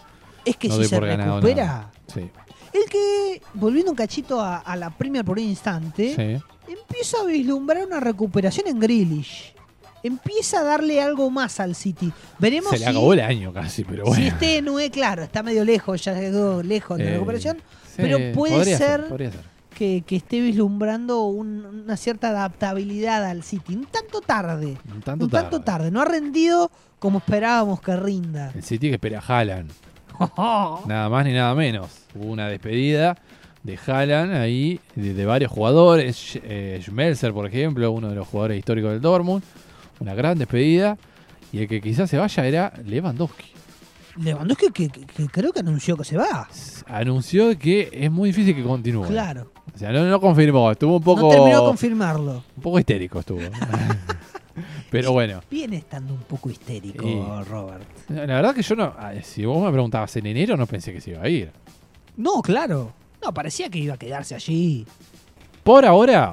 Es 0.45 0.57
que 0.57 0.71
si 0.71 0.85
se 0.85 1.01
recupera. 1.01 1.91
Sí. 2.07 2.31
El 2.77 2.91
que, 2.91 3.43
volviendo 3.55 3.93
un 3.93 3.97
cachito 3.97 4.41
a, 4.41 4.77
la 4.77 4.91
Premier 4.91 5.25
por 5.25 5.39
un 5.39 5.45
instante, 5.45 6.41
empieza 6.69 7.21
a 7.23 7.25
vislumbrar 7.25 7.87
una 7.87 8.01
recuperación 8.01 8.67
en 8.69 8.79
Grealish. 8.79 9.55
Empieza 10.03 10.61
a 10.61 10.65
darle 10.65 11.01
algo 11.01 11.31
más 11.31 11.59
al 11.59 11.75
City. 11.75 12.13
Veremos 12.39 12.71
Se 12.71 12.79
le 12.79 12.87
acabó 12.87 13.15
el 13.15 13.21
año 13.21 13.53
casi, 13.53 13.83
pero 13.83 14.05
bueno. 14.05 14.23
Si 14.23 14.29
este 14.29 14.63
no 14.63 14.79
es 14.79 14.91
claro, 14.91 15.23
está 15.23 15.43
medio 15.43 15.65
lejos, 15.65 16.05
ya 16.05 16.13
llegó 16.13 16.63
lejos 16.63 16.99
de 16.99 17.05
la 17.05 17.11
eh, 17.11 17.15
recuperación. 17.15 17.59
pero 17.97 18.19
puede 18.35 18.77
ser, 18.77 19.07
Que, 19.75 20.05
esté 20.09 20.41
vislumbrando 20.41 21.25
una 21.25 21.97
cierta 21.97 22.29
adaptabilidad 22.29 23.25
al 23.25 23.43
City. 23.43 23.75
Un 23.75 23.87
tanto 23.87 24.21
tarde. 24.21 24.77
Un 24.93 25.01
tanto, 25.01 25.29
tanto 25.29 25.61
tarde. 25.61 25.91
No 25.91 26.03
ha 26.03 26.05
rendido 26.05 26.71
como 26.99 27.19
esperábamos 27.19 27.81
que 27.81 27.97
rinda. 27.97 28.53
El 28.55 28.63
City 28.63 28.89
que 28.89 28.95
espera 28.95 29.21
a 29.21 29.23
Haaland. 29.23 29.73
nada 30.87 31.09
más 31.09 31.25
ni 31.25 31.33
nada 31.33 31.55
menos. 31.55 31.91
Hubo 32.15 32.27
una 32.33 32.49
despedida 32.49 33.17
de 33.63 33.79
Haaland 33.85 34.35
ahí, 34.35 34.81
de, 34.95 35.27
varios 35.27 35.51
jugadores. 35.51 36.39
Eh, 36.43 36.81
Schmelzer, 36.83 37.33
por 37.33 37.47
ejemplo, 37.47 37.91
uno 37.91 38.09
de 38.09 38.15
los 38.15 38.29
jugadores 38.29 38.59
históricos 38.59 38.93
del 38.93 39.01
Dortmund. 39.01 39.43
Una 40.01 40.15
gran 40.15 40.39
despedida. 40.39 40.97
Y 41.53 41.61
el 41.61 41.69
que 41.69 41.81
quizás 41.81 42.09
se 42.09 42.17
vaya 42.17 42.47
era 42.47 42.73
Lewandowski. 42.85 43.53
Lewandowski 44.19 44.71
que, 44.71 44.91
creo 45.31 45.53
que 45.53 45.61
anunció 45.61 45.97
que 45.97 46.05
se 46.05 46.17
va. 46.17 46.49
Anunció 46.87 47.59
que 47.59 47.91
es 47.93 48.11
muy 48.11 48.31
difícil 48.31 48.55
que 48.55 48.63
continúe. 48.63 49.07
Claro. 49.07 49.53
O 49.75 49.79
sea, 49.79 49.93
no, 49.93 50.21
confirmó, 50.21 50.71
estuvo 50.71 50.97
un 50.97 51.03
poco... 51.03 51.23
No 51.23 51.29
terminó 51.29 51.61
de 51.61 51.67
confirmarlo. 51.67 52.45
Un 52.57 52.63
poco 52.63 52.79
histérico 52.79 53.21
estuvo. 53.21 53.41
Pero 55.01 55.13
bueno. 55.13 55.41
Viene 55.51 55.77
estando 55.77 56.13
un 56.15 56.21
poco 56.21 56.51
histérico, 56.51 57.43
Robert. 57.45 57.85
La 58.09 58.27
verdad 58.27 58.55
que 58.55 58.63
yo 58.63 58.75
no. 58.75 58.95
Si 59.23 59.45
vos 59.45 59.65
me 59.65 59.71
preguntabas 59.71 60.17
en 60.17 60.27
enero, 60.27 60.57
no 60.57 60.67
pensé 60.67 60.93
que 60.93 61.01
se 61.01 61.11
iba 61.11 61.23
a 61.23 61.29
ir. 61.29 61.51
No, 62.17 62.41
claro. 62.43 62.93
No, 63.23 63.33
parecía 63.33 63.69
que 63.69 63.79
iba 63.79 63.95
a 63.95 63.99
quedarse 63.99 64.35
allí. 64.35 64.87
Por 65.63 65.85
ahora, 65.85 66.33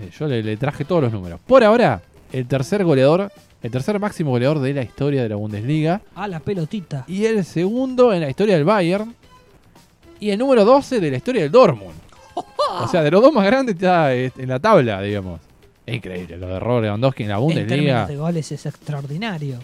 eh, 0.00 0.10
yo 0.18 0.26
le, 0.26 0.56
traje 0.56 0.84
todos 0.84 1.02
los 1.02 1.12
números. 1.12 1.40
Por 1.46 1.62
ahora, 1.62 2.02
el 2.32 2.46
tercer 2.46 2.84
goleador, 2.84 3.30
el 3.62 3.70
tercer 3.70 3.98
máximo 4.00 4.30
goleador 4.30 4.58
de 4.58 4.74
la 4.74 4.82
historia 4.82 5.22
de 5.22 5.28
la 5.28 5.36
Bundesliga. 5.36 6.02
Ah, 6.14 6.26
la 6.26 6.40
pelotita. 6.40 7.04
Y 7.06 7.24
el 7.26 7.44
segundo 7.44 8.12
en 8.12 8.22
la 8.22 8.28
historia 8.28 8.56
del 8.56 8.64
Bayern. 8.64 9.14
Y 10.18 10.30
el 10.30 10.38
número 10.38 10.64
12 10.64 11.00
de 11.00 11.10
la 11.10 11.16
historia 11.16 11.42
del 11.42 11.52
Dortmund. 11.52 11.94
o 12.80 12.88
sea, 12.88 13.02
de 13.02 13.10
los 13.10 13.22
dos 13.22 13.32
más 13.32 13.46
grandes 13.46 13.76
está 13.76 14.14
en 14.14 14.48
la 14.48 14.58
tabla, 14.58 15.00
digamos. 15.00 15.40
Es 15.84 15.96
increíble 15.96 16.36
lo 16.36 16.48
de 16.48 16.60
Robert 16.60 16.84
Lewandowski 16.84 17.24
en 17.24 17.28
la 17.28 17.38
Bundesliga. 17.38 18.02
En 18.02 18.08
de 18.08 18.16
goles 18.16 18.52
es 18.52 18.66
extraordinario. 18.66 19.58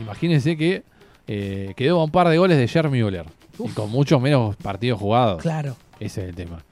Imagínense 0.00 0.56
que 0.56 0.82
eh, 1.26 1.72
quedó 1.76 2.00
a 2.00 2.04
un 2.04 2.10
par 2.10 2.28
de 2.28 2.38
goles 2.38 2.58
de 2.58 2.68
Jeremy 2.68 3.02
Müller. 3.02 3.26
Y 3.58 3.68
con 3.68 3.90
muchos 3.90 4.20
menos 4.20 4.56
partidos 4.56 5.00
jugados. 5.00 5.42
Claro. 5.42 5.76
Ese 6.00 6.22
es 6.22 6.28
el 6.28 6.34
tema. 6.34 6.62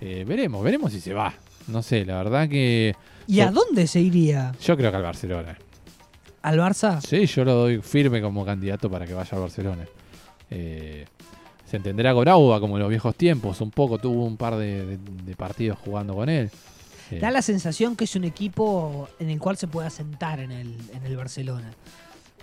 Eh, 0.00 0.24
veremos, 0.26 0.62
veremos 0.62 0.92
si 0.92 1.00
se 1.00 1.12
va. 1.12 1.32
No 1.66 1.82
sé, 1.82 2.04
la 2.04 2.16
verdad 2.22 2.48
que. 2.48 2.94
¿Y 3.26 3.40
a 3.40 3.50
dónde 3.50 3.86
se 3.86 4.00
iría? 4.00 4.52
Yo 4.62 4.76
creo 4.76 4.90
que 4.90 4.96
al 4.96 5.02
Barcelona. 5.02 5.58
¿Al 6.42 6.58
Barça? 6.58 7.00
Sí, 7.00 7.26
yo 7.26 7.44
lo 7.44 7.54
doy 7.54 7.78
firme 7.82 8.22
como 8.22 8.44
candidato 8.44 8.90
para 8.90 9.06
que 9.06 9.12
vaya 9.12 9.30
al 9.32 9.40
Barcelona. 9.40 9.84
Eh, 10.50 11.04
se 11.66 11.76
entenderá 11.76 12.14
con 12.14 12.26
Auba 12.28 12.60
como 12.60 12.76
en 12.76 12.82
los 12.82 12.88
viejos 12.88 13.14
tiempos. 13.16 13.60
Un 13.60 13.70
poco 13.70 13.98
tuvo 13.98 14.24
un 14.24 14.38
par 14.38 14.56
de 14.56 14.98
partidos 15.36 15.78
jugando 15.78 16.14
con 16.14 16.28
él. 16.30 16.50
Da 17.10 17.30
la 17.30 17.42
sensación 17.42 17.96
que 17.96 18.04
es 18.04 18.16
un 18.16 18.24
equipo 18.24 19.08
en 19.18 19.30
el 19.30 19.38
cual 19.38 19.56
se 19.56 19.66
puede 19.66 19.86
asentar 19.86 20.40
en 20.40 20.50
el, 20.50 20.74
en 20.94 21.04
el 21.04 21.16
Barcelona. 21.16 21.70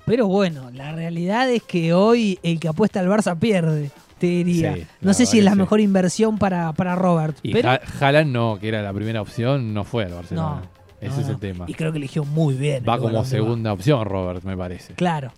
Pero 0.05 0.27
bueno, 0.27 0.69
la 0.71 0.91
realidad 0.91 1.49
es 1.49 1.63
que 1.63 1.93
hoy 1.93 2.39
el 2.43 2.59
que 2.59 2.67
apuesta 2.67 2.99
al 2.99 3.07
Barça 3.07 3.37
pierde, 3.37 3.89
te 4.19 4.27
diría. 4.27 4.77
no 5.01 5.13
sé 5.13 5.25
si 5.25 5.39
es 5.39 5.43
la 5.43 5.55
mejor 5.55 5.79
inversión 5.79 6.37
para, 6.37 6.71
para 6.73 6.95
Robert. 6.95 7.37
Y 7.41 7.53
pero... 7.53 7.79
no, 8.25 8.59
que 8.59 8.67
era 8.67 8.81
la 8.81 8.93
primera 8.93 9.21
opción, 9.21 9.73
no 9.73 9.83
fue 9.83 10.05
al 10.05 10.13
Barcelona. 10.13 10.63
Ese 11.01 11.21
es 11.21 11.29
el 11.29 11.39
tema. 11.39 11.65
Y 11.67 11.73
creo 11.73 11.91
que 11.91 11.97
eligió 11.97 12.23
muy 12.23 12.55
bien. 12.55 12.83
Va 12.87 12.97
como 12.97 13.23
segunda 13.25 13.73
opción 13.73 14.05
Robert, 14.05 14.43
me 14.43 14.55
parece. 14.55 14.93
Claro, 14.93 15.31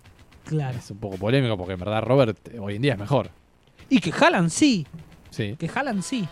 claro. 0.44 0.78
Es 0.78 0.90
un 0.90 0.98
poco 0.98 1.16
polémico 1.16 1.56
porque 1.56 1.74
en 1.74 1.80
verdad 1.80 2.02
Robert 2.02 2.38
hoy 2.58 2.76
en 2.76 2.82
día 2.82 2.92
es 2.92 2.98
mejor. 2.98 3.30
Y 3.88 4.00
que 4.00 4.12
Haaland 4.12 4.50
sí. 4.50 4.86
Sí. 5.30 5.56
Que 5.58 5.68
Haaland 5.74 6.02
sí. 6.02 6.26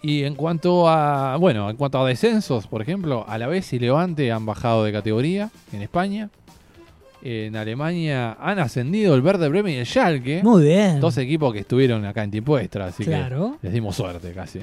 Y 0.00 0.24
en 0.24 0.34
cuanto 0.36 0.88
a, 0.88 1.36
bueno, 1.38 1.68
en 1.70 1.76
cuanto 1.76 2.00
a 2.00 2.06
descensos, 2.06 2.66
por 2.68 2.82
ejemplo, 2.82 3.24
a 3.28 3.36
la 3.36 3.48
vez 3.48 3.72
y 3.72 3.78
Levante 3.78 4.30
han 4.30 4.46
bajado 4.46 4.84
de 4.84 4.92
categoría 4.92 5.50
en 5.72 5.82
España. 5.82 6.30
En 7.20 7.56
Alemania 7.56 8.36
han 8.40 8.60
ascendido 8.60 9.16
el 9.16 9.22
Verde 9.22 9.48
Bremen 9.48 9.74
y 9.74 9.76
el 9.78 9.86
Schalke. 9.86 10.40
Muy 10.44 10.62
bien. 10.62 11.00
Dos 11.00 11.18
equipos 11.18 11.52
que 11.52 11.60
estuvieron 11.60 12.04
acá 12.04 12.22
en 12.22 12.30
tiempo 12.30 12.56
extra, 12.60 12.86
así 12.86 13.04
que 13.04 13.56
les 13.60 13.72
dimos 13.72 13.96
suerte 13.96 14.32
casi. 14.32 14.60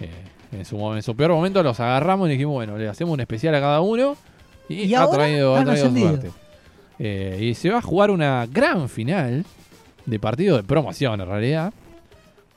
Eh, 0.00 0.10
en, 0.52 0.64
su, 0.66 1.16
peor 1.16 1.30
momento 1.30 1.62
los 1.62 1.80
agarramos 1.80 2.28
y 2.28 2.32
dijimos, 2.32 2.54
bueno, 2.54 2.76
le 2.76 2.86
hacemos 2.86 3.14
un 3.14 3.20
especial 3.20 3.54
a 3.54 3.60
cada 3.60 3.80
uno 3.80 4.16
y, 4.68 4.92
ha 4.94 5.08
traído, 5.08 5.56
suerte. 5.76 6.30
Eh, 6.98 7.38
y 7.40 7.54
se 7.54 7.70
va 7.70 7.78
a 7.78 7.82
jugar 7.82 8.10
una 8.10 8.46
gran 8.46 8.90
final 8.90 9.46
de 10.04 10.18
partido 10.18 10.58
de 10.58 10.62
promoción 10.62 11.20
en 11.22 11.26
realidad 11.26 11.72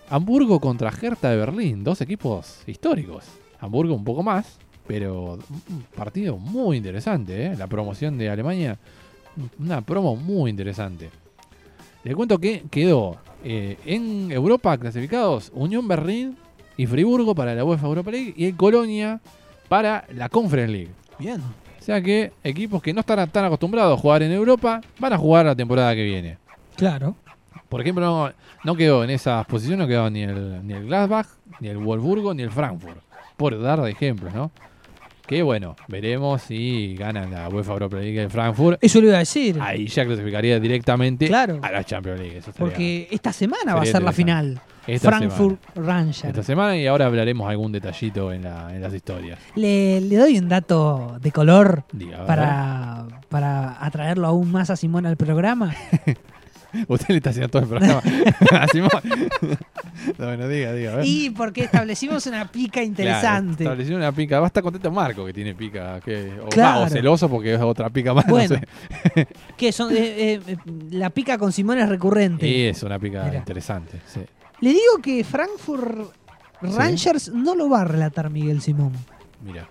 Hamburgo 0.10 0.60
contra 0.60 0.90
Hertha 0.90 1.30
de 1.30 1.38
Berlín, 1.38 1.84
dos 1.84 2.02
equipos 2.02 2.62
históricos. 2.66 3.26
Hamburgo 3.60 3.94
un 3.94 4.04
poco 4.04 4.24
más, 4.24 4.58
pero 4.88 5.34
un 5.70 5.84
partido 5.96 6.38
muy 6.38 6.78
interesante, 6.78 7.48
¿eh? 7.48 7.56
La 7.58 7.68
promoción 7.68 8.18
de 8.18 8.30
Alemania, 8.30 8.78
una 9.60 9.82
promo 9.82 10.16
muy 10.16 10.50
interesante. 10.50 11.10
Les 12.04 12.16
cuento 12.16 12.38
que 12.38 12.64
quedó 12.72 13.18
eh, 13.44 13.78
en 13.86 14.32
Europa 14.32 14.78
clasificados 14.78 15.52
Unión 15.54 15.88
Berlín 15.88 16.38
y 16.78 16.86
Friburgo 16.86 17.36
para 17.36 17.54
la 17.54 17.66
UEFA 17.66 17.88
Europa 17.88 18.12
League 18.12 18.34
y 18.38 18.46
el 18.46 18.56
Colonia 18.56 19.20
para 19.68 20.06
la 20.14 20.30
Conference 20.30 20.72
League. 20.72 20.92
Bien. 21.20 21.42
O 21.42 21.84
sea 21.84 22.02
que 22.02 22.32
equipos 22.44 22.82
que 22.82 22.94
no 22.94 23.02
están 23.02 23.30
tan 23.30 23.46
acostumbrados 23.46 23.98
a 23.98 24.02
jugar 24.02 24.24
en 24.24 24.32
Europa 24.32 24.82
van 25.00 25.14
a 25.14 25.18
jugar 25.18 25.46
la 25.46 25.56
temporada 25.56 25.94
que 25.96 26.04
viene. 26.04 26.38
Claro. 26.76 27.16
Por 27.70 27.82
ejemplo, 27.82 28.34
no, 28.64 28.76
quedó 28.76 29.04
en 29.04 29.10
esas 29.10 29.46
posiciones, 29.46 29.80
no 29.80 29.88
quedó 29.88 30.10
ni 30.10 30.24
el, 30.24 30.66
ni 30.66 30.74
el 30.74 30.86
Gladbach, 30.86 31.28
ni 31.60 31.68
el 31.68 31.78
Wolfsburgo, 31.78 32.34
ni 32.34 32.44
el 32.44 32.52
Frankfurt. 32.52 33.02
Por 33.36 33.60
dar 33.62 33.82
de 33.82 33.92
ejemplos, 33.92 34.34
¿no? 34.34 34.52
Que 35.28 35.44
bueno, 35.44 35.76
veremos 35.90 36.42
si 36.44 36.96
ganan 36.96 37.32
la 37.32 37.50
UEFA 37.50 37.74
Europa 37.74 37.98
League 37.98 38.18
de 38.18 38.30
Frankfurt. 38.30 38.80
Eso 38.82 39.02
lo 39.02 39.08
iba 39.08 39.18
a 39.18 39.20
decir. 39.20 39.60
Ahí 39.60 39.88
ya 39.88 40.06
clasificaría 40.06 40.58
directamente 40.58 41.30
a 41.36 41.48
la 41.48 41.84
Champions 41.84 42.22
League. 42.22 42.42
Porque 42.58 43.10
esta 43.12 43.34
semana 43.34 43.76
va 43.76 43.82
a 43.82 43.86
ser 43.86 44.02
la 44.02 44.14
final. 44.14 44.62
Frankfurt 44.98 45.60
Rangers. 45.76 46.24
Esta 46.24 46.44
semana 46.44 46.78
y 46.78 46.88
ahora 46.88 47.08
hablaremos 47.08 47.50
algún 47.50 47.74
detallito 47.74 48.32
en, 48.32 48.44
las 48.44 48.94
historias. 48.94 49.38
Le, 49.56 50.00
doy 50.00 50.38
un 50.38 50.48
dato 50.48 51.18
de 51.20 51.34
color 51.34 51.84
para, 52.26 53.06
para 53.28 53.84
atraerlo 53.86 54.28
aún 54.28 54.50
más 54.50 54.70
a 54.70 54.78
Simón 54.78 55.06
al 55.06 55.18
programa. 55.18 55.76
Usted 56.88 57.10
le 57.10 57.18
está 57.18 57.30
haciendo 57.30 57.50
todo 57.50 57.64
el 57.64 57.68
programa. 57.68 58.02
bueno, 60.18 60.48
diga, 60.48 60.74
diga. 60.74 61.00
Y 61.04 61.30
porque 61.32 61.64
establecimos 61.64 62.26
una 62.28 62.50
pica 62.50 62.84
interesante. 62.84 63.64
establecimos 63.64 64.00
una 64.00 64.12
pica. 64.12 64.40
Va 64.40 64.46
a 64.46 64.48
estar 64.48 64.64
contento 64.64 64.92
Marco 64.92 65.26
que 65.26 65.34
tiene 65.34 65.56
pica. 65.56 66.00
Que, 66.02 66.32
o, 66.40 66.90
celoso 66.90 67.30
porque 67.30 67.56
es 67.56 67.62
otra 67.62 67.90
pica 67.90 68.14
más. 68.14 68.26
Bueno, 68.28 68.56
no 68.56 68.62
sé. 69.16 69.28
que 69.58 69.72
son, 69.72 69.94
eh, 69.94 70.40
eh, 70.48 70.58
la 70.92 71.10
pica 71.10 71.38
con 71.38 71.52
Simón 71.52 71.80
es 71.80 71.90
recurrente. 71.90 72.46
Sí, 72.46 72.66
es 72.66 72.84
una 72.84 73.00
pica 73.00 73.34
interesante. 73.34 74.00
Le 74.60 74.70
digo 74.70 75.02
que 75.02 75.24
Frankfurt 75.24 76.12
Rangers 76.62 77.30
no 77.30 77.56
lo 77.56 77.70
va 77.70 77.82
a 77.82 77.86
relatar 77.86 78.30
Miguel 78.30 78.62
Simón. 78.62 78.94
Mira. 79.44 79.70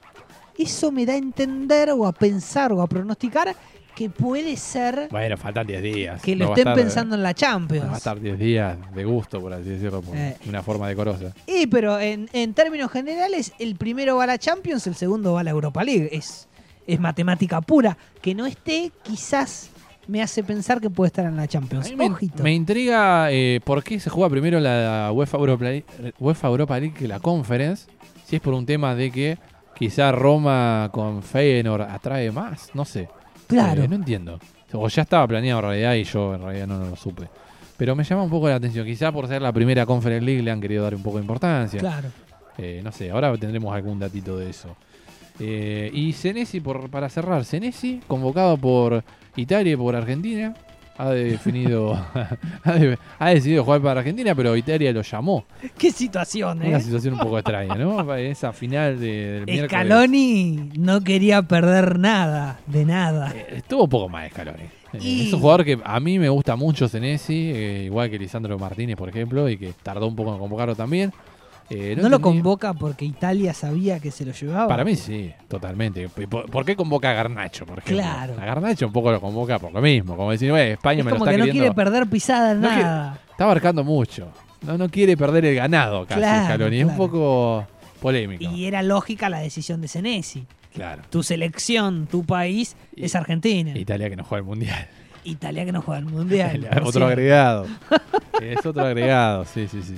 Eso 0.58 0.90
me 0.90 1.04
da 1.04 1.12
a 1.12 1.16
entender 1.16 1.90
o 1.90 2.06
a 2.06 2.12
pensar 2.12 2.72
o 2.72 2.80
a 2.80 2.86
pronosticar 2.86 3.54
que 3.96 4.10
puede 4.10 4.56
ser. 4.56 5.08
Bueno, 5.10 5.38
faltan 5.38 5.66
10 5.66 5.82
días. 5.82 6.22
Que 6.22 6.36
lo 6.36 6.54
estén 6.54 6.74
pensando 6.74 7.14
en 7.14 7.22
la 7.22 7.32
Champions. 7.32 7.88
Va 7.88 7.94
a 7.94 7.96
estar 7.96 8.20
10 8.20 8.38
días 8.38 8.76
de 8.94 9.04
gusto, 9.04 9.40
por 9.40 9.54
así 9.54 9.70
decirlo, 9.70 10.02
de 10.02 10.36
una 10.46 10.62
forma 10.62 10.86
decorosa. 10.86 11.32
Y, 11.46 11.66
pero 11.66 11.98
en, 11.98 12.28
términos 12.54 12.92
generales, 12.92 13.54
el 13.58 13.74
primero 13.76 14.16
va 14.16 14.24
a 14.24 14.26
la 14.26 14.38
Champions, 14.38 14.86
el 14.86 14.94
segundo 14.94 15.32
va 15.32 15.40
a 15.40 15.44
la 15.44 15.50
Europa 15.50 15.82
League. 15.82 16.10
Es, 16.12 16.46
es 16.86 17.00
matemática 17.00 17.62
pura. 17.62 17.96
Que 18.20 18.34
no 18.34 18.44
esté, 18.44 18.92
quizás 19.02 19.70
me 20.06 20.22
hace 20.22 20.44
pensar 20.44 20.78
que 20.78 20.90
puede 20.90 21.06
estar 21.06 21.24
en 21.24 21.34
la 21.34 21.48
Champions. 21.48 21.90
me, 21.96 22.10
me, 22.42 22.54
intriga 22.54 23.32
eh, 23.32 23.60
por 23.64 23.82
qué 23.82 23.98
se 23.98 24.10
juega 24.10 24.28
primero 24.28 24.60
la 24.60 25.10
UEFA 25.10 25.38
Europa, 25.38 25.64
UEFA 26.20 26.48
Europa 26.48 26.78
League 26.78 26.94
que 26.94 27.08
la 27.08 27.18
Conference. 27.18 27.86
Si 28.26 28.36
es 28.36 28.42
por 28.42 28.52
un 28.52 28.66
tema 28.66 28.94
de 28.94 29.10
que 29.10 29.38
quizá 29.74 30.12
Roma 30.12 30.90
con 30.92 31.22
Feyenoord 31.22 31.82
atrae 31.82 32.30
más, 32.30 32.70
no 32.74 32.84
sé. 32.84 33.08
Claro. 33.46 33.82
Eh, 33.82 33.88
no 33.88 33.96
entiendo. 33.96 34.38
O 34.72 34.88
ya 34.88 35.02
estaba 35.02 35.26
planeado 35.26 35.60
en 35.60 35.66
realidad 35.66 35.94
y 35.94 36.04
yo 36.04 36.34
en 36.34 36.42
realidad 36.42 36.66
no, 36.66 36.84
lo 36.84 36.96
supe. 36.96 37.28
Pero 37.76 37.94
me 37.94 38.04
llama 38.04 38.22
un 38.22 38.30
poco 38.30 38.48
la 38.48 38.56
atención. 38.56 38.86
Quizá 38.86 39.12
por 39.12 39.28
ser 39.28 39.42
la 39.42 39.52
primera 39.52 39.86
Conference 39.86 40.24
League 40.24 40.42
le 40.42 40.50
han 40.50 40.60
querido 40.60 40.84
dar 40.84 40.94
un 40.94 41.02
poco 41.02 41.18
de 41.18 41.22
importancia. 41.22 41.78
Claro. 41.78 42.08
Eh, 42.58 42.80
no 42.82 42.90
sé, 42.90 43.10
ahora 43.10 43.36
tendremos 43.36 43.74
algún 43.74 43.98
datito 43.98 44.38
de 44.38 44.50
eso. 44.50 44.76
Eh, 45.38 45.90
y 45.92 46.12
Senesi, 46.14 46.60
por, 46.60 46.88
para 46.88 47.08
cerrar, 47.08 47.44
Senesi, 47.44 48.00
convocado 48.06 48.56
por 48.56 49.04
Italia 49.36 49.74
y 49.74 49.76
por 49.76 49.94
Argentina, 49.94 50.54
ha 50.98 51.10
definido, 51.10 51.94
ha, 53.18 53.30
decidido 53.30 53.64
jugar 53.64 53.80
para 53.80 54.00
Argentina, 54.00 54.34
pero 54.34 54.56
Italia 54.56 54.92
lo 54.92 55.02
llamó. 55.02 55.44
Qué 55.76 55.90
situación, 55.90 56.62
¿eh? 56.62 56.68
Una 56.68 56.80
situación 56.80 57.14
un 57.14 57.20
poco 57.20 57.38
extraña, 57.38 57.74
¿no? 57.74 58.14
Esa 58.16 58.52
final 58.52 58.98
de, 58.98 59.44
del 59.44 59.66
Scaloni 59.66 60.70
no 60.78 61.02
quería 61.02 61.42
perder 61.42 61.98
nada, 61.98 62.60
de 62.66 62.84
nada. 62.84 63.32
Eh, 63.34 63.56
estuvo 63.56 63.84
un 63.84 63.90
poco 63.90 64.08
más 64.08 64.30
Scaloni. 64.30 64.64
Eh, 64.94 65.26
es 65.26 65.32
un 65.32 65.40
jugador 65.40 65.64
que 65.64 65.78
a 65.82 66.00
mí 66.00 66.18
me 66.18 66.28
gusta 66.28 66.56
mucho 66.56 66.88
Senesi, 66.88 67.50
eh, 67.54 67.82
igual 67.86 68.10
que 68.10 68.18
Lisandro 68.18 68.58
Martínez, 68.58 68.96
por 68.96 69.08
ejemplo, 69.08 69.48
y 69.48 69.58
que 69.58 69.72
tardó 69.82 70.06
un 70.06 70.16
poco 70.16 70.32
en 70.32 70.38
convocarlo 70.38 70.74
también. 70.74 71.12
Eh, 71.68 71.96
¿No, 72.00 72.08
lo 72.08 72.20
convoca 72.20 72.74
porque 72.74 73.04
Italia 73.04 73.52
sabía 73.52 73.98
que 73.98 74.10
se 74.10 74.24
lo 74.24 74.32
llevaba? 74.32 74.68
Para 74.68 74.84
mí 74.84 74.94
sí, 74.94 75.32
totalmente. 75.48 76.08
¿Por, 76.08 76.64
qué 76.64 76.76
convoca 76.76 77.10
a 77.10 77.14
Garnacho, 77.14 77.66
por 77.66 77.78
ejemplo? 77.78 78.02
Claro. 78.02 78.34
A 78.40 78.44
Garnacho 78.44 78.86
un 78.86 78.92
poco 78.92 79.10
lo 79.10 79.20
convoca 79.20 79.58
por 79.58 79.72
lo 79.72 79.80
mismo, 79.80 80.16
como 80.16 80.30
decir, 80.30 80.52
España 80.54 81.02
me 81.02 81.10
lo 81.10 81.16
está 81.16 81.30
que 81.30 81.38
no 81.38 81.46
quiere 81.46 81.72
perder 81.72 82.06
pisada 82.06 82.52
en 82.52 82.60
nada. 82.60 83.18
está 83.30 83.44
abarcando 83.44 83.82
mucho. 83.82 84.28
No, 84.62 84.78
no 84.78 84.88
quiere 84.88 85.16
perder 85.16 85.44
el 85.44 85.56
ganado 85.56 86.06
casi, 86.06 86.20
Scaloni. 86.20 86.80
Es 86.80 86.86
un 86.86 86.96
poco 86.96 87.66
polémico. 88.00 88.44
Y 88.44 88.66
era 88.66 88.82
lógica 88.82 89.28
la 89.28 89.38
decisión 89.38 89.80
de 89.80 89.88
Senesi. 89.88 90.46
Claro. 90.72 91.02
Tu 91.10 91.22
selección, 91.22 92.06
tu 92.06 92.24
país 92.24 92.76
es 92.96 93.14
Argentina. 93.14 93.76
Italia 93.76 94.10
que 94.10 94.16
no 94.16 94.24
juega 94.24 94.40
el 94.40 94.44
Mundial. 94.44 94.88
Italia 95.24 95.64
que 95.64 95.72
no 95.72 95.82
juega 95.82 95.98
el 96.00 96.06
Mundial. 96.06 96.68
otro 96.84 97.06
agregado. 97.06 97.66
es 98.40 98.64
otro 98.64 98.84
agregado, 98.84 99.44
sí, 99.46 99.66
sí, 99.68 99.82
sí. 99.82 99.96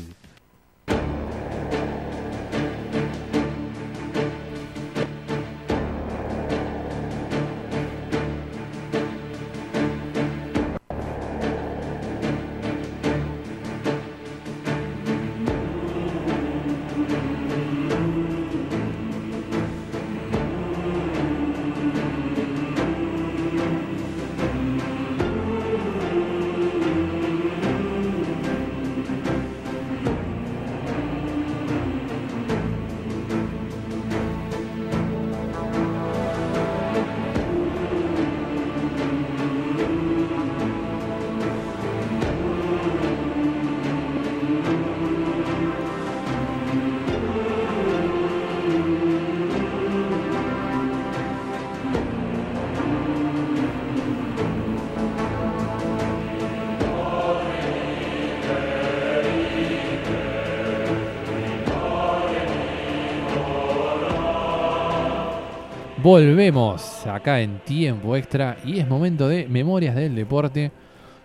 Volvemos 66.02 67.08
acá 67.08 67.40
en 67.40 67.58
tiempo 67.58 68.14
extra 68.14 68.56
y 68.64 68.78
es 68.78 68.86
momento 68.86 69.26
de 69.26 69.48
Memorias 69.48 69.96
del 69.96 70.14
Deporte, 70.14 70.70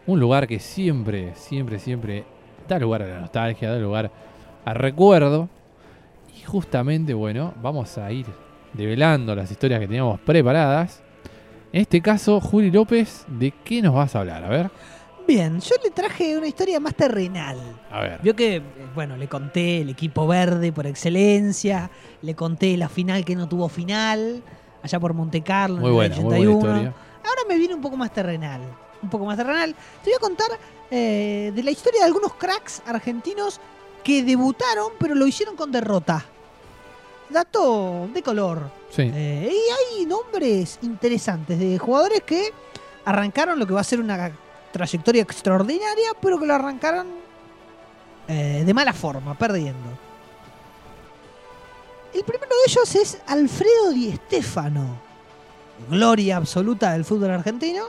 un 0.07 0.19
lugar 0.19 0.47
que 0.47 0.57
siempre, 0.57 1.35
siempre, 1.35 1.77
siempre 1.77 2.23
da 2.67 2.79
lugar 2.79 3.03
a 3.03 3.07
la 3.07 3.19
nostalgia, 3.19 3.69
da 3.69 3.77
lugar 3.77 4.09
al 4.65 4.75
recuerdo. 4.75 5.47
Y 6.35 6.41
justamente, 6.41 7.13
bueno, 7.13 7.53
vamos 7.61 7.99
a 7.99 8.11
ir 8.11 8.25
develando 8.73 9.35
las 9.35 9.51
historias 9.51 9.79
que 9.79 9.85
teníamos 9.85 10.19
preparadas. 10.21 11.03
En 11.71 11.81
este 11.81 12.01
caso, 12.01 12.41
Juli 12.41 12.71
López, 12.71 13.25
¿de 13.27 13.53
qué 13.63 13.79
nos 13.79 13.93
vas 13.93 14.15
a 14.15 14.21
hablar? 14.21 14.43
A 14.43 14.49
ver. 14.49 14.71
Bien, 15.27 15.59
yo 15.59 15.75
le 15.83 15.91
traje 15.91 16.35
una 16.35 16.47
historia 16.47 16.79
más 16.79 16.95
terrenal. 16.95 17.59
A 17.91 18.01
ver. 18.01 18.19
Vio 18.23 18.35
que, 18.35 18.59
bueno, 18.95 19.17
le 19.17 19.27
conté 19.27 19.81
el 19.81 19.89
equipo 19.89 20.25
verde 20.25 20.71
por 20.71 20.87
excelencia, 20.87 21.91
le 22.23 22.33
conté 22.33 22.75
la 22.75 22.89
final 22.89 23.23
que 23.23 23.35
no 23.35 23.47
tuvo 23.47 23.69
final 23.69 24.41
allá 24.83 24.99
por 24.99 25.13
Monte 25.13 25.41
Carlo 25.41 25.77
muy 25.77 26.05
en 26.05 26.11
el 26.11 26.25
81. 26.27 26.67
Ahora 26.67 27.41
me 27.47 27.57
viene 27.57 27.73
un 27.73 27.81
poco 27.81 27.97
más 27.97 28.13
terrenal. 28.13 28.61
Un 29.01 29.09
poco 29.09 29.25
más 29.25 29.37
terrenal. 29.37 29.75
Te 30.03 30.09
voy 30.09 30.15
a 30.15 30.19
contar 30.19 30.47
eh, 30.91 31.51
de 31.55 31.63
la 31.63 31.71
historia 31.71 32.01
de 32.01 32.05
algunos 32.05 32.33
cracks 32.35 32.81
argentinos 32.85 33.59
que 34.03 34.23
debutaron, 34.23 34.91
pero 34.99 35.15
lo 35.15 35.25
hicieron 35.25 35.55
con 35.55 35.71
derrota. 35.71 36.23
Dato 37.29 38.07
de 38.13 38.21
color. 38.21 38.69
Sí. 38.89 39.09
Eh, 39.13 39.51
y 39.51 39.99
hay 39.99 40.05
nombres 40.05 40.79
interesantes 40.83 41.57
de 41.57 41.79
jugadores 41.79 42.21
que 42.21 42.51
arrancaron 43.05 43.57
lo 43.57 43.65
que 43.65 43.73
va 43.73 43.81
a 43.81 43.85
ser 43.85 43.99
una 43.99 44.31
trayectoria 44.71 45.21
extraordinaria, 45.21 46.11
pero 46.21 46.39
que 46.39 46.45
lo 46.45 46.53
arrancaron 46.53 47.07
eh, 48.27 48.63
de 48.65 48.73
mala 48.73 48.93
forma, 48.93 49.37
perdiendo. 49.37 49.89
El 52.13 52.23
primero 52.23 52.47
de 52.47 52.71
ellos 52.71 52.95
es 52.95 53.21
Alfredo 53.25 53.91
Di 53.91 54.11
Stéfano, 54.11 54.99
gloria 55.89 56.37
absoluta 56.37 56.93
del 56.93 57.05
fútbol 57.05 57.31
argentino, 57.31 57.85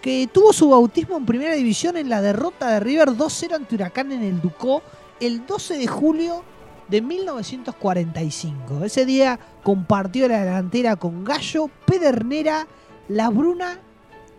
que 0.00 0.28
tuvo 0.32 0.52
su 0.52 0.70
bautismo 0.70 1.16
en 1.16 1.26
primera 1.26 1.54
división 1.54 1.96
en 1.96 2.08
la 2.08 2.22
derrota 2.22 2.68
de 2.68 2.80
River 2.80 3.08
2-0 3.08 3.54
ante 3.54 3.74
Huracán 3.74 4.12
en 4.12 4.22
el 4.22 4.40
Ducó 4.40 4.82
el 5.18 5.46
12 5.46 5.78
de 5.78 5.86
julio 5.88 6.44
de 6.86 7.02
1945. 7.02 8.84
Ese 8.84 9.04
día 9.04 9.40
compartió 9.64 10.28
la 10.28 10.44
delantera 10.44 10.94
con 10.94 11.24
Gallo, 11.24 11.68
Pedernera, 11.86 12.68
La 13.08 13.30
Bruna 13.30 13.80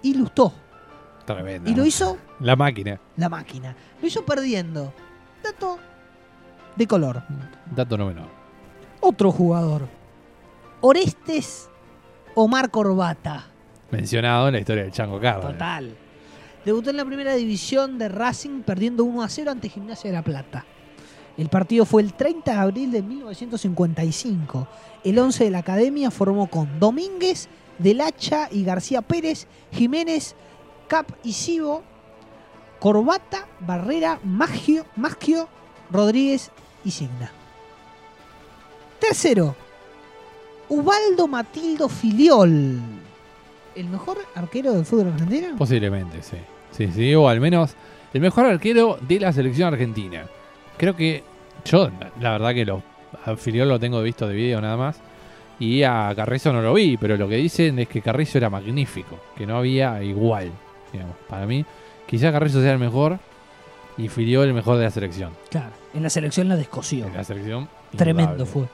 y 0.01 0.13
Lustó. 0.13 0.53
Tremendo. 1.25 1.69
Y 1.69 1.75
lo 1.75 1.85
hizo. 1.85 2.17
La 2.39 2.55
máquina. 2.55 2.99
La 3.17 3.27
máquina. 3.27 3.75
Lo 4.01 4.07
hizo 4.07 4.25
perdiendo. 4.25 4.93
Dato 5.43 5.77
de 6.77 6.88
color. 6.88 7.23
Dato 7.75 7.97
no 7.97 8.07
menor 8.07 8.40
otro 9.02 9.32
jugador. 9.32 9.88
Orestes 10.80 11.69
Omar 12.36 12.72
Corbata. 12.72 13.48
Mencionado 13.91 14.48
en 14.48 14.53
la 14.53 14.60
historia 14.60 14.84
del 14.84 14.91
Chango 14.91 15.19
Carlos. 15.19 15.52
Total. 15.52 15.95
Debutó 16.64 16.91
en 16.91 16.98
la 16.98 17.06
primera 17.06 17.34
división 17.36 17.98
de 17.98 18.07
Racing 18.07 18.61
perdiendo 18.61 19.03
1 19.03 19.23
a 19.23 19.30
0 19.30 19.52
ante 19.52 19.68
Gimnasia 19.68 20.10
de 20.10 20.15
la 20.15 20.23
Plata. 20.23 20.65
El 21.38 21.49
partido 21.49 21.86
fue 21.86 22.02
el 22.02 22.14
30 22.14 22.52
de 22.52 22.57
abril 22.57 22.91
de 22.91 23.02
1955. 23.02 24.68
El 25.03 25.18
11 25.18 25.44
de 25.45 25.52
la 25.52 25.60
academia 25.60 26.11
formó 26.11 26.48
con 26.48 26.80
Domínguez, 26.80 27.49
Del 27.80 28.02
Hacha 28.02 28.48
y 28.52 28.64
García 28.64 29.02
Pérez, 29.02 29.48
Jiménez, 29.72 30.36
Cap 30.88 31.11
y 31.23 31.34
Sibo, 31.34 31.84
Corbata, 32.80 33.48
Barrera, 33.60 34.19
Maggio, 34.23 34.86
Maggio 34.95 35.48
Rodríguez 35.91 36.52
y 36.86 36.91
Signa. 36.91 37.32
Tercero, 39.02 39.56
Ubaldo 40.69 41.28
Matildo 41.28 41.90
Filiol. 41.90 42.80
¿El 43.76 43.90
mejor 43.90 44.19
arquero 44.36 44.73
del 44.73 44.86
fútbol 44.86 45.14
argentino? 45.14 45.57
Posiblemente, 45.57 46.22
sí. 46.22 46.38
Sí, 46.72 46.88
sí, 46.94 47.15
o 47.15 47.28
al 47.28 47.41
menos 47.41 47.73
el 48.14 48.22
mejor 48.22 48.45
arquero 48.45 48.99
de 49.02 49.19
la 49.19 49.34
selección 49.34 49.73
argentina. 49.73 50.26
Creo 50.78 50.95
que 50.95 51.23
yo, 51.65 51.90
la 52.19 52.32
verdad 52.34 52.53
que 52.53 52.64
lo, 52.64 52.84
a 53.26 53.36
Filiol 53.36 53.69
lo 53.69 53.80
tengo 53.80 54.02
visto 54.03 54.28
de 54.28 54.36
video 54.36 54.61
nada 54.61 54.78
más. 54.78 54.98
Y 55.60 55.82
a 55.82 56.14
Carrizo 56.15 56.53
no 56.53 56.61
lo 56.61 56.73
vi, 56.73 56.95
pero 56.98 57.18
lo 57.18 57.28
que 57.28 57.36
dicen 57.36 57.80
es 57.80 57.88
que 57.88 58.02
Carrizo 58.02 58.38
era 58.38 58.52
magnífico, 58.52 59.19
que 59.36 59.48
no 59.48 59.57
había 59.57 60.02
igual. 60.03 60.52
Digamos. 60.94 61.15
Para 61.28 61.48
mí, 61.48 61.65
quizá 62.06 62.32
Carrizo 62.32 62.61
sea 62.61 62.73
el 62.73 62.80
mejor 62.80 63.18
y 63.98 64.10
Filiol 64.10 64.48
el 64.48 64.53
mejor 64.53 64.78
de 64.78 64.84
la 64.84 64.91
selección. 64.91 65.32
Claro, 65.49 65.72
en 65.94 66.03
la 66.03 66.10
selección 66.10 66.48
la 66.48 66.56
descosió. 66.56 67.07
En 67.07 67.15
la 67.15 67.23
selección. 67.23 67.68
Tremendo 67.95 68.45
fue. 68.45 68.68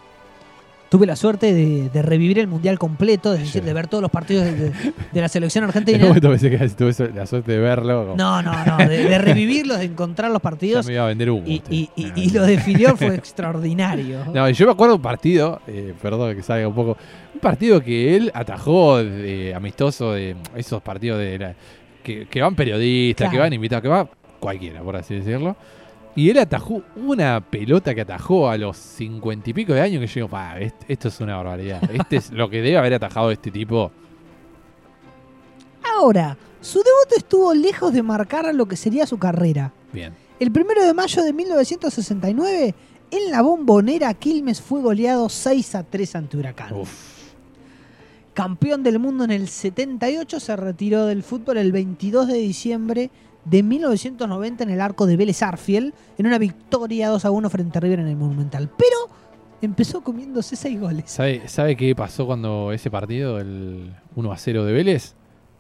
Tuve 0.90 1.06
la 1.06 1.16
suerte 1.16 1.54
de, 1.54 2.02
revivir 2.02 2.40
el 2.40 2.48
mundial 2.48 2.80
completo, 2.80 3.34
es 3.34 3.42
decir, 3.42 3.64
de 3.64 3.74
ver 3.74 3.88
todos 3.88 4.02
los 4.02 4.12
partidos 4.12 4.46
de, 4.46 4.72
la 5.14 5.28
selección 5.28 5.64
argentina. 5.66 6.08
En 6.08 6.20
pensé 6.20 6.50
que 6.50 6.70
tuve 6.70 6.94
la 7.14 7.26
suerte 7.26 7.54
de 7.54 7.60
verlo. 7.60 8.16
No, 8.16 8.42
no, 8.42 8.66
no, 8.66 8.78
de, 8.78 9.18
revivirlos, 9.20 9.80
de 9.80 9.86
encontrar 9.86 10.32
los 10.32 10.42
partidos. 10.42 10.86
me 10.86 10.94
iba 10.94 11.04
a 11.04 11.08
vender 11.08 11.30
Y, 11.30 11.62
y, 11.96 12.30
lo 12.32 12.44
de 12.44 12.60
Filiol 12.60 12.98
fue 12.98 13.16
extraordinario. 13.16 14.26
No, 14.34 14.50
yo 14.50 14.66
me 14.66 14.72
acuerdo 14.72 14.96
un 14.96 15.02
partido, 15.02 15.62
eh, 15.68 15.94
perdón 16.02 16.36
que 16.36 16.44
salga 16.44 16.68
un 16.68 16.76
poco, 16.76 16.98
un 17.34 17.40
partido 17.40 17.82
que 17.82 18.16
él 18.16 18.32
atajó 18.34 18.98
de, 19.04 19.54
amistoso 19.54 20.14
de 20.14 20.36
esos 20.56 20.82
partidos 20.82 21.20
de 21.20 21.56
que, 22.04 22.42
van 22.42 22.56
periodistas, 22.56 23.30
que 23.30 23.38
van 23.38 23.52
invitados, 23.52 23.82
que 23.82 23.90
va 23.90 24.08
cualquiera, 24.40 24.82
por 24.82 24.96
así 24.96 25.16
decirlo 25.16 25.56
y 26.18 26.32
él 26.32 26.40
atajó 26.40 26.82
una 26.96 27.40
pelota 27.42 27.94
que 27.94 28.02
atajó 28.02 28.50
a 28.50 28.58
los 28.58 28.76
cincuenta 28.76 29.52
y 29.52 29.54
pico 29.54 29.74
de 29.74 29.82
años 29.82 30.02
que 30.02 30.08
yo 30.08 30.26
digo, 30.26 30.38
esto 30.88 31.10
es 31.10 31.20
una 31.22 31.38
barbaridad. 31.38 31.80
Este 31.94 32.16
es 32.16 32.32
lo 32.32 32.50
que 32.50 32.58
debe 32.58 32.76
haber 32.76 32.96
atajado 32.96 33.30
este 33.30 33.52
tipo. 33.52 33.92
Ahora, 35.96 36.36
su 36.60 36.80
debut 36.80 37.18
estuvo 37.18 37.54
lejos 37.54 37.94
de 37.94 38.02
marcar 38.02 38.52
lo 38.56 38.66
que 38.66 38.76
sería 38.76 39.06
su 39.06 39.20
carrera. 39.20 39.72
Bien. 39.94 40.16
El 40.40 40.52
primero 40.52 40.84
de 40.84 40.92
mayo 40.96 41.22
de 41.22 41.34
1969, 41.34 42.74
en 43.12 43.32
la 43.32 43.44
bombonera, 43.44 44.12
Quilmes 44.16 44.60
fue 44.60 44.82
goleado 44.82 45.30
6 45.30 45.76
a 45.76 45.84
3 45.84 46.16
ante 46.16 46.38
Huracán. 46.38 46.74
Campeón 48.34 48.82
del 48.82 48.98
mundo 48.98 49.24
en 49.24 49.32
el 49.32 49.48
78, 49.48 50.40
se 50.40 50.56
retiró 50.56 51.06
del 51.06 51.22
fútbol 51.22 51.58
el 51.58 51.72
22 51.72 52.28
de 52.28 52.38
diciembre 52.40 53.12
de 53.50 53.64
1990 53.64 54.64
en 54.64 54.70
el 54.70 54.82
arco 54.82 55.06
de 55.06 55.16
Vélez 55.16 55.42
Arfiel, 55.42 55.94
en 56.18 56.28
una 56.28 56.38
victoria 56.38 57.10
2 57.10 57.26
a 57.26 57.32
1 57.32 57.50
frente 57.50 57.78
a 57.78 57.82
River 57.82 58.00
en 58.00 58.08
el 58.08 58.18
Monumental. 58.18 58.70
Pero 58.78 58.96
empezó 59.62 60.02
comiéndose 60.02 60.56
6 60.56 60.80
goles. 60.80 61.04
¿Sabe, 61.08 61.48
¿Sabe 61.48 61.76
qué 61.76 61.96
pasó 61.96 62.26
cuando 62.26 62.72
ese 62.72 62.92
partido, 62.92 63.40
el 63.40 63.94
1 64.16 64.32
a 64.32 64.38
0 64.38 64.66
de 64.66 64.74
Vélez, 64.74 65.16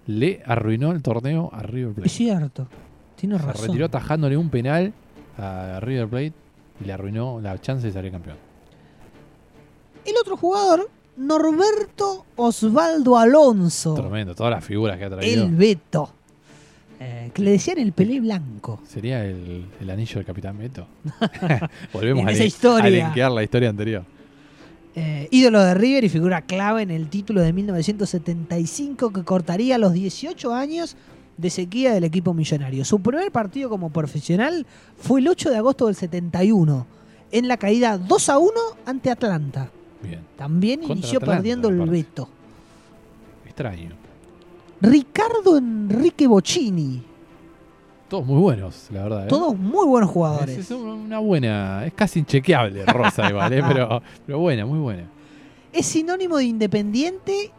le 0.05 0.41
arruinó 0.45 0.91
el 0.91 1.01
torneo 1.01 1.49
a 1.53 1.63
River 1.63 1.93
Plate? 1.93 2.07
Es 2.07 2.13
cierto, 2.13 2.67
tiene 3.15 3.37
razón. 3.37 3.55
Se 3.55 3.67
retiró 3.67 3.85
atajándole 3.85 4.37
un 4.37 4.49
penal 4.49 4.93
a 5.37 5.79
River 5.79 6.07
Plate 6.07 6.33
y 6.81 6.85
le 6.85 6.93
arruinó 6.93 7.39
la 7.41 7.59
chance 7.59 7.87
de 7.87 7.93
salir 7.93 8.11
campeón. 8.11 8.37
El 10.05 10.15
otro 10.21 10.37
jugador, 10.37 10.89
Norberto 11.17 12.25
Osvaldo 12.35 13.17
Alonso. 13.17 13.93
Tremendo, 13.95 14.35
todas 14.35 14.51
las 14.51 14.63
figuras 14.63 14.97
que 14.97 15.05
ha 15.05 15.09
traído. 15.09 15.45
El 15.45 15.55
Beto. 15.55 16.11
Eh, 16.99 17.29
que 17.33 17.41
le 17.43 17.51
decían 17.51 17.77
el 17.77 17.91
Pelé 17.91 18.19
blanco. 18.19 18.81
¿Sería 18.87 19.23
el, 19.23 19.67
anillo 19.89 20.15
del 20.15 20.25
Capitán 20.25 20.57
Beto? 20.57 20.87
Volvemos 21.93 22.25
a, 22.25 22.31
esa 22.31 22.43
historia. 22.43 23.13
a 23.13 23.29
la 23.29 23.43
historia 23.43 23.69
anterior. 23.69 24.03
Eh, 24.95 25.27
ídolo 25.29 25.61
de 25.61 25.75
River 25.75 26.05
y 26.05 26.09
figura 26.09 26.41
clave 26.41 26.81
en 26.81 26.89
el 26.89 27.07
título 27.07 27.41
de 27.41 27.53
1975 27.53 29.13
que 29.13 29.23
cortaría 29.23 29.77
los 29.77 29.93
18 29.93 30.55
años 30.55 30.97
de 31.37 31.51
sequía 31.51 31.93
del 31.93 32.03
equipo 32.03 32.33
millonario. 32.33 32.83
Su 32.83 32.99
primer 32.99 33.31
partido 33.31 33.69
como 33.69 33.91
profesional 33.91 34.65
fue 34.97 35.19
el 35.19 35.27
8 35.27 35.51
de 35.51 35.57
agosto 35.57 35.85
del 35.85 35.95
71, 35.95 36.87
en 37.31 37.47
la 37.47 37.57
caída 37.57 37.99
2 37.99 38.29
a 38.29 38.39
1 38.39 38.51
ante 38.87 39.11
Atlanta. 39.11 39.69
Bien. 40.01 40.21
También 40.35 40.81
inició 40.83 41.19
perdiendo 41.19 41.69
el 41.69 41.79
Beto. 41.81 42.27
Extraño. 43.45 44.06
Ricardo 44.81 45.57
Enrique 45.57 46.27
Bocini. 46.27 47.03
Todos 48.07 48.25
muy 48.25 48.39
buenos, 48.39 48.87
la 48.91 49.03
verdad. 49.03 49.25
¿eh? 49.25 49.27
Todos 49.27 49.57
muy 49.57 49.85
buenos 49.85 50.09
jugadores. 50.09 50.57
Es, 50.57 50.71
una 50.71 51.19
buena, 51.19 51.85
es 51.85 51.93
casi 51.93 52.19
inchequeable 52.19 52.85
Rosa 52.85 53.29
igual, 53.29 53.51
¿eh? 53.51 53.63
pero, 53.67 54.01
pero 54.25 54.39
buena, 54.39 54.65
muy 54.65 54.79
buena. 54.79 55.03
Es 55.73 55.85
sinónimo 55.87 56.37
de 56.37 56.45
independiente. 56.45 57.51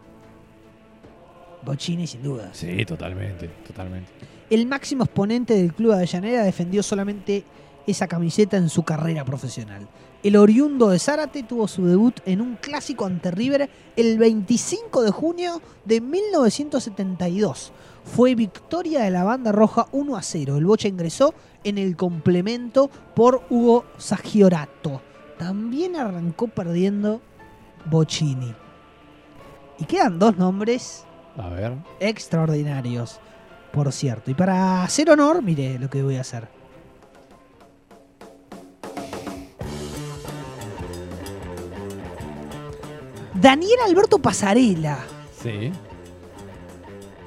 Bocini 1.65 2.07
sin 2.07 2.23
duda. 2.23 2.51
Sí, 2.53 2.85
totalmente, 2.87 3.49
totalmente. 3.67 4.11
El 4.49 4.67
máximo 4.67 5.05
exponente 5.05 5.55
del 5.55 5.75
club 5.75 5.91
de 5.91 5.97
Avellaneda 5.99 6.43
defendió 6.43 6.83
solamente 6.83 7.45
esa 7.87 8.07
camiseta 8.07 8.57
en 8.57 8.71
su 8.71 8.83
carrera 8.85 9.25
profesional. 9.25 9.87
El 10.25 10.35
oriundo 10.35 10.89
de 10.89 10.99
Zárate 10.99 11.45
tuvo 11.45 11.69
su 11.69 11.87
debut 11.87 12.19
en 12.27 12.41
un 12.41 12.57
clásico 12.57 13.07
ante 13.07 13.31
River 13.31 13.71
el 13.95 14.19
25 14.19 15.03
de 15.03 15.13
junio 15.13 15.63
de 15.85 16.01
1972. 16.01 17.73
Fue 18.03 18.35
victoria 18.35 19.03
de 19.03 19.13
la 19.13 19.23
banda 19.23 19.53
roja 19.53 19.87
1 19.93 20.17
a 20.17 20.23
0. 20.23 20.57
El 20.57 20.67
Bocha 20.67 20.89
ingresó 20.89 21.35
en 21.63 21.79
el 21.79 21.95
complemento 21.95 22.91
por 23.15 23.45
Hugo 23.49 23.85
Sagiorato. 23.97 25.03
También 25.39 25.95
arrancó 25.95 26.49
perdiendo 26.49 27.21
Bocini. 27.89 28.53
Y 29.79 29.85
quedan 29.85 30.19
dos 30.19 30.37
nombres 30.37 31.05
a 31.37 31.49
ver. 31.49 31.75
extraordinarios, 32.01 33.21
por 33.73 33.93
cierto. 33.93 34.33
Y 34.33 34.35
para 34.35 34.83
hacer 34.83 35.11
honor, 35.11 35.43
mire 35.43 35.79
lo 35.79 35.89
que 35.89 36.03
voy 36.03 36.17
a 36.17 36.23
hacer. 36.23 36.58
Daniel 43.41 43.79
Alberto 43.87 44.19
Pasarela. 44.19 44.99
Sí. 45.41 45.71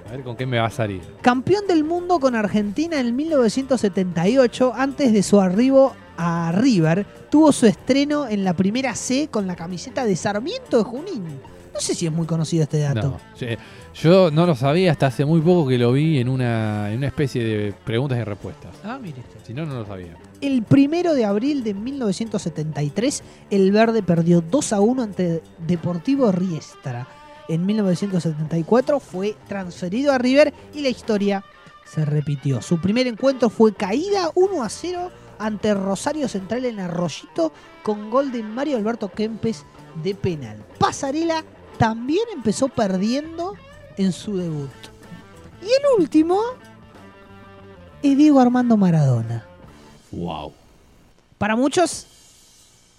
A 0.08 0.12
ver 0.12 0.24
con 0.24 0.36
qué 0.36 0.46
me 0.46 0.60
va 0.60 0.66
a 0.66 0.72
salir. 0.72 1.02
Campeón 1.22 1.66
del 1.68 1.86
mundo 1.86 2.20
con 2.20 2.36
Argentina 2.36 3.00
en 3.00 3.16
1978, 3.16 4.74
antes 4.76 5.14
de 5.14 5.24
su 5.24 5.40
arribo 5.40 5.94
a 6.18 6.52
River, 6.52 7.06
tuvo 7.30 7.54
su 7.54 7.66
estreno 7.66 8.28
en 8.28 8.44
la 8.44 8.54
primera 8.54 8.94
C 8.94 9.30
con 9.32 9.48
la 9.48 9.56
camiseta 9.56 10.04
de 10.04 10.18
Sarmiento 10.18 10.80
de 10.80 10.84
Junín. 10.84 11.24
No 11.74 11.80
sé 11.80 11.96
si 11.96 12.06
es 12.06 12.12
muy 12.12 12.28
conocido 12.28 12.64
este 12.64 12.80
dato. 12.80 13.18
No, 13.40 13.48
yo 13.94 14.32
no 14.32 14.46
lo 14.46 14.56
sabía 14.56 14.92
hasta 14.92 15.08
hace 15.08 15.26
muy 15.26 15.42
poco 15.42 15.70
que 15.70 15.78
lo 15.78 15.94
vi 15.94 16.20
en 16.20 16.30
una, 16.30 16.92
en 16.92 16.98
una 16.98 17.08
especie 17.08 17.44
de 17.44 17.74
preguntas 17.74 18.18
y 18.18 18.24
respuestas. 18.24 18.76
Ah, 18.84 19.00
mire. 19.02 19.22
Si 19.46 19.54
no, 19.54 19.66
no 19.66 19.76
lo 19.76 19.86
sabía. 19.86 20.18
El 20.42 20.64
primero 20.64 21.14
de 21.14 21.26
abril 21.26 21.64
de 21.64 21.74
1973, 21.74 23.24
el 23.50 23.72
Verde 23.72 24.04
perdió 24.04 24.42
2 24.42 24.74
a 24.74 24.82
1 24.82 25.04
ante 25.04 25.42
Deportivo 25.66 26.32
Riestra. 26.32 27.08
En 27.48 27.66
1974 27.66 29.00
fue 29.00 29.36
transferido 29.48 30.14
a 30.14 30.18
River 30.18 30.54
y 30.74 30.82
la 30.82 30.90
historia 30.90 31.44
se 31.86 32.06
repitió. 32.06 32.62
Su 32.62 32.80
primer 32.80 33.08
encuentro 33.08 33.50
fue 33.50 33.74
caída 33.74 34.32
1 34.36 34.64
a 34.64 34.70
0 34.70 35.12
ante 35.40 35.74
Rosario 35.74 36.28
Central 36.28 36.66
en 36.66 36.80
Arroyito 36.80 37.52
con 37.84 38.10
gol 38.10 38.32
de 38.32 38.44
Mario 38.44 38.78
Alberto 38.78 39.10
Kempes 39.10 39.66
de 40.04 40.16
penal. 40.16 40.64
Pasarela 40.80 41.44
también 41.82 42.26
empezó 42.32 42.68
perdiendo 42.68 43.56
en 43.98 44.12
su 44.12 44.38
debut. 44.38 44.70
Y 45.64 45.66
el 45.66 46.00
último 46.00 46.40
es 48.04 48.16
Diego 48.16 48.40
Armando 48.40 48.78
Maradona. 48.78 49.44
Wow. 50.12 50.54
Para 51.40 51.56
muchos, 51.56 52.06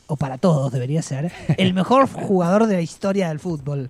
o 0.08 0.16
para 0.16 0.36
todos 0.36 0.72
debería 0.72 1.00
ser, 1.00 1.30
el 1.58 1.74
mejor 1.74 2.08
jugador 2.08 2.66
de 2.66 2.74
la 2.74 2.80
historia 2.80 3.28
del 3.28 3.38
fútbol. 3.38 3.88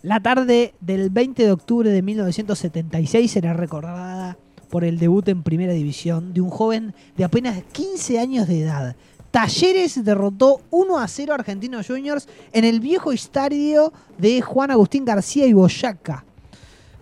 La 0.00 0.20
tarde 0.20 0.72
del 0.80 1.10
20 1.10 1.44
de 1.44 1.52
octubre 1.52 1.90
de 1.90 2.00
1976 2.00 3.30
será 3.30 3.52
recordada 3.52 4.38
por 4.70 4.84
el 4.84 4.98
debut 4.98 5.28
en 5.28 5.42
primera 5.42 5.74
división 5.74 6.32
de 6.32 6.40
un 6.40 6.48
joven 6.48 6.94
de 7.14 7.24
apenas 7.24 7.62
15 7.72 8.18
años 8.18 8.48
de 8.48 8.62
edad. 8.62 8.96
Talleres 9.30 10.04
derrotó 10.04 10.60
1 10.70 10.98
a 10.98 11.06
0 11.06 11.32
a 11.32 11.34
Argentinos 11.36 11.86
Juniors 11.86 12.28
en 12.52 12.64
el 12.64 12.80
viejo 12.80 13.12
estadio 13.12 13.92
de 14.16 14.40
Juan 14.40 14.70
Agustín 14.70 15.04
García 15.04 15.46
y 15.46 15.52
Boyaca. 15.52 16.24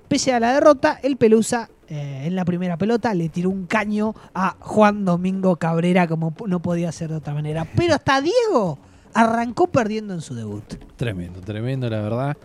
Pese 0.09 0.33
a 0.33 0.41
la 0.41 0.55
derrota, 0.55 0.99
el 1.03 1.17
Pelusa 1.17 1.69
eh, 1.89 2.23
en 2.25 2.35
la 2.35 2.45
primera 2.45 2.77
pelota 2.77 3.15
le 3.15 3.29
tiró 3.29 3.51
un 3.51 3.67
caño 3.67 4.15
a 4.35 4.57
Juan 4.59 5.05
Domingo 5.05 5.57
Cabrera 5.57 6.09
como 6.09 6.35
no 6.47 6.61
podía 6.61 6.91
ser 6.91 7.11
de 7.11 7.17
otra 7.17 7.33
manera. 7.33 7.67
Pero 7.77 7.95
hasta 7.95 8.21
Diego 8.21 8.79
arrancó 9.15 9.69
perdiendo 9.69 10.13
en 10.13 10.21
su 10.21 10.35
debut. 10.35 10.65
Tremendo, 10.97 11.41
tremendo 11.41 11.89
la 11.89 12.01
verdad. 12.01 12.37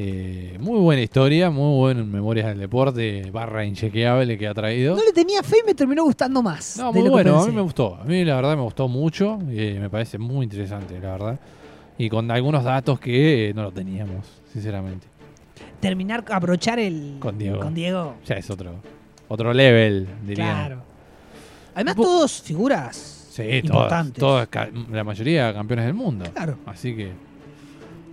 Eh, 0.00 0.56
muy 0.60 0.78
buena 0.78 1.02
historia, 1.02 1.50
muy 1.50 1.76
buena 1.76 2.04
Memorias 2.04 2.46
del 2.46 2.60
Deporte, 2.60 3.28
barra 3.32 3.64
inchequeable 3.64 4.38
que 4.38 4.46
ha 4.46 4.54
traído. 4.54 4.94
No 4.94 5.04
le 5.04 5.12
tenía 5.12 5.42
fe 5.42 5.56
y 5.62 5.66
me 5.66 5.74
terminó 5.74 6.04
gustando 6.04 6.40
más. 6.40 6.76
No, 6.78 6.92
muy 6.92 7.08
bueno, 7.08 7.40
a 7.40 7.46
mí 7.46 7.52
me 7.52 7.62
gustó. 7.62 7.96
A 7.96 8.04
mí 8.04 8.24
la 8.24 8.36
verdad 8.36 8.56
me 8.56 8.62
gustó 8.62 8.86
mucho, 8.86 9.38
y 9.42 9.78
me 9.78 9.90
parece 9.90 10.16
muy 10.18 10.44
interesante, 10.44 11.00
la 11.00 11.10
verdad. 11.10 11.40
Y 11.98 12.08
con 12.08 12.30
algunos 12.30 12.62
datos 12.62 13.00
que 13.00 13.52
no 13.56 13.64
lo 13.64 13.72
teníamos, 13.72 14.24
sinceramente 14.52 15.18
terminar, 15.80 16.24
abrochar 16.30 16.78
el. 16.78 17.16
Con 17.18 17.38
Diego. 17.38 17.60
Con 17.60 17.74
Diego. 17.74 18.14
Ya 18.26 18.36
es 18.36 18.50
otro. 18.50 18.74
Otro 19.28 19.52
level, 19.52 20.08
diría. 20.24 20.44
Claro. 20.44 20.82
Además, 21.74 21.96
todos 21.96 22.42
figuras. 22.42 23.28
Sí, 23.30 23.42
importantes. 23.42 24.18
Todas, 24.18 24.48
la 24.90 25.04
mayoría 25.04 25.52
campeones 25.52 25.84
del 25.86 25.94
mundo. 25.94 26.24
Claro. 26.32 26.58
Así 26.66 26.96
que. 26.96 27.12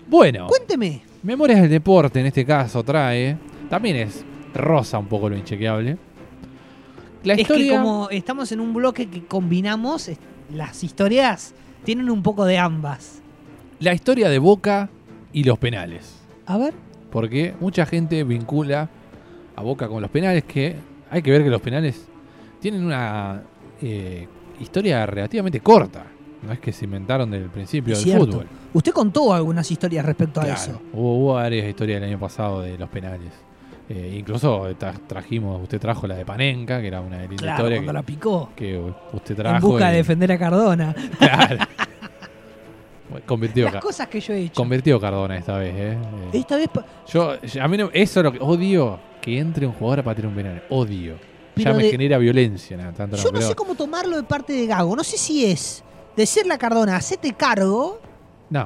Bueno. 0.07 0.47
Cuénteme. 0.47 1.01
Memorias 1.23 1.61
del 1.61 1.69
deporte 1.69 2.19
en 2.19 2.27
este 2.27 2.45
caso 2.45 2.83
trae. 2.83 3.37
También 3.69 3.95
es 3.95 4.23
rosa 4.53 4.99
un 4.99 5.07
poco 5.07 5.29
lo 5.29 5.37
inchequeable. 5.37 5.97
La 7.23 7.33
es 7.33 7.47
que 7.47 7.69
como 7.69 8.09
estamos 8.11 8.51
en 8.51 8.59
un 8.59 8.73
bloque 8.73 9.07
que 9.09 9.25
combinamos, 9.25 10.11
las 10.53 10.83
historias 10.83 11.55
tienen 11.83 12.09
un 12.09 12.21
poco 12.21 12.45
de 12.45 12.59
ambas. 12.59 13.21
La 13.79 13.93
historia 13.93 14.29
de 14.29 14.37
Boca 14.37 14.89
y 15.33 15.43
los 15.43 15.57
penales. 15.57 16.19
A 16.45 16.57
ver. 16.57 16.73
Porque 17.11 17.55
mucha 17.59 17.85
gente 17.85 18.23
vincula 18.23 18.89
a 19.55 19.61
Boca 19.61 19.87
con 19.87 20.01
los 20.01 20.11
penales, 20.11 20.43
que 20.43 20.75
hay 21.09 21.21
que 21.21 21.31
ver 21.31 21.43
que 21.43 21.49
los 21.49 21.61
penales 21.61 22.05
tienen 22.59 22.85
una 22.85 23.41
eh, 23.81 24.27
historia 24.59 25.05
relativamente 25.05 25.59
corta. 25.61 26.05
No 26.45 26.53
es 26.53 26.59
que 26.59 26.71
se 26.71 26.85
inventaron 26.85 27.31
desde 27.31 27.45
el 27.45 27.51
principio 27.51 27.97
del 27.97 28.17
fútbol. 28.19 28.47
Usted 28.73 28.91
contó 28.91 29.33
algunas 29.33 29.69
historias 29.69 30.05
respecto 30.05 30.41
a 30.41 30.47
eso. 30.47 30.79
Hubo, 30.93 31.33
varias 31.33 31.67
historias 31.67 31.97
el 31.97 32.09
año 32.09 32.19
pasado 32.19 32.61
de 32.61 32.77
los 32.77 32.89
penales. 32.89 33.31
Eh, 33.87 34.15
incluso 34.19 34.67
trajimos, 35.07 35.61
usted 35.61 35.79
trajo 35.79 36.07
la 36.07 36.15
de 36.15 36.25
Panenka, 36.25 36.81
que 36.81 36.87
era 36.87 37.01
una 37.01 37.17
de 37.17 37.27
las 37.27 37.33
historias 37.33 37.85
que, 37.85 37.93
la 37.93 38.03
picó. 38.03 38.49
que 38.55 38.81
usted 39.13 39.35
trajo. 39.35 39.55
En 39.55 39.61
busca 39.61 39.89
de 39.89 39.97
defender 39.97 40.31
a 40.31 40.37
Cardona. 40.37 40.95
Claro. 43.07 43.21
convirtió, 43.25 43.71
Las 43.71 43.81
cosas 43.81 44.07
que 44.07 44.19
yo 44.19 44.33
he 44.33 44.41
hecho. 44.41 44.55
Convirtió 44.55 44.99
Cardona 44.99 45.37
esta 45.37 45.57
vez, 45.57 45.73
¿eh? 45.75 45.97
Esta 46.33 46.57
vez. 46.57 46.69
Yo, 47.07 47.33
a 47.61 47.67
mí 47.67 47.77
no, 47.77 47.89
eso 47.93 48.19
es 48.19 48.23
lo 48.23 48.31
que 48.31 48.39
odio 48.39 48.99
que 49.21 49.39
entre 49.39 49.65
un 49.65 49.73
jugador 49.73 50.03
para 50.03 50.15
tirar 50.15 50.29
un 50.29 50.35
penal. 50.35 50.63
Odio. 50.69 51.15
ya 51.55 51.73
me 51.73 51.89
genera 51.89 52.17
violencia. 52.17 52.77
tanto 52.97 53.15
yo 53.17 53.31
no, 53.31 53.41
sé 53.41 53.55
cómo 53.55 53.75
tomarlo 53.75 54.17
de 54.17 54.23
parte 54.23 54.51
de 54.53 54.65
Gago. 54.65 54.95
No 54.95 55.03
sé 55.03 55.17
si 55.17 55.45
es 55.45 55.84
decirle 56.15 56.53
a 56.53 56.57
Cardona, 56.57 56.95
hacete 56.95 57.33
cargo. 57.33 57.99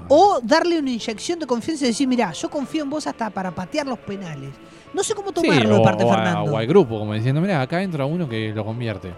O 0.08 0.40
darle 0.44 0.78
una 0.78 0.92
inyección 0.92 1.40
de 1.40 1.48
confianza 1.48 1.86
y 1.86 1.88
decir, 1.88 2.08
mira, 2.08 2.32
yo 2.32 2.50
confío 2.50 2.84
en 2.84 2.92
vos 2.92 3.08
hasta 3.08 3.30
para 3.32 3.50
patear 3.50 3.88
los 3.88 3.98
penales. 3.98 4.52
No 4.94 5.04
sé 5.04 5.16
cómo 5.16 5.32
tomarlo 5.32 5.78
de 5.78 5.84
parte 5.84 6.04
de 6.04 6.10
Fernando. 6.10 6.52
O 6.52 6.58
al 6.58 6.68
grupo, 6.68 7.00
como 7.00 7.14
diciendo, 7.14 7.42
mira, 7.42 7.60
acá 7.62 7.82
entra 7.82 8.06
uno 8.06 8.30
que 8.30 8.52
lo 8.54 8.64
convierte. 8.64 9.14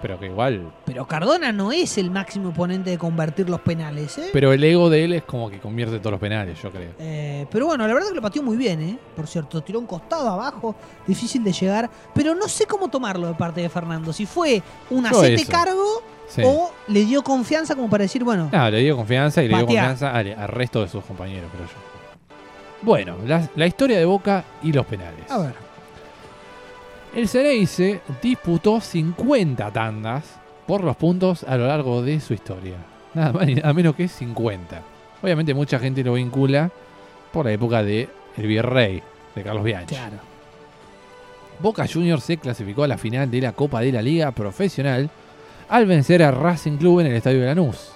Pero 0.00 0.18
que 0.18 0.26
igual. 0.26 0.70
Pero 0.84 1.06
Cardona 1.06 1.50
no 1.50 1.72
es 1.72 1.96
el 1.96 2.10
máximo 2.10 2.50
oponente 2.50 2.90
de 2.90 2.98
convertir 2.98 3.48
los 3.48 3.60
penales, 3.60 4.18
¿eh? 4.18 4.28
Pero 4.34 4.52
el 4.52 4.62
ego 4.62 4.90
de 4.90 5.04
él 5.04 5.12
es 5.14 5.24
como 5.24 5.48
que 5.48 5.58
convierte 5.58 5.98
todos 5.98 6.12
los 6.12 6.20
penales, 6.20 6.60
yo 6.62 6.70
creo. 6.70 6.90
Eh, 6.98 7.46
pero 7.50 7.66
bueno, 7.66 7.86
la 7.86 7.94
verdad 7.94 8.10
que 8.10 8.16
lo 8.16 8.20
pateó 8.20 8.42
muy 8.42 8.58
bien, 8.58 8.82
¿eh? 8.82 8.98
Por 9.16 9.26
cierto, 9.26 9.62
tiró 9.62 9.78
un 9.78 9.86
costado 9.86 10.28
abajo, 10.28 10.74
difícil 11.06 11.42
de 11.42 11.52
llegar. 11.52 11.90
Pero 12.14 12.34
no 12.34 12.48
sé 12.48 12.66
cómo 12.66 12.88
tomarlo 12.88 13.28
de 13.28 13.34
parte 13.34 13.62
de 13.62 13.70
Fernando. 13.70 14.12
Si 14.12 14.26
fue 14.26 14.62
un 14.90 15.06
hacete 15.06 15.46
cargo 15.46 16.02
o 16.42 16.72
le 16.88 17.04
dio 17.04 17.22
confianza 17.22 17.74
como 17.74 17.88
para 17.88 18.02
decir, 18.02 18.24
bueno. 18.24 18.48
No, 18.52 18.70
le 18.70 18.80
dio 18.80 18.96
confianza 18.96 19.42
y 19.42 19.48
le 19.48 19.56
dio 19.56 19.66
confianza 19.66 20.14
al, 20.14 20.34
resto 20.48 20.82
de 20.82 20.88
sus 20.88 21.04
compañeros, 21.04 21.50
creo 21.52 21.66
yo. 21.66 21.72
Bueno, 22.82 23.16
la, 23.26 23.48
la 23.56 23.66
historia 23.66 23.98
de 23.98 24.04
Boca 24.04 24.44
y 24.62 24.72
los 24.72 24.84
penales. 24.86 25.30
A 25.30 25.38
ver. 25.38 25.54
El 27.14 27.28
Ceneice 27.28 28.00
disputó 28.20 28.80
50 28.80 29.70
tandas 29.70 30.24
por 30.66 30.82
los 30.82 30.96
puntos 30.96 31.44
a 31.44 31.56
lo 31.56 31.66
largo 31.66 32.02
de 32.02 32.20
su 32.20 32.34
historia. 32.34 32.76
Nada 33.14 33.32
más 33.32 33.46
ni 33.46 33.54
nada 33.54 33.72
menos 33.72 33.94
que 33.94 34.08
50. 34.08 34.82
Obviamente 35.22 35.54
mucha 35.54 35.78
gente 35.78 36.02
lo 36.02 36.14
vincula 36.14 36.70
por 37.32 37.46
la 37.46 37.52
época 37.52 37.82
de 37.82 38.08
El 38.36 38.46
Virrey, 38.46 39.02
de 39.34 39.42
Carlos 39.42 39.64
Bianchi. 39.64 39.94
Claro. 39.94 40.16
Boca 41.60 41.86
Juniors 41.86 42.24
se 42.24 42.36
clasificó 42.36 42.82
a 42.82 42.88
la 42.88 42.98
final 42.98 43.30
de 43.30 43.40
la 43.40 43.52
Copa 43.52 43.80
de 43.80 43.92
la 43.92 44.02
Liga 44.02 44.32
Profesional 44.32 45.08
al 45.74 45.86
vencer 45.86 46.22
a 46.22 46.30
Racing 46.30 46.76
Club 46.76 47.00
en 47.00 47.08
el 47.08 47.16
Estadio 47.16 47.40
de 47.40 47.46
Lanús, 47.46 47.90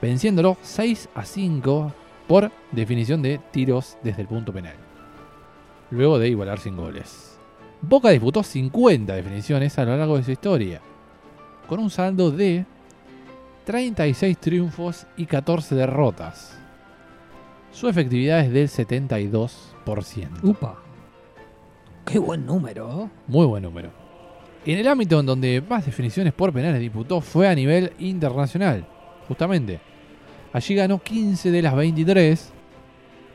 venciéndolo 0.00 0.56
6 0.62 1.08
a 1.16 1.24
5 1.24 1.92
por 2.28 2.52
definición 2.70 3.20
de 3.20 3.40
tiros 3.50 3.96
desde 4.04 4.22
el 4.22 4.28
punto 4.28 4.52
penal, 4.52 4.76
luego 5.90 6.20
de 6.20 6.28
igualar 6.28 6.60
sin 6.60 6.76
goles. 6.76 7.36
Boca 7.82 8.10
disputó 8.10 8.44
50 8.44 9.12
definiciones 9.12 9.76
a 9.76 9.84
lo 9.86 9.96
largo 9.96 10.18
de 10.18 10.22
su 10.22 10.30
historia, 10.30 10.80
con 11.66 11.80
un 11.80 11.90
saldo 11.90 12.30
de 12.30 12.64
36 13.64 14.38
triunfos 14.38 15.04
y 15.16 15.26
14 15.26 15.74
derrotas. 15.74 16.60
Su 17.72 17.88
efectividad 17.88 18.38
es 18.38 18.52
del 18.52 18.68
72%. 18.68 20.44
Upa. 20.44 20.80
Qué 22.06 22.20
buen 22.20 22.46
número. 22.46 23.02
¿eh? 23.02 23.10
Muy 23.26 23.46
buen 23.46 23.64
número. 23.64 23.99
En 24.66 24.78
el 24.78 24.88
ámbito 24.88 25.18
en 25.18 25.26
donde 25.26 25.62
más 25.66 25.86
definiciones 25.86 26.32
por 26.32 26.52
penales 26.52 26.80
disputó 26.80 27.20
fue 27.20 27.48
a 27.48 27.54
nivel 27.54 27.92
internacional, 27.98 28.84
justamente. 29.26 29.80
Allí 30.52 30.74
ganó 30.74 30.98
15 30.98 31.50
de 31.50 31.62
las 31.62 31.74
23, 31.74 32.52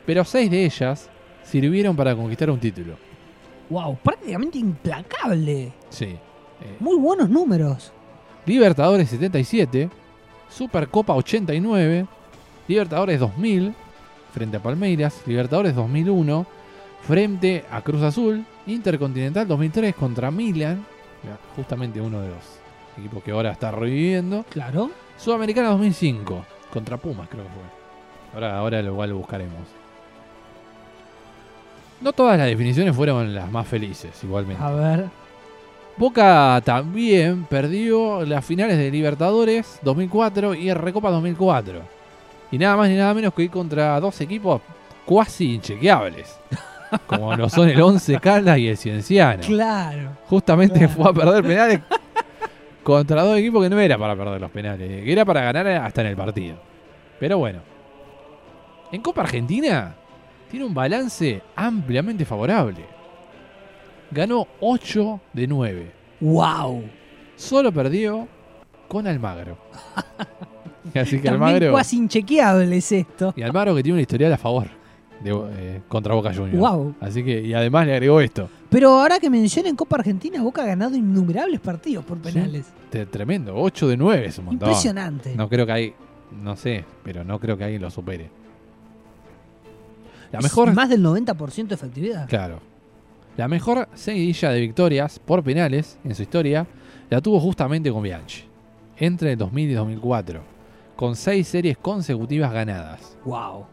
pero 0.04 0.24
6 0.24 0.50
de 0.50 0.64
ellas 0.64 1.10
sirvieron 1.42 1.96
para 1.96 2.14
conquistar 2.14 2.50
un 2.50 2.60
título. 2.60 2.96
Wow, 3.70 3.98
prácticamente 4.02 4.58
implacable. 4.58 5.72
Sí. 5.88 6.04
Eh, 6.04 6.76
Muy 6.78 6.96
buenos 6.98 7.28
números. 7.28 7.92
Libertadores 8.44 9.08
77, 9.08 9.90
Supercopa 10.48 11.14
89, 11.14 12.06
Libertadores 12.68 13.18
2000 13.18 13.74
frente 14.32 14.56
a 14.58 14.62
Palmeiras, 14.62 15.22
Libertadores 15.26 15.74
2001 15.74 16.46
frente 17.02 17.64
a 17.70 17.80
Cruz 17.82 18.02
Azul, 18.02 18.44
Intercontinental 18.66 19.48
2003 19.48 19.94
contra 19.94 20.30
Milan, 20.30 20.84
justamente 21.54 22.00
uno 22.00 22.20
de 22.20 22.28
los 22.28 22.60
equipos 22.98 23.22
que 23.22 23.30
ahora 23.30 23.52
está 23.52 23.70
reviviendo. 23.70 24.44
Claro. 24.50 24.90
Sudamericana 25.18 25.68
2005 25.70 26.44
contra 26.72 26.96
Pumas 26.96 27.28
creo 27.28 27.44
que 27.44 27.50
fue. 27.50 27.62
Ahora, 28.34 28.58
ahora 28.58 28.82
lo, 28.82 28.92
igual 28.92 29.10
lo 29.10 29.18
buscaremos. 29.18 29.60
No 32.00 32.12
todas 32.12 32.36
las 32.36 32.46
definiciones 32.46 32.94
fueron 32.94 33.34
las 33.34 33.50
más 33.50 33.66
felices, 33.66 34.22
igualmente. 34.22 34.62
A 34.62 34.70
ver. 34.70 35.06
Boca 35.96 36.60
también 36.62 37.44
perdió 37.44 38.22
las 38.26 38.44
finales 38.44 38.76
de 38.76 38.90
Libertadores 38.90 39.78
2004 39.82 40.54
y 40.54 40.72
Recopa 40.74 41.10
2004. 41.10 41.80
Y 42.52 42.58
nada 42.58 42.76
más 42.76 42.90
ni 42.90 42.96
nada 42.96 43.14
menos 43.14 43.32
que 43.32 43.44
ir 43.44 43.50
contra 43.50 43.98
dos 43.98 44.20
equipos 44.20 44.60
cuasi 45.06 45.54
inchequeables. 45.54 46.38
Como 47.06 47.34
lo 47.34 47.48
son 47.48 47.68
el 47.68 47.80
11 47.80 48.18
Caldas 48.20 48.58
y 48.58 48.68
el 48.68 48.76
Cienciano. 48.76 49.42
Claro. 49.42 50.16
Justamente 50.26 50.88
fue 50.88 51.10
a 51.10 51.12
perder 51.12 51.42
penales 51.42 51.80
contra 52.82 53.22
dos 53.22 53.38
equipos 53.38 53.62
que 53.62 53.70
no 53.70 53.80
era 53.80 53.98
para 53.98 54.14
perder 54.14 54.40
los 54.40 54.50
penales, 54.50 55.04
que 55.04 55.12
era 55.12 55.24
para 55.24 55.42
ganar 55.42 55.66
hasta 55.66 56.02
en 56.02 56.06
el 56.08 56.16
partido. 56.16 56.56
Pero 57.18 57.38
bueno. 57.38 57.60
En 58.92 59.02
Copa 59.02 59.22
Argentina 59.22 59.94
tiene 60.50 60.64
un 60.64 60.72
balance 60.72 61.42
ampliamente 61.56 62.24
favorable. 62.24 62.84
Ganó 64.10 64.46
8 64.60 65.20
de 65.32 65.46
9. 65.46 65.92
¡Wow! 66.20 66.84
Solo 67.34 67.72
perdió 67.72 68.28
con 68.86 69.06
Almagro. 69.06 69.58
Así 70.94 71.20
que 71.20 71.28
Almagro. 71.28 71.72
Cuasi 71.72 71.96
inchequeable 71.96 72.76
es 72.76 72.92
esto. 72.92 73.34
Y 73.36 73.42
Almagro 73.42 73.74
que 73.74 73.82
tiene 73.82 73.94
una 73.94 74.02
historial 74.02 74.32
a 74.32 74.38
favor 74.38 74.85
de, 75.20 75.30
eh, 75.30 75.82
contra 75.88 76.14
Boca 76.14 76.32
Juniors. 76.34 76.58
Wow. 76.58 76.94
Así 77.00 77.24
que, 77.24 77.40
y 77.42 77.54
además 77.54 77.86
le 77.86 77.92
agregó 77.92 78.20
esto. 78.20 78.48
Pero 78.68 78.90
ahora 78.90 79.18
que 79.18 79.30
mencionen 79.30 79.76
Copa 79.76 79.96
Argentina, 79.96 80.42
Boca 80.42 80.62
ha 80.62 80.66
ganado 80.66 80.96
innumerables 80.96 81.60
partidos 81.60 82.04
por 82.04 82.18
penales. 82.18 82.66
tremendo, 83.10 83.54
8 83.56 83.88
de 83.88 83.96
9 83.96 84.26
es 84.26 84.38
un 84.38 84.46
montón. 84.46 84.68
Impresionante. 84.68 85.34
No 85.34 85.48
creo 85.48 85.66
que 85.66 85.72
hay, 85.72 85.94
no 86.42 86.56
sé, 86.56 86.84
pero 87.02 87.24
no 87.24 87.38
creo 87.38 87.56
que 87.56 87.64
alguien 87.64 87.82
lo 87.82 87.90
supere. 87.90 88.28
La 90.32 90.40
mejor, 90.40 90.74
más 90.74 90.88
del 90.88 91.02
90% 91.02 91.68
de 91.68 91.74
efectividad. 91.74 92.28
Claro. 92.28 92.60
La 93.36 93.48
mejor 93.48 93.88
seguidilla 93.94 94.50
de 94.50 94.60
victorias 94.60 95.18
por 95.18 95.42
penales 95.42 95.98
en 96.04 96.14
su 96.14 96.22
historia 96.22 96.66
la 97.10 97.20
tuvo 97.20 97.38
justamente 97.38 97.92
con 97.92 98.02
Bianchi, 98.02 98.44
entre 98.96 99.36
2000 99.36 99.70
y 99.70 99.74
2004, 99.74 100.40
con 100.96 101.14
seis 101.14 101.46
series 101.46 101.78
consecutivas 101.78 102.52
ganadas. 102.52 103.16
¡Wow! 103.24 103.66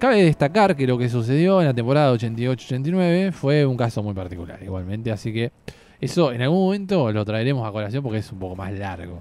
Cabe 0.00 0.24
destacar 0.24 0.74
que 0.74 0.86
lo 0.86 0.96
que 0.96 1.08
sucedió 1.08 1.60
en 1.60 1.66
la 1.66 1.74
temporada 1.74 2.12
88-89 2.14 3.32
fue 3.32 3.66
un 3.66 3.76
caso 3.76 4.02
muy 4.02 4.14
particular, 4.14 4.58
igualmente, 4.62 5.12
así 5.12 5.32
que 5.32 5.52
eso 6.00 6.32
en 6.32 6.40
algún 6.40 6.64
momento 6.64 7.12
lo 7.12 7.24
traeremos 7.24 7.68
a 7.68 7.70
colación 7.70 8.02
porque 8.02 8.18
es 8.18 8.32
un 8.32 8.38
poco 8.38 8.56
más 8.56 8.72
largo. 8.72 9.20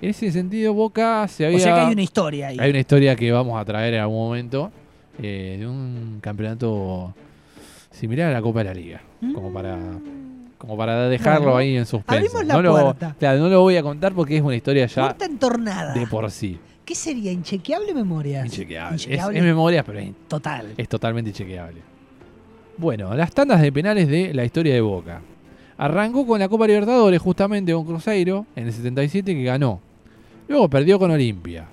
En 0.00 0.10
ese 0.10 0.30
sentido, 0.30 0.72
Boca 0.72 1.26
se 1.28 1.46
había. 1.46 1.58
O 1.58 1.60
sea 1.60 1.74
que 1.74 1.80
hay 1.80 1.92
una 1.92 2.02
historia 2.02 2.48
ahí. 2.48 2.56
Hay 2.60 2.70
una 2.70 2.78
historia 2.78 3.16
que 3.16 3.30
vamos 3.30 3.60
a 3.60 3.64
traer 3.64 3.94
en 3.94 4.00
algún 4.00 4.18
momento. 4.18 4.70
Eh, 5.20 5.56
de 5.60 5.66
un 5.66 6.18
campeonato 6.22 7.14
similar 7.90 8.30
a 8.30 8.32
la 8.32 8.42
Copa 8.42 8.60
de 8.60 8.64
la 8.64 8.74
Liga. 8.74 9.02
Como 9.34 9.52
para 9.52 9.78
como 10.56 10.76
para 10.76 11.08
dejarlo 11.08 11.56
ahí 11.56 11.76
en 11.76 11.86
suspenso. 11.86 12.42
no, 12.44 12.62
Lo, 12.62 12.94
no 13.20 13.48
lo 13.48 13.60
voy 13.62 13.76
a 13.76 13.82
contar 13.82 14.12
porque 14.12 14.36
es 14.36 14.42
una 14.42 14.54
historia 14.54 14.86
ya 14.86 15.02
puerta 15.02 15.24
entornada. 15.24 15.92
de 15.92 16.06
por 16.06 16.30
sí. 16.30 16.58
¿Qué 16.92 16.96
sería? 16.96 17.32
¿Inchequeable 17.32 17.94
memoria? 17.94 18.44
Inchequeable. 18.44 18.96
Es, 18.96 19.42
memoria, 19.42 19.82
pero 19.82 19.98
es, 19.98 20.10
Total. 20.28 20.74
es 20.76 20.86
totalmente 20.90 21.30
inchequeable. 21.30 21.80
Bueno, 22.76 23.14
las 23.14 23.32
tandas 23.32 23.62
de 23.62 23.72
penales 23.72 24.08
de 24.08 24.34
la 24.34 24.44
historia 24.44 24.74
de 24.74 24.82
Boca. 24.82 25.22
Arrancó 25.78 26.26
con 26.26 26.38
la 26.38 26.50
Copa 26.50 26.66
Libertadores 26.66 27.18
justamente 27.18 27.72
con 27.72 27.86
Cruzeiro 27.86 28.44
en 28.54 28.66
el 28.66 28.74
77 28.74 29.34
que 29.34 29.42
ganó. 29.42 29.80
Luego 30.48 30.68
perdió 30.68 30.98
con 30.98 31.10
Olimpia. 31.10 31.66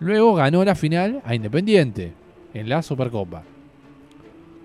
Luego 0.00 0.34
ganó 0.34 0.62
la 0.66 0.74
final 0.74 1.22
a 1.24 1.34
Independiente 1.34 2.12
en 2.52 2.68
la 2.68 2.82
Supercopa. 2.82 3.42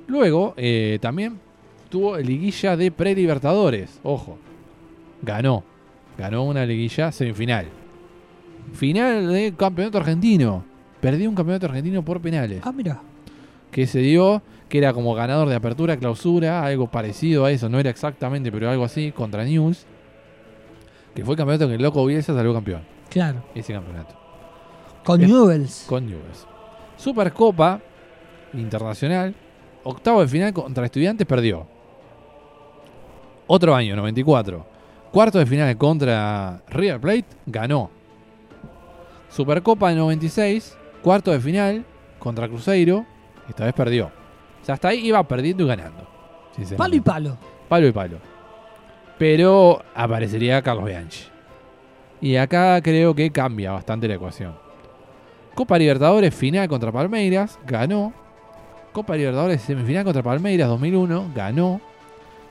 Luego 0.07 0.53
eh, 0.57 0.99
también 0.99 1.39
tuvo 1.87 2.17
liguilla 2.17 2.75
de 2.75 2.91
pre-libertadores. 2.91 4.01
Ojo, 4.03 4.37
ganó. 5.21 5.63
Ganó 6.17 6.43
una 6.43 6.65
liguilla 6.65 7.09
semifinal. 7.13 7.67
Final 8.73 9.31
de 9.31 9.53
campeonato 9.55 9.97
argentino. 9.97 10.63
perdió 10.99 11.29
un 11.29 11.35
campeonato 11.35 11.65
argentino 11.65 12.03
por 12.03 12.21
penales. 12.21 12.61
Ah, 12.63 12.71
mira. 12.71 13.01
Que 13.71 13.87
se 13.87 13.99
dio, 13.99 14.41
que 14.69 14.77
era 14.77 14.93
como 14.93 15.13
ganador 15.15 15.47
de 15.49 15.55
apertura, 15.55 15.97
clausura, 15.97 16.63
algo 16.63 16.87
parecido 16.87 17.45
a 17.45 17.51
eso, 17.51 17.69
no 17.69 17.79
era 17.79 17.89
exactamente, 17.89 18.51
pero 18.51 18.69
algo 18.69 18.83
así, 18.85 19.11
contra 19.11 19.43
News. 19.43 19.85
Que 21.15 21.25
fue 21.25 21.33
el 21.33 21.37
campeonato 21.37 21.67
que 21.67 21.75
el 21.75 21.81
loco 21.81 22.05
Bielsa 22.05 22.33
salió 22.35 22.53
campeón. 22.53 22.81
Claro. 23.09 23.43
Ese 23.55 23.73
campeonato. 23.73 24.15
Con 25.03 25.21
Es- 25.21 25.27
Newells. 25.29 25.85
Con 25.87 26.05
Newell's. 26.05 26.47
Supercopa 26.97 27.79
Internacional, 28.53 29.33
octavo 29.83 30.21
de 30.21 30.27
final 30.27 30.53
contra 30.53 30.85
Estudiantes, 30.85 31.25
perdió. 31.25 31.65
Otro 33.47 33.73
año, 33.75 33.95
94. 33.95 34.65
Cuarto 35.11 35.39
de 35.39 35.45
final 35.45 35.77
contra 35.77 36.61
River 36.69 36.99
Plate, 37.01 37.25
ganó. 37.45 37.89
Supercopa 39.31 39.89
de 39.89 39.95
96, 39.95 40.77
cuarto 41.01 41.31
de 41.31 41.39
final 41.39 41.85
contra 42.19 42.47
Cruzeiro, 42.47 43.05
esta 43.49 43.65
vez 43.65 43.73
perdió. 43.73 44.07
O 44.61 44.65
sea, 44.65 44.75
hasta 44.75 44.89
ahí 44.89 45.07
iba 45.07 45.23
perdiendo 45.27 45.63
y 45.63 45.67
ganando. 45.67 46.07
Palo 46.77 46.95
y 46.95 46.99
palo. 47.01 47.37
Palo 47.67 47.87
y 47.87 47.91
palo. 47.91 48.17
Pero 49.17 49.81
aparecería 49.95 50.61
Carlos 50.61 50.85
Bianchi. 50.85 51.25
Y 52.19 52.35
acá 52.35 52.79
creo 52.81 53.15
que 53.15 53.31
cambia 53.31 53.71
bastante 53.71 54.07
la 54.07 54.15
ecuación. 54.15 54.53
Copa 55.55 55.77
Libertadores 55.77 56.33
final 56.33 56.67
contra 56.67 56.91
Palmeiras, 56.91 57.59
ganó. 57.65 58.13
Copa 58.91 59.15
Libertadores 59.15 59.61
semifinal 59.61 60.03
contra 60.03 60.21
Palmeiras 60.23 60.67
2001, 60.69 61.31
ganó. 61.33 61.81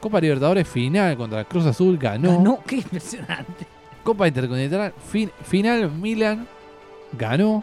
Copa 0.01 0.21
Libertadores 0.21 0.67
final 0.67 1.17
contra 1.17 1.45
Cruz 1.45 1.67
Azul, 1.67 1.99
ganó. 1.99 2.33
Ganó. 2.39 2.59
Qué 2.67 2.77
impresionante. 2.77 3.67
Copa 4.03 4.27
Intercontinental 4.27 4.93
fin- 5.11 5.31
final 5.43 5.91
Milan, 5.93 6.47
ganó. 7.13 7.63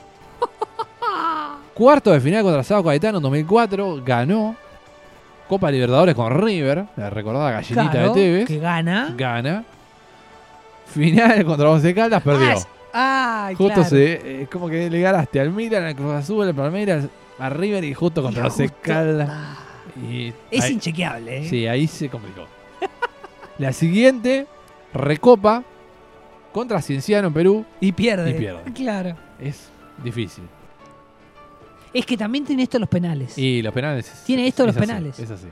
Cuarto 1.73 2.11
de 2.11 2.19
final 2.19 2.43
contra 2.43 2.63
Sao 2.63 2.83
Caetano 2.83 3.17
en 3.17 3.23
2004, 3.23 4.01
ganó. 4.03 4.55
Copa 5.47 5.71
Libertadores 5.71 6.13
con 6.15 6.29
River, 6.41 6.85
la 6.97 7.09
recordada 7.09 7.51
gallinita 7.51 7.89
Claro, 7.91 8.13
de 8.13 8.21
Tevez, 8.21 8.47
que 8.47 8.59
gana. 8.59 9.13
gana. 9.15 9.63
Final 10.87 11.45
contra 11.45 11.69
Once 11.69 11.93
Caldas, 11.93 12.21
perdió. 12.23 12.55
Ah, 12.93 13.49
justo 13.57 13.73
claro. 13.75 13.89
se, 13.89 14.41
es 14.43 14.49
como 14.49 14.67
que 14.69 14.89
le 14.89 14.99
ganaste 14.99 15.39
al 15.39 15.51
Milan, 15.51 15.83
al 15.83 15.95
Cruz 15.95 16.13
Azul, 16.13 16.47
al 16.47 16.55
Palmeiras, 16.55 17.05
a 17.39 17.49
River 17.49 17.83
y 17.83 17.93
justo 17.93 18.21
contra 18.23 18.45
Once 18.45 18.63
justo- 18.67 18.77
Caldas. 18.81 19.29
Y 20.09 20.33
Es 20.51 20.65
ahí- 20.65 20.73
inchequeable, 20.73 21.37
¿eh? 21.45 21.49
Sí, 21.49 21.65
ahí 21.67 21.87
se 21.87 22.09
complicó. 22.09 22.45
La 23.57 23.71
siguiente, 23.71 24.47
Recopa 24.93 25.63
contra 26.51 26.81
Cienciano 26.81 27.27
en 27.29 27.33
Perú. 27.33 27.65
Y 27.79 27.91
pierde. 27.93 28.31
Y 28.31 28.33
pierde. 28.33 28.73
Claro. 28.73 29.15
Es 29.39 29.69
difícil. 30.03 30.43
Es 31.93 32.05
que 32.05 32.17
también 32.17 32.45
tiene 32.45 32.63
esto 32.63 32.77
los 32.79 32.89
penales. 32.89 33.37
Y 33.37 33.61
los 33.61 33.73
penales. 33.73 34.11
es- 34.11 34.23
Tiene 34.25 34.47
esto 34.47 34.63
es 34.63 34.67
los 34.67 34.77
así, 34.77 34.85
penales. 34.85 35.19
Es 35.19 35.31
así. 35.31 35.47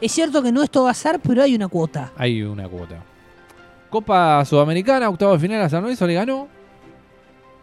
Es 0.00 0.12
cierto 0.12 0.42
que 0.42 0.52
no 0.52 0.62
es 0.62 0.70
todo 0.70 0.88
azar, 0.88 1.20
pero 1.22 1.42
hay 1.42 1.54
una 1.54 1.68
cuota. 1.68 2.12
Hay 2.16 2.42
una 2.42 2.68
cuota. 2.68 3.02
Copa 3.90 4.44
Sudamericana, 4.44 5.08
octavo 5.08 5.32
de 5.34 5.38
final 5.38 5.60
a 5.62 5.68
San 5.68 5.82
Lorenzo 5.82 6.06
le 6.06 6.14
ganó. 6.14 6.48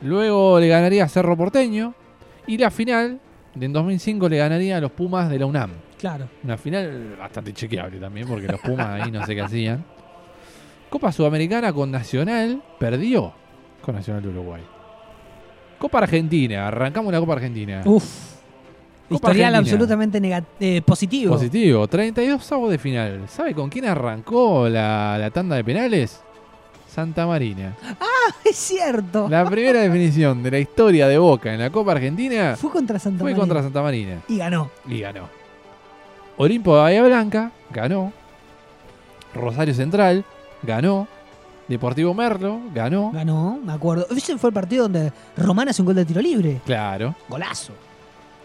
Luego 0.01 0.59
le 0.59 0.67
ganaría 0.67 1.03
a 1.03 1.07
Cerro 1.07 1.35
Porteño. 1.37 1.93
Y 2.47 2.57
la 2.57 2.71
final, 2.71 3.19
de 3.53 3.65
en 3.65 3.73
2005, 3.73 4.27
le 4.29 4.37
ganaría 4.37 4.77
a 4.77 4.81
los 4.81 4.91
Pumas 4.91 5.29
de 5.29 5.39
la 5.39 5.45
UNAM. 5.45 5.71
Claro. 5.99 6.27
Una 6.43 6.57
final 6.57 7.15
bastante 7.19 7.53
chequeable 7.53 7.99
también, 7.99 8.27
porque 8.27 8.47
los 8.47 8.59
Pumas 8.61 8.87
ahí 9.01 9.11
no 9.11 9.23
sé 9.25 9.35
qué 9.35 9.41
hacían. 9.41 9.85
Copa 10.89 11.11
Sudamericana 11.11 11.71
con 11.71 11.91
Nacional, 11.91 12.61
perdió 12.79 13.33
con 13.81 13.95
Nacional 13.95 14.23
de 14.23 14.29
Uruguay. 14.29 14.61
Copa 15.81 15.97
Argentina, 15.97 16.67
arrancamos 16.67 17.11
la 17.11 17.19
Copa 17.19 17.33
Argentina. 17.33 17.81
Uf. 17.85 18.03
Copa 19.09 19.15
Historial 19.29 19.55
Argentina. 19.55 19.59
absolutamente 19.83 20.43
eh, 20.59 20.81
positivo. 20.83 21.33
Positivo, 21.33 21.87
32 21.87 22.51
avos 22.51 22.69
de 22.69 22.77
final. 22.77 23.21
¿Sabe 23.27 23.55
con 23.55 23.67
quién 23.67 23.85
arrancó 23.85 24.69
la, 24.69 25.17
la 25.19 25.31
tanda 25.31 25.55
de 25.55 25.63
penales? 25.63 26.21
Santa 26.87 27.25
Marina. 27.25 27.75
Es 28.45 28.55
cierto. 28.57 29.27
La 29.27 29.43
primera 29.49 29.81
definición 29.81 30.43
de 30.43 30.51
la 30.51 30.59
historia 30.59 31.07
de 31.07 31.17
Boca 31.17 31.51
en 31.51 31.59
la 31.61 31.69
Copa 31.71 31.93
Argentina 31.93 32.55
Fue 32.55 32.69
contra 32.69 32.99
Santa 32.99 33.23
fue 33.23 33.33
contra 33.33 33.63
Santa 33.63 33.81
Marina 33.81 34.21
Y 34.27 34.37
ganó. 34.37 34.69
y 34.87 34.99
ganó. 34.99 35.27
Olimpo 36.37 36.75
de 36.75 36.81
Bahía 36.81 37.03
Blanca 37.03 37.51
ganó. 37.71 38.13
Rosario 39.33 39.73
Central 39.73 40.23
ganó. 40.61 41.07
Deportivo 41.71 42.13
Merlo 42.13 42.59
ganó. 42.75 43.11
Ganó, 43.13 43.57
me 43.63 43.71
acuerdo. 43.71 44.05
Ese 44.11 44.37
fue 44.37 44.49
el 44.49 44.53
partido 44.53 44.83
donde 44.83 45.13
Román 45.37 45.69
hace 45.69 45.81
un 45.81 45.85
gol 45.85 45.95
de 45.95 46.03
tiro 46.03 46.21
libre. 46.21 46.59
Claro. 46.65 47.15
Golazo. 47.29 47.71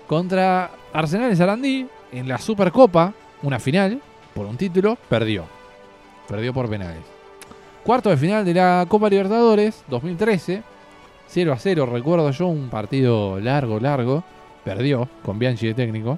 Contra 0.06 0.70
Arsenal 0.92 1.30
de 1.30 1.34
Sarandí 1.34 1.88
en 2.12 2.28
la 2.28 2.38
Supercopa, 2.38 3.12
una 3.42 3.58
final, 3.58 4.00
por 4.32 4.46
un 4.46 4.56
título, 4.56 4.96
perdió. 5.08 5.44
Perdió 6.28 6.54
por 6.54 6.70
penales. 6.70 7.02
Cuarto 7.82 8.10
de 8.10 8.16
final 8.16 8.44
de 8.44 8.54
la 8.54 8.86
Copa 8.88 9.08
Libertadores, 9.10 9.82
2013. 9.88 10.62
0 11.26 11.52
a 11.52 11.58
0, 11.58 11.86
recuerdo 11.86 12.30
yo, 12.30 12.46
un 12.46 12.68
partido 12.68 13.40
largo, 13.40 13.80
largo. 13.80 14.22
Perdió 14.64 15.08
con 15.24 15.36
Bianchi 15.40 15.66
de 15.66 15.74
técnico. 15.74 16.16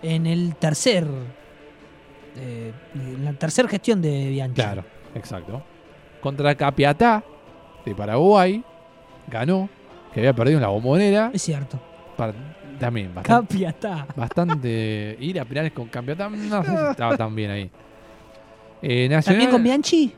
En 0.00 0.28
el 0.28 0.54
tercer. 0.54 1.08
eh, 2.36 2.72
en 2.94 3.24
la 3.24 3.32
tercera 3.32 3.68
gestión 3.68 4.00
de 4.00 4.28
Bianchi. 4.28 4.54
Claro, 4.54 4.84
exacto. 5.16 5.60
Contra 6.20 6.54
Capiatá 6.54 7.22
de 7.84 7.94
Paraguay, 7.94 8.62
ganó, 9.28 9.68
que 10.12 10.20
había 10.20 10.32
perdido 10.34 10.58
en 10.58 10.62
la 10.62 10.68
bombonera. 10.68 11.30
Es 11.32 11.42
cierto. 11.42 11.78
También, 12.78 13.14
bastante, 13.14 13.54
Capiatá. 13.54 14.06
bastante. 14.16 15.16
Ir 15.20 15.40
a 15.40 15.44
penales 15.44 15.72
con 15.72 15.88
Capiatá, 15.88 16.28
no 16.28 16.62
sé 16.64 16.70
si 16.70 16.76
estaba 16.90 17.16
tan 17.16 17.34
bien 17.34 17.50
ahí. 17.50 17.70
Eh, 18.82 19.08
Nacional, 19.08 19.22
¿También 19.24 19.50
con 19.50 19.62
Bianchi? 19.62 20.12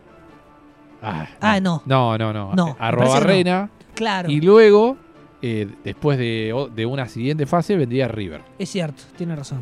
Ah, 1.02 1.26
Ah, 1.40 1.60
no. 1.60 1.82
No, 1.86 2.16
no, 2.16 2.32
no. 2.32 2.52
No, 2.54 2.66
me 2.66 2.74
Arroba 2.78 3.06
parece 3.06 3.18
que 3.18 3.20
no. 3.20 3.26
Reina. 3.32 3.70
Claro. 3.94 4.30
Y 4.30 4.40
luego, 4.40 4.96
eh, 5.42 5.68
después 5.84 6.16
de, 6.18 6.68
de 6.74 6.86
una 6.86 7.08
siguiente 7.08 7.46
fase, 7.46 7.76
vendría 7.76 8.06
River. 8.08 8.42
Es 8.58 8.70
cierto, 8.70 9.02
tiene 9.16 9.34
razón. 9.34 9.60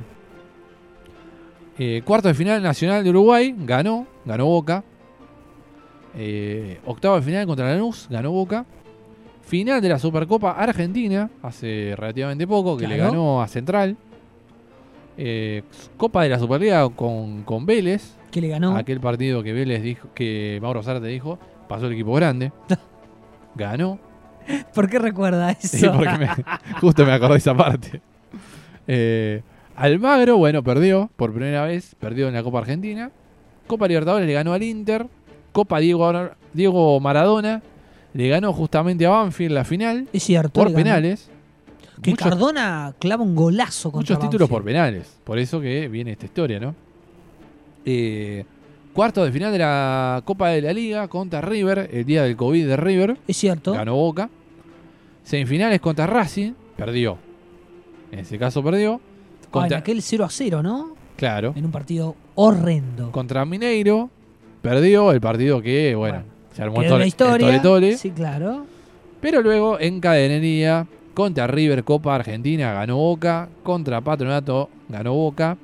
Eh, 1.79 2.03
cuarto 2.05 2.29
de 2.29 2.35
final 2.35 2.63
Nacional 2.63 3.03
de 3.03 3.09
Uruguay, 3.11 3.55
ganó, 3.59 4.07
ganó 4.27 4.45
Boca. 4.47 4.85
Eh, 6.17 6.81
octavo 6.87 7.17
de 7.17 7.23
final 7.23 7.47
contra 7.47 7.69
Lanús, 7.73 8.07
ganó 8.11 8.31
Boca. 8.33 8.65
Final 9.43 9.81
de 9.81 9.89
la 9.89 9.99
Supercopa 9.99 10.53
Argentina, 10.53 11.29
hace 11.43 11.95
relativamente 11.97 12.47
poco, 12.47 12.77
que 12.77 12.87
le 12.87 12.97
ganó 12.97 13.43
a 13.43 13.49
Central. 13.49 13.97
Eh, 15.17 15.63
Copa 15.97 16.23
de 16.23 16.29
la 16.31 16.39
Superliga 16.39 16.89
con, 16.91 17.43
con 17.43 17.67
Vélez, 17.67 18.15
Que 18.31 18.41
le 18.41 18.49
ganó. 18.49 18.77
aquel 18.77 19.01
partido 19.01 19.43
que 19.43 19.53
Vélez 19.53 19.83
dijo, 19.83 20.09
que 20.15 20.59
Mauro 20.63 20.83
Zárate 20.83 21.09
dijo, 21.09 21.39
pasó 21.69 21.87
el 21.87 21.93
equipo 21.95 22.13
grande. 22.15 22.53
ganó. 23.57 23.99
¿Por 24.75 24.89
qué 24.89 24.99
recuerda 24.99 25.51
eso? 25.61 25.77
Sí, 25.79 25.87
porque 25.89 26.17
me- 26.19 26.29
justo 26.81 27.05
me 27.05 27.13
acordé 27.13 27.39
esa 27.39 27.55
parte. 27.57 28.01
Eh, 28.87 29.43
Almagro, 29.77 30.37
bueno, 30.37 30.63
perdió 30.63 31.11
por 31.17 31.33
primera 31.33 31.65
vez, 31.65 31.95
perdió 31.99 32.29
en 32.29 32.35
la 32.35 32.43
Copa 32.43 32.59
Argentina. 32.61 33.11
Copa 33.67 33.87
Libertadores 33.89 34.27
le 34.27 34.33
ganó 34.33 34.53
al 34.53 34.63
Inter. 34.63 35.07
Copa 35.53 35.79
Diego, 35.79 36.13
Diego 36.53 37.01
Maradona 37.01 37.63
le 38.15 38.29
ganó 38.29 38.53
justamente 38.53 39.07
a 39.07 39.11
Banfield 39.11 39.53
la 39.55 39.65
final 39.65 40.09
Es 40.13 40.23
cierto. 40.25 40.51
por 40.53 40.67
ganó. 40.69 40.77
penales. 40.77 41.31
Que 42.03 42.11
Muchos- 42.13 42.29
Cardona 42.29 42.95
clava 42.99 43.23
un 43.23 43.35
golazo 43.37 43.93
contra 43.93 44.15
Muchos 44.17 44.29
títulos 44.31 44.49
por 44.49 44.65
penales. 44.65 45.19
Por 45.25 45.39
eso 45.39 45.61
que 45.61 45.87
viene 45.89 46.13
esta 46.13 46.25
historia, 46.27 46.59
¿no? 46.59 46.75
Eh, 47.85 48.45
cuarto 48.95 49.25
de 49.25 49.33
final 49.33 49.53
de 49.53 49.59
la 49.59 50.23
Copa 50.25 50.49
de 50.49 50.63
la 50.63 50.73
Liga 50.73 51.09
contra 51.09 51.41
River, 51.41 51.91
el 51.93 52.05
día 52.05 52.23
del 52.23 52.37
COVID 52.37 52.67
de 52.67 52.77
River. 52.77 53.17
Es 53.29 53.37
cierto. 53.37 53.73
Ganó 53.73 53.95
Boca. 53.97 54.31
Semifinales 55.25 55.81
contra 55.81 56.07
Racing, 56.07 56.53
perdió. 56.77 57.19
En 58.11 58.21
ese 58.21 58.39
caso 58.39 58.63
perdió. 58.65 58.95
Ah, 58.95 59.45
en 59.45 59.51
Contra, 59.51 59.79
aquel 59.79 60.01
0 60.03 60.25
a 60.25 60.31
0, 60.31 60.63
¿no? 60.63 60.95
claro. 61.17 61.53
En 61.57 61.65
un 61.67 61.71
partido 61.73 62.17
horrendo. 62.35 63.11
Contra 63.13 63.45
Mineiro, 63.45 64.09
perdió 64.63 65.13
el 65.13 65.21
partido 65.21 65.61
que, 65.63 65.95
bueno, 65.95 66.19
Bueno, 66.19 66.31
se 66.55 66.63
armó 66.63 66.83
tole, 66.83 66.99
la 66.99 67.07
historia. 67.07 67.35
el 67.49 67.61
tole-tole. 67.63 67.97
Sí, 67.97 68.11
claro. 68.11 68.67
Pero 69.21 69.43
luego 69.43 69.79
en 69.79 70.01
cadenería, 70.01 70.87
contra 71.15 71.47
River 71.47 71.85
Copa 71.85 72.15
Argentina 72.15 72.73
ganó 72.73 72.97
Boca, 72.97 73.49
contra 73.63 74.01
Patronato 74.01 74.71
ganó 74.89 75.13
Boca, 75.15 75.57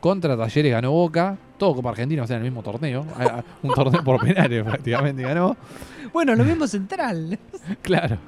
contra 0.00 0.36
Talleres 0.36 0.72
ganó 0.72 0.90
Boca, 0.92 1.36
todo 1.58 1.74
Copa 1.76 1.90
Argentina, 1.90 2.22
o 2.24 2.26
sea, 2.26 2.36
en 2.36 2.42
el 2.42 2.50
mismo 2.50 2.62
torneo, 2.62 3.04
un 3.62 3.72
torneo 3.72 4.02
por 4.02 4.20
penales 4.20 4.62
prácticamente 4.64 5.22
ganó, 5.22 5.56
Bueno, 6.12 6.34
lo 6.34 6.44
mismo 6.44 6.66
central. 6.66 7.38
claro. 7.82 8.18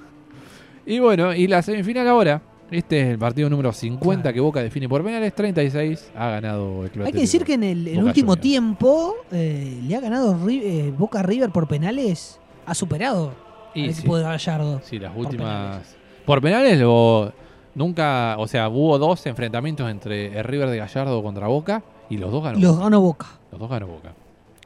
Y 0.87 1.01
bueno, 1.01 1.35
y 1.35 1.49
la 1.49 1.63
semifinal 1.63 2.07
ahora, 2.07 2.41
este 2.71 3.01
es 3.01 3.09
el 3.09 3.19
partido 3.19 3.49
número 3.49 3.73
50 3.73 4.23
Claro. 4.23 4.35
que 4.35 4.41
Boca 4.41 4.63
define 4.63 4.89
por 4.89 5.05
penales, 5.05 5.35
36 5.35 6.11
ha 6.17 6.31
ganado 6.31 6.85
el 6.85 6.91
Club 6.91 7.07
Hay 7.07 7.13
que 7.13 7.21
decir 7.21 7.45
que 7.45 7.55
en 7.55 7.65
el, 7.65 8.03
último 8.03 8.37
tiempo 8.37 9.15
eh, 9.31 9.81
le 9.87 9.97
ha 9.97 10.01
ganado 10.01 10.37
eh, 10.49 10.93
Boca 10.97 11.23
River 11.23 11.51
por 11.51 11.69
penales. 11.69 12.41
Ha 12.67 12.75
superado 12.75 13.33
Y 13.75 13.85
al 13.85 13.95
sí, 13.95 14.01
equipo 14.01 14.17
de 14.17 14.25
Gallardo. 14.25 14.81
sí, 14.85 14.99
las 14.99 15.17
últimas... 15.17 15.97
Por 16.25 16.43
penales 16.43 16.81
lo, 16.81 17.33
Nunca, 17.77 18.37
o 18.39 18.49
sea, 18.49 18.71
hubo 18.71 18.99
dos 18.99 19.27
enfrentamientos 19.27 19.91
entre 19.91 20.39
el 20.39 20.45
River 20.45 20.71
de 20.71 20.79
Gallardo 20.79 21.23
contra 21.23 21.47
Boca 21.47 21.83
y 22.09 22.17
los 22.17 22.33
dos 22.33 22.43
ganó. 22.43 22.59
Los 22.59 22.79
ganó 22.79 23.03
Boca. 23.03 23.27
Los 23.53 23.61
dos 23.61 23.69
ganó 23.69 23.87
Boca. 23.87 24.15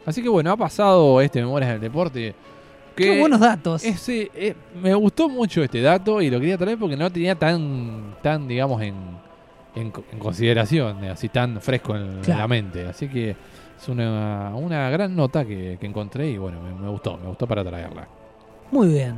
Así 0.07 0.23
que 0.23 0.29
bueno, 0.29 0.53
ha 0.53 0.57
pasado 0.57 1.21
este 1.21 1.41
Memorias 1.41 1.73
del 1.73 1.81
Deporte. 1.81 2.37
Que 3.05 3.13
Qué 3.15 3.21
buenos 3.21 3.41
datos. 3.41 3.85
ese, 3.85 4.31
eh, 4.35 4.55
me 4.83 4.93
gustó 4.95 5.29
mucho 5.29 5.63
este 5.63 5.81
dato 5.81 6.21
y 6.21 6.29
lo 6.31 6.39
quería 6.39 6.59
traer 6.59 6.77
porque 6.79 6.97
no 6.97 7.11
tenía 7.11 7.35
tan, 7.35 8.17
tan 8.23 8.47
digamos, 8.47 8.83
en, 8.83 8.95
en, 9.75 9.93
en 10.13 10.19
consideración, 10.19 11.03
eh, 11.05 11.11
así 11.11 11.29
tan 11.31 11.61
fresco 11.61 11.97
en, 11.97 12.03
en 12.03 12.21
Claro. 12.23 12.41
la 12.41 12.49
mente. 12.49 12.87
Así 12.87 13.09
que 13.09 13.31
es 13.31 13.89
una, 13.89 14.53
una 14.55 14.91
gran 14.91 15.17
nota 15.17 15.45
que, 15.47 15.79
que 15.81 15.87
encontré 15.87 16.29
y 16.31 16.37
bueno, 16.37 16.61
me, 16.61 16.75
me 16.75 16.89
gustó, 16.91 17.17
me 17.17 17.29
gustó 17.29 17.47
para 17.47 17.65
traerla. 17.65 18.07
Muy 18.71 18.89
bien. 18.89 19.15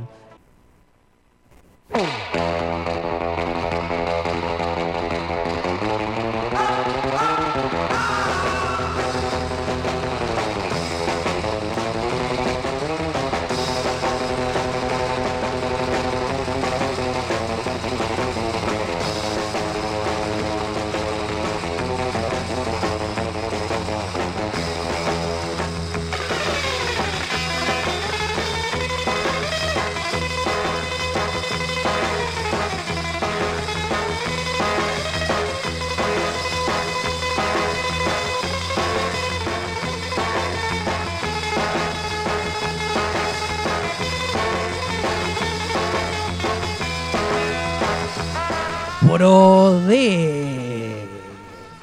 Prode. 49.13 51.05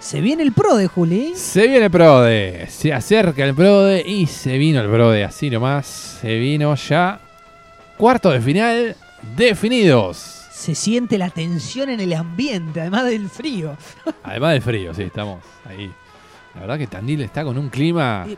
Se 0.00 0.20
viene 0.20 0.42
el 0.42 0.52
Pro 0.52 0.74
de 0.76 0.88
Juli. 0.88 1.32
Se 1.36 1.68
viene 1.68 1.84
el 1.84 1.90
Prode, 1.90 2.66
se 2.68 2.92
acerca 2.92 3.44
el 3.44 3.54
Prode 3.54 4.02
y 4.04 4.26
se 4.26 4.58
vino 4.58 4.80
el 4.80 4.88
Prode, 4.90 5.22
así 5.22 5.48
nomás, 5.48 5.86
se 5.86 6.38
vino 6.38 6.74
ya 6.74 7.20
cuarto 7.96 8.30
de 8.30 8.40
final 8.40 8.96
definidos. 9.36 10.16
Se 10.50 10.74
siente 10.74 11.18
la 11.18 11.30
tensión 11.30 11.88
en 11.90 12.00
el 12.00 12.12
ambiente, 12.14 12.80
además 12.80 13.04
del 13.04 13.28
frío. 13.30 13.76
Además 14.24 14.52
del 14.54 14.62
frío, 14.62 14.92
sí, 14.92 15.02
estamos 15.04 15.40
ahí. 15.66 15.90
La 16.56 16.62
verdad 16.62 16.78
que 16.78 16.86
Tandil 16.88 17.22
está 17.22 17.44
con 17.44 17.56
un 17.56 17.68
clima 17.70 18.26
Eh, 18.28 18.36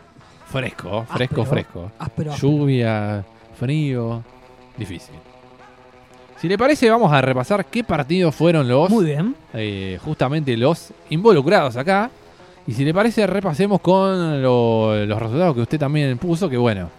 fresco, 0.51 1.05
fresco, 1.11 1.41
áspero, 1.43 1.45
fresco. 1.47 1.93
áspero, 1.99 2.33
áspero. 2.33 2.37
Lluvia, 2.37 3.25
frío, 3.59 4.23
difícil. 4.77 5.15
Si 6.43 6.49
le 6.49 6.59
parece, 6.59 6.91
vamos 6.91 7.13
a 7.13 7.21
repasar 7.21 7.67
qué 7.67 7.85
partidos 7.85 8.35
fueron 8.35 8.67
los, 8.67 8.91
Muy 8.91 9.05
bien. 9.05 9.37
eh, 9.55 9.97
justamente 10.05 10.57
los 10.57 10.93
involucrados 11.11 11.77
acá. 11.77 12.11
Y 12.67 12.73
si 12.73 12.85
le 12.85 12.93
parece, 12.93 13.25
repasemos 13.29 13.81
con 13.81 14.43
lo- 14.43 15.07
los 15.07 15.19
resultados 15.21 15.55
que 15.55 15.61
usted 15.61 15.79
también 15.79 16.19
puso, 16.19 16.51
que 16.51 16.57
bueno, 16.57 16.91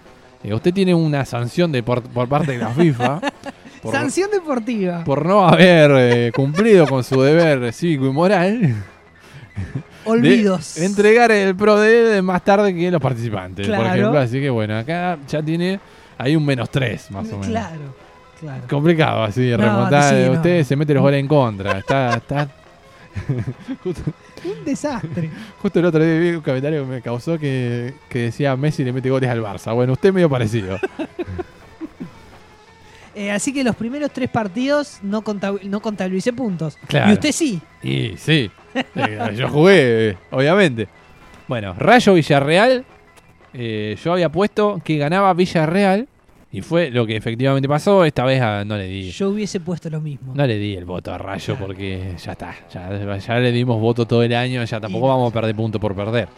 eh, 0.46 0.54
usted 0.54 0.74
tiene 0.74 0.96
una 0.96 1.26
sanción 1.26 1.74
de 1.74 1.84
por, 1.84 2.02
por 2.04 2.30
parte 2.30 2.54
de 2.54 2.58
la 2.60 2.70
FIFA. 2.70 3.20
por- 3.84 3.92
Sanción 3.94 4.32
deportiva. 4.32 5.04
por 5.04 5.26
no 5.26 5.46
haber 5.46 5.92
eh, 5.94 6.32
cumplido 6.34 6.88
con 6.88 7.04
su 7.04 7.22
deber 7.22 7.74
cívico 7.74 8.06
y 8.06 8.12
moral 8.14 8.62
de 8.62 8.74
Olvidos. 10.06 10.78
entregar 10.78 11.32
el 11.34 11.54
Pro 11.54 11.78
D 11.82 12.22
más 12.22 12.46
tarde 12.46 12.74
que 12.74 12.90
los 12.90 13.02
participantes, 13.02 13.68
por 13.68 13.76
Claro. 13.78 13.94
ejemplo. 13.94 14.20
Así 14.20 14.40
que 14.40 14.50
bueno, 14.50 14.78
acá 14.78 15.18
ya 15.28 15.42
tiene 15.44 15.82
ahí 16.18 16.34
un 16.34 16.46
menos 16.46 16.70
3 16.70 17.12
más 17.12 17.26
o 17.28 17.32
menos. 17.38 17.48
Claro, 17.48 18.03
claro. 18.44 18.64
Complicado 18.70 19.24
así, 19.24 19.50
No, 19.52 19.58
remontar. 19.58 20.14
sí, 20.14 20.22
no. 20.26 20.32
Usted 20.34 20.64
se 20.64 20.76
mete 20.76 20.94
los 20.94 21.02
goles 21.04 21.20
en 21.20 21.28
contra. 21.28 21.78
Está, 21.80 22.16
está. 22.16 22.50
justo, 23.84 24.02
Un 24.44 24.66
desastre. 24.66 25.30
justo 25.62 25.80
el 25.80 25.86
otro 25.86 26.04
día 26.04 26.20
vi 26.20 26.30
un 26.36 26.42
comentario 26.42 26.82
que 26.84 26.90
me 26.90 27.02
causó 27.02 27.38
que, 27.38 27.94
que 28.10 28.20
decía 28.24 28.56
Messi 28.56 28.84
le 28.84 28.92
mete 28.92 29.10
goles 29.10 29.30
al 29.30 29.42
Barça. 29.42 29.74
Bueno, 29.74 29.94
usted 29.94 30.12
medio 30.14 30.30
parecido. 30.30 30.78
Eh, 33.16 33.30
así 33.30 33.54
que 33.54 33.64
los 33.64 33.76
primeros 33.76 34.10
tres 34.12 34.28
partidos 34.28 34.98
no, 35.04 35.24
contab- 35.24 35.62
no 35.62 35.82
contabilicé 35.82 36.34
puntos. 36.34 36.80
Claro. 36.88 37.12
Y 37.12 37.14
usted 37.14 37.32
sí. 37.32 37.62
Y 37.84 38.14
sí, 38.18 38.50
eh, 38.96 39.34
yo 39.38 39.50
jugué, 39.50 40.10
eh, 40.10 40.18
obviamente. 40.32 40.88
Bueno, 41.48 41.76
Rayo 41.78 42.16
Villarreal, 42.16 42.84
eh, 43.54 43.96
yo 44.04 44.14
había 44.14 44.30
puesto 44.30 44.82
que 44.84 44.98
ganaba 44.98 45.32
Villarreal 45.36 46.08
y 46.54 46.62
fue 46.62 46.90
lo 46.92 47.06
que 47.06 47.18
efectivamente 47.18 47.68
pasó. 47.68 48.06
Esta 48.06 48.24
vez 48.24 48.42
ah, 48.42 48.64
no 48.66 48.78
le 48.78 48.86
di, 48.88 49.12
Yo 49.12 49.30
hubiese 49.32 49.60
puesto 49.60 49.90
lo 49.90 50.00
mismo. 50.00 50.34
no 50.34 50.48
le 50.48 50.58
di 50.58 50.76
el 50.76 50.86
voto 50.86 51.12
a 51.14 51.18
Rayo 51.18 51.56
Claro. 51.56 51.66
porque 51.66 52.14
ya 52.24 52.32
está, 52.32 52.56
ya, 52.74 53.18
ya 53.18 53.40
le 53.40 53.52
dimos 53.52 53.82
voto 53.82 54.06
todo 54.06 54.24
el 54.24 54.34
año, 54.34 54.64
ya 54.64 54.80
tampoco 54.80 55.08
Y- 55.08 55.10
vamos 55.10 55.32
a 55.32 55.34
perder 55.34 55.56
punto 55.56 55.80
por 55.80 55.94
perder. 55.96 56.30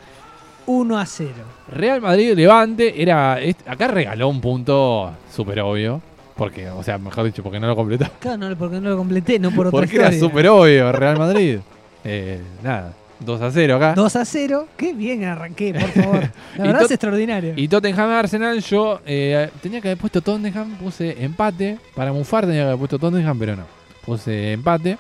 1 0.68 0.98
a 0.98 1.06
0. 1.06 1.30
Real 1.72 2.02
Madrid 2.02 2.34
Levante 2.36 3.00
era 3.00 3.38
acá 3.68 3.88
regaló 3.88 4.28
un 4.30 4.42
punto 4.42 5.14
súper 5.32 5.60
obvio. 5.60 6.02
Porque, 6.36 6.70
o 6.70 6.84
sea, 6.84 6.98
mejor 6.98 7.24
dicho, 7.26 7.42
porque 7.44 7.62
no 7.62 7.68
lo 7.68 7.78
completó. 7.78 8.08
Claro, 8.20 8.50
no, 8.50 8.56
porque 8.58 8.82
no 8.82 8.90
lo 8.90 8.98
completé, 8.98 9.40
no 9.40 9.52
por 9.52 9.68
otra 9.68 9.80
Porque 9.80 9.96
era 9.96 10.12
súper 10.12 10.48
obvio, 10.50 10.92
Real 10.92 11.18
Madrid. 11.18 11.60
Eh, 12.08 12.40
nada, 12.64 12.94
2 13.20 13.42
a 13.42 13.52
0 13.52 13.76
acá. 13.76 13.94
2 13.96 14.16
a 14.16 14.26
0. 14.26 14.68
Qué 14.78 14.94
bien 14.94 15.24
arranqué, 15.24 15.74
por 15.74 16.04
favor. 16.04 16.32
La 16.58 16.64
verdad 16.64 16.84
es 16.84 16.92
extraordinario. 16.92 17.54
Y 17.56 17.68
Tottenham 17.68 18.10
Arsenal, 18.10 18.62
yo 18.62 19.02
eh, 19.06 19.50
tenía 19.62 19.82
que 19.82 19.90
haber 19.90 19.98
puesto 19.98 20.22
Tottenham, 20.22 20.76
puse 20.78 21.24
empate. 21.24 21.80
Para 21.96 22.12
mufar 22.12 22.46
tenía 22.46 22.62
que 22.62 22.68
haber 22.68 22.78
puesto 22.78 23.00
Tottenham, 23.00 23.40
pero 23.40 23.56
no. 23.56 23.64
Puse 24.06 24.54
empate 24.54 24.98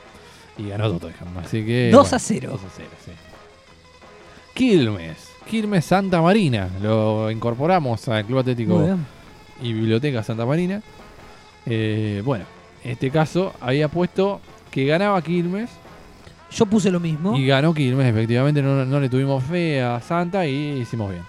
y 0.57 0.69
ganó 0.69 0.91
Tottenham. 0.91 1.37
Así 1.43 1.65
que. 1.65 1.89
2 1.91 2.13
a 2.13 2.19
0. 2.19 2.49
2 2.51 2.61
a 2.63 2.67
0, 2.75 2.89
sí. 3.05 3.11
Quilmes. 4.53 5.29
Quilmes 5.49 5.85
Santa 5.85 6.21
Marina. 6.21 6.69
Lo 6.81 7.29
incorporamos 7.29 8.07
al 8.07 8.25
Club 8.25 8.39
Atlético 8.39 8.97
y 9.61 9.73
Biblioteca 9.73 10.23
Santa 10.23 10.45
Marina. 10.45 10.81
Eh, 11.65 12.21
bueno, 12.23 12.45
en 12.83 12.91
este 12.91 13.11
caso 13.11 13.53
había 13.59 13.89
puesto 13.89 14.39
que 14.71 14.85
ganaba 14.85 15.21
Quilmes 15.21 15.69
Yo 16.51 16.65
puse 16.65 16.89
lo 16.91 16.99
mismo. 16.99 17.37
y 17.37 17.45
ganó 17.47 17.73
Quilmes. 17.73 18.07
Efectivamente, 18.07 18.61
no, 18.61 18.85
no 18.85 18.99
le 18.99 19.09
tuvimos 19.09 19.43
fe 19.43 19.81
a 19.81 19.99
Santa 19.99 20.45
y 20.47 20.79
hicimos 20.81 21.11
bien. 21.11 21.23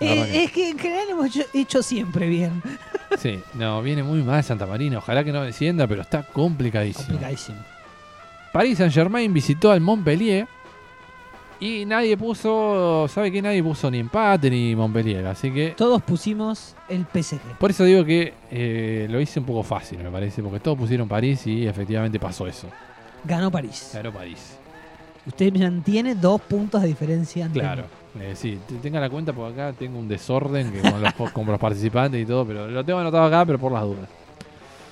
Eh, 0.00 0.28
que- 0.30 0.44
es 0.44 0.52
que 0.52 0.70
en 0.70 0.78
general 0.78 1.04
hemos 1.10 1.26
hecho, 1.26 1.42
hecho 1.54 1.82
siempre 1.82 2.28
bien. 2.28 2.62
Sí, 3.18 3.38
no, 3.54 3.80
viene 3.82 4.02
muy 4.02 4.22
mal 4.22 4.42
Santa 4.42 4.66
Marina. 4.66 4.98
Ojalá 4.98 5.22
que 5.24 5.32
no 5.32 5.40
descienda, 5.42 5.86
pero 5.86 6.02
está 6.02 6.24
complicadísimo. 6.24 7.06
Complicadísimo. 7.06 7.58
Paris 8.52 8.76
Saint 8.78 8.92
Germain 8.92 9.32
visitó 9.32 9.70
al 9.70 9.80
Montpellier 9.80 10.46
y 11.60 11.84
nadie 11.86 12.16
puso, 12.16 13.06
¿sabe 13.08 13.30
qué? 13.32 13.40
Nadie 13.40 13.62
puso 13.62 13.90
ni 13.90 14.00
empate 14.00 14.50
ni 14.50 14.74
Montpellier. 14.76 15.24
Así 15.28 15.50
que 15.50 15.70
Todos 15.76 16.02
pusimos 16.02 16.74
el 16.88 17.06
PSG. 17.06 17.38
por 17.58 17.70
eso 17.70 17.84
digo 17.84 18.04
que 18.04 18.34
eh, 18.50 19.06
lo 19.08 19.20
hice 19.20 19.40
un 19.40 19.46
poco 19.46 19.62
fácil, 19.62 19.98
me 19.98 20.10
parece, 20.10 20.42
porque 20.42 20.60
todos 20.60 20.76
pusieron 20.76 21.08
París 21.08 21.46
y 21.46 21.66
efectivamente 21.66 22.18
pasó 22.18 22.46
eso. 22.46 22.68
Ganó 23.26 23.50
París. 23.50 23.90
Ganó 23.94 24.12
París. 24.12 24.56
Usted 25.26 25.52
mantiene 25.54 26.14
dos 26.14 26.40
puntos 26.40 26.82
de 26.82 26.88
diferencia. 26.88 27.46
ante 27.46 27.58
Claro. 27.60 27.84
Eh, 28.20 28.32
sí, 28.34 28.58
te- 28.66 28.76
tenga 28.76 28.98
la 29.00 29.10
cuenta 29.10 29.32
porque 29.32 29.60
acá 29.60 29.72
tengo 29.78 29.98
un 29.98 30.08
desorden 30.08 30.72
que 30.72 30.80
con, 30.80 31.02
los, 31.02 31.12
con 31.32 31.46
los 31.46 31.58
participantes 31.58 32.22
y 32.22 32.24
todo, 32.24 32.46
pero 32.46 32.66
lo 32.68 32.84
tengo 32.84 32.98
anotado 33.00 33.24
acá, 33.24 33.44
pero 33.44 33.58
por 33.58 33.72
las 33.72 33.82
dudas. 33.82 34.08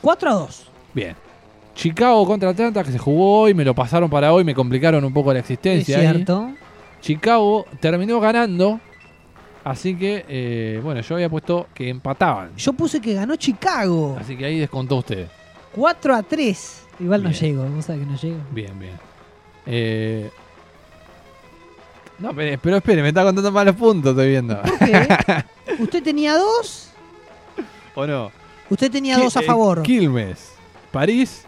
4 0.03 0.31
a 0.31 0.33
2. 0.35 0.67
Bien. 0.93 1.15
Chicago 1.75 2.27
contra 2.27 2.51
Atlanta, 2.51 2.85
que 2.85 2.93
se 2.93 2.99
jugó 2.99 3.41
hoy, 3.43 3.55
me 3.55 3.65
lo 3.65 3.75
pasaron 3.75 4.11
para 4.11 4.33
hoy, 4.33 4.45
me 4.45 4.55
complicaron 4.55 5.05
un 5.05 5.13
poco 5.13 5.33
la 5.33 5.39
Es 5.39 5.45
existencia. 5.51 5.99
ahí. 5.99 6.07
cierto. 6.15 6.51
Chicago 7.01 7.65
terminó 7.81 8.21
ganando, 8.21 8.81
así 9.65 9.97
que, 9.97 10.25
eh, 10.29 10.81
bueno, 10.83 11.01
yo 11.01 11.15
había 11.17 11.29
puesto 11.29 11.67
que 11.75 11.89
empataban. 11.89 12.51
Yo 12.57 12.73
puse 12.75 13.01
que 13.01 13.15
ganó 13.15 13.37
Chicago. 13.37 14.17
Así 14.21 14.37
que 14.37 14.45
ahí 14.45 14.59
descontó 14.59 14.97
usted. 14.97 15.27
4 15.75 16.15
a 16.15 16.23
3. 16.23 16.83
Igual 17.01 17.23
no 17.23 17.31
llego. 17.31 17.63
A 17.63 17.67
ver 17.67 17.85
que 18.01 18.07
no 18.07 18.17
llego. 18.17 18.39
Bien, 18.53 18.79
bien. 18.79 18.93
Eh, 19.67 20.31
no, 22.19 22.33
pero, 22.35 22.59
pero 22.63 22.77
espere, 22.77 23.03
me 23.03 23.09
está 23.09 23.25
contando 23.25 23.51
malos 23.51 23.75
puntos, 23.77 24.11
estoy 24.13 24.29
viendo. 24.29 24.61
¿Por 24.63 24.79
qué? 24.79 25.09
Usted 25.81 26.03
tenía 26.03 26.37
dos. 26.37 26.91
¿O 27.95 28.07
no? 28.07 28.31
Usted 28.71 28.91
tenía 28.91 29.17
Qui- 29.19 29.25
dos 29.25 29.37
a 29.37 29.41
eh, 29.41 29.45
favor. 29.45 29.83
Quilmes, 29.83 30.53
París. 30.93 31.45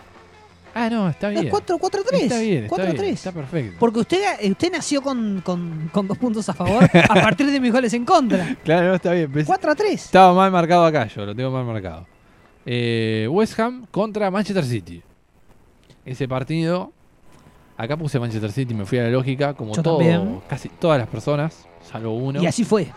Ah, 0.74 0.90
no, 0.90 1.08
está 1.08 1.28
bien. 1.30 1.48
4 1.48 1.78
4 1.78 2.02
3. 2.06 2.22
Está 2.24 2.38
bien, 2.38 2.64
está 2.64 2.68
4 2.68 2.82
a 2.82 2.86
bien, 2.90 2.96
3. 2.98 3.12
está 3.14 3.32
perfecto. 3.32 3.76
Porque 3.78 4.00
usted, 4.00 4.18
eh, 4.40 4.50
usted 4.50 4.70
nació 4.72 5.00
con, 5.00 5.40
con, 5.42 5.88
con 5.92 6.06
dos 6.06 6.18
puntos 6.18 6.46
a 6.50 6.52
favor 6.52 6.84
a 6.84 7.14
partir 7.14 7.46
de 7.50 7.58
mis 7.60 7.72
goles 7.72 7.94
en 7.94 8.04
contra. 8.04 8.56
Claro, 8.62 8.88
no, 8.88 8.94
está 8.96 9.12
bien. 9.12 9.32
Pensé- 9.32 9.46
4 9.46 9.70
a 9.70 9.74
3. 9.74 10.04
Estaba 10.04 10.34
mal 10.34 10.50
marcado 10.50 10.84
acá, 10.84 11.06
yo 11.06 11.24
lo 11.24 11.34
tengo 11.34 11.50
mal 11.50 11.64
marcado. 11.64 12.06
Eh, 12.66 13.26
West 13.30 13.58
Ham 13.60 13.86
contra 13.90 14.30
Manchester 14.30 14.64
City. 14.64 15.02
Ese 16.06 16.26
partido 16.26 16.92
Acá 17.76 17.96
puse 17.96 18.18
Manchester 18.18 18.50
City, 18.50 18.72
me 18.72 18.86
fui 18.86 18.98
a 18.98 19.02
la 19.02 19.10
lógica, 19.10 19.52
como 19.52 19.74
Yo 19.74 19.82
todo, 19.82 19.98
también. 19.98 20.40
casi 20.48 20.70
todas 20.70 20.98
las 20.98 21.08
personas, 21.08 21.66
salvo 21.90 22.14
uno. 22.16 22.42
Y 22.42 22.46
así 22.46 22.64
fue. 22.64 22.90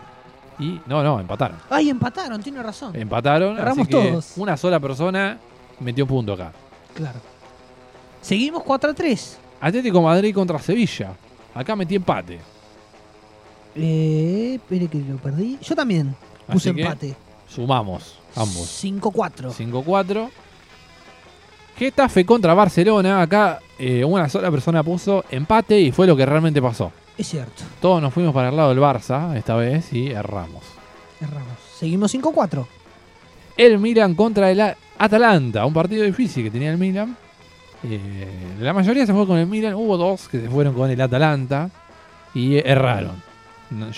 Y 0.58 0.80
no, 0.86 1.02
no, 1.02 1.20
empataron. 1.20 1.58
Ay, 1.68 1.90
empataron, 1.90 2.42
tiene 2.42 2.62
razón. 2.62 2.96
Empataron, 2.96 3.52
así 3.54 3.62
Erramos 3.62 3.88
que 3.88 3.92
todos. 3.92 4.32
una 4.36 4.56
sola 4.56 4.80
persona 4.80 5.38
metió 5.80 6.06
punto 6.06 6.32
acá. 6.32 6.52
Claro. 6.94 7.20
Seguimos 8.22 8.62
4 8.62 8.90
a 8.90 8.94
3. 8.94 9.38
Atlético 9.60 10.00
Madrid 10.00 10.34
contra 10.34 10.58
Sevilla. 10.58 11.12
Acá 11.54 11.76
metí 11.76 11.96
empate. 11.96 12.40
Eh, 13.74 14.54
espere 14.54 14.88
que 14.88 14.98
lo 14.98 15.16
perdí. 15.18 15.58
Yo 15.60 15.74
también 15.74 16.14
puse 16.46 16.70
Así 16.70 16.74
que 16.74 16.82
empate. 16.82 17.16
Sumamos 17.48 18.18
ambos. 18.34 18.82
5-4. 18.82 19.52
5-4. 19.52 20.30
Getafe 21.80 22.26
contra 22.26 22.52
Barcelona. 22.52 23.22
Acá 23.22 23.58
eh, 23.78 24.04
una 24.04 24.28
sola 24.28 24.50
persona 24.50 24.82
puso 24.82 25.24
empate 25.30 25.80
y 25.80 25.90
fue 25.90 26.06
lo 26.06 26.14
que 26.14 26.26
realmente 26.26 26.60
pasó. 26.60 26.92
Es 27.16 27.26
cierto. 27.28 27.62
Todos 27.80 28.02
nos 28.02 28.12
fuimos 28.12 28.34
para 28.34 28.50
el 28.50 28.56
lado 28.56 28.68
del 28.68 28.80
Barça 28.80 29.34
esta 29.34 29.56
vez 29.56 29.90
y 29.94 30.10
erramos. 30.10 30.62
Erramos. 31.22 31.56
Seguimos 31.74 32.14
5-4. 32.14 32.66
El 33.56 33.78
Milan 33.78 34.14
contra 34.14 34.50
el 34.50 34.60
Atalanta. 34.98 35.64
Un 35.64 35.72
partido 35.72 36.04
difícil 36.04 36.44
que 36.44 36.50
tenía 36.50 36.70
el 36.70 36.76
Milan. 36.76 37.16
Eh, 37.82 38.58
la 38.60 38.74
mayoría 38.74 39.06
se 39.06 39.14
fue 39.14 39.26
con 39.26 39.38
el 39.38 39.46
Milan. 39.46 39.72
Hubo 39.72 39.96
dos 39.96 40.28
que 40.28 40.38
se 40.38 40.50
fueron 40.50 40.74
con 40.74 40.90
el 40.90 41.00
Atalanta 41.00 41.70
y 42.34 42.56
erraron. 42.58 43.22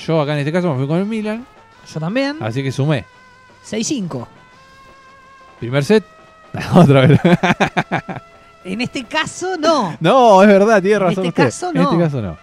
Yo 0.07 0.21
acá 0.21 0.35
en 0.35 0.39
este 0.39 0.53
caso 0.53 0.71
me 0.71 0.77
fui 0.79 0.87
con 0.87 0.99
el 0.99 1.07
Milan, 1.07 1.45
Yo 1.93 1.99
también. 1.99 2.37
así 2.41 2.63
que 2.63 2.71
sumé. 2.71 3.05
6-5. 3.69 4.25
Primer 5.59 5.85
set. 5.85 6.05
Otra 6.75 7.07
vez. 7.07 7.21
En 8.65 8.81
este 8.81 9.05
caso, 9.05 9.57
no. 9.59 9.97
no, 10.01 10.43
es 10.43 10.49
verdad, 10.49 10.81
tiene 10.83 10.99
razón 10.99 11.27
este 11.27 11.29
usted. 11.29 11.45
caso, 11.45 11.71
En 11.71 11.81
este 11.83 11.99
caso 11.99 12.23
no. 12.23 12.37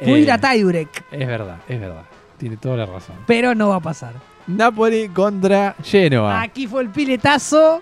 Ir 0.00 0.28
Eh, 0.28 0.32
a 0.32 0.38
tiebreak, 0.38 1.04
Es 1.12 1.26
verdad, 1.26 1.56
es 1.68 1.80
verdad. 1.80 2.02
Tiene 2.38 2.56
toda 2.56 2.76
la 2.78 2.86
razón. 2.86 3.16
pero 3.26 3.54
no 3.54 3.68
va 3.68 3.76
a 3.76 3.80
pasar. 3.80 4.12
Napoli 4.46 5.08
contra 5.08 5.74
Genoa. 5.82 6.42
Aquí 6.42 6.66
fue 6.66 6.82
el 6.82 6.88
piletazo 6.90 7.80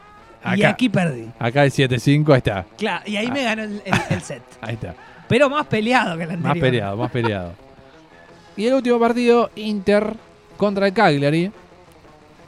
y 0.57 0.63
aquí 0.65 0.89
perdí. 0.89 1.29
Acá 1.39 1.65
el 1.65 1.71
7-5, 1.73 2.31
ahí 2.33 2.39
está. 2.39 2.65
Claro, 2.77 3.03
y 3.07 3.17
ahí 3.17 3.31
me 3.31 3.43
ganó 3.45 3.63
el, 3.63 3.83
el- 3.85 4.01
el 4.11 4.21
set. 4.23 4.43
Ahí 4.61 4.75
está. 4.75 4.95
Pero 5.29 5.49
más 5.49 5.67
peleado 5.67 6.17
que 6.19 6.25
el 6.25 6.31
anterior. 6.31 6.55
Más 6.57 6.59
peleado, 6.61 6.97
más 6.97 7.11
peleado. 7.11 7.53
Y 8.57 8.67
el 8.67 8.75
último 8.75 8.99
partido, 9.01 9.51
Inter 9.57 10.15
contra 10.57 10.87
el 10.89 10.93
Cagliari. 10.93 11.51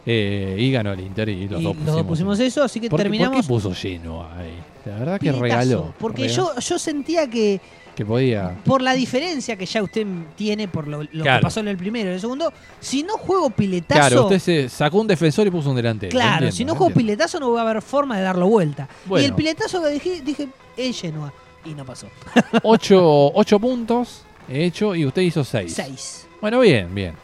Eh, 0.07 0.57
y 0.59 0.71
ganó 0.71 0.93
el 0.93 1.01
Inter 1.01 1.29
y 1.31 1.49
los 1.49 1.61
y 1.61 1.65
dos 1.65 1.77
los 1.77 1.87
dos 1.87 2.03
pusimos 2.03 2.39
eso, 2.39 2.63
así 2.63 2.79
que 2.81 2.91
¿Por, 2.91 2.99
qué- 2.99 3.05
terminamos. 3.05 3.47
¿Por 3.47 3.61
qué 3.61 3.69
puso 3.69 3.75
Genoa 3.75 4.37
ahí? 4.39 4.53
La 4.85 4.99
verdad 4.99 5.15
que 5.15 5.33
piletazo, 5.33 5.43
regaló. 5.43 5.95
Porque 5.99 6.29
regaló, 6.29 6.55
yo, 6.57 6.61
yo 6.61 6.79
sentía 6.79 7.27
que 7.31 7.59
Que 7.97 8.05
podía... 8.05 8.55
por 8.67 8.83
la 8.83 8.93
diferencia 8.93 9.57
que 9.57 9.65
ya 9.65 9.83
usted 9.83 10.07
tiene 10.37 10.69
por 10.69 10.87
lo, 10.89 11.03
lo 11.05 11.23
Claro. 11.23 11.41
que 11.41 11.43
pasó 11.45 11.61
en 11.61 11.69
el 11.69 11.79
primero 11.79 12.05
y 12.05 12.09
en 12.09 12.15
el 12.17 12.21
segundo, 12.21 12.53
si 12.81 13.03
no 13.03 13.17
juego 13.17 13.49
piletazo. 13.49 13.99
Claro, 13.99 14.23
usted 14.25 14.39
se 14.41 14.69
sacó 14.69 15.01
un 15.01 15.07
defensor 15.07 15.47
y 15.47 15.51
puso 15.51 15.71
un 15.71 15.77
delantero. 15.77 16.11
Claro, 16.11 16.33
entiendo, 16.33 16.57
si 16.57 16.65
no 16.67 16.73
juego 16.75 16.89
entiendo. 16.89 17.07
piletazo 17.09 17.41
no 17.41 17.51
va 17.53 17.61
a 17.63 17.71
haber 17.71 17.81
forma 17.81 18.19
de 18.19 18.25
darlo 18.25 18.47
vuelta. 18.47 18.87
Bueno. 19.07 19.23
Y 19.23 19.27
el 19.27 19.35
piletazo 19.35 19.83
que 19.83 19.89
dije, 19.89 20.21
dije 20.21 20.49
es 20.77 21.01
Genoa. 21.01 21.33
Y 21.65 21.71
no 21.71 21.87
pasó. 21.87 22.09
Ocho, 22.63 23.33
ocho 23.33 23.59
puntos 23.59 24.21
he 24.51 24.65
hecho 24.67 24.95
y 24.95 25.07
usted 25.07 25.23
hizo 25.23 25.43
seis. 25.45 25.73
Seis. 25.75 26.27
Bueno, 26.43 26.61
bien, 26.61 26.95
bien. 26.95 27.15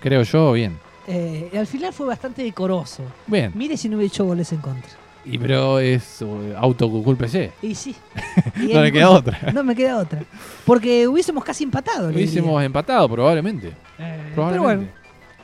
Creo 0.00 0.24
yo, 0.24 0.50
bien. 0.52 0.76
Eh, 1.06 1.50
al 1.56 1.66
final 1.66 1.92
fue 1.92 2.06
bastante 2.06 2.42
decoroso. 2.42 3.02
Bien. 3.26 3.52
Mire 3.54 3.76
si 3.76 3.88
no 3.88 3.96
hubiera 3.96 4.08
hecho 4.12 4.24
goles 4.24 4.50
en 4.52 4.58
contra. 4.58 4.90
Y 5.26 5.38
pero 5.38 5.78
es 5.78 6.20
uh, 6.22 6.54
autoculpese. 6.56 7.52
Y 7.62 7.74
sí. 7.74 7.94
Y 8.56 8.72
No 8.74 8.82
le 8.82 8.92
queda 8.92 9.10
otra. 9.10 9.38
No 9.52 9.64
me 9.64 9.74
queda 9.74 9.98
otra. 9.98 10.22
Porque 10.66 11.06
hubiésemos 11.08 11.42
casi 11.44 11.64
empatado. 11.64 12.08
Hubiésemos 12.08 12.50
diría. 12.50 12.64
empatado 12.66 13.08
probablemente. 13.08 13.68
Eh, 13.68 13.72
pero 13.98 14.34
probablemente. 14.34 14.62
bueno, 14.76 14.88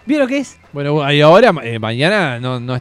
¿vieron 0.07 0.29
que 0.29 0.39
es? 0.39 0.59
Bueno, 0.73 1.11
y 1.13 1.21
ahora 1.23 1.55
eh, 1.63 1.79
mañana 1.79 2.39
no, 2.39 2.61
no 2.61 2.79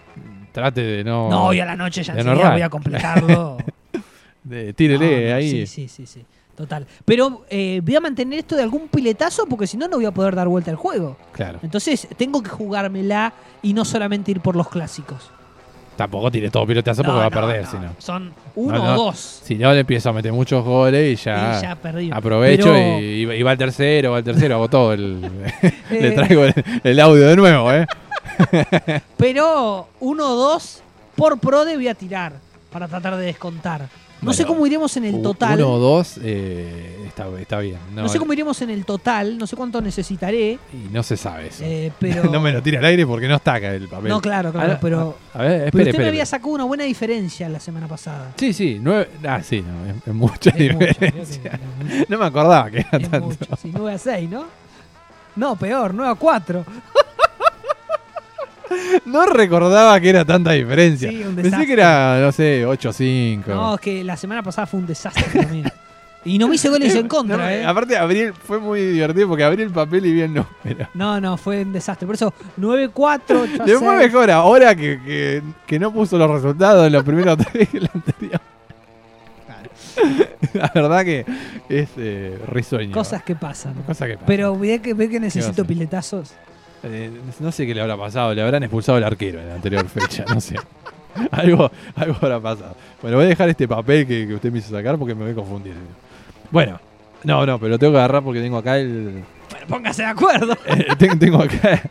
trate 0.51 0.81
de 0.81 1.03
no. 1.03 1.29
No, 1.29 1.45
hoy 1.47 1.59
a 1.61 1.65
la 1.65 1.75
noche 1.75 2.03
ya 2.03 2.13
errar. 2.13 2.51
voy 2.53 2.61
a 2.61 2.69
completarlo. 2.69 3.57
de- 4.43 4.73
tírele 4.73 5.23
No, 5.25 5.29
no, 5.29 5.35
ahí. 5.35 5.51
Sí, 5.51 5.67
sí, 5.67 5.87
sí, 5.87 6.05
sí. 6.05 6.25
Total. 6.59 6.85
Pero 7.05 7.45
eh, 7.49 7.79
voy 7.81 7.95
a 7.95 8.01
mantener 8.01 8.39
esto 8.39 8.57
de 8.57 8.63
algún 8.63 8.89
piletazo 8.89 9.45
porque 9.45 9.65
si 9.65 9.77
no, 9.77 9.87
no 9.87 9.95
voy 9.95 10.05
a 10.05 10.11
poder 10.11 10.35
dar 10.35 10.49
vuelta 10.49 10.69
al 10.69 10.75
juego. 10.75 11.15
Claro. 11.31 11.57
Entonces, 11.63 12.05
tengo 12.17 12.43
que 12.43 12.49
jugármela 12.49 13.31
y 13.61 13.71
no 13.73 13.85
solamente 13.85 14.31
ir 14.31 14.41
por 14.41 14.57
los 14.57 14.67
clásicos. 14.67 15.31
Tampoco 15.95 16.29
tire 16.29 16.51
todo 16.51 16.67
pilotazo 16.67 17.01
porque 17.01 17.13
No, 17.13 17.19
va 17.19 17.27
a 17.27 17.29
no, 17.29 17.35
perder, 17.47 17.63
no. 17.63 17.71
si 17.71 17.77
no. 17.77 17.95
Son 17.97 18.33
uno 18.55 18.77
No, 18.77 18.83
no. 18.83 18.93
o 18.93 19.05
dos. 19.05 19.39
Si 19.41 19.55
no 19.55 19.71
le 19.71 19.79
empiezo 19.79 20.09
a 20.09 20.13
meter 20.13 20.33
muchos 20.33 20.65
goles 20.65 21.17
y 21.17 21.23
ya, 21.23 21.57
y 21.57 21.61
ya 21.61 21.75
perdí. 21.77 22.09
aprovecho 22.11 22.65
Pero, 22.73 22.99
y, 22.99 23.31
y 23.39 23.41
va 23.43 23.53
el 23.53 23.57
tercero, 23.57 24.11
va 24.11 24.17
el 24.17 24.23
tercero, 24.25 24.55
hago 24.55 24.67
todo. 24.67 24.91
El, 24.91 25.21
le 25.89 26.11
traigo 26.11 26.43
el, 26.43 26.53
el 26.83 26.99
audio 26.99 27.25
de 27.25 27.35
nuevo, 27.37 27.71
¿eh? 27.71 27.87
Pero 29.17 29.87
uno 30.01 30.25
o 30.31 30.35
dos 30.35 30.81
por 31.15 31.39
PRODE 31.39 31.75
voy 31.75 31.87
a 31.87 31.95
tirar 31.95 32.33
para 32.69 32.89
tratar 32.89 33.15
de 33.15 33.25
descontar. 33.27 33.87
No 34.21 34.33
sé 34.33 34.45
cómo 34.45 34.65
iremos 34.67 34.95
en 34.97 35.05
el 35.05 35.21
total. 35.21 35.57
Uno 35.59 35.73
o 35.73 35.79
dos 35.79 36.19
eh, 36.21 37.03
está, 37.07 37.27
está 37.39 37.59
bien. 37.59 37.77
No, 37.95 38.03
No 38.03 38.09
sé 38.09 38.19
cómo 38.19 38.33
iremos 38.33 38.61
en 38.61 38.69
el 38.69 38.83
total, 38.85 39.37
no 39.37 39.47
sé 39.47 39.55
cuánto 39.55 39.81
necesitaré, 39.81 40.59
Y 40.73 40.89
no 40.91 41.03
se 41.03 41.15
sabe 41.15 41.47
eso. 41.47 41.63
eh, 41.65 41.91
pero... 41.99 42.23
no 42.31 42.41
me 42.41 42.51
lo 42.51 42.61
tire 42.61 42.77
al 42.79 42.85
aire 42.85 43.05
porque 43.07 43.27
no 43.27 43.35
está 43.35 43.53
acá 43.55 43.73
el 43.73 43.87
papel. 43.87 44.09
No, 44.09 44.19
claro, 44.21 44.51
claro, 44.51 44.73
Ah, 44.73 44.77
pero... 44.81 45.17
A 45.33 45.37
ver, 45.41 45.49
pero 45.49 45.65
espere, 45.65 45.67
usted 45.67 45.79
espere. 45.89 46.03
me 46.03 46.09
había 46.09 46.25
sacado 46.25 46.49
una 46.51 46.63
buena 46.65 46.83
diferencia 46.83 47.47
la 47.47 47.59
semana 47.59 47.87
pasada. 47.87 48.33
Sí, 48.35 48.51
sí, 48.53 48.77
nueve. 48.81 49.09
Ah, 49.25 49.41
sí, 49.41 49.61
no, 49.65 49.85
es, 49.89 49.95
es 50.07 50.13
mucha 50.13 50.49
Es 50.49 50.55
diferencia. 50.57 51.51
que- 51.51 52.05
No 52.09 52.17
me 52.17 52.25
acordaba 52.25 52.69
que 52.69 52.79
era 52.79 52.89
es 52.97 53.09
tanto. 53.09 53.27
mucho, 53.27 53.55
sí, 53.61 53.71
9 53.73 53.93
a 53.93 53.97
6, 53.97 54.29
¿no? 54.29 54.45
No, 55.35 55.55
peor, 55.55 55.93
9 55.93 56.11
a 56.11 56.15
4. 56.15 56.65
No 59.05 59.25
recordaba 59.25 59.99
que 59.99 60.09
era 60.09 60.25
tanta 60.25 60.51
diferencia. 60.51 61.09
Sí, 61.09 61.23
un 61.23 61.35
Pensé 61.35 61.65
que 61.65 61.73
era, 61.73 62.19
no 62.21 62.31
sé, 62.31 62.65
8-5. 62.65 63.47
No, 63.47 63.75
es 63.75 63.81
que 63.81 64.03
la 64.03 64.15
semana 64.17 64.43
pasada 64.43 64.67
fue 64.67 64.79
un 64.79 64.87
desastre 64.87 65.23
también. 65.41 65.71
Y 66.25 66.37
no 66.37 66.49
me 66.49 66.55
hice 66.55 66.67
goles 66.69 66.93
en 66.95 67.07
contra, 67.07 67.37
No, 67.37 67.49
¿eh? 67.49 67.65
Aparte, 67.65 67.95
abrí 67.97 68.19
el- 68.19 68.33
fue 68.33 68.59
muy 68.59 68.81
divertido 68.81 69.27
porque 69.29 69.43
abrí 69.45 69.63
el 69.63 69.71
papel 69.71 70.05
y 70.05 70.11
vi 70.11 70.21
el 70.21 70.33
número. 70.33 70.89
No, 70.93 71.19
no, 71.21 71.37
fue 71.37 71.61
un 71.61 71.71
desastre. 71.71 72.05
Por 72.05 72.15
eso, 72.15 72.33
9 72.57 72.89
4, 72.93 73.41
8 73.53 73.63
a 73.63 73.65
Le 73.65 73.77
fue 73.77 73.97
6. 73.97 74.11
mejor 74.11 74.29
ahora 74.31 74.75
que, 74.75 74.99
que, 75.01 75.41
que 75.65 75.79
no 75.79 75.93
puso 75.93 76.17
los 76.17 76.29
resultados 76.29 76.85
en 76.87 76.93
los 76.93 77.03
primeros 77.03 77.37
tres 77.51 77.69
que 77.69 77.77
el 77.77 77.89
anterior. 77.93 78.41
La 80.53 80.71
verdad 80.73 81.03
que 81.03 81.25
es 81.69 81.89
eh, 81.97 82.37
risueño. 82.47 82.93
Cosas 82.93 83.23
que 83.23 83.35
pasan. 83.35 83.73
Cosas 83.85 84.07
que 84.07 84.13
pasan. 84.15 84.27
Pero 84.27 84.57
ve 84.57 84.79
que, 84.81 84.93
ve 84.93 85.09
que 85.09 85.19
necesito 85.19 85.65
piletazos. 85.65 86.33
Eh, 86.83 87.11
no 87.39 87.51
sé 87.51 87.65
qué 87.67 87.75
le 87.75 87.81
habrá 87.81 87.97
pasado, 87.97 88.33
le 88.33 88.41
habrán 88.41 88.63
expulsado 88.63 88.97
al 88.97 89.03
arquero 89.03 89.39
en 89.41 89.49
la 89.49 89.55
anterior 89.55 89.87
fecha, 89.89 90.23
no 90.33 90.39
sé. 90.39 90.55
algo, 91.31 91.69
algo 91.95 92.15
habrá 92.21 92.39
pasado. 92.39 92.75
Bueno, 93.01 93.17
voy 93.17 93.25
a 93.25 93.29
dejar 93.29 93.49
este 93.49 93.67
papel 93.67 94.07
que, 94.07 94.27
que 94.27 94.33
usted 94.35 94.51
me 94.51 94.59
hizo 94.59 94.71
sacar 94.75 94.97
porque 94.97 95.13
me 95.15 95.23
voy 95.23 95.31
a 95.31 95.35
confundir. 95.35 95.73
Bueno, 96.51 96.79
no, 97.23 97.45
no, 97.45 97.59
pero 97.59 97.71
lo 97.71 97.79
tengo 97.79 97.93
que 97.93 97.99
agarrar 97.99 98.23
porque 98.23 98.39
tengo 98.41 98.57
acá 98.57 98.77
el. 98.77 99.23
Bueno, 99.51 99.67
póngase 99.67 100.03
de 100.03 100.07
acuerdo. 100.07 100.53
eh, 100.65 100.85
ten- 100.97 101.19
tengo 101.19 101.41
acá 101.43 101.81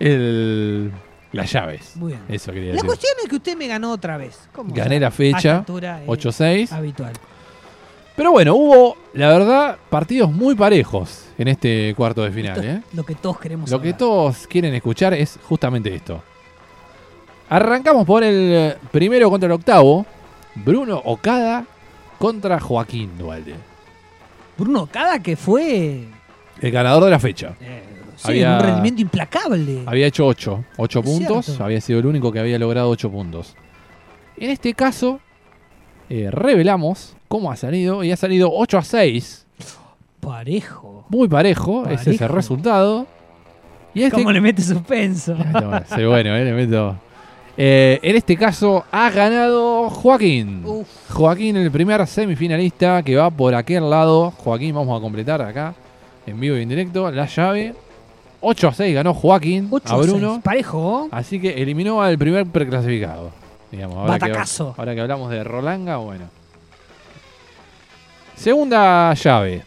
el. 0.00 0.90
Las 1.32 1.52
llaves. 1.52 1.92
Muy 1.96 2.12
bien. 2.12 2.22
Eso 2.28 2.52
quería 2.52 2.68
La 2.70 2.72
decir. 2.76 2.86
cuestión 2.86 3.12
es 3.22 3.28
que 3.28 3.36
usted 3.36 3.56
me 3.56 3.66
ganó 3.68 3.92
otra 3.92 4.16
vez. 4.16 4.48
¿Cómo 4.52 4.70
Gané 4.74 4.84
sabe? 4.96 5.00
la 5.00 5.10
fecha, 5.10 5.56
altura 5.58 6.02
es 6.02 6.08
8-6. 6.08 6.72
Habitual. 6.72 7.12
Pero 8.18 8.32
bueno, 8.32 8.54
hubo, 8.56 8.96
la 9.14 9.28
verdad, 9.28 9.78
partidos 9.88 10.30
muy 10.30 10.54
parejos 10.56 11.24
en 11.38 11.48
este 11.48 11.94
cuarto 11.96 12.22
de 12.24 12.30
final. 12.32 12.56
Esto 12.58 12.68
es 12.68 12.76
¿eh? 12.78 12.82
Lo 12.92 13.04
que 13.06 13.14
todos 13.14 13.38
queremos 13.38 13.70
Lo 13.70 13.80
que 13.80 13.92
todos 13.94 14.46
quieren 14.48 14.74
escuchar 14.74 15.14
es 15.14 15.38
justamente 15.48 15.94
esto. 15.94 16.20
Arrancamos 17.48 18.04
por 18.04 18.22
el 18.24 18.74
primero 18.90 19.30
contra 19.30 19.46
el 19.46 19.52
octavo. 19.52 20.04
Bruno 20.56 21.00
Okada 21.04 21.64
contra 22.18 22.58
Joaquín 22.58 23.16
Dualde. 23.16 23.54
Bruno 24.58 24.88
Cada 24.90 25.20
que 25.22 25.36
fue 25.36 26.02
El 26.60 26.70
ganador 26.72 27.04
de 27.04 27.10
la 27.10 27.20
fecha. 27.20 27.54
eh, 27.60 27.84
sí, 28.16 28.28
Había- 28.30 28.56
un 28.56 28.62
rendimiento 28.64 29.00
implacable. 29.02 29.84
Había 29.86 30.08
hecho 30.08 30.26
8. 30.26 30.64
8 30.76 30.98
Es 30.98 31.04
puntos. 31.04 31.44
cierto. 31.46 31.64
Había 31.64 31.80
sido 31.80 32.00
el 32.00 32.06
único 32.06 32.32
que 32.32 32.40
había 32.40 32.58
logrado 32.58 32.90
8 32.90 33.08
puntos. 33.10 33.54
En 34.36 34.50
este 34.50 34.74
caso, 34.74 35.20
eh, 36.10 36.28
revelamos 36.32 37.14
cómo 37.28 37.52
ha 37.52 37.56
salido. 37.56 38.02
Y 38.02 38.10
ha 38.10 38.16
salido 38.16 38.50
8 38.52 38.78
a 38.78 38.82
6. 38.82 39.46
Parejo. 40.20 41.04
Muy 41.08 41.28
parejo. 41.28 41.86
Ese 41.86 42.12
es 42.12 42.20
el 42.20 42.28
resultado. 42.28 43.06
Y 43.94 44.02
este 44.02 44.16
¿Cómo 44.16 44.32
le 44.32 44.40
mete 44.40 44.62
suspenso? 44.62 45.34
No, 45.52 45.80
soy 45.86 46.04
bueno, 46.04 46.34
eh, 46.34 46.44
le 46.44 46.52
meto. 46.52 46.96
Eh, 47.56 47.98
en 48.02 48.14
este 48.16 48.36
caso 48.36 48.84
ha 48.92 49.10
ganado 49.10 49.90
Joaquín. 49.90 50.62
Uf. 50.64 50.86
Joaquín, 51.10 51.56
el 51.56 51.70
primer 51.70 52.06
semifinalista 52.06 53.02
que 53.02 53.16
va 53.16 53.30
por 53.30 53.54
aquel 53.54 53.88
lado. 53.90 54.30
Joaquín, 54.30 54.74
vamos 54.74 54.96
a 54.96 55.00
completar 55.00 55.42
acá, 55.42 55.74
en 56.26 56.38
vivo 56.38 56.56
y 56.56 56.62
en 56.62 56.68
directo, 56.68 57.10
la 57.10 57.26
llave. 57.26 57.74
8 58.40 58.68
a 58.68 58.72
6 58.72 58.94
ganó 58.94 59.14
Joaquín 59.14 59.66
8 59.70 59.92
a 59.92 59.96
Bruno. 59.96 60.40
Parejo. 60.44 61.08
Así 61.10 61.40
que 61.40 61.60
eliminó 61.60 62.00
al 62.00 62.16
primer 62.16 62.46
preclasificado. 62.46 63.32
Digamos, 63.72 63.96
ahora, 63.96 64.18
que, 64.18 64.32
ahora 64.76 64.94
que 64.94 65.00
hablamos 65.00 65.30
de 65.30 65.42
Rolanga, 65.42 65.96
bueno. 65.96 66.26
Segunda 68.38 69.12
llave. 69.14 69.62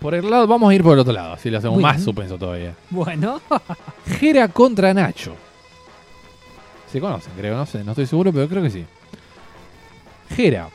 Por 0.00 0.14
el 0.14 0.28
lado, 0.30 0.46
vamos 0.46 0.70
a 0.70 0.74
ir 0.74 0.82
por 0.82 0.92
el 0.94 1.00
otro 1.00 1.12
lado, 1.12 1.32
así 1.34 1.50
lo 1.50 1.58
hacemos 1.58 1.74
Muy 1.76 1.82
más 1.82 1.96
bien. 1.96 2.04
suspenso 2.04 2.38
todavía. 2.38 2.74
Bueno, 2.90 3.40
Jera 4.20 4.48
contra 4.48 4.94
Nacho. 4.94 5.34
Se 6.90 7.00
conocen, 7.00 7.32
creo, 7.36 7.56
no 7.56 7.66
sé, 7.66 7.82
no 7.84 7.92
estoy 7.92 8.06
seguro, 8.06 8.32
pero 8.32 8.48
creo 8.48 8.62
que 8.62 8.70
sí. 8.70 8.84
Jera 10.34 10.68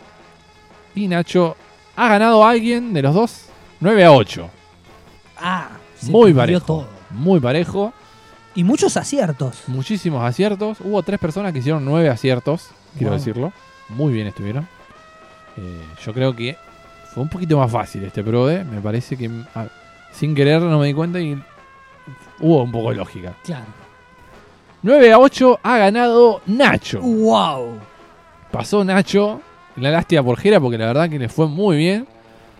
y 0.95 1.08
Nacho 1.08 1.56
ha 1.95 2.08
ganado 2.10 2.45
alguien 2.45 2.94
de 2.94 3.02
los 3.02 3.14
dos 3.16 3.45
9 3.80 4.06
a 4.06 4.12
8. 4.12 4.50
ah, 5.38 5.70
se 5.95 6.12
Muy 6.12 6.34
parejo. 6.34 6.66
todo. 6.66 6.88
Muy 7.12 7.40
parejo. 7.40 7.94
Y 8.56 8.64
muchos 8.64 8.98
aciertos. 8.98 9.64
Muchísimos 9.68 10.24
aciertos. 10.24 10.80
Hubo 10.82 11.02
tres 11.02 11.20
personas 11.20 11.54
que 11.54 11.60
hicieron 11.60 11.84
nueve 11.86 12.10
aciertos, 12.10 12.70
quiero 12.98 13.12
Wow. 13.12 13.20
decirlo. 13.20 13.54
Muy 13.90 14.14
bien 14.14 14.28
estuvieron. 14.28 14.68
Eh, 15.57 15.81
yo 16.03 16.13
creo 16.13 16.35
que 16.35 16.57
fue 17.13 17.23
un 17.23 17.30
poquito 17.30 17.57
más 17.57 17.71
fácil 17.71 18.03
este 18.03 18.23
Pro 18.23 18.47
D. 18.47 18.63
Me 18.63 18.81
parece 18.81 19.15
que 19.15 19.30
ah, 19.55 19.67
sin 20.11 20.34
querer 20.34 20.61
no 20.61 20.80
me 20.80 20.88
di 20.88 20.93
cuenta 20.93 21.19
y 21.19 21.41
hubo 22.39 22.63
un 22.63 22.71
poco 22.71 22.89
de 22.89 22.95
lógica. 22.95 23.34
Claro. 23.43 23.65
9 24.81 25.13
a 25.13 25.19
8 25.19 25.59
ha 25.63 25.77
ganado 25.77 26.41
Nacho. 26.45 27.01
¡Wow! 27.01 27.80
Pasó 28.51 28.84
Nacho. 28.84 29.41
La 29.77 29.89
lástima 29.89 30.21
por 30.21 30.38
Jera 30.38 30.59
porque 30.59 30.77
la 30.77 30.88
verdad 30.88 31.09
que 31.09 31.17
le 31.17 31.30
fue 31.30 31.47
muy 31.47 31.77
bien. 31.77 32.07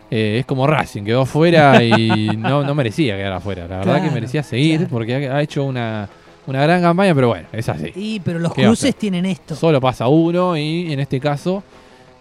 Eh, 0.10 0.40
es 0.40 0.46
como 0.46 0.68
Racing, 0.68 1.04
quedó 1.04 1.22
afuera 1.22 1.84
y 1.84 2.28
no, 2.38 2.64
no 2.64 2.76
merecía 2.76 3.18
quedar 3.18 3.34
afuera. 3.34 3.68
La 3.68 3.78
verdad 3.80 4.04
que 4.04 4.12
merecía 4.12 4.44
seguir 4.44 4.78
claro. 4.78 4.92
porque 4.92 5.28
ha, 5.28 5.38
ha 5.38 5.42
hecho 5.42 5.64
una, 5.64 6.08
una 6.46 6.62
gran 6.62 6.82
campaña, 6.82 7.16
pero 7.16 7.30
bueno, 7.30 7.48
es 7.52 7.68
así. 7.68 7.92
Y, 7.96 8.20
pero 8.20 8.40
los 8.40 8.54
¿Qué 8.54 8.62
va 8.62 8.68
a 8.68 8.70
cruces 8.70 8.96
tienen 8.96 9.26
esto. 9.26 9.56
Solo 9.56 9.82
pasa 9.82 10.08
uno 10.08 10.56
y 10.56 10.94
en 10.94 11.00
este 11.00 11.20
caso 11.20 11.64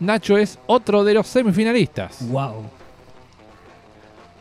Nacho 0.03 0.37
es 0.37 0.59
otro 0.67 1.05
de 1.05 1.15
los 1.15 1.27
semifinalistas. 1.27 2.19
¡Wow! 2.29 2.65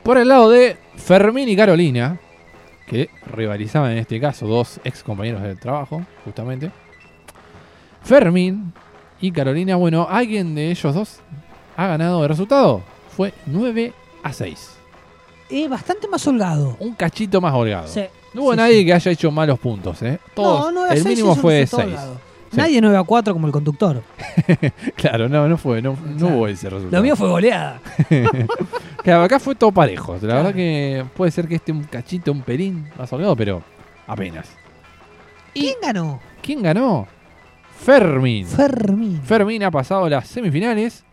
Por 0.04 0.18
el 0.18 0.28
lado 0.28 0.50
de 0.50 0.78
Fermín 0.96 1.48
y 1.50 1.56
Carolina, 1.56 2.20
que 2.88 3.10
rivalizaban 3.28 3.92
en 3.92 4.00
este 4.00 4.20
caso 4.20 4.48
dos 4.48 4.80
ex 4.84 5.04
compañeros 5.04 5.42
del 5.44 5.60
trabajo, 5.60 6.02
justamente. 6.26 6.72
Fermín 8.04 8.74
y 9.22 9.32
Carolina, 9.32 9.76
bueno, 9.76 10.08
alguien 10.10 10.56
de 10.56 10.72
ellos 10.72 10.94
dos 10.96 11.20
ha 11.78 11.88
ganado 11.88 12.24
el 12.24 12.30
resultado. 12.30 12.82
Fue 13.16 13.34
9 13.46 13.94
a 14.24 14.34
6. 14.34 14.70
Es 15.50 15.70
bastante 15.70 16.08
más 16.08 16.26
holgado. 16.26 16.76
Un 16.80 16.96
cachito 16.96 17.40
más 17.42 17.54
holgado. 17.54 17.88
Sí. 17.88 18.04
No 18.34 18.44
hubo 18.44 18.52
Sí, 18.52 18.58
nadie 18.58 18.80
sí. 18.80 18.86
que 18.86 18.94
haya 18.94 19.12
hecho 19.12 19.30
malos 19.32 19.60
puntos, 19.60 20.02
¿eh? 20.02 20.18
Todos. 20.34 20.66
no, 20.68 20.72
9 20.72 20.90
a 20.90 20.94
el 20.94 21.04
6 21.04 21.18
mínimo 21.18 21.36
fue 21.36 21.62
resultado 21.62 21.90
6. 21.92 22.10
Sí. 22.52 22.58
Nadie 22.58 22.82
9 22.82 22.98
a 22.98 23.04
4 23.04 23.34
como 23.34 23.48
el 23.48 23.54
conductor. 23.54 24.04
Claro, 24.96 25.30
no, 25.30 25.48
no 25.48 25.58
fue, 25.58 25.82
no, 25.82 25.96
no 26.18 26.28
hubo 26.28 26.48
ese 26.48 26.70
resultado. 26.70 26.98
Lo 26.98 27.04
mío 27.04 27.16
fue 27.16 27.28
goleada. 27.30 27.80
Claro, 29.04 29.24
acá 29.24 29.40
fue 29.40 29.56
todo 29.56 29.72
parejo. 29.72 30.14
La 30.14 30.20
Claro. 30.20 30.36
verdad 30.36 30.54
que 30.54 31.04
puede 31.16 31.32
ser 31.32 31.48
que 31.48 31.56
esté 31.56 31.72
un 31.72 31.84
cachito, 31.86 32.32
un 32.32 32.42
pelín 32.44 32.88
más 32.98 33.12
holgado, 33.12 33.36
pero 33.36 33.64
apenas. 34.06 34.48
¿Quién 35.54 35.76
ganó? 35.82 36.20
¿Quién 36.44 36.62
ganó? 36.62 37.08
Fermín. 37.80 38.46
Fermín. 38.46 39.20
Fermín 39.24 39.64
ha 39.64 39.72
pasado 39.72 40.08
las 40.08 40.28
semifinales, 40.28 41.04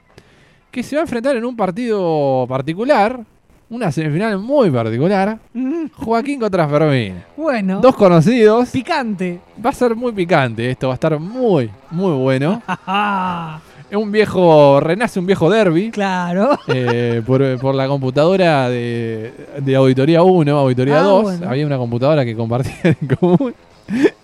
que 0.71 0.83
se 0.83 0.97
va 0.97 1.01
a 1.01 1.05
enfrentar 1.05 1.35
en 1.37 1.45
un 1.47 1.57
partido 1.57 2.45
particular, 2.47 3.25
una 3.71 3.93
semifinal 3.93 4.39
muy 4.39 4.71
particular. 4.71 5.39
Mm, 5.53 5.87
Joaquín 5.95 6.41
contra 6.41 6.67
Fermín. 6.69 7.15
Bueno. 7.37 7.81
Dos 7.81 7.95
conocidos. 7.97 8.71
Picante. 8.71 9.41
Va 9.65 9.71
a 9.71 9.75
ser 9.75 9.95
muy 9.95 10.13
picante 10.13 10.71
esto, 10.71 10.89
va 10.89 10.95
a 10.95 10.97
estar 10.97 11.19
muy, 11.19 11.71
muy 11.91 12.13
bueno. 12.13 12.63
Es 13.91 13.97
un 13.97 14.13
viejo, 14.13 14.81
renace 14.81 15.19
un 15.19 15.25
viejo 15.25 15.49
derby. 15.49 15.91
Claro. 15.91 16.59
eh, 16.67 17.23
por, 17.27 17.59
por 17.59 17.75
la 17.75 17.89
computadora 17.89 18.69
de, 18.69 19.33
de 19.63 19.77
Auditoría 19.77 20.23
1, 20.23 20.59
Auditoría 20.59 20.99
Ah, 20.99 21.05
2. 21.05 21.23
bueno. 21.23 21.49
Había 21.49 21.65
una 21.67 21.79
computadora 21.79 22.23
que 22.23 22.37
compartían 22.37 22.97
en 23.01 23.17
común. 23.17 23.55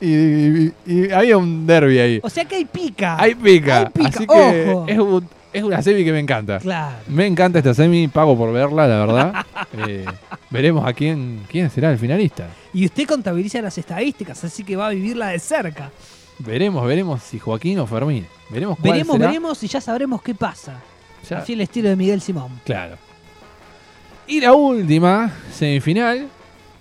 Y, 0.02 0.06
y- 0.66 0.72
y 0.84 1.10
había 1.10 1.38
un 1.38 1.66
derby 1.66 1.98
ahí. 1.98 2.20
O 2.22 2.28
sea 2.28 2.44
que 2.44 2.56
hay 2.56 2.66
pica. 2.66 3.16
Hay 3.18 3.34
pica. 3.34 3.78
Hay 3.78 3.86
pica, 3.86 4.08
Así 4.10 4.26
que 4.26 4.66
ojo. 4.70 4.84
es, 4.86 4.98
un- 4.98 5.28
es 5.54 5.62
una 5.62 5.80
semi 5.80 6.04
que 6.04 6.12
me 6.12 6.18
encanta. 6.18 6.58
Claro. 6.58 6.96
Me 7.08 7.26
encanta 7.26 7.58
esta 7.60 7.72
semi, 7.72 8.08
pago 8.08 8.36
por 8.36 8.52
verla, 8.52 8.86
la 8.86 8.98
verdad. 9.06 9.46
Eh, 9.88 10.04
veremos 10.50 10.86
a 10.86 10.92
quién, 10.92 11.40
quién 11.48 11.68
será 11.68 11.90
el 11.90 11.98
finalista. 11.98 12.46
Y 12.72 12.84
usted 12.86 13.06
contabiliza 13.08 13.60
las 13.60 13.76
estadísticas, 13.76 14.44
así 14.44 14.62
que 14.62 14.76
va 14.76 14.86
a 14.86 14.90
vivirla 14.90 15.28
de 15.28 15.38
cerca. 15.40 15.90
Veremos, 16.38 16.86
veremos 16.86 17.22
si 17.22 17.40
Joaquín 17.40 17.78
o 17.80 17.86
Fermín. 17.86 18.24
Veremos 18.50 18.78
cuál 18.78 18.92
Veremos, 18.92 19.16
será. 19.16 19.26
veremos 19.28 19.62
y 19.64 19.66
ya 19.66 19.80
sabremos 19.80 20.22
qué 20.22 20.32
pasa. 20.34 20.80
Ya- 21.28 21.38
Así 21.38 21.54
el 21.54 21.60
estilo 21.62 21.88
de 21.88 21.96
Miguel 21.96 22.20
Simón. 22.20 22.60
Claro. 22.64 22.96
Y 24.28 24.40
la 24.40 24.52
última 24.52 25.32
semifinal, 25.52 26.28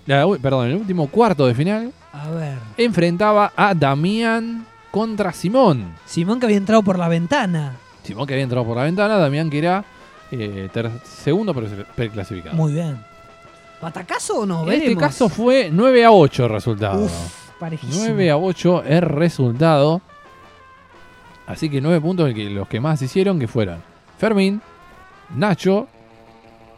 la 0.06 0.24
perdón, 0.40 0.68
el 0.68 0.76
último 0.76 1.08
cuarto 1.08 1.46
de 1.46 1.54
final, 1.54 1.92
A 2.12 2.30
ver. 2.30 2.58
enfrentaba 2.76 3.52
a 3.56 3.74
Damián 3.74 4.66
contra 4.92 5.32
Simón. 5.32 5.94
Simón 6.06 6.38
que 6.38 6.46
había 6.46 6.58
entrado 6.58 6.82
por 6.84 6.96
la 6.98 7.08
ventana. 7.08 7.76
Simón 8.04 8.26
que 8.26 8.34
había 8.34 8.44
entrado 8.44 8.64
por 8.64 8.76
la 8.76 8.84
ventana, 8.84 9.16
Damián 9.16 9.50
que 9.50 9.58
era 9.58 9.84
eh, 10.30 10.68
ter- 10.72 10.90
segundo 11.04 11.52
pero 11.54 11.66
preclasificado. 11.96 12.54
Muy 12.56 12.72
bien. 12.72 12.98
¿Patacazo 13.80 14.40
o 14.40 14.46
no? 14.46 14.70
en 14.70 14.80
este 14.82 14.96
caso 14.96 15.28
fue 15.28 15.68
9 15.72 16.04
a 16.04 16.12
8 16.12 16.44
el 16.44 16.50
resultado. 16.50 17.04
Uf, 17.04 17.12
parejísimo. 17.58 18.04
9 18.06 18.30
a 18.30 18.36
8 18.38 18.84
es 18.84 19.02
resultado. 19.02 20.00
Así 21.46 21.68
que 21.68 21.80
9 21.80 22.00
puntos 22.00 22.30
los 22.34 22.68
que 22.68 22.80
más 22.80 23.02
hicieron 23.02 23.38
que 23.38 23.46
fueron 23.46 23.82
Fermín, 24.18 24.62
Nacho 25.36 25.86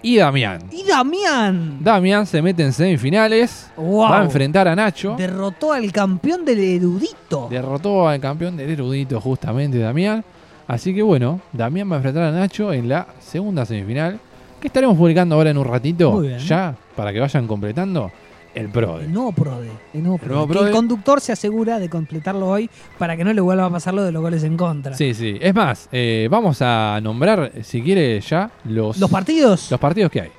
y 0.03 0.16
Damián. 0.16 0.62
Y 0.73 0.85
Damián. 0.85 1.78
Damián 1.81 2.27
se 2.27 2.43
mete 2.43 2.62
en 2.65 2.73
semifinales. 2.73 3.70
Wow. 3.77 4.01
Va 4.11 4.20
a 4.20 4.24
enfrentar 4.24 4.66
a 4.69 4.74
Nacho. 4.74 5.15
Derrotó 5.16 5.73
al 5.73 5.90
campeón 5.93 6.44
del 6.44 6.59
erudito. 6.59 7.47
Derrotó 7.51 8.09
al 8.09 8.20
campeón 8.20 8.57
del 8.57 8.70
erudito, 8.70 9.20
justamente 9.20 9.78
Damián. 9.78 10.24
Así 10.68 10.94
que 10.94 11.02
bueno, 11.02 11.40
Damián 11.52 11.88
va 11.90 11.94
a 11.94 11.97
enfrentar 11.98 12.24
a 12.24 12.30
Nacho 12.32 12.72
en 12.72 12.88
la 12.88 13.06
segunda 13.20 13.64
semifinal. 13.64 14.18
Que 14.60 14.68
estaremos 14.68 14.97
publicando 14.97 15.34
ahora 15.34 15.51
en 15.51 15.59
un 15.59 15.64
ratito. 15.66 16.12
Muy 16.12 16.28
bien. 16.28 16.38
Ya, 16.40 16.74
para 16.97 17.12
que 17.12 17.20
vayan 17.20 17.47
completando 17.47 18.10
el 18.55 18.70
PRODE. 18.70 19.05
El 19.05 19.12
nuevo 19.12 19.32
Prode. 19.32 19.68
El 19.93 20.02
nuevo 20.02 20.16
Prode. 20.16 20.32
nuevo 20.34 20.48
Prode. 20.48 20.68
el 20.70 20.74
conductor 20.74 21.20
se 21.20 21.32
asegura 21.32 21.78
de 21.78 21.90
completarlo 21.90 22.48
hoy 22.48 22.70
para 22.98 23.16
que 23.18 23.22
no 23.22 23.32
le 23.34 23.40
vuelva 23.43 23.66
a 23.66 23.70
pasar 23.70 23.93
lo 23.93 24.02
de 24.02 24.12
los 24.12 24.22
goles 24.22 24.43
en 24.44 24.56
contra. 24.56 24.94
Sí, 24.94 25.12
sí. 25.12 25.36
Es 25.40 25.55
más, 25.55 25.90
eh, 25.93 26.26
vamos 26.30 26.62
a 26.62 26.98
nombrar, 27.02 27.52
si 27.62 27.82
quiere, 27.82 28.18
ya 28.22 28.51
los, 28.64 28.98
Los 28.98 29.10
partidos. 29.10 29.70
los 29.70 29.78
partidos 29.78 30.10
que 30.10 30.22
hay. 30.22 30.30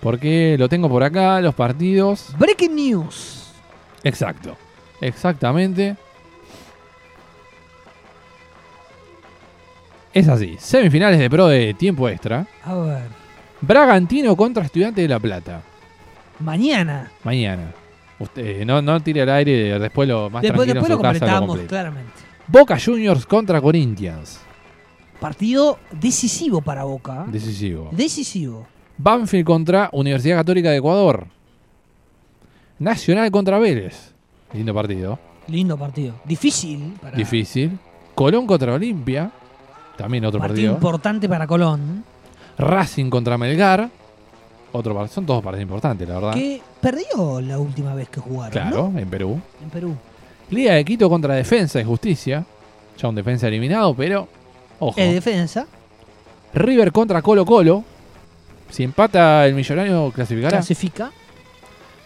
Porque 0.00 0.56
lo 0.58 0.68
tengo 0.68 0.88
por 0.88 1.04
acá, 1.04 1.40
los 1.40 1.54
partidos. 1.54 2.34
Breaking 2.36 2.74
news. 2.74 3.52
Exacto. 4.02 4.56
Exactamente. 5.00 5.96
Es 10.12 10.28
así. 10.28 10.56
Semifinales 10.58 11.18
de 11.18 11.30
Pro 11.30 11.46
de 11.48 11.74
tiempo 11.74 12.08
extra. 12.08 12.46
A 12.64 12.74
ver. 12.74 13.02
Bragantino 13.60 14.36
contra 14.36 14.64
Estudiante 14.64 15.00
de 15.00 15.08
La 15.08 15.18
Plata. 15.18 15.62
Mañana. 16.40 17.10
Mañana. 17.24 17.72
Usted, 18.18 18.64
no, 18.66 18.82
no 18.82 19.00
tire 19.00 19.22
al 19.22 19.30
aire, 19.30 19.78
después 19.78 20.08
lo 20.08 20.30
más 20.30 20.42
Después, 20.42 20.66
tranquilo 20.66 20.74
después 20.74 20.90
en 20.90 20.92
lo 20.92 20.96
su 20.96 21.02
casa 21.02 21.18
completamos, 21.18 21.48
completa. 21.48 21.68
claramente. 21.68 22.12
Boca 22.46 22.78
Juniors 22.78 23.26
contra 23.26 23.60
Corinthians. 23.60 24.40
Partido 25.20 25.78
decisivo 25.92 26.60
para 26.60 26.84
Boca. 26.84 27.24
Decisivo. 27.28 27.88
Decisivo. 27.92 28.66
Banfield 28.98 29.44
contra 29.44 29.88
Universidad 29.92 30.36
Católica 30.36 30.70
de 30.70 30.76
Ecuador. 30.78 31.26
Nacional 32.78 33.30
contra 33.30 33.58
Vélez. 33.58 34.12
Lindo 34.52 34.74
partido. 34.74 35.18
Lindo 35.48 35.76
partido. 35.78 36.14
Difícil. 36.24 36.94
Para 37.00 37.16
Difícil. 37.16 37.78
Colón 38.14 38.46
contra 38.46 38.74
Olimpia. 38.74 39.30
También 40.02 40.24
otro 40.24 40.40
partido 40.40 40.72
partido. 40.72 40.74
importante 40.74 41.28
para 41.28 41.46
Colón. 41.46 42.04
Racing 42.58 43.08
contra 43.10 43.38
Melgar. 43.38 43.88
Otro 44.72 44.94
par- 44.94 45.08
Son 45.08 45.24
todos 45.26 45.42
partidos 45.42 45.62
importantes, 45.62 46.08
la 46.08 46.14
verdad. 46.14 46.34
Que 46.34 46.60
perdió 46.80 47.40
la 47.40 47.58
última 47.58 47.94
vez 47.94 48.08
que 48.08 48.20
jugaron. 48.20 48.50
Claro, 48.52 48.90
¿no? 48.92 48.98
en 48.98 49.08
Perú. 49.08 49.40
En 49.62 49.70
Perú. 49.70 49.94
Liga 50.50 50.74
de 50.74 50.84
Quito 50.84 51.08
contra 51.08 51.34
Defensa 51.34 51.80
y 51.80 51.84
Justicia. 51.84 52.44
Ya 52.98 53.08
un 53.08 53.14
defensa 53.14 53.48
eliminado, 53.48 53.94
pero. 53.94 54.28
Ojo. 54.78 54.98
Es 55.00 55.14
defensa. 55.14 55.66
River 56.54 56.92
contra 56.92 57.22
Colo 57.22 57.44
Colo. 57.46 57.84
Si 58.70 58.82
empata 58.82 59.46
el 59.46 59.54
millonario, 59.54 60.10
clasificará. 60.14 60.50
Clasifica. 60.58 61.10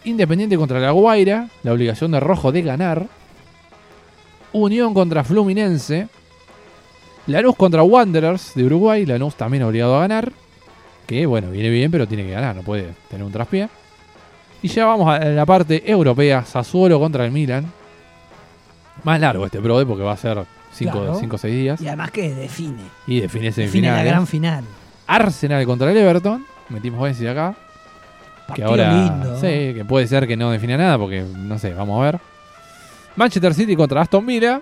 Independiente 0.05 0.56
contra 0.56 0.78
La 0.78 0.90
Guaira. 0.93 1.48
La 1.62 1.73
obligación 1.73 2.12
de 2.12 2.20
Rojo 2.20 2.52
de 2.52 2.62
ganar. 2.62 3.06
Unión 4.52 4.94
contra 4.94 5.24
Fluminense. 5.24 6.09
Lanús 7.27 7.57
contra 7.57 7.82
Wanderers 7.82 8.55
de 8.55 8.65
Uruguay. 8.65 9.05
Lanús 9.07 9.35
también 9.35 9.62
obligado 9.65 9.97
a 9.97 10.01
ganar. 10.01 10.32
Que 11.07 11.27
bueno, 11.27 11.51
viene 11.51 11.70
bien, 11.70 11.90
pero 11.90 12.07
tiene 12.07 12.24
que 12.24 12.31
ganar. 12.32 12.55
No 12.57 12.62
puede 12.62 12.89
tener 13.09 13.24
un 13.24 13.32
traspié. 13.32 13.69
Y 14.62 14.69
ya 14.69 14.86
vamos 14.86 15.09
a 15.09 15.19
la 15.24 15.47
parte 15.47 15.89
europea. 15.90 16.44
Sassuolo 16.44 16.98
contra 16.98 17.24
el 17.24 17.31
Milan. 17.32 17.66
Más 19.05 19.20
largo 19.20 19.44
este 19.47 19.61
Prode 19.61 19.85
porque 19.86 20.03
va 20.03 20.12
a 20.12 20.16
ser 20.16 20.43
5 20.73 20.93
Claro. 20.93 21.12
o 21.35 21.39
6 21.39 21.55
días. 21.55 21.81
Y 21.81 21.86
además 21.89 22.11
que 22.11 22.35
define. 22.35 22.82
Y 23.07 23.20
define 23.20 23.51
Define 23.51 23.89
la 23.93 24.03
gran 24.03 24.27
final. 24.27 24.65
Arsenal 25.07 25.65
contra 25.66 25.90
el 25.90 25.97
Everton. 25.97 26.44
Metimos 26.69 27.01
Messi 27.01 27.27
acá. 27.27 27.55
que 28.55 28.62
ahora 28.65 28.93
lindo. 28.93 29.36
sí, 29.40 29.47
que 29.74 29.85
puede 29.86 30.07
ser 30.07 30.27
que 30.27 30.36
no 30.36 30.51
defina 30.51 30.77
nada 30.77 30.97
porque 30.98 31.23
no 31.23 31.59
sé, 31.59 31.73
vamos 31.74 32.01
a 32.01 32.05
ver. 32.12 32.20
Manchester 33.16 33.55
City 33.55 33.74
contra 33.77 34.03
Aston 34.03 34.24
Villa 34.27 34.61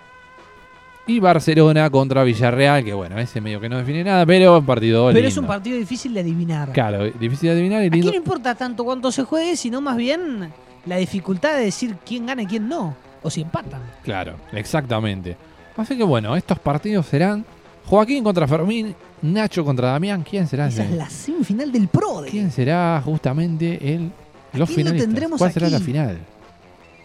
y 1.07 1.21
Barcelona 1.21 1.91
contra 1.91 2.25
Villarreal, 2.25 2.83
que 2.85 2.95
bueno, 2.95 3.19
ese 3.19 3.41
medio 3.41 3.61
que 3.61 3.69
no 3.69 3.77
define 3.79 4.03
nada, 4.05 4.25
pero 4.25 4.59
un 4.59 4.65
partido 4.67 5.07
Pero 5.09 5.15
lindo. 5.17 5.29
es 5.29 5.37
un 5.37 5.47
partido 5.47 5.77
difícil 5.77 6.15
de 6.15 6.21
adivinar. 6.21 6.73
Claro, 6.73 7.05
difícil 7.11 7.49
de 7.51 7.55
adivinar 7.55 7.83
y 7.83 7.87
Aquí 7.89 7.97
lindo. 7.97 8.11
no 8.11 8.17
importa 8.17 8.55
tanto 8.55 8.85
cuánto 8.85 9.13
se 9.13 9.25
juegue, 9.25 9.57
sino 9.57 9.81
más 9.81 9.97
bien 9.97 10.51
la 10.87 10.97
dificultad 10.97 11.55
de 11.57 11.65
decir 11.67 11.97
quién 12.07 12.27
gana 12.27 12.43
y 12.43 12.47
quién 12.47 12.69
no. 12.69 12.97
O 13.23 13.31
si 13.31 13.41
empatan. 13.43 13.81
Claro, 14.03 14.35
exactamente. 14.53 15.37
Así 15.77 15.97
que 15.97 16.05
bueno, 16.05 16.37
estos 16.37 16.59
partidos 16.59 17.07
serán 17.07 17.45
Joaquín 17.87 18.23
contra 18.25 18.47
Fermín, 18.47 18.95
Nacho 19.23 19.65
contra 19.65 19.89
Damián. 19.93 20.23
¿Quién 20.29 20.47
será 20.47 20.69
Esa 20.69 20.83
ese? 20.85 20.93
es 20.93 20.99
la 20.99 21.09
semifinal 21.11 21.73
del 21.73 21.89
PRODE. 21.89 22.29
¿Quién 22.31 22.51
será 22.51 23.01
justamente 23.05 23.95
el 23.95 24.11
los 24.53 24.69
finalistas? 24.71 25.07
tendremos 25.09 25.39
¿Cuál 25.39 25.53
será 25.53 25.69
la 25.69 25.77
aquí? 25.79 25.87
final? 25.87 26.19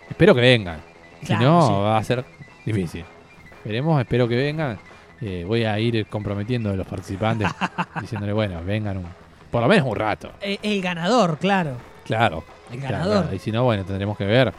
Espero 0.10 0.36
que 0.36 0.42
vengan. 0.42 0.80
Claro, 1.26 1.40
si 1.40 1.46
no, 1.46 1.68
sí. 1.68 1.74
va 1.74 1.98
a 1.98 2.04
ser 2.04 2.26
difícil. 2.66 3.06
Veremos, 3.70 4.02
espero 4.02 4.28
que 4.28 4.36
vengan. 4.36 4.80
Eh, 5.22 5.44
voy 5.48 5.64
a 5.64 5.78
ir 5.80 6.08
comprometiendo 6.08 6.72
a 6.72 6.74
los 6.74 6.88
participantes, 6.88 7.48
diciéndole, 8.02 8.34
bueno, 8.34 8.62
vengan 8.66 8.98
un, 8.98 9.06
por 9.52 9.62
lo 9.62 9.68
menos 9.68 9.88
un 9.88 9.96
rato. 9.96 10.32
Eh, 10.42 10.58
el 10.64 10.82
ganador, 10.82 11.38
claro. 11.38 11.74
Claro. 12.04 12.44
El 12.74 12.82
ganador. 12.82 13.22
claro. 13.24 13.36
Y 13.36 13.38
si 13.38 13.52
no, 13.52 13.64
bueno, 13.66 13.84
tendremos 13.86 14.18
que 14.18 14.26
ver 14.26 14.52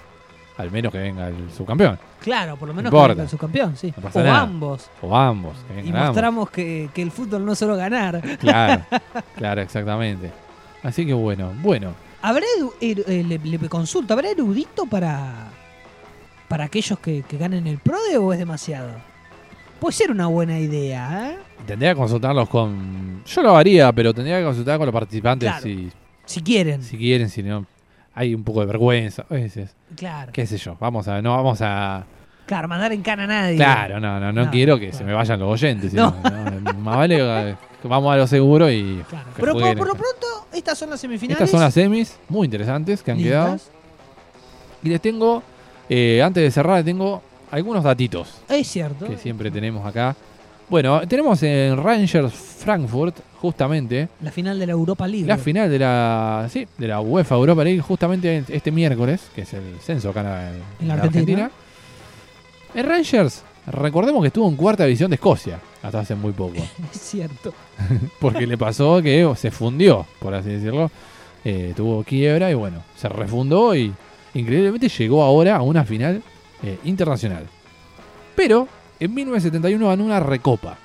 al 0.59 0.71
menos 0.71 0.93
que 0.93 0.99
venga 0.99 1.27
el 1.27 1.51
subcampeón. 1.51 1.99
Claro, 2.21 2.57
por 2.57 2.69
lo 2.69 2.75
menos 2.75 2.93
que 3.17 3.23
el 3.23 3.29
subcampeón, 3.29 3.77
sí. 3.77 3.93
No 4.01 4.11
o 4.15 4.19
nada. 4.23 4.41
ambos. 4.43 4.89
O 5.03 5.17
ambos. 5.17 5.57
Que 5.75 5.81
Y 5.89 5.93
mostramos 5.93 6.49
que, 6.51 6.89
que 6.95 7.03
el 7.03 7.11
fútbol 7.11 7.45
no 7.45 7.53
es 7.53 7.59
solo 7.59 7.75
ganar. 7.77 8.21
Claro, 8.39 8.85
claro, 9.37 9.61
exactamente. 9.63 10.31
Así 10.85 11.05
que 11.05 11.15
bueno, 11.15 11.51
bueno. 11.63 11.95
¿Habrá 12.23 12.45
er- 12.81 13.05
eh, 13.09 13.25
le, 13.27 13.39
le 13.39 13.69
consulto, 13.69 14.13
¿habrá 14.15 14.31
erudito 14.31 14.87
para, 14.87 15.49
para 16.51 16.65
aquellos 16.65 16.99
que, 16.99 17.23
que 17.23 17.39
ganen 17.39 17.69
el 17.69 17.79
PRODE 17.79 18.19
o 18.19 18.33
es 18.33 18.39
demasiado? 18.41 18.91
Puede 19.79 19.93
ser 19.95 20.11
una 20.11 20.27
buena 20.27 20.59
idea, 20.59 21.31
¿eh? 21.31 21.39
Tendría 21.65 21.91
que 21.93 21.97
consultarlos 21.97 22.49
con. 22.49 23.23
Yo 23.25 23.43
lo 23.43 23.57
haría, 23.57 23.93
pero 23.93 24.13
tendría 24.13 24.39
que 24.39 24.45
consultar 24.45 24.77
con 24.77 24.87
los 24.87 24.93
participantes 24.93 25.49
Claro. 25.49 25.63
si, 25.63 25.91
Si 26.25 26.43
quieren. 26.43 26.83
si 26.83 26.99
quieren, 26.99 27.29
si 27.31 27.45
no. 27.45 27.67
Hay 28.15 28.35
un 28.35 28.43
poco 28.43 28.61
de 28.61 28.67
vergüenza 28.67 29.25
a 29.31 29.33
veces. 29.35 29.77
Claro. 29.97 30.33
Qué 30.33 30.45
sé 30.45 30.59
yo. 30.59 30.77
Vamos 30.81 31.07
a. 31.07 31.23
No 31.23 31.37
vamos 31.37 31.61
a. 31.63 32.05
Claro, 32.47 32.67
mandar 32.67 32.93
en 32.93 33.03
cana 33.03 33.23
a 33.25 33.27
nadie. 33.29 33.55
Claro, 33.57 34.01
no, 34.01 34.19
no, 34.19 34.33
no, 34.33 34.45
No, 34.47 34.51
quiero 34.51 34.77
que 34.77 34.87
claro. 34.89 34.99
se 34.99 35.05
me 35.05 35.13
vayan 35.13 35.39
los 35.39 35.49
oyentes. 35.53 35.95
No. 35.95 36.17
sino, 36.25 36.75
Más 36.81 36.97
vale 36.97 37.57
que 37.81 37.89
vamos 37.89 38.13
a 38.13 38.17
lo 38.17 38.27
seguro 38.27 38.69
y. 38.71 39.05
Claro. 39.09 39.29
Pero 39.37 39.53
por, 39.53 39.77
por 39.77 39.87
lo 39.87 39.95
pronto, 39.95 40.27
estas 40.53 40.77
son 40.77 40.91
las 40.91 41.01
semifinales. 41.01 41.37
Estas 41.39 41.51
son 41.51 41.61
las 41.61 41.73
semis 41.73 42.19
muy 42.29 42.47
interesantes 42.47 43.05
que 43.05 43.13
han 43.13 43.19
quedado. 43.19 43.57
Y 44.83 44.89
les 44.89 45.01
tengo. 45.01 45.45
Eh, 45.93 46.23
antes 46.23 46.43
de 46.45 46.51
cerrar, 46.53 46.85
tengo 46.85 47.21
algunos 47.51 47.83
datitos. 47.83 48.29
Es 48.49 48.69
cierto. 48.69 49.07
que 49.07 49.17
siempre 49.17 49.51
tenemos 49.51 49.85
acá. 49.85 50.15
Bueno, 50.69 51.01
tenemos 51.09 51.43
en 51.43 51.77
Rangers 51.77 52.33
Frankfurt, 52.33 53.19
justamente, 53.41 54.09
La 54.23 54.31
final 54.31 54.57
de 54.57 54.67
la 54.67 54.73
Europa 54.73 55.09
League. 55.09 55.27
la 55.27 55.37
final 55.37 55.69
de 55.69 55.81
la, 55.81 56.47
sí, 56.49 56.65
de 56.79 56.87
la 56.87 57.01
UEFA 57.01 57.35
Europa 57.35 57.65
League, 57.65 57.81
justamente 57.81 58.45
este 58.49 58.71
miércoles, 58.71 59.21
que 59.35 59.41
es 59.43 59.53
el 59.53 59.81
censo 59.81 60.11
acá 60.11 60.51
en, 60.51 60.63
En 60.81 60.89
la 60.89 60.95
Argentina. 60.95 61.51
El 62.73 62.85
Rangers, 62.87 63.43
recordemos 63.67 64.21
que 64.23 64.29
estuvo 64.29 64.49
en 64.49 64.55
cuarta 64.55 64.85
división 64.85 65.11
de 65.11 65.17
Escocia, 65.17 65.59
hasta 65.83 65.99
hace 65.99 66.15
muy 66.15 66.33
poco. 66.33 66.55
Es 66.95 67.01
cierto. 67.01 67.53
porque 68.21 68.47
le 68.47 68.57
pasó 68.57 69.03
que 69.03 69.29
se 69.37 69.51
fundió, 69.51 70.07
por 70.21 70.35
así 70.35 70.51
decirlo. 70.51 70.89
Eh, 71.45 71.73
tuvo 71.75 72.05
quiebra 72.05 72.49
y 72.51 72.55
bueno, 72.55 72.83
se 72.97 73.09
refundó 73.09 73.75
y 73.75 73.93
increíblemente 74.35 74.89
llegó 74.89 75.23
ahora 75.23 75.57
a 75.57 75.63
una 75.63 75.85
final 75.85 76.23
eh, 76.63 76.79
internacional. 76.85 77.47
Pero 78.35 78.69
en 78.99 79.15
1971 79.15 79.89
ganó 79.89 80.05
una 80.05 80.21
recopa. 80.21 80.77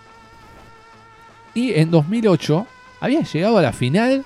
Y 1.54 1.74
en 1.74 1.92
2008 1.92 2.68
había 3.00 3.22
llegado 3.22 3.58
a 3.58 3.62
la 3.62 3.74
final 3.74 4.26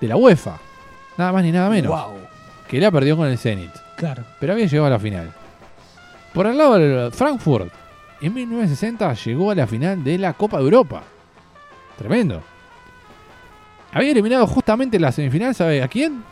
de 0.00 0.08
la 0.08 0.16
UEFA. 0.16 0.58
Nada 1.16 1.32
más 1.32 1.42
ni 1.42 1.52
nada 1.52 1.70
menos. 1.70 1.90
Wow. 1.90 2.18
Que 2.68 2.80
la 2.80 2.90
perdió 2.90 3.16
con 3.16 3.26
el 3.26 3.38
Zenit. 3.38 3.70
Claro. 3.96 4.24
Pero 4.38 4.52
había 4.52 4.66
llegado 4.66 4.86
a 4.86 4.90
la 4.90 4.98
final. 4.98 5.32
Por 6.32 6.46
el 6.46 6.58
lado 6.58 6.78
del 6.78 7.12
Frankfurt, 7.12 7.72
en 8.20 8.34
1960 8.34 9.14
llegó 9.14 9.50
a 9.50 9.54
la 9.54 9.66
final 9.66 10.04
de 10.04 10.18
la 10.18 10.32
Copa 10.34 10.58
de 10.58 10.64
Europa. 10.64 11.02
Tremendo. 11.96 12.42
Había 13.92 14.12
eliminado 14.12 14.46
justamente 14.46 14.96
en 14.96 15.02
la 15.02 15.12
semifinal, 15.12 15.54
¿sabe 15.54 15.82
a 15.82 15.88
quién? 15.88 16.22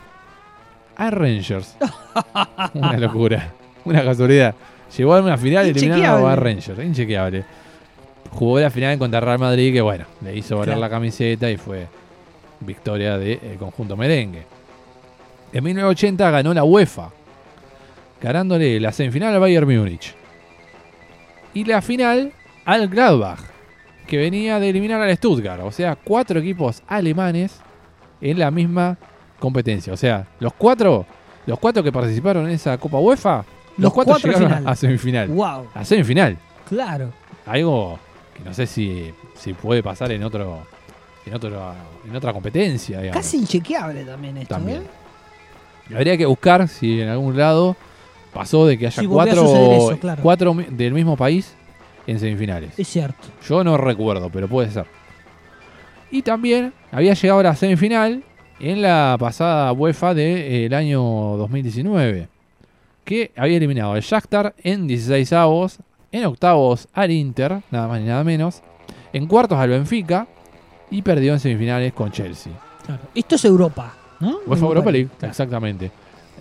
A 0.96 1.10
Rangers. 1.10 1.76
una 2.74 2.96
locura. 2.98 3.52
Una 3.84 4.02
casualidad. 4.04 4.54
Llegó 4.96 5.14
a 5.14 5.20
una 5.20 5.36
final 5.36 5.66
eliminando 5.66 6.26
a 6.26 6.36
Rangers. 6.36 6.78
Inchequeable. 6.82 7.44
Jugó 8.30 8.60
la 8.60 8.70
final 8.70 8.98
contra 8.98 9.20
Real 9.20 9.38
Madrid, 9.38 9.72
que 9.72 9.80
bueno, 9.80 10.04
le 10.22 10.36
hizo 10.36 10.56
valer 10.56 10.74
Claro. 10.74 10.80
la 10.80 10.90
camiseta 10.90 11.50
y 11.50 11.56
fue 11.56 11.86
victoria 12.60 13.18
del 13.18 13.56
conjunto 13.58 13.96
merengue. 13.96 14.44
En 15.52 15.64
1980 15.64 16.30
ganó 16.30 16.52
la 16.52 16.64
UEFA, 16.64 17.10
ganándole 18.20 18.78
la 18.80 18.92
semifinal 18.92 19.34
al 19.34 19.40
Bayern 19.40 19.66
Múnich. 19.68 20.14
Y 21.54 21.64
la 21.64 21.80
final 21.80 22.32
al 22.64 22.88
Gladbach, 22.88 23.40
que 24.06 24.18
venía 24.18 24.58
de 24.60 24.68
eliminar 24.70 25.00
al 25.00 25.16
Stuttgart. 25.16 25.62
O 25.64 25.70
sea, 25.72 25.96
cuatro 25.96 26.40
equipos 26.40 26.82
alemanes 26.88 27.60
en 28.20 28.38
la 28.38 28.50
misma 28.50 28.98
competencia. 29.38 29.92
O 29.92 29.96
sea, 29.96 30.26
los 30.40 30.52
cuatro, 30.54 31.06
los 31.46 31.58
cuatro 31.58 31.82
que 31.82 31.92
participaron 31.92 32.46
en 32.46 32.52
esa 32.52 32.78
Copa 32.78 32.98
UEFA, 32.98 33.44
los, 33.76 33.84
Los 33.84 33.92
cuatro, 33.92 34.14
cuatro 34.14 34.32
llegaron 34.32 34.58
final. 34.58 34.72
a 34.72 34.76
semifinal. 34.76 35.28
Wow. 35.28 35.66
A 35.74 35.84
semifinal. 35.84 36.38
Claro. 36.68 37.12
Algo 37.44 37.98
que 38.34 38.42
no 38.42 38.54
sé 38.54 38.66
si, 38.66 39.12
si 39.34 39.52
puede 39.52 39.82
pasar 39.82 40.12
en 40.12 40.22
otro 40.24 40.66
en 41.26 41.34
otro 41.34 41.74
en 42.08 42.16
otra 42.16 42.32
competencia, 42.32 43.00
digamos. 43.00 43.22
Casi 43.22 43.36
inchequeable 43.38 44.04
también 44.04 44.38
esto. 44.38 44.54
También. 44.54 44.82
¿eh? 44.82 45.94
Habría 45.94 46.16
que 46.16 46.26
buscar 46.26 46.66
si 46.68 47.00
en 47.00 47.08
algún 47.08 47.36
lado 47.36 47.76
pasó 48.32 48.66
de 48.66 48.78
que 48.78 48.86
haya 48.86 49.02
cuatro, 49.08 49.46
suceder 49.46 49.72
eso, 49.78 49.98
claro. 49.98 50.22
cuatro 50.22 50.56
del 50.70 50.92
mismo 50.92 51.16
país 51.16 51.54
en 52.06 52.18
semifinales. 52.18 52.78
Es 52.78 52.88
cierto. 52.88 53.28
Yo 53.46 53.62
no 53.62 53.76
recuerdo, 53.76 54.30
pero 54.30 54.48
puede 54.48 54.70
ser. 54.70 54.86
Y 56.10 56.22
también 56.22 56.72
había 56.92 57.14
llegado 57.14 57.40
a 57.40 57.42
la 57.44 57.56
semifinal 57.56 58.22
en 58.60 58.82
la 58.82 59.16
pasada 59.18 59.72
UEFA 59.72 60.14
del 60.14 60.72
año 60.74 61.00
2019, 61.02 62.28
que 63.04 63.30
había 63.36 63.56
eliminado 63.58 63.92
al 63.92 64.00
Shakhtar 64.00 64.54
en 64.62 64.86
16 64.86 65.32
avos, 65.34 65.78
en 66.12 66.24
octavos 66.24 66.88
al 66.92 67.10
Inter, 67.10 67.60
nada 67.70 67.88
más 67.88 68.00
ni 68.00 68.06
nada 68.06 68.24
menos, 68.24 68.62
en 69.12 69.26
cuartos 69.26 69.58
al 69.58 69.70
Benfica 69.70 70.26
y 70.90 71.02
perdió 71.02 71.32
en 71.32 71.40
semifinales 71.40 71.92
con 71.92 72.10
Chelsea. 72.10 72.52
Claro. 72.84 73.02
Esto 73.14 73.34
es 73.34 73.44
Europa, 73.44 73.94
¿no? 74.20 74.38
UEFA 74.46 74.66
Europa 74.66 74.90
League, 74.90 75.08
Claro. 75.18 75.30
exactamente. 75.30 75.90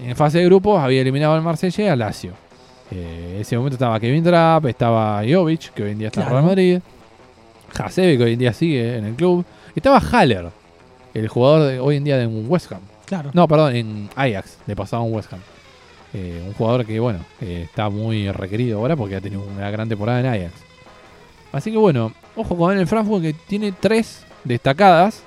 En 0.01 0.15
fase 0.15 0.39
de 0.39 0.45
grupos 0.45 0.79
había 0.81 1.01
eliminado 1.01 1.33
al 1.33 1.41
Marsella 1.41 1.83
y 1.83 1.87
al 1.87 1.99
Lazio. 1.99 2.33
Eh, 2.91 3.33
en 3.35 3.41
ese 3.41 3.57
momento 3.57 3.75
estaba 3.75 3.99
Kevin 3.99 4.23
Trapp, 4.23 4.65
estaba 4.65 5.21
Jovic, 5.27 5.73
que 5.73 5.83
hoy 5.83 5.91
en 5.91 5.97
día 5.99 6.07
está 6.07 6.21
en 6.21 6.27
Claro. 6.27 6.35
Real 6.41 6.49
Madrid. 6.49 6.79
Hasebe, 7.77 8.17
que 8.17 8.23
hoy 8.23 8.33
en 8.33 8.39
día 8.39 8.53
sigue 8.53 8.97
en 8.97 9.05
el 9.05 9.15
club. 9.15 9.43
Estaba 9.75 9.99
Haller, 9.99 10.49
el 11.15 11.27
jugador 11.29 11.67
de 11.71 11.79
hoy 11.79 11.95
en 11.95 12.03
día 12.03 12.17
de 12.17 12.27
un 12.27 12.45
West 12.47 12.71
Ham. 12.71 12.81
Claro. 13.05 13.31
No, 13.33 13.47
perdón, 13.47 13.75
en 13.75 14.09
Ajax, 14.15 14.57
le 14.67 14.75
pasaba 14.75 15.01
a 15.01 15.05
un 15.05 15.13
West 15.13 15.31
Ham. 15.33 15.39
Eh, 16.13 16.43
un 16.45 16.53
jugador 16.53 16.85
que, 16.85 16.99
bueno, 16.99 17.19
eh, 17.41 17.63
está 17.65 17.89
muy 17.89 18.29
requerido 18.31 18.79
ahora 18.79 18.95
porque 18.95 19.15
ha 19.15 19.21
tenido 19.21 19.41
una 19.43 19.71
gran 19.71 19.87
temporada 19.87 20.19
en 20.19 20.25
Ajax. 20.25 20.53
Así 21.53 21.71
que, 21.71 21.77
bueno, 21.77 22.13
ojo 22.35 22.57
con 22.57 22.77
el 22.77 22.85
Frankfurt 22.85 23.21
que 23.21 23.33
tiene 23.33 23.71
tres 23.71 24.25
destacadas. 24.43 25.23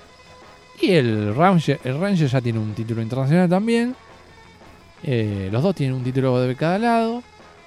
Y 0.81 0.93
el 0.93 1.35
Ranger, 1.35 1.81
el 1.82 1.98
Ranger 1.98 2.28
ya 2.28 2.40
tiene 2.40 2.59
un 2.59 2.74
título 2.74 3.01
internacional 3.01 3.48
también. 3.48 3.97
Eh, 5.02 5.48
los 5.51 5.62
dos 5.62 5.74
tienen 5.74 5.97
un 5.97 6.05
título 6.05 6.39
de 6.40 6.55
cada 6.55 6.78
lado. 6.78 7.23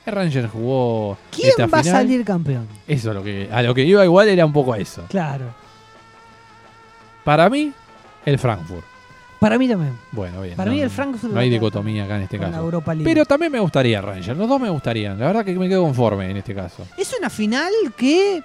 El 0.06 0.14
Ranger 0.14 0.48
jugó 0.48 1.18
¿Quién 1.32 1.50
esta 1.50 1.66
va 1.68 1.80
a 1.80 1.84
salir 1.84 2.24
campeón? 2.24 2.68
Eso 2.88 3.12
a 3.12 3.14
lo 3.14 3.24
que 3.24 3.50
a 3.52 3.62
lo 3.62 3.74
que 3.74 3.84
iba 3.84 4.04
igual 4.04 4.30
era 4.30 4.46
un 4.46 4.54
poco 4.54 4.74
a 4.74 4.78
eso. 4.78 5.06
Claro. 5.10 5.46
Para 7.24 7.50
mí, 7.50 7.72
el 8.26 8.40
Frankfurt. 8.40 8.86
Para 9.40 9.58
mí 9.58 9.68
también. 9.68 9.98
Bueno, 10.12 10.42
bien. 10.42 10.56
Para 10.56 10.70
no- 10.70 10.76
mí 10.76 10.82
el 10.84 10.90
Frankfurt 10.92 11.34
No 11.34 11.40
hay 11.40 11.50
dicotomía 11.50 12.04
acá 12.06 12.18
en 12.18 12.24
este 12.24 12.38
caso. 12.38 12.58
Europa 12.60 12.94
League. 12.94 13.10
Pero 13.10 13.26
también 13.26 13.52
me 13.52 13.60
gustaría 13.60 14.00
Ranger. 14.00 14.38
Los 14.38 14.48
dos 14.48 14.62
me 14.62 14.70
gustarían. 14.70 15.18
La 15.20 15.26
verdad 15.28 15.44
que 15.44 15.54
me 15.54 15.68
quedo 15.68 15.82
conforme 15.84 16.30
en 16.30 16.38
este 16.38 16.54
caso. 16.54 16.86
Es 16.96 17.12
una 17.18 17.30
final 17.30 17.72
que 17.98 18.44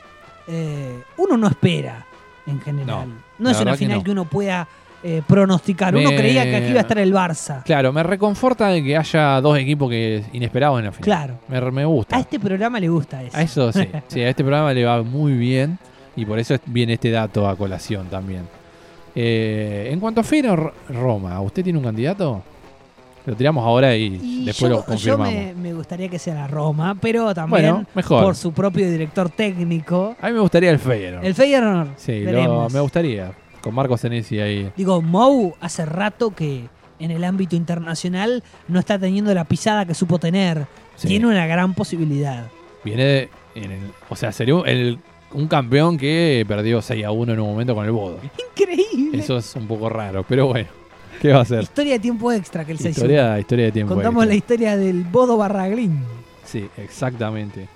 eh, 0.49 1.03
uno 1.19 1.37
no 1.37 1.49
espera 1.49 2.07
en 2.47 2.61
general. 2.63 3.09
No, 3.39 3.51
es 3.51 3.61
una 3.61 3.73
que 3.73 3.79
final 3.79 3.99
no. 3.99 4.05
que, 4.05 4.11
uno 4.11 4.25
pueda 4.25 4.67
eh, 5.03 5.21
pronosticar. 5.27 5.95
Uno 5.95 6.09
creía 6.17 6.45
que 6.45 6.57
aquí 6.57 6.69
iba 6.69 6.79
a 6.79 6.83
estar 6.83 6.99
el 6.99 7.13
Barça. 7.13 7.63
Claro, 7.65 7.93
me 7.93 8.03
reconforta 8.03 8.69
de 8.69 8.83
que 8.83 8.97
haya 8.97 9.39
dos 9.43 9.59
equipos 9.59 9.91
que 9.91 10.25
inesperados 10.33 10.79
en 10.79 10.87
la 10.87 10.93
final. 10.93 11.05
Claro. 11.05 11.39
Me, 11.49 11.61
me 11.73 11.85
gusta. 11.85 12.17
A 12.17 12.21
este 12.21 12.41
programa 12.41 12.81
le 12.81 12.89
gusta 12.89 13.23
eso. 13.23 13.37
A 13.37 13.43
eso 13.43 13.71
sí. 13.71 13.87
sí, 14.09 14.23
a 14.23 14.31
este 14.31 14.43
programa 14.43 14.73
le 14.73 14.83
va 14.85 15.03
muy 15.03 15.35
bien. 15.35 15.79
Y 16.17 16.25
por 16.25 16.39
eso 16.39 16.55
es- 16.55 16.63
viene 16.65 16.95
este 16.95 17.11
dato 17.11 17.47
a 17.47 17.55
colación 17.55 18.07
también. 18.07 18.49
Eh, 19.19 19.89
en 19.91 19.99
cuanto 19.99 20.21
a 20.21 20.25
Feyenoord 20.25 20.75
Roma, 20.91 21.41
¿usted 21.41 21.65
tiene 21.65 21.79
un 21.79 21.85
candidato? 21.87 22.43
Lo 23.25 23.35
tiramos 23.35 23.65
ahora 23.65 23.97
y, 23.97 24.45
después 24.45 24.71
lo 24.71 24.85
confirmamos. 24.85 25.35
Yo 25.35 25.55
me, 25.57 25.73
gustaría 25.73 26.09
que 26.09 26.19
sea 26.19 26.35
la 26.35 26.47
Roma, 26.47 26.97
pero 27.01 27.35
también 27.35 27.87
por 28.07 28.37
su 28.37 28.53
propio 28.53 28.89
director 28.89 29.31
técnico. 29.31 30.15
A 30.21 30.27
mí 30.29 30.35
me 30.35 30.41
gustaría 30.41 30.71
el 30.71 30.79
Feyenoord. 30.79 31.25
El 31.25 31.35
Feyenoord. 31.35 31.89
Sí, 31.97 32.25
me 32.73 32.81
gustaría. 32.81 33.33
Con 33.63 33.75
Marcos 33.75 34.03
Senesi 34.03 34.39
ahí. 34.39 34.71
Digo, 34.77 35.03
Mou 35.03 35.55
hace 35.61 35.87
rato 35.87 36.33
que 36.33 36.69
en 37.01 37.11
el 37.11 37.25
ámbito 37.25 37.57
internacional 37.57 38.45
no 38.69 38.79
está 38.79 38.99
teniendo 38.99 39.35
la 39.35 39.45
pisada 39.45 39.87
que 39.87 39.95
supo 39.95 40.19
tener. 40.19 40.67
Tiene 41.01 41.27
una 41.27 41.47
gran 41.47 41.75
posibilidad. 41.75 42.47
Viene 42.85 43.05
de, 43.05 43.29
o 44.09 44.15
sea, 44.15 44.31
sería 44.31 44.63
un 45.37 45.49
campeón 45.49 45.99
que 45.99 46.45
perdió 46.49 46.81
6 46.81 47.05
a 47.05 47.11
1 47.11 47.35
en 47.35 47.41
un 47.41 47.51
momento 47.51 47.75
con 47.75 47.85
el 47.85 47.91
Bodo. 47.93 48.19
Increíble. 48.59 49.19
Eso 49.19 49.37
es 49.37 49.55
un 49.55 49.67
poco 49.67 49.89
raro, 49.89 50.25
pero 50.27 50.47
bueno. 50.47 50.69
¿Qué 51.21 51.33
va 51.33 51.43
a 51.43 51.45
ser? 51.45 51.63
Historia 51.63 51.95
de 51.95 51.99
tiempo 51.99 52.33
extra 52.33 52.65
que 52.65 52.73
el 52.73 52.79
6 52.79 52.97
historia, 52.97 53.39
historia 53.39 53.67
de 53.67 53.73
tiempo 53.73 53.95
Contamos 53.95 54.27
la 54.27 54.35
historia 54.35 54.77
del 54.77 55.05
Bodo 55.05 55.37
Barraglín. 55.37 56.01
Sí, 56.45 56.67
exactamente. 56.79 57.69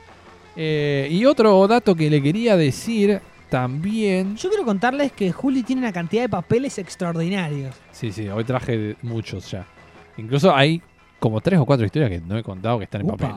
Eh, 0.56 1.08
y 1.10 1.24
otro 1.26 1.66
dato 1.68 1.94
que 1.94 2.08
le 2.08 2.22
quería 2.22 2.56
decir 2.56 3.20
también. 3.50 4.36
Yo 4.36 4.48
quiero 4.48 4.64
contarles 4.64 5.12
que 5.12 5.30
Juli 5.30 5.62
tiene 5.62 5.82
una 5.82 5.92
cantidad 5.92 6.22
de 6.22 6.28
papeles 6.28 6.78
extraordinarios. 6.78 7.74
Sí, 7.92 8.10
sí, 8.12 8.28
hoy 8.28 8.44
traje 8.44 8.96
muchos 9.02 9.50
ya. 9.50 9.66
Incluso 10.16 10.54
hay 10.54 10.80
como 11.18 11.40
tres 11.40 11.60
o 11.60 11.66
cuatro 11.66 11.84
historias 11.84 12.10
que 12.10 12.20
no 12.20 12.38
he 12.38 12.42
contado 12.42 12.78
que 12.78 12.84
están 12.84 13.02
en 13.02 13.06
papel. 13.08 13.30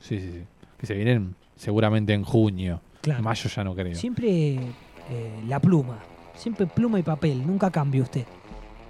Sí, 0.00 0.20
sí, 0.20 0.30
sí. 0.32 0.42
Que 0.78 0.86
se 0.86 0.94
vienen 0.94 1.34
seguramente 1.56 2.14
en 2.14 2.22
junio. 2.24 2.80
Claro. 3.06 3.22
Mayo 3.22 3.48
ya 3.48 3.62
no 3.62 3.72
creo. 3.72 3.94
Siempre 3.94 4.54
eh, 4.56 5.40
la 5.46 5.60
pluma. 5.60 6.00
Siempre 6.34 6.66
pluma 6.66 6.98
y 6.98 7.04
papel. 7.04 7.46
Nunca 7.46 7.70
cambie 7.70 8.02
usted. 8.02 8.24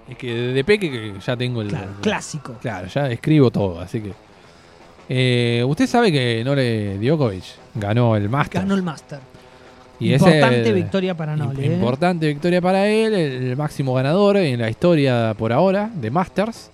Es 0.08 0.16
que 0.16 0.32
de 0.32 0.64
peque 0.64 1.12
ya 1.20 1.36
tengo 1.36 1.60
el, 1.60 1.70
clásico. 2.00 2.54
Claro, 2.62 2.86
ya 2.86 3.10
escribo 3.10 3.50
todo, 3.50 3.78
así 3.78 4.00
que. 4.00 4.14
Eh, 5.10 5.62
usted 5.68 5.86
sabe 5.86 6.10
que 6.10 6.42
Nole 6.42 6.96
Djokovic 6.96 7.44
ganó 7.74 8.16
el 8.16 8.30
Master. 8.30 8.62
Ganó 8.62 8.74
el 8.74 8.82
Master. 8.82 9.18
importante 10.00 10.72
victoria 10.72 11.14
para 11.14 11.36
Nole. 11.36 11.66
¿eh? 11.66 11.74
Importante 11.74 12.26
victoria 12.26 12.62
para 12.62 12.88
él, 12.88 13.12
el, 13.12 13.54
máximo 13.54 13.92
ganador 13.92 14.38
en 14.38 14.58
la 14.58 14.70
historia 14.70 15.34
por 15.36 15.52
ahora 15.52 15.90
de 15.94 16.10
Masters. 16.10 16.70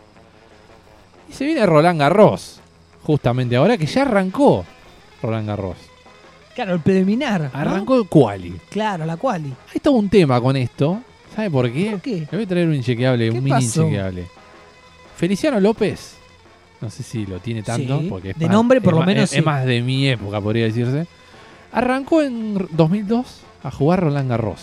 Y 1.28 1.32
se 1.32 1.44
viene 1.44 1.66
Roland 1.66 1.98
Garros, 1.98 2.60
justamente 3.02 3.56
ahora 3.56 3.77
que 3.77 3.86
ya 3.86 4.02
arrancó 4.02 4.64
Roland 5.20 5.48
Garros. 5.48 5.91
Claro, 6.54 6.74
el 6.74 6.80
preliminar. 6.80 7.50
Arrancó 7.52 7.96
el 7.96 8.08
quali. 8.08 8.54
Claro, 8.70 9.06
la 9.06 9.16
quali. 9.16 9.52
Hay 9.74 9.80
todo 9.80 9.94
un 9.94 10.08
tema 10.08 10.40
con 10.40 10.56
esto, 10.56 11.02
¿Sabe 11.34 11.50
por 11.50 11.72
qué? 11.72 11.98
Le 12.04 12.28
voy 12.30 12.42
a 12.42 12.46
traer 12.46 12.68
un 12.68 12.74
inchequeable, 12.74 13.30
un 13.30 13.42
mini 13.42 13.64
inchequeable. 13.64 14.26
Feliciano 15.16 15.60
López. 15.60 16.16
No 16.80 16.90
sé 16.90 17.02
si 17.02 17.24
lo 17.26 17.38
tiene 17.38 17.62
tanto. 17.62 18.02
porque 18.08 18.30
es 18.30 18.38
de 18.38 18.48
nombre, 18.48 18.80
por 18.80 18.94
lo 18.94 19.04
menos. 19.04 19.32
Es, 19.32 19.44
más 19.44 19.64
de 19.64 19.80
mi 19.80 20.08
época, 20.08 20.40
podría 20.40 20.64
decirse. 20.64 21.06
Arrancó 21.72 22.22
en 22.22 22.68
2002 22.72 23.40
a 23.62 23.70
jugar 23.70 24.00
Roland 24.00 24.28
Garros. 24.28 24.60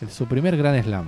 En 0.00 0.10
su 0.10 0.26
primer 0.26 0.56
Grand 0.56 0.82
Slam. 0.82 1.06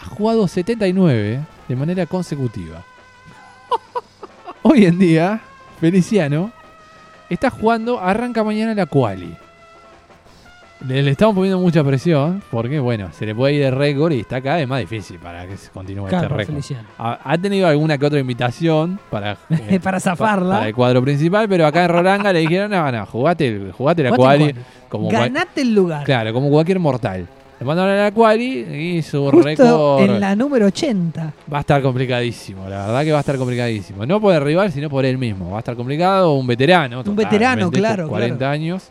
Ha 0.00 0.06
jugado 0.06 0.48
79 0.48 1.40
de 1.68 1.76
manera 1.76 2.06
consecutiva. 2.06 2.84
Hoy 4.62 4.86
en 4.86 4.98
día, 4.98 5.40
Feliciano 5.80 6.52
está 7.34 7.50
jugando, 7.50 8.00
arranca 8.00 8.42
mañana 8.42 8.74
la 8.74 8.86
quali. 8.86 9.36
Le, 10.86 11.08
estamos 11.08 11.34
poniendo 11.34 11.58
mucha 11.58 11.82
presión 11.82 12.42
porque, 12.50 12.78
bueno, 12.78 13.08
se 13.12 13.24
le 13.24 13.34
puede 13.34 13.54
ir 13.54 13.62
el 13.62 13.74
récord 13.74 14.12
y 14.12 14.20
está 14.20 14.42
cada 14.42 14.56
vez 14.56 14.68
más 14.68 14.80
difícil 14.80 15.18
para 15.18 15.46
que 15.46 15.56
se 15.56 15.70
continúe 15.70 16.08
este 16.08 16.28
récord. 16.28 16.56
Ha, 16.98 17.38
tenido 17.38 17.68
alguna 17.68 17.96
que 17.96 18.04
otra 18.04 18.18
invitación 18.18 18.98
para, 19.10 19.38
eh, 19.50 19.80
para 19.80 19.98
zafarla. 19.98 20.56
Para 20.56 20.68
el 20.68 20.74
cuadro 20.74 21.00
principal, 21.02 21.48
pero 21.48 21.66
acá 21.66 21.84
en 21.84 21.88
Rolanga 21.88 22.32
le 22.32 22.40
dijeron, 22.40 22.70
no, 22.70 22.92
no, 22.92 23.06
jugate, 23.06 23.70
jugate 23.72 24.02
la 24.02 24.12
quali. 24.12 24.54
Como 24.90 25.08
Ganate 25.08 25.62
el 25.62 25.74
lugar. 25.74 26.04
Claro, 26.04 26.32
como 26.34 26.50
cualquier 26.50 26.78
mortal. 26.78 27.26
Le 27.58 27.64
mandaron 27.64 27.92
a 27.92 28.04
la 28.04 28.10
quali 28.10 28.96
y 28.96 29.02
su 29.02 29.30
récord. 29.30 30.00
En 30.00 30.20
la 30.20 30.34
número 30.34 30.66
80. 30.66 31.32
Va 31.52 31.58
a 31.58 31.60
estar 31.60 31.80
complicadísimo, 31.82 32.68
la 32.68 32.86
verdad 32.86 33.04
que 33.04 33.12
va 33.12 33.18
a 33.18 33.20
estar 33.20 33.36
complicadísimo. 33.36 34.04
No 34.04 34.20
por 34.20 34.34
el 34.34 34.42
rival, 34.42 34.72
sino 34.72 34.90
por 34.90 35.04
él 35.04 35.18
mismo. 35.18 35.50
Va 35.50 35.56
a 35.56 35.58
estar 35.60 35.76
complicado, 35.76 36.34
un 36.34 36.46
veterano. 36.46 37.02
Un 37.06 37.16
veterano, 37.16 37.70
claro. 37.70 38.08
40 38.08 38.50
años. 38.50 38.90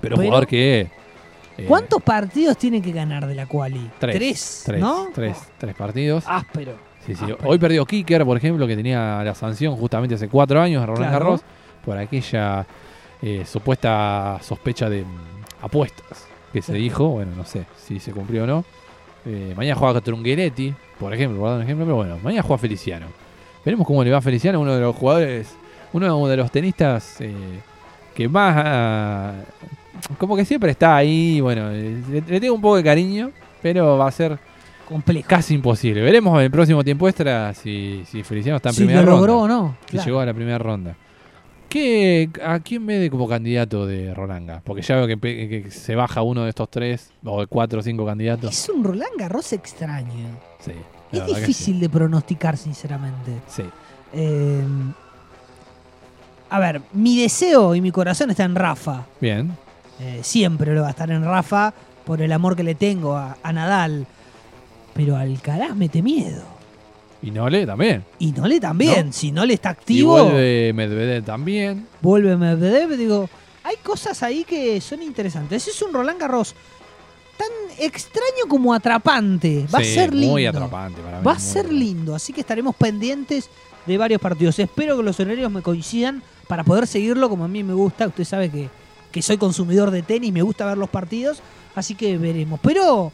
Pero, 0.00 0.16
jugador 0.16 0.46
que. 0.46 0.90
Eh, 1.58 1.64
¿Cuántos 1.66 2.02
partidos 2.02 2.56
tiene 2.56 2.80
que 2.80 2.92
ganar 2.92 3.26
de 3.26 3.34
la 3.34 3.46
quali? 3.46 3.90
Tres. 3.98 4.62
Tres, 4.64 4.80
¿no? 4.80 5.08
Tres, 5.12 5.36
tres 5.58 5.74
partidos. 5.74 6.24
Áspero. 6.26 6.74
Sí, 7.04 7.14
sí. 7.14 7.24
Hoy 7.44 7.58
perdió 7.58 7.84
Kicker, 7.84 8.24
por 8.24 8.36
ejemplo, 8.36 8.66
que 8.66 8.76
tenía 8.76 9.22
la 9.24 9.34
sanción 9.34 9.74
justamente 9.76 10.16
hace 10.16 10.28
cuatro 10.28 10.60
años 10.60 10.82
de 10.82 10.86
Roland 10.86 11.12
Garros 11.12 11.40
por 11.84 11.96
aquella 11.96 12.66
eh, 13.22 13.44
supuesta 13.46 14.38
sospecha 14.42 14.90
de 14.90 15.02
mm, 15.02 15.64
apuestas 15.64 16.25
que 16.56 16.62
se 16.62 16.74
dijo. 16.74 17.08
Bueno, 17.08 17.32
no 17.36 17.44
sé 17.44 17.66
si 17.76 18.00
se 18.00 18.12
cumplió 18.12 18.44
o 18.44 18.46
no. 18.46 18.64
Eh, 19.26 19.52
mañana 19.54 19.76
juega 19.78 20.00
un 20.06 20.76
por 20.98 21.12
ejemplo, 21.12 21.38
por 21.38 21.50
dar 21.50 21.58
un 21.58 21.62
ejemplo, 21.64 21.84
pero 21.84 21.96
bueno, 21.96 22.18
mañana 22.22 22.42
juega 22.42 22.58
Feliciano. 22.58 23.06
Veremos 23.64 23.86
cómo 23.86 24.02
le 24.02 24.10
va 24.10 24.18
a 24.18 24.22
Feliciano, 24.22 24.60
uno 24.60 24.74
de 24.74 24.80
los 24.80 24.96
jugadores, 24.96 25.54
uno 25.92 26.26
de 26.26 26.36
los 26.36 26.50
tenistas 26.50 27.18
que 28.14 28.28
más 28.28 29.34
como 30.18 30.36
que 30.36 30.44
siempre 30.44 30.70
está 30.70 30.96
ahí, 30.96 31.40
bueno, 31.40 31.70
le, 31.70 32.40
tengo 32.40 32.54
un 32.54 32.60
poco 32.60 32.76
de 32.76 32.84
cariño, 32.84 33.30
pero 33.60 33.98
va 33.98 34.08
a 34.08 34.12
ser 34.12 34.38
casi 35.26 35.54
imposible. 35.54 36.00
Veremos 36.00 36.38
en 36.38 36.44
el 36.44 36.50
próximo 36.50 36.82
tiempo 36.84 37.08
extra 37.08 37.52
si, 37.52 38.02
si 38.06 38.22
Feliciano 38.22 38.56
está 38.56 38.70
en 38.70 38.76
primera 38.76 39.02
ronda. 39.02 39.12
Si 39.12 39.18
logró 39.18 39.40
o 39.40 39.48
no. 39.48 39.76
Si 39.90 39.98
llegó 39.98 40.20
a 40.20 40.26
la 40.26 40.32
primera 40.32 40.58
ronda. 40.58 40.96
¿Qué, 41.76 42.30
¿A 42.42 42.58
quién 42.60 42.86
ve 42.86 43.10
como 43.10 43.28
candidato 43.28 43.86
de 43.86 44.14
Rolanga? 44.14 44.62
Porque 44.64 44.80
ya 44.80 44.96
veo 44.96 45.06
que, 45.20 45.66
se 45.70 45.94
baja 45.94 46.22
uno 46.22 46.44
de 46.44 46.48
estos 46.48 46.70
tres, 46.70 47.10
o 47.22 47.40
de 47.40 47.46
cuatro 47.46 47.80
o 47.80 47.82
cinco 47.82 48.06
candidatos. 48.06 48.50
Es 48.50 48.66
un 48.70 48.82
Roland 48.82 49.12
Garros 49.18 49.52
extraño. 49.52 50.38
Sí. 50.58 50.72
Es 51.12 51.26
difícil 51.26 51.78
de 51.78 51.90
pronosticar, 51.90 52.56
sinceramente. 52.56 53.42
Sí. 53.46 53.64
Eh, 54.14 54.64
a 56.48 56.58
ver, 56.60 56.80
mi 56.94 57.20
deseo 57.20 57.74
y 57.74 57.82
mi 57.82 57.90
corazón 57.90 58.30
está 58.30 58.44
en 58.44 58.54
Rafa. 58.54 59.04
Bien. 59.20 59.54
Eh, 60.00 60.20
siempre 60.22 60.74
lo 60.74 60.80
va 60.80 60.86
a 60.86 60.90
estar 60.92 61.10
en 61.10 61.24
Rafa 61.26 61.74
por 62.06 62.22
el 62.22 62.32
amor 62.32 62.56
que 62.56 62.62
le 62.62 62.74
tengo 62.74 63.16
a, 63.16 63.36
Nadal. 63.52 64.06
Pero 64.94 65.16
Alcaraz 65.16 65.76
mete 65.76 66.00
miedo. 66.00 66.55
Y 67.26 67.30
Nole 67.32 67.66
también. 67.66 68.04
Y 68.18 68.32
Nole 68.32 68.60
también. 68.60 69.12
Si 69.12 69.32
Nole 69.32 69.54
está 69.54 69.70
activo. 69.70 70.18
Y 70.18 70.22
vuelve 70.22 70.72
Medvedev 70.72 71.24
también. 71.24 71.86
Vuelve 72.00 72.36
Medvedev. 72.36 72.96
Digo, 72.96 73.28
hay 73.64 73.76
cosas 73.82 74.22
ahí 74.22 74.44
que 74.44 74.80
son 74.80 75.02
interesantes. 75.02 75.66
Es 75.66 75.82
un 75.82 75.92
Roland 75.92 76.20
Garros 76.20 76.54
tan 77.36 77.48
extraño 77.78 78.46
como 78.48 78.72
atrapante. 78.72 79.66
Va 79.74 79.80
a 79.80 79.84
ser 79.84 80.14
lindo. 80.14 80.32
Muy 80.32 80.46
atrapante 80.46 81.02
para 81.02 81.20
Va 81.20 81.32
a 81.32 81.38
ser 81.38 81.72
lindo. 81.72 82.14
Así 82.14 82.32
que 82.32 82.42
estaremos 82.42 82.76
pendientes 82.76 83.50
de 83.84 83.98
varios 83.98 84.20
partidos. 84.20 84.58
Espero 84.58 84.96
que 84.96 85.02
los 85.02 85.18
horarios 85.18 85.50
me 85.50 85.62
coincidan 85.62 86.22
para 86.46 86.62
poder 86.62 86.86
seguirlo 86.86 87.28
como 87.28 87.44
a 87.44 87.48
mí 87.48 87.64
me 87.64 87.74
gusta. 87.74 88.06
Usted 88.06 88.24
sabe 88.24 88.50
que 88.50 88.68
que 89.16 89.22
soy 89.22 89.38
consumidor 89.38 89.90
de 89.90 90.02
tenis, 90.02 90.30
me 90.30 90.42
gusta 90.42 90.66
ver 90.66 90.76
los 90.76 90.90
partidos, 90.90 91.40
así 91.74 91.94
que 91.94 92.18
veremos. 92.18 92.60
Pero 92.62 93.10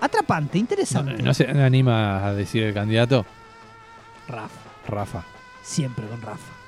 atrapante, 0.00 0.58
interesante. 0.58 1.20
¿No, 1.20 1.34
se 1.34 1.44
anima 1.50 2.24
a 2.24 2.34
decir 2.34 2.62
el 2.62 2.72
candidato? 2.72 3.26
Rafa. 4.30 4.60
Rafa. 4.88 5.24
Siempre 5.62 6.06
con 6.06 6.20
Rafa. 6.22 6.60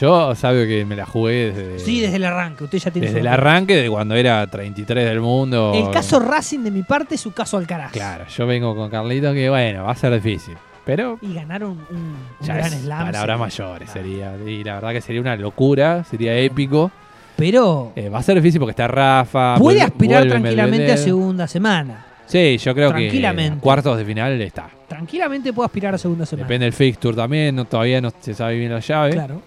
Yo 0.00 0.32
sabe 0.36 0.68
que 0.68 0.84
me 0.84 0.94
la 0.94 1.06
jugué 1.06 1.52
desde. 1.52 1.78
Sí, 1.80 2.00
desde 2.00 2.16
el 2.16 2.24
arranque. 2.24 2.64
Usted 2.64 2.78
ya 2.78 2.90
tiene 2.92 3.08
Desde 3.08 3.20
el 3.20 3.26
arranque, 3.26 3.74
de 3.74 3.90
cuando 3.90 4.14
era 4.14 4.46
33 4.46 5.04
del 5.04 5.20
mundo. 5.20 5.72
El 5.74 5.90
caso 5.90 6.20
Racing 6.20 6.60
de 6.60 6.70
mi 6.70 6.84
parte, 6.84 7.18
su 7.18 7.32
caso 7.32 7.56
Alcaraz. 7.56 7.90
Claro, 7.90 8.26
yo 8.28 8.46
vengo 8.46 8.76
con 8.76 8.90
Carlito 8.90 9.32
que, 9.32 9.48
bueno, 9.48 9.84
va 9.84 9.92
a 9.92 9.96
ser 9.96 10.14
difícil. 10.14 10.56
Pero. 10.84 11.18
Y 11.20 11.34
ganaron 11.34 11.70
un, 11.90 12.16
gran 12.40 12.70
slam. 12.70 13.06
Palabras 13.06 13.38
mayores 13.40 13.90
sería. 13.90 14.36
Y 14.46 14.62
la 14.62 14.74
verdad 14.74 14.92
que 14.92 15.00
sería 15.00 15.20
una 15.20 15.34
locura, 15.36 16.04
sería 16.04 16.36
épico. 16.38 16.92
Pero. 17.36 17.92
Eh, 17.96 18.08
va 18.08 18.20
a 18.20 18.22
ser 18.22 18.36
difícil 18.36 18.60
porque 18.60 18.70
está 18.70 18.86
Rafa. 18.86 19.56
Puede 19.58 19.82
aspirar 19.82 20.28
tranquilamente 20.28 20.92
a 20.92 20.96
segunda 20.96 21.48
semana. 21.48 22.06
Sí, 22.26 22.56
yo 22.58 22.72
creo 22.74 22.94
que 22.94 23.56
cuartos 23.60 23.98
de 23.98 24.04
final 24.04 24.40
está. 24.40 24.77
Tranquilamente 24.88 25.52
puede 25.52 25.66
aspirar 25.66 25.94
a 25.94 25.98
segunda 25.98 26.24
semana. 26.24 26.46
Depende 26.46 26.64
del 26.64 26.72
fixture 26.72 27.14
también, 27.14 27.54
no, 27.54 27.64
todavía 27.66 28.00
no 28.00 28.10
se 28.20 28.34
sabe 28.34 28.58
bien 28.58 28.72
la 28.72 28.80
llave. 28.80 29.12
Claro. 29.12 29.42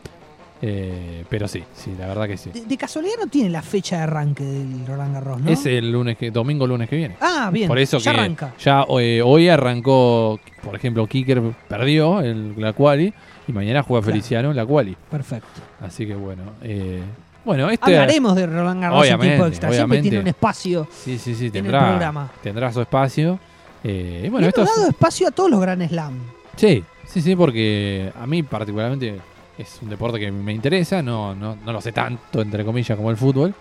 Eh, 0.64 1.26
pero 1.28 1.48
sí, 1.48 1.64
sí, 1.74 1.92
la 1.98 2.08
verdad 2.08 2.28
que 2.28 2.38
sí. 2.38 2.52
De, 2.52 2.78
casualidad 2.78 3.16
no 3.20 3.28
tiene 3.28 3.50
la 3.50 3.64
fecha 3.64 3.98
de 3.98 4.04
arranque 4.04 4.44
del 4.44 4.86
Roland 4.86 5.16
Garros, 5.16 5.42
¿no? 5.42 5.50
Es 5.50 5.66
el 5.66 5.92
lunes 5.92 6.18
que, 6.18 6.30
domingo 6.30 6.68
lunes 6.68 6.88
que 6.88 6.98
viene. 6.98 7.16
Ah, 7.20 7.50
bien. 7.52 7.68
Por 7.68 7.80
eso 7.80 7.98
ya 7.98 8.12
que 8.12 8.20
arranca. 8.20 8.54
Ya 8.60 8.86
eh, 9.00 9.24
hoy 9.26 9.50
arrancó, 9.50 10.40
por 10.64 10.76
ejemplo, 10.76 11.08
Kicker 11.08 11.42
perdió 11.68 12.22
el, 12.22 12.54
la 12.62 12.74
quali 12.74 13.12
y 13.48 13.52
mañana 13.52 13.82
juega 13.82 14.06
Feliciano 14.06 14.52
en 14.52 14.56
la 14.56 14.66
quali. 14.66 14.96
Perfecto. 15.10 15.48
Así 15.82 16.06
que 16.06 16.14
bueno, 16.14 16.44
eh, 16.62 17.02
bueno, 17.44 17.68
este, 17.72 17.98
Hablaremos 17.98 18.36
de 18.36 18.46
Roland 18.46 18.82
Garros 18.82 19.08
en 19.08 19.20
tiempo 19.20 19.46
extra. 19.48 19.72
Siempre 19.72 20.02
tiene 20.02 20.20
un 20.20 20.28
espacio 20.28 20.88
sí, 20.92 21.18
sí, 21.18 21.34
sí, 21.34 21.50
tendrá, 21.50 22.30
tendrá 22.44 22.72
su 22.72 22.82
espacio. 22.82 23.40
Eh, 23.84 24.28
bueno, 24.32 24.48
esto 24.48 24.62
ha 24.62 24.66
dado 24.66 24.88
espacio 24.90 25.28
a 25.28 25.32
todos 25.32 25.50
los 25.50 25.60
Grand 25.60 25.88
Slam. 25.88 26.20
Sí, 26.56 26.84
sí, 27.06 27.22
sí, 27.22 27.36
porque 27.36 28.12
a 28.20 28.28
mí 28.28 28.44
particularmente 28.44 29.20
es 29.58 29.80
un 29.82 29.90
deporte 29.90 30.20
que 30.20 30.32
me 30.32 30.54
interesa, 30.54 31.02
no, 31.02 31.36
no, 31.36 31.56
no 31.56 31.74
lo 31.74 31.82
sé 31.82 31.92
tanto, 31.92 32.42
entre 32.42 32.64
comillas, 32.64 32.96
como 32.98 33.12
el 33.12 33.18
fútbol, 33.18 33.54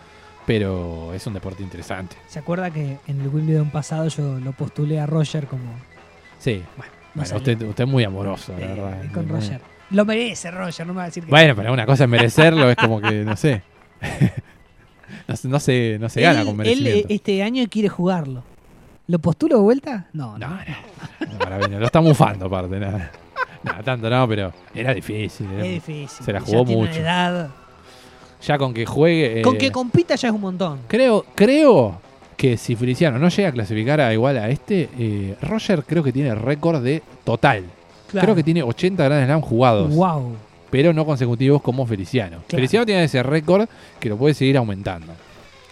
pero 0.47 1.13
es 1.15 1.27
un 1.27 1.35
deporte 1.35 1.63
interesante. 1.63 2.17
¿Se 2.29 2.39
acuerda 2.39 2.71
que 2.71 2.99
en 3.07 3.21
el 3.21 3.29
Wimbledon 3.29 3.71
pasado 3.71 4.09
yo 4.09 4.39
lo 4.39 4.53
postulé 4.53 5.01
a 5.01 5.07
Roger 5.07 5.47
como... 5.47 5.65
Sí, 6.39 6.63
bueno, 7.15 7.37
usted, 7.37 7.63
usted, 7.63 7.85
es 7.85 7.91
muy 7.91 8.05
amoroso, 8.05 8.53
la 8.59 8.65
eh, 8.65 8.69
verdad. 8.69 9.13
Con 9.13 9.29
Roger. 9.29 9.61
Lo 9.91 10.05
merece 10.05 10.51
Roger, 10.51 10.87
no 10.87 10.95
me 10.95 10.99
va 10.99 11.03
a 11.05 11.07
decir 11.07 11.25
que... 11.25 11.31
Bueno, 11.31 11.55
pero 11.57 11.73
una 11.73 11.87
cosa 11.87 12.05
es 12.05 12.11
merecerlo, 12.11 12.71
es 12.71 12.77
como 12.77 13.01
que, 13.01 13.25
no 13.25 13.37
sé... 13.37 13.63
no, 15.45 15.61
se, 15.61 15.99
no 16.01 16.09
se 16.09 16.21
gana 16.21 16.45
con 16.45 16.57
merecimiento. 16.57 17.09
Él 17.09 17.15
este 17.15 17.43
año 17.43 17.65
quiere 17.69 17.89
jugarlo. 17.89 18.43
¿Lo 19.11 19.19
postulo 19.19 19.57
de 19.57 19.63
vuelta? 19.63 20.07
No, 20.13 20.39
no. 20.39 20.49
No, 20.49 21.69
no, 21.69 21.79
lo 21.81 21.87
está 21.87 22.01
mufando 22.01 22.47
aparte, 22.47 22.79
nada. 22.79 23.11
No, 23.65 23.73
tanto 23.83 24.09
no, 24.09 24.29
pero 24.29 24.53
era 24.73 24.95
difícil. 24.95 25.49
es 25.59 25.63
difícil. 25.65 26.25
Se 26.25 26.33
la 26.33 26.41
jugó 26.41 26.65
mucho. 26.65 27.01
Ya 27.03 28.57
con 28.57 28.73
que 28.73 28.87
juegue. 28.87 29.43
Con 29.43 29.59
que 29.59 29.67
eh, 29.67 29.73
compita 29.73 30.15
ya 30.15 30.29
es 30.29 30.35
un 30.35 30.41
montón. 30.41 30.83
Creo, 30.87 31.27
creo 31.35 32.01
que 32.37 32.57
si 32.57 32.77
Feliciano 32.77 33.19
no 33.19 33.29
llega 33.31 33.49
a 33.49 33.53
clasificar 33.53 34.01
a 34.01 34.15
igual 34.15 34.39
a 34.39 34.49
este, 34.49 34.89
eh, 34.97 35.37
Roger 35.43 35.83
creo 35.85 36.05
que 36.05 36.13
tiene 36.13 36.33
récord 36.37 36.81
de 36.81 37.03
total. 37.25 37.65
Creo 38.13 38.37
que 38.37 38.45
tiene 38.45 38.63
80 38.63 39.05
Grand 39.05 39.27
Slam 39.27 39.41
jugados. 39.41 39.93
Wow. 39.93 40.37
Pero 40.71 40.93
no 40.93 41.05
consecutivos 41.05 41.61
como 41.63 41.85
Feliciano. 41.85 42.45
Feliciano 42.47 42.87
tiene 42.87 43.03
ese 43.03 43.25
récord 43.25 43.69
que 43.99 44.09
lo 44.09 44.17
puede 44.17 44.35
seguir 44.35 44.57
aumentando. 44.57 45.13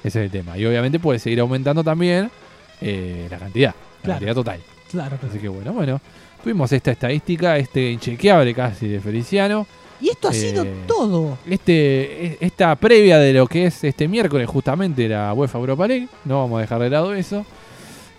Ese 0.02 0.18
es 0.18 0.24
el 0.24 0.30
tema. 0.32 0.58
Y 0.58 0.66
obviamente 0.66 0.98
puede 0.98 1.20
seguir 1.20 1.38
aumentando 1.38 1.84
también 1.84 2.30
eh, 2.80 3.26
la 3.30 3.38
cantidad. 3.38 3.74
La 4.02 4.14
cantidad 4.14 4.34
total. 4.34 4.60
Claro, 4.90 5.18
Así 5.28 5.38
que 5.38 5.48
bueno, 5.48 5.72
bueno. 5.72 6.00
Tuvimos 6.42 6.70
esta 6.72 6.92
estadística, 6.92 7.56
este 7.56 7.90
inchequeable 7.90 8.54
casi 8.54 8.88
de 8.88 9.00
Feliciano. 9.00 9.66
Y 10.00 10.10
esto 10.10 10.28
ha 10.28 10.32
sido 10.32 10.62
eh, 10.62 10.72
todo. 10.86 11.38
Este, 11.48 12.26
e, 12.26 12.38
esta 12.40 12.76
previa 12.76 13.18
de 13.18 13.32
lo 13.32 13.46
que 13.46 13.66
es 13.66 13.82
este 13.82 14.06
miércoles, 14.06 14.48
justamente 14.48 15.08
la 15.08 15.32
UEFA 15.34 15.58
Europa 15.58 15.88
League. 15.88 16.08
No 16.24 16.38
vamos 16.38 16.58
a 16.58 16.60
dejar 16.60 16.80
de 16.80 16.90
lado 16.90 17.14
eso. 17.14 17.44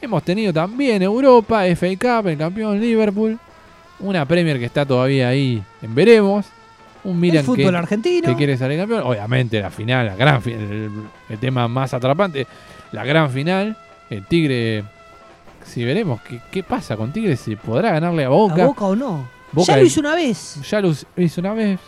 Hemos 0.02 0.24
tenido 0.24 0.52
también 0.54 1.02
Europa, 1.02 1.64
FA 1.76 1.88
Cup, 2.00 2.28
el 2.28 2.38
campeón 2.38 2.80
Liverpool. 2.80 3.40
Una 4.00 4.26
Premier 4.26 4.60
que 4.60 4.66
está 4.66 4.86
todavía 4.86 5.30
ahí 5.30 5.62
en 5.82 5.96
veremos. 5.96 6.46
Un 7.04 7.20
Milan 7.20 7.46
fútbol 7.46 7.76
argentino. 7.76 8.28
que 8.28 8.36
quiere 8.36 8.58
salir 8.58 8.78
campeón. 8.78 9.04
Obviamente 9.06 9.62
la 9.62 9.70
final, 9.70 10.08
la 10.08 10.16
gran 10.16 10.42
el, 10.46 10.90
el 11.30 11.38
tema 11.40 11.68
más 11.70 11.94
atrapante, 11.94 12.46
la 12.92 13.06
gran 13.06 13.32
final. 13.32 13.78
El 14.10 14.26
Tigre 14.26 14.84
si 15.66 15.84
veremos 15.84 16.22
qué, 16.22 16.40
qué, 16.52 16.64
pasa 16.64 16.98
con 16.98 17.12
Tigre, 17.12 17.36
si 17.36 17.56
podrá 17.56 17.92
ganarle 17.92 18.26
a 18.26 18.30
Boca. 18.30 18.64
¿A 18.64 18.68
Boca 18.68 18.86
o 18.86 18.96
no? 18.96 19.28
ya 19.54 19.78
lo 19.78 19.84
hizo 19.84 20.00
una 20.00 20.16
vez. 20.16 20.60
Ya 20.70 20.82
lo 20.82 20.92
hizo 21.18 21.42
una 21.42 21.54
vez. 21.54 21.80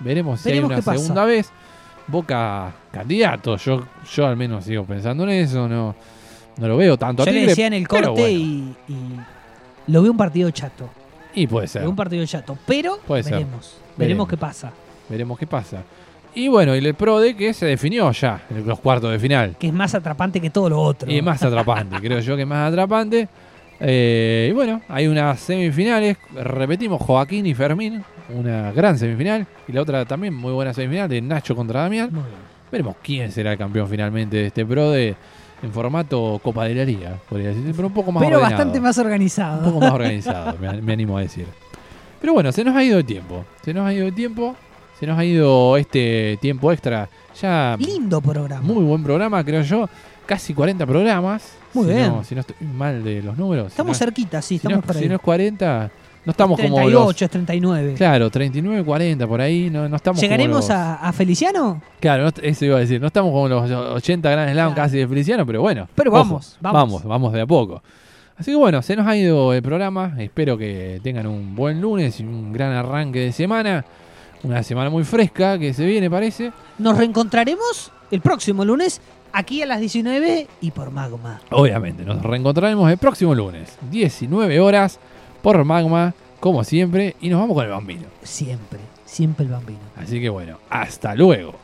Veremos 0.00 0.40
si 0.40 0.50
hay 0.50 0.58
una 0.58 0.82
segunda 0.82 1.24
vez. 1.24 1.50
Boca 2.06 2.72
candidato. 2.90 3.56
Yo, 3.56 3.84
yo 4.12 4.26
al 4.26 4.36
menos 4.36 4.64
sigo 4.64 4.84
pensando 4.84 5.24
en 5.24 5.30
eso. 5.30 5.68
No, 5.68 5.94
no 6.56 6.68
lo 6.68 6.76
veo 6.76 6.98
tanto 6.98 7.24
yo 7.24 7.30
a 7.30 7.32
Tigre. 7.32 7.40
le 7.42 7.48
decía 7.48 7.66
en 7.68 7.74
el 7.74 7.88
corte 7.88 8.32
y, 8.32 8.74
lo 9.86 10.02
veo 10.02 10.12
un 10.12 10.18
partido 10.18 10.50
chato. 10.50 10.88
Y 11.34 11.46
puede 11.46 11.68
ser. 11.68 11.82
Lo 11.82 11.86
veo 11.86 11.90
un 11.90 11.96
partido 11.96 12.26
chato. 12.26 12.58
Pero 12.66 12.98
veremos. 13.08 13.76
Veremos 13.96 14.28
qué 14.28 14.36
pasa. 14.36 14.72
Veremos 15.08 15.38
qué 15.38 15.46
pasa. 15.46 15.82
Y 16.34 16.48
bueno, 16.48 16.74
y 16.74 16.78
el 16.78 16.94
PRODE 16.94 17.36
que 17.36 17.52
se 17.52 17.66
definió 17.66 18.10
ya 18.12 18.42
en 18.48 18.66
los 18.66 18.80
cuartos 18.80 19.10
de 19.12 19.18
final. 19.18 19.56
Que 19.58 19.66
es 19.66 19.72
más 19.72 19.94
atrapante 19.94 20.40
que 20.40 20.50
todo 20.50 20.70
lo 20.70 20.80
otro. 20.80 21.10
Y 21.10 21.18
es 21.18 21.22
más 21.22 21.42
atrapante, 21.42 21.96
creo 22.00 22.20
yo 22.20 22.36
que 22.36 22.42
es 22.42 22.48
más 22.48 22.70
atrapante. 22.70 23.28
Eh, 23.80 24.48
y 24.50 24.52
bueno, 24.52 24.80
hay 24.88 25.08
unas 25.08 25.40
semifinales. 25.40 26.16
Repetimos, 26.34 27.02
Joaquín 27.02 27.44
y 27.46 27.54
Fermín. 27.54 28.02
Una 28.30 28.72
gran 28.72 28.98
semifinal. 28.98 29.46
Y 29.68 29.72
la 29.72 29.82
otra 29.82 30.04
también 30.04 30.32
muy 30.32 30.52
buena 30.52 30.72
semifinal 30.72 31.08
de 31.08 31.20
Nacho 31.20 31.54
contra 31.54 31.82
Damián. 31.82 32.10
Veremos 32.70 32.96
quién 33.02 33.30
será 33.30 33.52
el 33.52 33.58
campeón 33.58 33.88
finalmente 33.88 34.36
de 34.38 34.46
este 34.46 34.64
PRODE 34.64 35.14
en 35.62 35.72
formato 35.72 36.40
Copa 36.42 36.64
de 36.64 36.74
la 36.74 36.84
Liga, 36.84 37.18
podría 37.28 37.48
decir, 37.48 37.72
pero 37.76 37.86
un 37.86 37.94
poco 37.94 38.10
más 38.10 38.24
Pero 38.24 38.40
bastante 38.40 38.80
más 38.80 38.98
organizado. 38.98 39.58
Un 39.58 39.74
poco 39.74 39.80
más 39.80 39.92
organizado, 39.94 40.56
me, 40.58 40.80
me 40.80 40.92
animo 40.92 41.16
a 41.16 41.20
decir. 41.20 41.46
Pero 42.20 42.32
bueno, 42.32 42.50
se 42.50 42.64
nos 42.64 42.74
ha 42.74 42.82
ido 42.82 42.98
el 42.98 43.04
tiempo. 43.04 43.44
Se 43.64 43.72
nos 43.72 43.86
ha 43.86 43.92
ido 43.92 44.06
el 44.06 44.14
tiempo. 44.14 44.56
Se 45.02 45.06
nos 45.08 45.18
ha 45.18 45.24
ido 45.24 45.76
este 45.76 46.38
tiempo 46.40 46.70
extra. 46.70 47.08
Ya. 47.40 47.76
Lindo 47.76 48.20
programa. 48.20 48.62
Muy 48.62 48.84
buen 48.84 49.02
programa, 49.02 49.42
creo 49.42 49.62
yo. 49.62 49.88
Casi 50.26 50.54
40 50.54 50.86
programas. 50.86 51.54
Muy 51.74 51.88
bien. 51.88 52.24
si 52.24 52.36
no 52.36 52.42
estoy 52.42 52.54
mal 52.64 53.02
de 53.02 53.20
los 53.20 53.36
números. 53.36 53.66
Estamos 53.66 53.98
cerquita, 53.98 54.40
sí, 54.40 54.60
si 54.60 54.68
estamos 54.68 54.88
ahí. 54.88 55.02
Si 55.02 55.08
no 55.08 55.16
es 55.16 55.20
40, 55.20 55.90
no 56.24 56.30
estamos 56.30 56.56
38, 56.56 56.96
como. 56.96 57.06
38, 57.06 57.24
es 57.24 57.30
39. 57.32 57.94
Claro, 57.94 58.30
39, 58.30 58.84
40, 58.84 59.26
por 59.26 59.40
ahí. 59.40 59.70
No, 59.70 59.88
no 59.88 59.96
estamos 59.96 60.20
¿Llegaremos 60.20 60.70
a, 60.70 61.12
Feliciano? 61.12 61.82
Claro, 61.98 62.30
eso 62.40 62.64
iba 62.64 62.76
a 62.76 62.80
decir. 62.80 63.00
No 63.00 63.08
estamos 63.08 63.32
como 63.32 63.48
los 63.48 63.68
80 63.68 64.30
Grand 64.30 64.52
Slam 64.52 64.72
casi 64.72 64.98
de 64.98 65.08
Feliciano, 65.08 65.44
pero 65.44 65.62
bueno. 65.62 65.88
Pero 65.96 66.12
vamos, 66.12 66.58
vamos. 66.60 66.80
Vamos, 66.80 67.02
vamos 67.02 67.32
de 67.32 67.40
a 67.40 67.46
poco. 67.46 67.82
Así 68.36 68.52
que 68.52 68.56
bueno, 68.56 68.80
se 68.82 68.94
nos 68.94 69.08
ha 69.08 69.16
ido 69.16 69.52
el 69.52 69.62
programa. 69.62 70.14
Espero 70.18 70.56
que 70.56 71.00
tengan 71.02 71.26
un 71.26 71.56
buen 71.56 71.80
lunes 71.80 72.20
y 72.20 72.22
un 72.22 72.52
gran 72.52 72.70
arranque 72.70 73.18
de 73.18 73.32
semana. 73.32 73.84
Una 74.42 74.62
semana 74.62 74.90
muy 74.90 75.04
fresca 75.04 75.58
que 75.58 75.72
se 75.72 75.86
viene, 75.86 76.10
parece. 76.10 76.52
Nos 76.78 76.98
reencontraremos 76.98 77.92
el 78.10 78.20
próximo 78.20 78.64
lunes 78.64 79.00
aquí 79.32 79.62
a 79.62 79.66
las 79.66 79.80
19 79.80 80.48
y 80.60 80.70
por 80.72 80.90
Magma. 80.90 81.40
Obviamente, 81.50 82.04
nos 82.04 82.20
reencontraremos 82.22 82.90
el 82.90 82.98
próximo 82.98 83.34
lunes, 83.34 83.78
19 83.90 84.60
horas, 84.60 84.98
por 85.42 85.64
Magma, 85.64 86.14
como 86.40 86.64
siempre, 86.64 87.14
y 87.20 87.28
nos 87.28 87.40
vamos 87.40 87.54
con 87.54 87.64
el 87.64 87.70
bambino. 87.70 88.02
Siempre, 88.22 88.80
siempre 89.04 89.46
el 89.46 89.52
bambino. 89.52 89.80
Así 89.96 90.20
que 90.20 90.28
bueno, 90.28 90.58
hasta 90.68 91.14
luego. 91.14 91.54